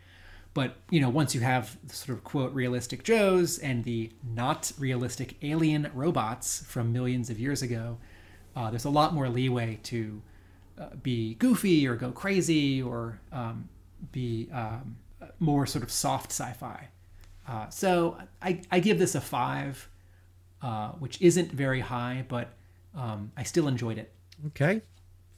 But 0.56 0.78
you 0.90 1.00
know, 1.00 1.10
once 1.10 1.36
you 1.36 1.42
have 1.42 1.78
the 1.88 1.94
sort 1.94 2.18
of 2.18 2.24
quote 2.24 2.54
realistic 2.54 3.04
Joes 3.04 3.60
and 3.60 3.84
the 3.84 4.12
not 4.36 4.72
realistic 4.80 5.38
alien 5.44 5.90
robots 5.94 6.66
from 6.66 6.92
millions 6.92 7.30
of 7.30 7.40
years 7.40 7.62
ago, 7.62 8.00
uh, 8.56 8.72
there's 8.72 8.86
a 8.86 8.90
lot 8.90 9.14
more 9.14 9.30
leeway 9.30 9.80
to 9.84 10.22
uh, 10.80 10.88
be 11.04 11.36
goofy 11.36 11.88
or 11.88 11.96
go 11.96 12.12
crazy 12.12 12.82
or 12.82 13.20
um, 13.32 13.70
be 14.12 14.50
um, 14.52 14.98
more 15.40 15.68
sort 15.68 15.84
of 15.84 15.92
soft 15.92 16.32
sci-fi. 16.32 16.88
Uh, 17.48 17.70
so 17.70 18.18
I, 18.42 18.62
I 18.72 18.80
give 18.80 18.98
this 18.98 19.14
a 19.14 19.22
five, 19.22 19.88
uh, 20.64 20.90
which 20.94 21.22
isn't 21.22 21.52
very 21.52 21.80
high, 21.80 22.26
but 22.28 22.54
um, 22.96 23.32
I 23.38 23.44
still 23.44 23.68
enjoyed 23.68 24.00
it. 24.00 24.12
Okay, 24.48 24.82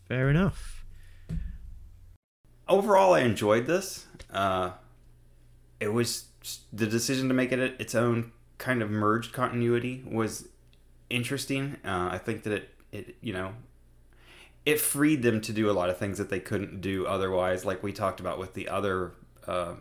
fair 0.08 0.30
enough. 0.30 0.86
overall, 2.68 3.14
I 3.14 3.22
enjoyed 3.22 3.66
this. 3.66 4.06
Uh, 4.32 4.72
it 5.80 5.94
was 5.94 6.26
the 6.72 6.88
decision 6.88 7.28
to 7.28 7.34
make 7.34 7.52
it 7.52 7.60
its 7.80 7.96
own 7.96 8.32
kind 8.58 8.82
of 8.82 8.90
merged 8.90 9.34
continuity 9.34 10.04
was 10.10 10.48
interesting. 11.10 11.78
Uh, 11.84 12.10
I 12.12 12.18
think 12.18 12.44
that 12.44 12.54
it, 12.54 12.70
it, 12.92 13.16
you 13.22 13.34
know, 13.34 13.54
it 14.66 14.80
freed 14.80 15.24
them 15.24 15.42
to 15.42 15.54
do 15.54 15.70
a 15.70 15.74
lot 15.74 15.90
of 15.90 15.98
things 15.98 16.18
that 16.18 16.30
they 16.30 16.40
couldn't 16.40 16.82
do 16.82 17.06
otherwise. 17.06 17.66
Like 17.66 17.82
we 17.82 17.92
talked 17.92 18.20
about 18.20 18.38
with 18.38 18.54
the 18.54 18.70
other, 18.70 19.14
uh, 19.48 19.74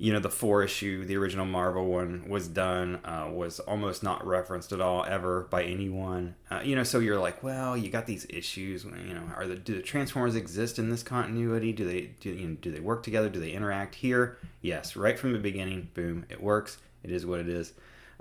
you 0.00 0.12
know, 0.12 0.20
the 0.20 0.30
four 0.30 0.62
issue, 0.62 1.04
the 1.04 1.16
original 1.16 1.44
Marvel 1.44 1.86
one 1.86 2.28
was 2.28 2.46
done, 2.46 3.00
uh, 3.04 3.28
was 3.32 3.58
almost 3.60 4.04
not 4.04 4.24
referenced 4.24 4.72
at 4.72 4.80
all 4.80 5.04
ever 5.04 5.48
by 5.50 5.64
anyone. 5.64 6.36
Uh, 6.48 6.60
you 6.62 6.76
know, 6.76 6.84
so 6.84 7.00
you're 7.00 7.18
like, 7.18 7.42
well, 7.42 7.76
you 7.76 7.90
got 7.90 8.06
these 8.06 8.24
issues. 8.30 8.84
You 8.84 9.14
know, 9.14 9.24
are 9.36 9.48
the 9.48 9.56
do 9.56 9.74
the 9.74 9.82
Transformers 9.82 10.36
exist 10.36 10.78
in 10.78 10.88
this 10.88 11.02
continuity? 11.02 11.72
Do 11.72 11.84
they 11.84 12.12
do 12.20 12.30
you 12.30 12.48
know, 12.48 12.56
do 12.60 12.70
they 12.70 12.78
work 12.78 13.02
together? 13.02 13.28
Do 13.28 13.40
they 13.40 13.50
interact 13.50 13.96
here? 13.96 14.38
Yes, 14.62 14.94
right 14.94 15.18
from 15.18 15.32
the 15.32 15.40
beginning, 15.40 15.90
boom, 15.94 16.26
it 16.28 16.40
works. 16.40 16.78
It 17.02 17.10
is 17.10 17.26
what 17.26 17.40
it 17.40 17.48
is. 17.48 17.72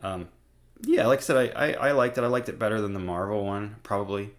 Um, 0.02 0.30
yeah, 0.82 1.06
like 1.06 1.20
I 1.20 1.22
said, 1.22 1.54
I, 1.56 1.68
I, 1.68 1.72
I 1.90 1.92
liked 1.92 2.18
it. 2.18 2.24
I 2.24 2.28
liked 2.28 2.50
it 2.50 2.58
better 2.58 2.82
than 2.82 2.94
the 2.94 3.00
Marvel 3.00 3.46
one, 3.46 3.76
probably. 3.84 4.32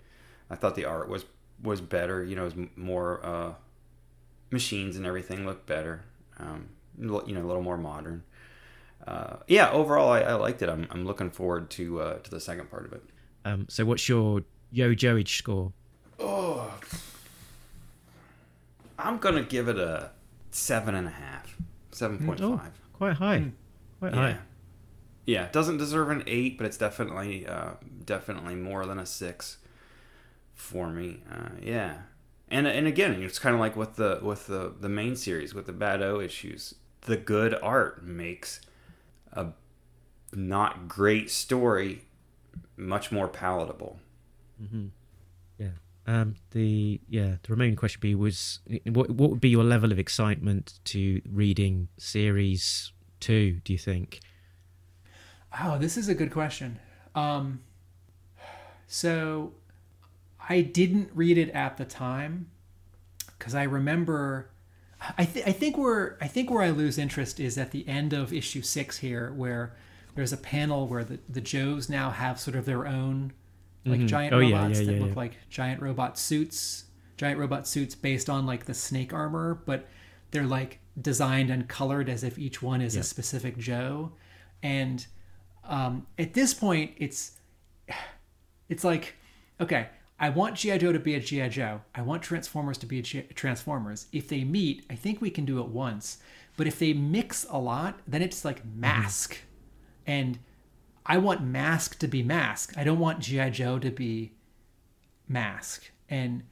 I 0.51 0.57
thought 0.57 0.75
the 0.75 0.87
art 0.87 1.09
was 1.09 1.25
was 1.63 1.81
better. 1.81 2.25
You 2.25 2.35
know, 2.35 2.43
it 2.47 2.57
was 2.57 2.69
more 2.75 3.25
uh, 3.25 3.53
machines 4.51 4.97
and 4.97 5.07
everything 5.07 5.47
looked 5.47 5.67
better. 5.67 6.05
Um, 6.39 6.71
you 7.01 7.35
know, 7.35 7.43
a 7.43 7.47
little 7.47 7.63
more 7.63 7.77
modern. 7.79 8.25
Uh, 9.07 9.37
yeah, 9.47 9.71
overall, 9.71 10.11
I, 10.11 10.21
I 10.21 10.35
liked 10.35 10.61
it. 10.63 10.69
I'm, 10.69 10.87
I'm 10.91 11.05
looking 11.07 11.31
forward 11.31 11.71
to 11.71 12.01
uh, 12.01 12.19
to 12.19 12.31
the 12.31 12.41
second 12.41 12.71
part 12.71 12.85
of 12.87 12.93
it. 12.93 13.03
Um, 13.45 13.67
so 13.69 13.85
what's 13.85 14.09
your 14.09 14.43
Yo 14.71 14.95
Joage 14.95 15.37
score? 15.39 15.73
Oh, 16.19 16.73
I'm 18.99 19.19
gonna 19.19 19.43
give 19.45 19.69
it 19.69 19.79
a 19.79 20.11
seven 20.51 20.95
and 20.95 21.07
a 21.07 21.11
half, 21.11 21.57
seven 21.93 22.19
point 22.25 22.41
Oh, 22.41 22.57
five. 22.59 22.73
quite 22.93 23.15
high. 23.17 23.53
Quite 24.01 24.15
Yeah. 24.15 24.21
high. 24.21 24.39
Yeah, 25.25 25.45
it 25.45 25.53
doesn't 25.53 25.77
deserve 25.77 26.09
an 26.11 26.23
eight, 26.27 26.57
but 26.57 26.67
it's 26.67 26.79
definitely 26.79 27.47
uh, 27.47 27.73
definitely 28.05 28.55
more 28.55 28.87
than 28.87 28.99
a 28.99 29.07
six 29.07 29.59
for 30.55 30.89
me. 30.91 31.23
Uh, 31.31 31.51
yeah, 31.63 31.99
And 32.49 32.67
and 32.67 32.87
again, 32.87 33.23
it's 33.23 33.39
kind 33.39 33.55
of 33.55 33.61
like 33.61 33.77
with 33.77 33.97
the 33.97 34.21
with 34.23 34.47
the 34.47 34.75
the 34.81 34.89
main 34.89 35.17
series 35.17 35.55
with 35.55 35.67
the 35.67 35.73
Badeaux 35.73 36.21
issues. 36.21 36.75
The 37.03 37.17
good 37.17 37.55
art 37.63 38.05
makes 38.05 38.61
a 39.33 39.49
not 40.33 40.89
great 40.89 41.31
story 41.31 42.05
much 42.77 43.11
more 43.11 43.29
palatable. 43.29 43.99
Yeah. 45.59 45.71
Um, 46.07 46.37
the 46.53 47.01
yeah 47.09 47.37
the 47.43 47.49
remaining 47.51 47.77
question 47.77 48.01
be 48.01 48.15
was 48.15 48.61
what 48.87 49.11
what 49.11 49.31
would 49.31 49.41
be 49.41 49.51
your 49.51 49.65
level 49.65 49.93
of 49.93 49.99
excitement 49.99 50.81
to 50.87 51.21
reading 51.31 51.89
series 51.99 52.93
two? 53.21 53.61
Do 53.65 53.73
you 53.73 53.79
think? 53.79 54.21
Oh, 55.61 55.79
this 55.79 55.97
is 55.97 56.09
a 56.09 56.15
good 56.15 56.31
question. 56.31 56.79
Um, 57.15 57.61
so 58.87 59.53
I 60.49 60.61
didn't 60.63 61.11
read 61.15 61.37
it 61.39 61.51
at 61.51 61.77
the 61.77 61.85
time 61.85 62.51
because 63.39 63.55
I 63.55 63.65
remember. 63.65 64.51
I, 65.17 65.25
th- 65.25 65.47
I 65.47 65.53
think 65.53 65.79
where 65.79 66.17
I 66.21 66.27
think 66.29 66.51
where 66.51 66.63
I 66.63 66.71
lose 66.71 66.99
interest 66.99 67.39
is 67.41 67.57
at 67.57 67.71
the 67.71 67.87
end 67.87 68.13
of 68.13 68.33
issue 68.33 68.63
six 68.63 68.99
here, 68.99 69.33
where 69.33 69.75
there's 70.15 70.33
a 70.33 70.37
panel 70.37 70.89
where 70.89 71.05
the, 71.05 71.21
the 71.29 71.41
Joes 71.41 71.89
now 71.89 72.11
have 72.11 72.41
sort 72.41 72.57
of 72.57 72.65
their 72.65 72.87
own 72.87 73.33
like 73.85 74.05
giant 74.07 74.35
Oh, 74.35 74.41
yeah, 74.41 74.57
robots 74.57 74.81
yeah, 74.81 74.87
that 74.87 74.93
yeah, 74.95 75.01
look 75.01 75.11
yeah. 75.11 75.15
like 75.17 75.49
giant 75.49 75.81
robot 75.81 76.19
suits, 76.19 76.85
giant 77.17 77.39
robot 77.39 77.67
suits 77.69 77.95
based 77.95 78.29
on 78.29 78.45
like 78.47 78.65
the 78.67 78.75
snake 78.75 79.13
armor, 79.13 79.55
but 79.67 79.87
they're 80.31 80.47
like 80.47 80.81
designed 81.01 81.51
and 81.51 81.69
colored 81.69 82.09
as 82.09 82.25
if 82.25 82.39
each 82.39 82.61
one 82.61 82.81
is 82.81 82.97
a 82.97 83.03
specific 83.03 83.57
Joe. 83.57 84.13
And 84.63 85.07
um, 85.65 86.07
at 86.19 86.35
this 86.35 86.53
point, 86.55 86.93
it's 86.97 87.33
it's 88.69 88.85
like 88.85 89.15
okay 89.61 89.89
i 90.21 90.29
want 90.29 90.57
gi 90.57 90.77
joe 90.79 90.93
to 90.93 90.99
be 90.99 91.15
a 91.15 91.21
gi 91.21 91.49
joe. 91.49 91.81
I 91.95 92.03
want 92.03 92.23
transformers 92.23 92.79
to 92.79 92.87
be 92.87 92.99
a 92.99 93.03
G- 93.03 93.23
transformers. 93.35 94.07
If 94.13 94.29
they 94.29 94.45
meet 94.45 94.85
i 94.91 94.95
think 94.95 95.21
we 95.21 95.31
can 95.31 95.45
do 95.45 95.61
it 95.61 95.69
once. 95.69 96.19
But 96.57 96.67
if 96.67 96.79
they 96.79 96.93
mix 96.93 97.47
a 97.51 97.59
lot 97.59 98.01
then 98.07 98.23
it's 98.23 98.45
like 98.45 98.65
mask. 98.65 99.39
And 100.07 100.39
i 101.07 101.19
want 101.19 101.43
mask 101.43 101.99
to 102.01 102.09
be 102.09 102.23
mask. 102.23 102.77
I 102.77 102.85
don't 102.85 102.99
want 102.99 103.21
gi 103.21 103.51
joe 103.51 103.79
to 103.79 103.91
be 103.91 104.33
mask. 105.29 105.91
And 106.09 106.43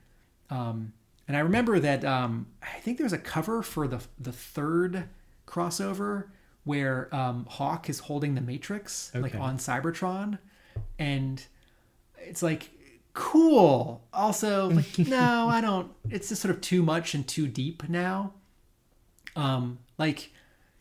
um 0.50 0.92
and 1.26 1.36
i 1.36 1.40
remember 1.40 1.80
that 1.80 2.04
um 2.04 2.46
i 2.62 2.78
think 2.80 2.98
there 2.98 3.04
was 3.04 3.12
a 3.12 3.18
cover 3.18 3.62
for 3.62 3.88
the 3.88 4.00
the 4.18 4.32
third 4.32 5.08
crossover 5.46 6.28
where 6.64 7.12
um 7.14 7.46
hawk 7.48 7.88
is 7.88 8.00
holding 8.00 8.34
the 8.34 8.40
matrix 8.40 9.10
like 9.14 9.34
on 9.40 9.56
cybertron. 9.58 10.38
And 10.98 11.44
it's 12.18 12.42
like 12.42 12.70
cool. 13.16 14.04
Also 14.12 14.68
like 14.70 14.98
no 14.98 15.48
i 15.48 15.60
don't 15.60 15.90
it's 16.10 16.28
just 16.28 16.42
sort 16.42 16.54
of 16.54 16.60
too 16.60 16.82
much 16.82 17.14
and 17.14 17.26
too 17.26 17.48
deep 17.48 17.88
now. 17.88 18.34
Um 19.34 19.78
like 19.98 20.30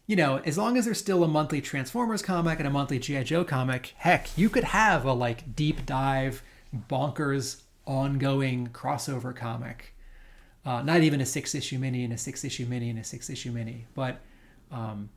you 0.05 0.15
know 0.15 0.41
as 0.45 0.57
long 0.57 0.77
as 0.77 0.85
there's 0.85 0.99
still 0.99 1.23
a 1.23 1.27
monthly 1.27 1.61
transformers 1.61 2.21
comic 2.21 2.59
and 2.59 2.67
a 2.67 2.71
monthly 2.71 2.99
gi 2.99 3.23
joe 3.23 3.43
comic 3.43 3.93
heck 3.97 4.37
you 4.37 4.49
could 4.49 4.65
have 4.65 5.05
a 5.05 5.13
like 5.13 5.55
deep 5.55 5.85
dive 5.85 6.43
bonkers 6.89 7.61
ongoing 7.87 8.67
crossover 8.67 9.35
comic. 9.35 9.95
Uh, 10.65 10.81
not 10.81 11.01
even 11.01 11.21
a 11.21 11.25
six 11.25 11.55
issue 11.55 11.77
mini 11.77 12.03
and 12.03 12.11
a 12.11 12.17
six 12.17 12.43
issue 12.43 12.65
mini 12.65 12.89
and 12.89 12.99
a 12.99 13.03
six 13.03 13.29
issue 13.29 13.51
mini 13.51 13.85
but 13.93 14.19
um, 14.71 15.09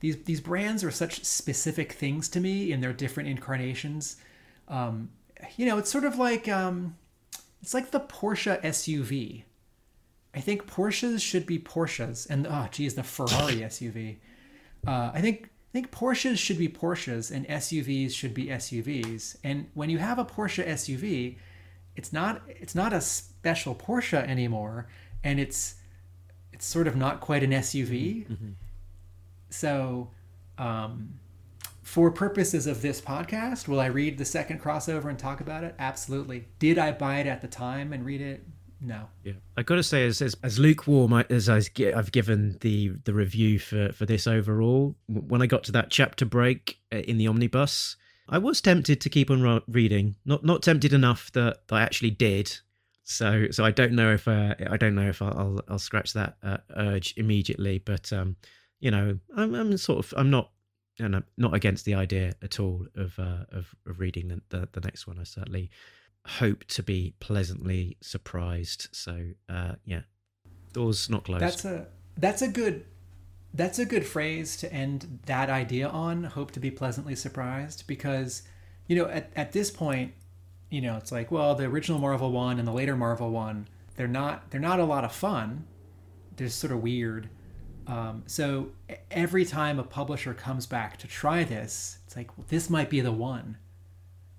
these 0.00 0.22
these 0.24 0.40
brands 0.40 0.84
are 0.84 0.90
such 0.90 1.24
specific 1.24 1.92
things 1.92 2.28
to 2.28 2.40
me 2.40 2.70
in 2.70 2.80
their 2.80 2.92
different 2.92 3.28
incarnations. 3.28 4.16
Um, 4.68 5.10
you 5.56 5.66
know, 5.66 5.78
it's 5.78 5.90
sort 5.90 6.04
of 6.04 6.18
like 6.18 6.48
um, 6.48 6.96
it's 7.62 7.74
like 7.74 7.90
the 7.90 8.00
Porsche 8.00 8.60
SUV. 8.62 9.44
I 10.34 10.40
think 10.40 10.66
Porsches 10.66 11.20
should 11.20 11.46
be 11.46 11.58
Porsches, 11.58 12.28
and 12.28 12.46
oh, 12.46 12.68
geez, 12.70 12.94
the 12.94 13.02
Ferrari 13.02 13.56
SUV. 13.60 14.16
Uh, 14.86 15.10
I 15.12 15.20
think 15.20 15.44
I 15.44 15.72
think 15.72 15.90
Porsches 15.90 16.38
should 16.38 16.58
be 16.58 16.68
Porsches, 16.68 17.30
and 17.30 17.46
SUVs 17.48 18.12
should 18.12 18.34
be 18.34 18.46
SUVs. 18.46 19.36
And 19.42 19.68
when 19.74 19.90
you 19.90 19.98
have 19.98 20.18
a 20.18 20.24
Porsche 20.24 20.66
SUV, 20.66 21.36
it's 21.96 22.12
not 22.12 22.42
it's 22.46 22.74
not 22.74 22.92
a 22.92 23.00
special 23.00 23.74
Porsche 23.74 24.26
anymore, 24.26 24.88
and 25.24 25.40
it's 25.40 25.76
it's 26.52 26.66
sort 26.66 26.86
of 26.86 26.96
not 26.96 27.20
quite 27.20 27.42
an 27.42 27.50
SUV. 27.50 28.26
So, 29.50 30.10
um, 30.58 31.18
for 31.86 32.10
purposes 32.10 32.66
of 32.66 32.82
this 32.82 33.00
podcast, 33.00 33.68
will 33.68 33.78
I 33.78 33.86
read 33.86 34.18
the 34.18 34.24
second 34.24 34.60
crossover 34.60 35.08
and 35.08 35.16
talk 35.16 35.40
about 35.40 35.62
it? 35.62 35.76
Absolutely. 35.78 36.48
Did 36.58 36.78
I 36.78 36.90
buy 36.90 37.20
it 37.20 37.28
at 37.28 37.42
the 37.42 37.46
time 37.46 37.92
and 37.92 38.04
read 38.04 38.20
it? 38.20 38.44
No. 38.80 39.04
Yeah, 39.22 39.34
I 39.56 39.62
got 39.62 39.76
to 39.76 39.84
say, 39.84 40.04
as, 40.04 40.20
as 40.20 40.36
as 40.42 40.58
lukewarm 40.58 41.12
as 41.30 41.48
I 41.48 41.62
I've 41.94 42.10
given 42.10 42.58
the 42.60 42.88
the 43.04 43.14
review 43.14 43.60
for 43.60 43.92
for 43.92 44.04
this 44.04 44.26
overall, 44.26 44.96
when 45.06 45.40
I 45.40 45.46
got 45.46 45.62
to 45.64 45.72
that 45.72 45.90
chapter 45.90 46.24
break 46.26 46.76
uh, 46.92 46.98
in 46.98 47.18
the 47.18 47.28
omnibus, 47.28 47.96
I 48.28 48.38
was 48.38 48.60
tempted 48.60 49.00
to 49.00 49.08
keep 49.08 49.30
on 49.30 49.62
reading. 49.68 50.16
Not 50.24 50.44
not 50.44 50.64
tempted 50.64 50.92
enough 50.92 51.30
that 51.32 51.60
I 51.70 51.82
actually 51.82 52.10
did. 52.10 52.52
So 53.04 53.46
so 53.52 53.64
I 53.64 53.70
don't 53.70 53.92
know 53.92 54.12
if 54.12 54.26
uh, 54.26 54.56
I 54.68 54.76
don't 54.76 54.96
know 54.96 55.08
if 55.08 55.22
I'll 55.22 55.38
I'll, 55.38 55.60
I'll 55.68 55.78
scratch 55.78 56.12
that 56.14 56.36
uh, 56.42 56.58
urge 56.76 57.14
immediately. 57.16 57.78
But 57.78 58.12
um, 58.12 58.36
you 58.80 58.90
know, 58.90 59.18
I'm, 59.36 59.54
I'm 59.54 59.76
sort 59.76 60.04
of 60.04 60.12
I'm 60.16 60.30
not. 60.30 60.50
And 60.98 61.16
I'm 61.16 61.24
not 61.36 61.54
against 61.54 61.84
the 61.84 61.94
idea 61.94 62.32
at 62.42 62.58
all 62.58 62.86
of 62.96 63.18
uh, 63.18 63.44
of, 63.50 63.74
of 63.86 64.00
reading 64.00 64.28
the, 64.28 64.40
the 64.48 64.68
the 64.72 64.80
next 64.80 65.06
one. 65.06 65.18
I 65.18 65.24
certainly 65.24 65.70
hope 66.26 66.64
to 66.64 66.82
be 66.82 67.14
pleasantly 67.20 67.96
surprised. 68.00 68.88
So 68.92 69.28
uh, 69.48 69.74
yeah, 69.84 70.02
doors 70.72 71.10
not 71.10 71.24
closed. 71.24 71.42
That's 71.42 71.64
a 71.64 71.86
that's 72.16 72.42
a 72.42 72.48
good 72.48 72.84
that's 73.52 73.78
a 73.78 73.84
good 73.84 74.06
phrase 74.06 74.56
to 74.58 74.72
end 74.72 75.20
that 75.26 75.50
idea 75.50 75.88
on. 75.88 76.24
Hope 76.24 76.50
to 76.52 76.60
be 76.60 76.70
pleasantly 76.70 77.14
surprised 77.14 77.86
because 77.86 78.42
you 78.86 78.96
know 78.96 79.06
at, 79.06 79.30
at 79.36 79.52
this 79.52 79.70
point, 79.70 80.14
you 80.70 80.80
know 80.80 80.96
it's 80.96 81.12
like 81.12 81.30
well 81.30 81.54
the 81.54 81.64
original 81.64 81.98
Marvel 81.98 82.32
one 82.32 82.58
and 82.58 82.66
the 82.66 82.72
later 82.72 82.96
Marvel 82.96 83.30
one 83.30 83.68
they're 83.96 84.06
not 84.06 84.50
they're 84.50 84.60
not 84.60 84.78
a 84.80 84.84
lot 84.84 85.04
of 85.04 85.12
fun. 85.12 85.64
They're 86.36 86.48
sort 86.48 86.72
of 86.72 86.82
weird. 86.82 87.28
Um, 87.86 88.24
so 88.26 88.70
every 89.10 89.44
time 89.44 89.78
a 89.78 89.84
publisher 89.84 90.34
comes 90.34 90.66
back 90.66 90.96
to 90.98 91.06
try 91.06 91.44
this, 91.44 91.98
it's 92.06 92.16
like 92.16 92.36
well, 92.36 92.46
this 92.48 92.68
might 92.68 92.90
be 92.90 93.00
the 93.00 93.12
one. 93.12 93.58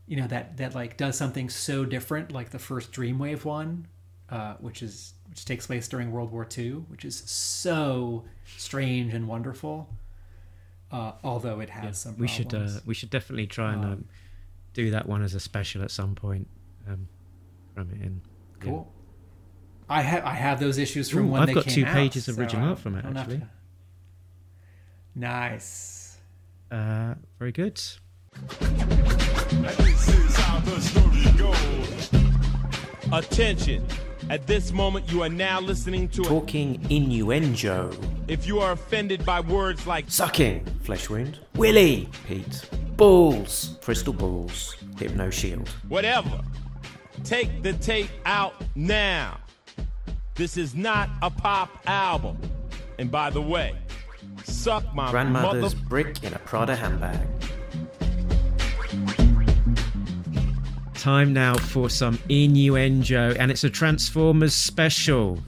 You 0.06 0.18
know 0.18 0.28
that 0.28 0.58
that 0.58 0.76
like 0.76 0.98
does 0.98 1.18
something 1.18 1.50
so 1.50 1.86
different, 1.86 2.32
like 2.32 2.52
the 2.52 2.60
first 2.60 2.92
Dreamwave 2.92 3.46
one, 3.46 3.88
uh, 4.30 4.56
which 4.60 4.82
is 4.84 5.14
which 5.30 5.46
takes 5.46 5.68
place 5.68 5.88
during 5.88 6.12
World 6.12 6.32
War 6.32 6.48
II, 6.58 6.72
which 6.90 7.06
is 7.06 7.18
so 7.18 8.26
strange 8.58 9.14
and 9.14 9.28
wonderful. 9.28 9.90
Uh, 10.92 11.12
although 11.24 11.60
it 11.60 11.70
has 11.70 12.00
some 12.00 12.18
we 12.18 12.28
should 12.28 12.54
uh, 12.54 12.80
we 12.86 12.94
should 12.94 13.10
definitely 13.10 13.48
try 13.48 13.74
and 13.74 13.84
um, 13.84 14.06
do 14.74 14.92
that 14.92 15.08
one 15.08 15.22
as 15.22 15.34
a 15.34 15.40
special 15.40 15.84
at 15.84 15.92
some 15.92 16.16
point. 16.16 16.48
Um, 16.88 17.08
from 17.78 17.92
it 17.92 18.02
in. 18.02 18.22
Yeah. 18.60 18.70
cool. 18.70 18.92
I 19.90 20.02
have 20.02 20.26
I 20.26 20.34
have 20.34 20.60
those 20.60 20.78
issues 20.78 21.10
from 21.10 21.26
Ooh, 21.28 21.32
when 21.32 21.42
I've 21.42 21.48
they 21.48 21.54
got 21.54 21.66
came 21.66 21.74
two 21.76 21.86
out, 21.86 21.94
pages 21.94 22.28
of 22.28 22.36
so 22.36 22.42
original 22.42 22.66
I 22.66 22.70
art 22.70 22.80
from 22.80 22.96
it, 22.96 23.06
actually. 23.06 23.38
to- 23.40 23.48
Nice. 25.16 26.18
Uh, 26.70 27.16
very 27.40 27.52
good. 27.52 27.82
Attention. 33.12 33.86
At 34.30 34.46
this 34.46 34.74
moment, 34.74 35.10
you 35.12 35.24
are 35.24 35.30
now 35.30 35.62
listening 35.62 36.10
to 36.10 36.22
a 36.22 36.26
Talking 36.26 36.86
innuendo. 36.90 37.92
If 38.28 38.46
you 38.46 38.60
are 38.60 38.74
offended 38.74 39.26
by 39.26 39.40
words 39.40 39.88
like 39.88 40.06
Sucking. 40.10 40.66
Flesh 40.84 41.10
wound. 41.10 41.40
Willy. 41.56 42.10
Pete. 42.28 42.68
Balls. 42.98 43.78
Crystal 43.82 44.12
balls. 44.14 44.76
Hypno 45.00 45.30
shield. 45.30 45.70
whatever, 45.88 46.42
take 47.24 47.62
the 47.62 47.74
tape 47.74 48.10
out 48.26 48.56
now. 48.76 49.38
This 50.38 50.56
is 50.56 50.76
not 50.76 51.10
a 51.24 51.32
pop 51.32 51.80
album. 51.88 52.38
And 53.00 53.10
by 53.10 53.32
the 53.32 53.42
way, 53.42 53.76
suck 54.44 54.94
my 54.94 55.10
Grandmother's 55.10 55.74
mother. 55.74 55.86
brick 55.90 56.24
in 56.24 56.32
a 56.34 56.40
Prada 56.40 56.76
handbag. 56.76 57.28
Time 60.94 61.34
now 61.34 61.56
for 61.56 61.90
some 61.90 62.20
innuendo, 62.30 63.34
and 63.40 63.50
it's 63.50 63.64
a 63.64 63.70
Transformers 63.70 64.54
special. 64.54 65.40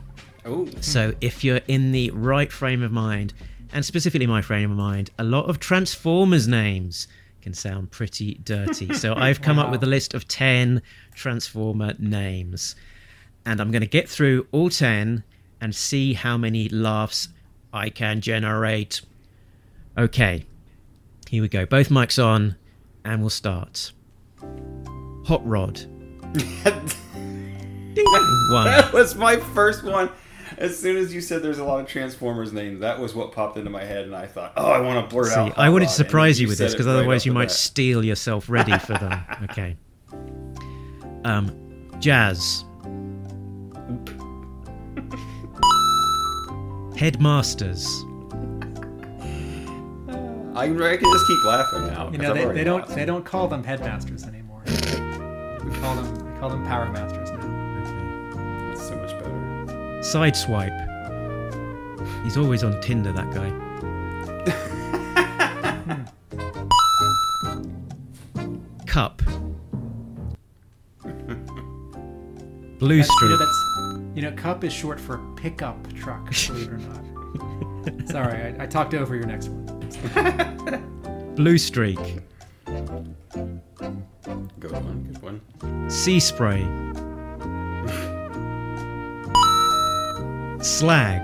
Oh, 0.46 0.68
So 0.80 1.14
if 1.22 1.44
you're 1.44 1.62
in 1.68 1.92
the 1.92 2.10
right 2.12 2.52
frame 2.52 2.82
of 2.82 2.92
mind, 2.92 3.34
and 3.72 3.86
specifically 3.86 4.26
my 4.26 4.42
frame 4.42 4.72
of 4.72 4.78
mind, 4.78 5.12
a 5.20 5.24
lot 5.24 5.46
of 5.50 5.60
Transformers 5.60 6.48
names 6.48 7.08
can 7.42 7.54
sound 7.54 7.92
pretty 7.92 8.36
dirty. 8.44 8.92
So 8.94 9.14
I've 9.14 9.42
come 9.42 9.60
up 9.60 9.70
with 9.70 9.84
a 9.84 9.88
list 9.88 10.14
of 10.16 10.28
10 10.28 10.82
Transformer 11.14 11.94
names. 12.00 12.76
And 13.50 13.60
I'm 13.60 13.72
going 13.72 13.82
to 13.82 13.88
get 13.88 14.08
through 14.08 14.46
all 14.52 14.70
10 14.70 15.24
and 15.60 15.76
see 15.76 16.14
how 16.14 16.38
many 16.38 16.70
laughs 16.70 17.30
I 17.74 17.90
can 17.90 18.22
generate. 18.22 19.02
Okay, 19.98 20.46
here 21.28 21.42
we 21.42 21.48
go. 21.48 21.66
Both 21.66 21.90
mics 21.90 22.24
on, 22.24 22.58
and 23.04 23.22
we'll 23.22 23.32
start. 23.32 23.92
Hot 25.26 25.42
Rod. 25.44 25.74
ding, 26.34 28.06
one. 28.52 28.66
That 28.66 28.92
was 28.94 29.16
my 29.16 29.38
first 29.38 29.84
one. 29.84 30.12
As 30.60 30.78
soon 30.78 30.98
as 30.98 31.12
you 31.12 31.20
said 31.20 31.42
there's 31.42 31.58
a 31.58 31.64
lot 31.64 31.80
of 31.80 31.88
Transformers 31.88 32.54
names, 32.54 32.82
that 32.82 33.00
was 33.00 33.16
what 33.16 33.32
popped 33.32 33.58
into 33.58 33.72
my 33.72 33.84
head, 33.84 34.06
and 34.06 34.16
I 34.16 34.28
thought, 34.28 34.54
oh, 34.58 34.70
I 34.70 34.80
want 34.80 35.04
to 35.04 35.12
blurt 35.12 35.30
See, 35.30 35.40
out. 35.40 35.58
I 35.58 35.70
wanted 35.70 35.86
to 35.86 35.92
Hot 35.92 35.98
Rod, 35.98 36.02
and 36.02 36.08
surprise 36.08 36.40
you 36.40 36.48
with 36.48 36.60
this 36.60 36.74
because 36.74 36.86
right 36.86 36.94
otherwise 36.94 37.26
you 37.26 37.34
might 37.34 37.46
bat. 37.46 37.52
steal 37.52 38.06
yourself 38.06 38.48
ready 38.48 38.78
for 38.78 38.94
them. 38.94 39.26
Okay. 39.50 39.76
Um, 41.26 41.52
jazz. 42.00 42.64
Headmasters. 46.98 47.86
I, 50.56 50.64
I 50.64 50.98
can 50.98 51.12
just 51.12 51.28
keep 51.28 51.44
laughing 51.46 51.86
now. 51.88 52.10
You 52.12 52.18
know, 52.18 52.34
they, 52.34 52.46
they 52.46 52.64
don't 52.66 52.82
laughed. 52.82 52.96
they 52.96 53.06
don't 53.06 53.24
call 53.24 53.48
them 53.48 53.64
headmasters 53.64 54.24
anymore. 54.26 54.62
We 54.66 54.74
call 55.80 55.96
them 55.96 56.34
we 56.34 56.40
call 56.40 56.50
them 56.50 56.66
power 56.66 56.90
masters 56.92 57.32
now. 57.32 58.68
That's 58.68 58.86
so 58.86 58.96
much 58.98 59.12
better. 59.12 59.32
Sideswipe. 60.02 60.88
He's 62.24 62.36
always 62.36 62.64
on 62.66 62.82
Tinder, 62.82 63.14
that 63.14 63.32
guy. 63.34 63.50
Kup. 68.86 69.22
Blue 72.80 72.98
That's, 72.98 73.10
you 73.22 73.30
know, 73.30 73.38
that's 73.38 73.64
you 74.20 74.30
know, 74.30 74.36
Kup 74.36 74.66
is 74.66 74.74
short 74.74 75.00
for 75.00 75.20
pickup 75.38 75.78
truck. 75.94 76.26
Believe 76.26 76.68
it 76.68 76.74
or 76.74 76.78
not. 76.80 78.10
Sorry, 78.10 78.54
I, 78.54 78.64
I 78.64 78.66
talked 78.66 78.94
over 78.94 79.16
your 79.16 79.26
next 79.26 79.48
one. 79.48 81.34
Blue 81.36 81.58
Streak. 81.58 81.98
Good 82.66 82.92
one, 84.74 85.08
good 85.10 85.22
one. 85.22 85.90
Sea 85.90 86.20
Spray. 86.20 86.64
Slag. 90.62 91.24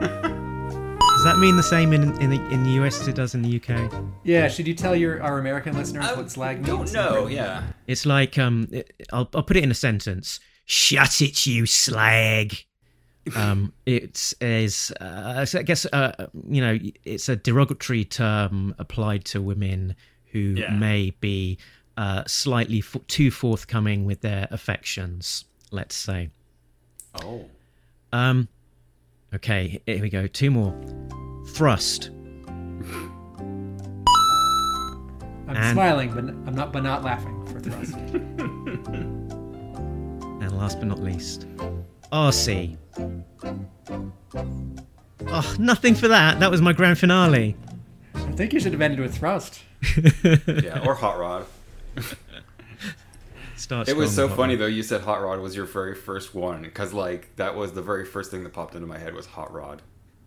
Does 0.00 1.24
that 1.24 1.38
mean 1.40 1.56
the 1.56 1.62
same 1.62 1.92
in 1.92 2.18
in 2.22 2.30
the, 2.30 2.42
in 2.48 2.64
the 2.64 2.70
US 2.82 3.02
as 3.02 3.08
it 3.08 3.14
does 3.14 3.34
in 3.34 3.42
the 3.42 3.60
UK? 3.60 3.92
Yeah, 4.22 4.48
should 4.48 4.66
you 4.66 4.72
tell 4.72 4.96
your 4.96 5.22
our 5.22 5.38
American 5.38 5.76
listeners 5.76 6.06
what 6.16 6.30
slag 6.30 6.66
means? 6.66 6.90
Don't 6.90 7.12
know, 7.14 7.26
yeah. 7.26 7.64
It's 7.86 8.06
like 8.06 8.38
um, 8.38 8.68
it, 8.72 8.94
I'll 9.12 9.28
I'll 9.34 9.42
put 9.42 9.58
it 9.58 9.62
in 9.62 9.70
a 9.70 9.74
sentence. 9.74 10.40
Shut 10.66 11.20
it, 11.20 11.46
you 11.46 11.66
slag. 11.66 12.54
Um, 13.34 13.72
it 13.86 14.34
is, 14.42 14.92
uh, 15.00 15.46
I 15.54 15.62
guess, 15.62 15.86
uh, 15.86 16.26
you 16.46 16.60
know, 16.60 16.78
it's 17.06 17.26
a 17.30 17.36
derogatory 17.36 18.04
term 18.04 18.74
applied 18.78 19.24
to 19.26 19.40
women 19.40 19.96
who 20.32 20.40
Yeah. 20.58 20.68
may 20.74 21.08
be 21.20 21.56
uh, 21.96 22.24
slightly 22.26 22.80
f- 22.80 22.96
too 23.06 23.30
forthcoming 23.30 24.04
with 24.04 24.20
their 24.20 24.46
affections. 24.50 25.46
Let's 25.70 25.94
say. 25.96 26.28
Oh. 27.22 27.46
Um, 28.12 28.46
okay, 29.34 29.80
here 29.86 30.02
we 30.02 30.10
go. 30.10 30.26
Two 30.26 30.50
more. 30.50 30.78
Thrust. 31.48 32.10
I'm 35.48 35.48
And- 35.48 35.72
smiling, 35.72 36.10
but 36.10 36.24
n- 36.24 36.44
I'm 36.46 36.54
not, 36.54 36.74
but 36.74 36.82
not 36.82 37.02
laughing 37.02 37.42
for 37.46 37.58
thrust. 37.58 37.94
And 40.44 40.58
last 40.58 40.78
but 40.78 40.88
not 40.88 40.98
least, 40.98 41.46
RC. 42.12 42.76
Oh, 45.26 45.56
nothing 45.58 45.94
for 45.94 46.08
that. 46.08 46.38
That 46.38 46.50
was 46.50 46.60
my 46.60 46.74
grand 46.74 46.98
finale. 46.98 47.56
I 48.14 48.32
think 48.32 48.52
you 48.52 48.60
should 48.60 48.72
have 48.72 48.82
ended 48.82 49.00
with 49.00 49.16
thrust. 49.16 49.62
Yeah, 50.46 50.84
or 50.86 50.94
Hot 50.94 51.18
Rod. 51.18 51.46
Start 53.56 53.88
It 53.88 53.96
was 53.96 54.14
so 54.14 54.28
funny 54.28 54.54
Rod. 54.54 54.60
though. 54.60 54.66
You 54.66 54.82
said 54.82 55.00
Hot 55.00 55.22
Rod 55.22 55.40
was 55.40 55.56
your 55.56 55.64
very 55.64 55.94
first 55.94 56.34
one 56.34 56.60
because 56.60 56.92
like 56.92 57.34
that 57.36 57.56
was 57.56 57.72
the 57.72 57.82
very 57.82 58.04
first 58.04 58.30
thing 58.30 58.44
that 58.44 58.52
popped 58.52 58.74
into 58.74 58.86
my 58.86 58.98
head 58.98 59.14
was 59.14 59.24
Hot 59.24 59.50
Rod. 59.50 59.80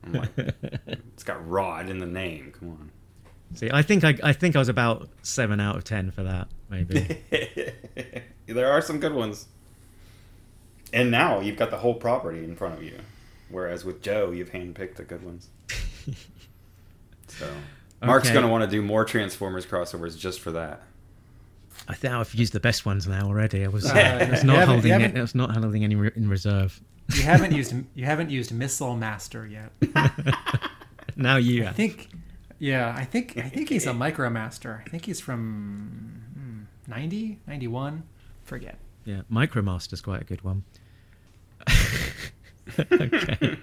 I'm 0.03 0.13
like, 0.13 0.29
it's 0.37 1.23
got 1.23 1.47
Rod 1.47 1.91
in 1.91 1.99
the 1.99 2.07
name. 2.07 2.53
Come 2.57 2.69
on. 2.69 2.91
See, 3.53 3.69
I 3.71 3.83
think 3.83 4.03
I, 4.03 4.17
I 4.23 4.33
think 4.33 4.55
I 4.55 4.59
was 4.59 4.69
about 4.69 5.09
seven 5.21 5.59
out 5.59 5.75
of 5.75 5.83
ten 5.83 6.09
for 6.09 6.23
that, 6.23 6.47
maybe. 6.71 7.21
there 8.47 8.71
are 8.71 8.81
some 8.81 8.99
good 8.99 9.13
ones. 9.13 9.45
And 10.93 11.11
now 11.11 11.39
you've 11.41 11.57
got 11.57 11.69
the 11.71 11.77
whole 11.77 11.93
property 11.95 12.43
in 12.43 12.55
front 12.55 12.75
of 12.75 12.83
you, 12.83 12.97
whereas 13.49 13.83
with 13.83 14.01
Joe, 14.01 14.31
you've 14.31 14.51
handpicked 14.51 14.95
the 14.95 15.03
good 15.03 15.23
ones. 15.23 15.49
so 17.27 17.47
Mark's 18.01 18.27
Okay. 18.27 18.33
going 18.33 18.45
to 18.45 18.51
want 18.51 18.63
to 18.63 18.69
do 18.69 18.81
more 18.81 19.03
Transformers 19.05 19.65
crossovers 19.65 20.17
just 20.17 20.39
for 20.39 20.51
that. 20.51 20.81
I 21.87 21.93
think 21.93 22.13
I've 22.13 22.33
used 22.33 22.53
the 22.53 22.59
best 22.59 22.85
ones 22.85 23.07
now 23.07 23.27
already. 23.27 23.63
I 23.63 23.67
was, 23.67 23.85
Uh, 23.85 23.93
I 23.93 24.29
was 24.31 24.43
not 24.43 24.67
holding 24.67 24.91
it. 24.99 25.15
I 25.17 25.21
was 25.21 25.35
not 25.35 25.55
holding 25.55 25.83
any 25.83 25.95
re- 25.95 26.11
in 26.15 26.27
reserve. 26.29 26.81
You 27.13 27.21
haven't 27.23 27.51
used 27.55 27.73
you 27.95 28.05
haven't 28.05 28.29
used 28.29 28.51
Missile 28.53 28.95
Master 28.95 29.45
yet. 29.47 29.71
Now 31.19 31.37
you 31.37 31.65
I 31.65 31.71
think, 31.71 32.09
yeah, 32.59 32.93
I 32.95 33.03
think 33.03 33.37
I 33.37 33.49
think 33.49 33.69
he's 33.69 33.87
a 33.87 33.91
Micromaster. 33.91 34.81
I 34.85 34.89
think 34.89 35.05
he's 35.05 35.19
from 35.19 36.21
hmm, 36.35 36.91
90, 36.91 37.39
91, 37.47 38.03
forget. 38.43 38.77
Yeah, 39.07 39.21
Micromaster's 39.31 40.01
quite 40.01 40.21
a 40.21 40.25
good 40.25 40.43
one. 40.43 40.65
okay. 42.91 43.57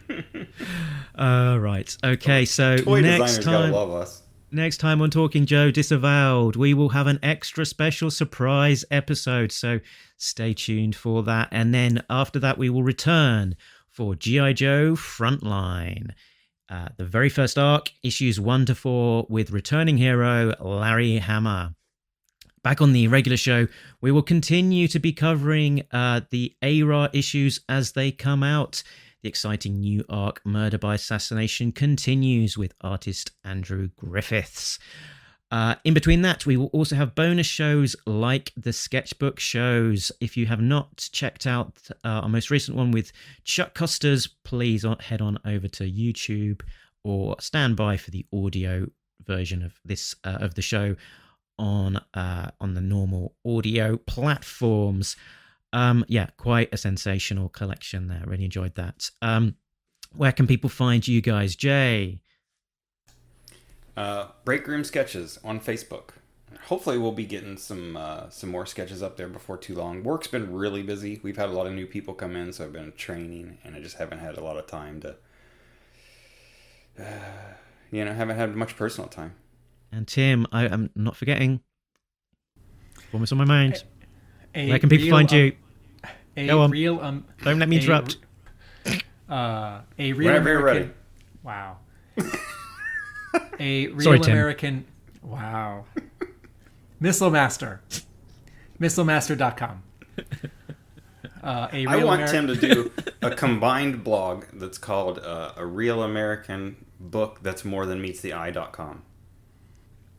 Uh, 1.15 1.59
right. 1.61 1.95
Okay. 2.03 2.47
So 2.47 2.79
Toy 2.79 3.03
next 3.03 3.43
time, 3.43 4.07
next 4.51 4.79
time 4.79 5.03
on 5.03 5.11
Talking 5.11 5.45
Joe 5.45 5.71
Disavowed, 5.71 6.57
we 6.57 6.73
will 6.73 6.89
have 6.89 7.07
an 7.07 7.19
extra 7.23 7.67
special 7.67 8.11
surprise 8.11 8.87
episode. 8.91 9.53
So 9.53 9.81
stay 10.17 10.55
tuned 10.55 10.97
for 10.97 11.23
that. 11.25 11.49
And 11.53 11.75
then 11.75 12.03
after 12.09 12.39
that, 12.39 12.57
we 12.57 12.71
will 12.71 12.83
return 12.83 13.55
for 13.91 14.15
GI 14.15 14.55
Joe 14.55 14.93
Frontline. 14.93 16.13
Uh, 16.71 16.89
the 16.97 17.05
very 17.05 17.29
first 17.29 17.59
arc, 17.59 17.91
issues 18.03 18.41
one 18.41 18.65
to 18.65 18.75
four, 18.75 19.27
with 19.29 19.51
returning 19.51 19.99
hero 19.99 20.55
Larry 20.59 21.19
Hama. 21.19 21.75
Back 22.65 22.81
on 22.81 22.95
the 22.95 23.09
regular 23.09 23.37
show, 23.37 23.69
we 24.01 24.11
will 24.11 24.23
continue 24.23 24.89
to 24.89 24.99
be 24.99 25.13
covering 25.13 25.85
uh, 25.93 26.23
the 26.31 26.57
ARAH 26.63 27.11
issues 27.13 27.61
as 27.69 27.93
they 27.93 28.11
come 28.11 28.43
out. 28.43 28.83
The 29.23 29.29
exciting 29.29 29.81
new 29.81 30.03
arc, 30.09 30.41
Murder 30.47 30.79
by 30.79 30.95
Assassination, 30.95 31.73
continues 31.73 32.57
with 32.57 32.73
artist 32.81 33.33
Andrew 33.45 33.91
Griffiths. 33.97 34.79
Uh, 35.51 35.75
in 35.85 35.93
between 35.93 36.23
that, 36.23 36.47
we 36.47 36.57
will 36.57 36.69
also 36.69 36.97
have 36.97 37.15
bonus 37.15 37.47
shows 37.47 37.97
like 38.07 38.51
the 38.57 38.73
sketchbook 38.73 39.39
shows. 39.39 40.11
If 40.23 40.35
you 40.35 40.47
have 40.47 40.63
not 40.63 41.11
checked 41.13 41.47
out 41.47 41.77
uh, 42.03 42.23
our 42.23 42.31
most 42.31 42.51
recent 42.51 42.79
one 42.79 42.93
with 42.93 43.13
Chuck 43.45 43.75
Costers, 43.75 44.27
please 44.43 44.87
head 45.01 45.21
on 45.21 45.39
over 45.45 45.69
to 45.69 45.85
YouTube 45.85 46.63
or 47.03 47.37
stand 47.41 47.77
by 47.77 47.99
for 47.99 48.11
the 48.11 48.25
audio 48.33 48.87
version 49.23 49.63
of 49.63 49.75
this 49.85 50.15
uh, 50.25 50.39
of 50.41 50.55
the 50.55 50.63
show 50.63 50.97
on 51.59 52.01
uh, 52.15 52.51
on 52.61 52.75
the 52.75 52.81
normal 52.81 53.35
audio 53.47 53.97
platforms. 53.97 55.17
Um, 55.73 56.05
yeah, 56.09 56.29
quite 56.37 56.69
a 56.73 56.77
sensational 56.77 57.49
collection 57.49 58.07
there. 58.09 58.23
Really 58.27 58.45
enjoyed 58.45 58.77
that. 58.77 59.11
Um, 59.23 59.57
where 60.17 60.33
can 60.33 60.47
people 60.47 60.71
find 60.71 61.07
you 61.07 61.21
guys, 61.21 61.57
Jay? 61.57 62.21
Uh, 63.97 64.29
Break 64.45 64.67
Room 64.67 64.85
Sketches 64.85 65.39
on 65.45 65.61
Facebook. 65.61 66.11
Hopefully, 66.67 66.99
we'll 66.99 67.13
be 67.13 67.27
getting 67.27 67.57
some 67.57 67.97
uh, 67.97 68.31
some 68.31 68.51
more 68.51 68.67
sketches 68.67 69.03
up 69.03 69.17
there 69.17 69.29
before 69.29 69.57
too 69.57 69.75
long. 69.75 70.03
Work's 70.03 70.29
been 70.29 70.53
really 70.53 70.83
busy. 70.83 71.21
We've 71.23 71.37
had 71.37 71.49
a 71.49 71.53
lot 71.53 71.67
of 71.67 71.73
new 71.75 71.87
people 71.87 72.15
come 72.15 72.37
in, 72.37 72.53
so 72.53 72.65
I've 72.65 72.73
been 72.73 72.93
training, 72.97 73.59
and 73.65 73.75
I 73.75 73.81
just 73.81 73.97
haven't 73.97 74.19
had 74.19 74.37
a 74.37 74.43
lot 74.43 74.57
of 74.57 74.67
time 74.67 75.01
to, 75.03 75.17
uh, 76.99 77.05
you 77.91 78.05
know, 78.05 78.15
haven't 78.15 78.37
had 78.37 78.55
much 78.57 78.77
personal 78.77 79.09
time. 79.09 79.35
And 79.95 80.09
Tim, 80.09 80.45
I 80.51 80.65
am 80.67 80.91
not 80.97 81.17
forgetting. 81.17 81.61
One 83.13 83.21
was 83.21 83.31
on 83.31 83.39
my 83.39 83.45
mind. 83.45 83.85
A 84.55 84.69
Where 84.69 84.79
can 84.81 84.89
people 84.89 85.05
real, 85.07 85.15
find 85.17 85.31
um, 85.33 85.39
you? 85.39 85.53
A 86.37 86.47
Go 86.49 86.61
on. 86.63 86.71
real 86.73 87.01
um. 87.01 87.25
Don't 87.45 87.61
let 87.61 87.69
me 87.69 87.77
a 87.77 87.81
interrupt. 87.81 88.17
Uh, 89.29 89.81
a 89.99 90.13
real 90.13 90.33
Whenever 90.33 90.57
American. 90.57 90.65
ready. 90.83 90.91
Wow. 91.45 91.77
a 93.61 93.87
real 93.89 94.01
Sorry, 94.01 94.19
Tim. 94.19 94.33
American. 94.33 94.85
Wow. 95.23 95.85
Missile 96.99 97.31
Master. 97.31 97.81
MissileMaster.com. 98.81 99.83
Uh, 101.43 101.69
a 101.73 101.87
real 101.87 101.89
I 101.89 102.05
want 102.05 102.23
Ameri- 102.23 102.31
Tim 102.31 102.47
to 102.49 102.57
do 102.57 102.93
a 103.23 103.31
combined 103.31 104.03
blog 104.03 104.45
that's 104.55 104.79
called 104.79 105.19
uh, 105.21 105.53
a 105.57 105.65
real 105.65 106.03
American 106.03 106.85
book 106.99 107.41
that's 107.43 107.65
more 107.65 107.87
than 107.87 108.01
meets 108.03 108.21
the 108.21 108.33
eye.com. 108.33 109.03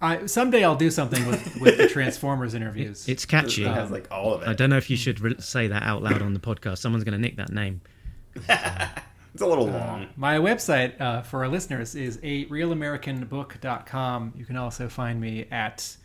I, 0.02 0.26
someday 0.26 0.64
I'll 0.64 0.76
do 0.76 0.92
something 0.92 1.26
with, 1.26 1.60
with 1.60 1.78
the 1.78 1.88
Transformers 1.88 2.54
interviews. 2.54 3.08
It's 3.08 3.26
catchy. 3.26 3.64
It 3.64 3.72
has 3.72 3.92
like 3.92 4.12
all 4.12 4.34
of 4.34 4.42
it. 4.44 4.48
I 4.48 4.54
don't 4.54 4.70
know 4.70 4.78
if 4.78 4.90
you 4.90 4.98
should 4.98 5.20
re- 5.22 5.36
say 5.40 5.68
that 5.68 5.84
out 5.84 6.04
loud 6.04 6.22
on 6.22 6.34
the 6.34 6.40
podcast. 6.40 6.80
Someone's 6.80 7.04
going 7.04 7.14
to 7.14 7.20
nick 7.20 7.38
that 7.38 7.52
name. 7.52 7.82
It's 9.36 9.42
a 9.42 9.48
little 9.48 9.68
long. 9.68 10.08
My 10.16 10.38
website 10.38 11.02
uh, 11.02 11.22
for 11.22 11.44
our 11.44 11.50
listeners 11.50 11.94
is 11.94 12.22
a 12.24 12.46
realamericanbook.com. 12.46 14.34
You 14.34 14.46
can 14.46 14.56
also 14.56 14.88
find 14.88 15.20
me 15.20 15.46
at 15.52 15.98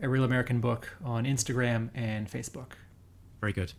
a 0.00 0.08
real 0.08 0.22
American 0.22 0.60
book 0.60 0.96
on 1.04 1.24
Instagram 1.24 1.90
and 1.96 2.30
Facebook. 2.30 2.74
Very 3.40 3.52
good. 3.52 3.72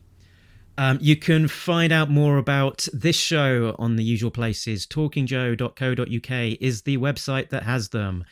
Um, 0.77 0.98
you 0.99 1.15
can 1.15 1.48
find 1.48 1.94
out 1.94 2.10
more 2.10 2.38
about 2.38 2.90
this 2.91 3.15
show 3.15 3.73
on 3.80 3.95
the 3.95 4.03
usual 4.03 4.31
places. 4.31 4.86
TalkingJoe.co.uk 4.86 6.57
is 6.60 6.81
the 6.81 6.98
website 6.98 7.52
that 7.52 7.64
has 7.64 7.90
them. 7.90 8.26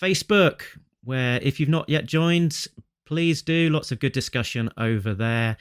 Facebook, 0.00 0.62
where 1.04 1.38
if 1.42 1.58
you've 1.58 1.68
not 1.68 1.88
yet 1.88 2.06
joined, 2.06 2.66
please 3.06 3.42
do. 3.42 3.70
Lots 3.70 3.92
of 3.92 4.00
good 4.00 4.12
discussion 4.12 4.70
over 4.76 5.14
there. 5.14 5.56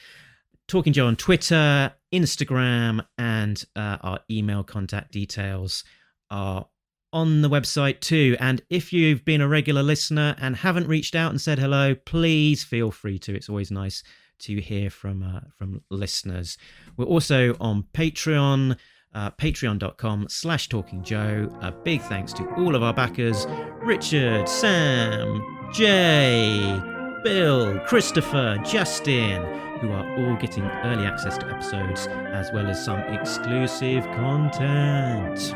Talking 0.67 0.93
Joe 0.93 1.07
on 1.07 1.15
Twitter, 1.15 1.93
Instagram, 2.11 3.05
and 3.17 3.63
uh, 3.75 3.97
our 4.01 4.19
email 4.29 4.63
contact 4.63 5.11
details 5.11 5.83
are 6.31 6.65
on 7.13 7.41
the 7.41 7.49
website 7.49 7.99
too. 8.01 8.35
And 8.39 8.61
if 8.69 8.91
you've 8.91 9.23
been 9.23 9.41
a 9.41 9.47
regular 9.47 9.83
listener 9.83 10.35
and 10.39 10.55
haven't 10.55 10.87
reached 10.87 11.15
out 11.15 11.31
and 11.31 11.39
said 11.39 11.59
hello, 11.59 11.95
please 11.95 12.63
feel 12.63 12.91
free 12.91 13.19
to. 13.19 13.35
It's 13.35 13.47
always 13.47 13.71
nice 13.71 14.03
to 14.39 14.59
hear 14.59 14.89
from 14.89 15.23
uh, 15.23 15.41
from 15.57 15.81
listeners. 15.89 16.57
We're 16.97 17.05
also 17.05 17.55
on 17.61 17.85
Patreon. 17.93 18.77
Uh, 19.15 19.31
patreon.com 19.31 20.27
slash 20.29 20.67
talking 20.67 21.01
joe 21.01 21.49
a 21.61 21.71
big 21.71 22.01
thanks 22.01 22.33
to 22.33 22.43
all 22.55 22.75
of 22.75 22.83
our 22.83 22.93
backers 22.93 23.47
richard 23.81 24.45
sam 24.47 25.41
jay 25.73 26.77
bill 27.23 27.79
christopher 27.87 28.57
justin 28.65 29.41
who 29.79 29.89
are 29.89 30.05
all 30.19 30.35
getting 30.41 30.65
early 30.83 31.05
access 31.05 31.37
to 31.37 31.45
episodes 31.47 32.07
as 32.33 32.51
well 32.51 32.67
as 32.67 32.83
some 32.83 32.99
exclusive 32.99 34.03
content 34.17 35.53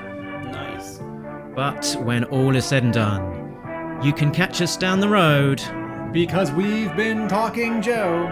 Nice. 0.53 1.01
but 1.53 1.97
when 2.03 2.23
all 2.25 2.55
is 2.55 2.63
said 2.63 2.83
and 2.83 2.93
done 2.93 3.99
you 4.01 4.13
can 4.13 4.31
catch 4.31 4.61
us 4.61 4.77
down 4.77 5.01
the 5.01 5.09
road 5.09 5.61
Because 6.13 6.49
we've 6.53 6.95
been 6.95 7.27
talking 7.27 7.81
Joe. 7.81 8.27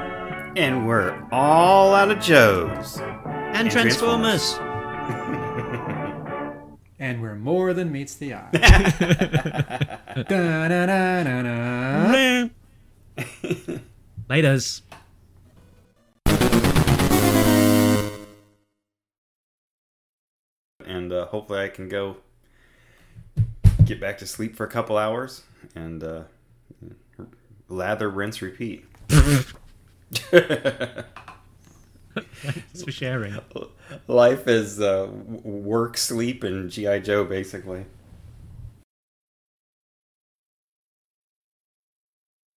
And 0.55 0.87
we're 0.87 1.21
all 1.31 1.93
out 1.93 2.09
of 2.09 2.19
Joes. 2.21 2.97
and 3.53 3.69
transformers. 3.69 4.57
And 6.99 7.21
we're 7.21 7.35
more 7.35 7.73
than 7.73 7.91
meets 7.91 8.15
the 8.15 8.33
eye. 8.33 8.49
Da-na-na-na-na. 10.27 12.49
Laters. 14.29 14.81
and 20.87 21.13
uh, 21.13 21.27
hopefully 21.27 21.61
I 21.61 21.67
can 21.69 21.87
go 21.87 22.17
get 23.85 24.01
back 24.01 24.17
to 24.17 24.27
sleep 24.27 24.55
for 24.55 24.65
a 24.65 24.69
couple 24.69 24.97
hours 24.97 25.43
and 25.75 26.03
uh, 26.03 26.23
lather, 27.69 28.09
rinse, 28.09 28.41
repeat. 28.41 28.85
Thanks 32.21 32.83
for 32.83 32.91
sharing. 32.91 33.37
Life 34.07 34.47
is 34.47 34.79
uh, 34.79 35.09
work, 35.11 35.97
sleep, 35.97 36.43
and 36.43 36.69
GI 36.69 37.01
Joe, 37.01 37.25
basically. 37.25 37.85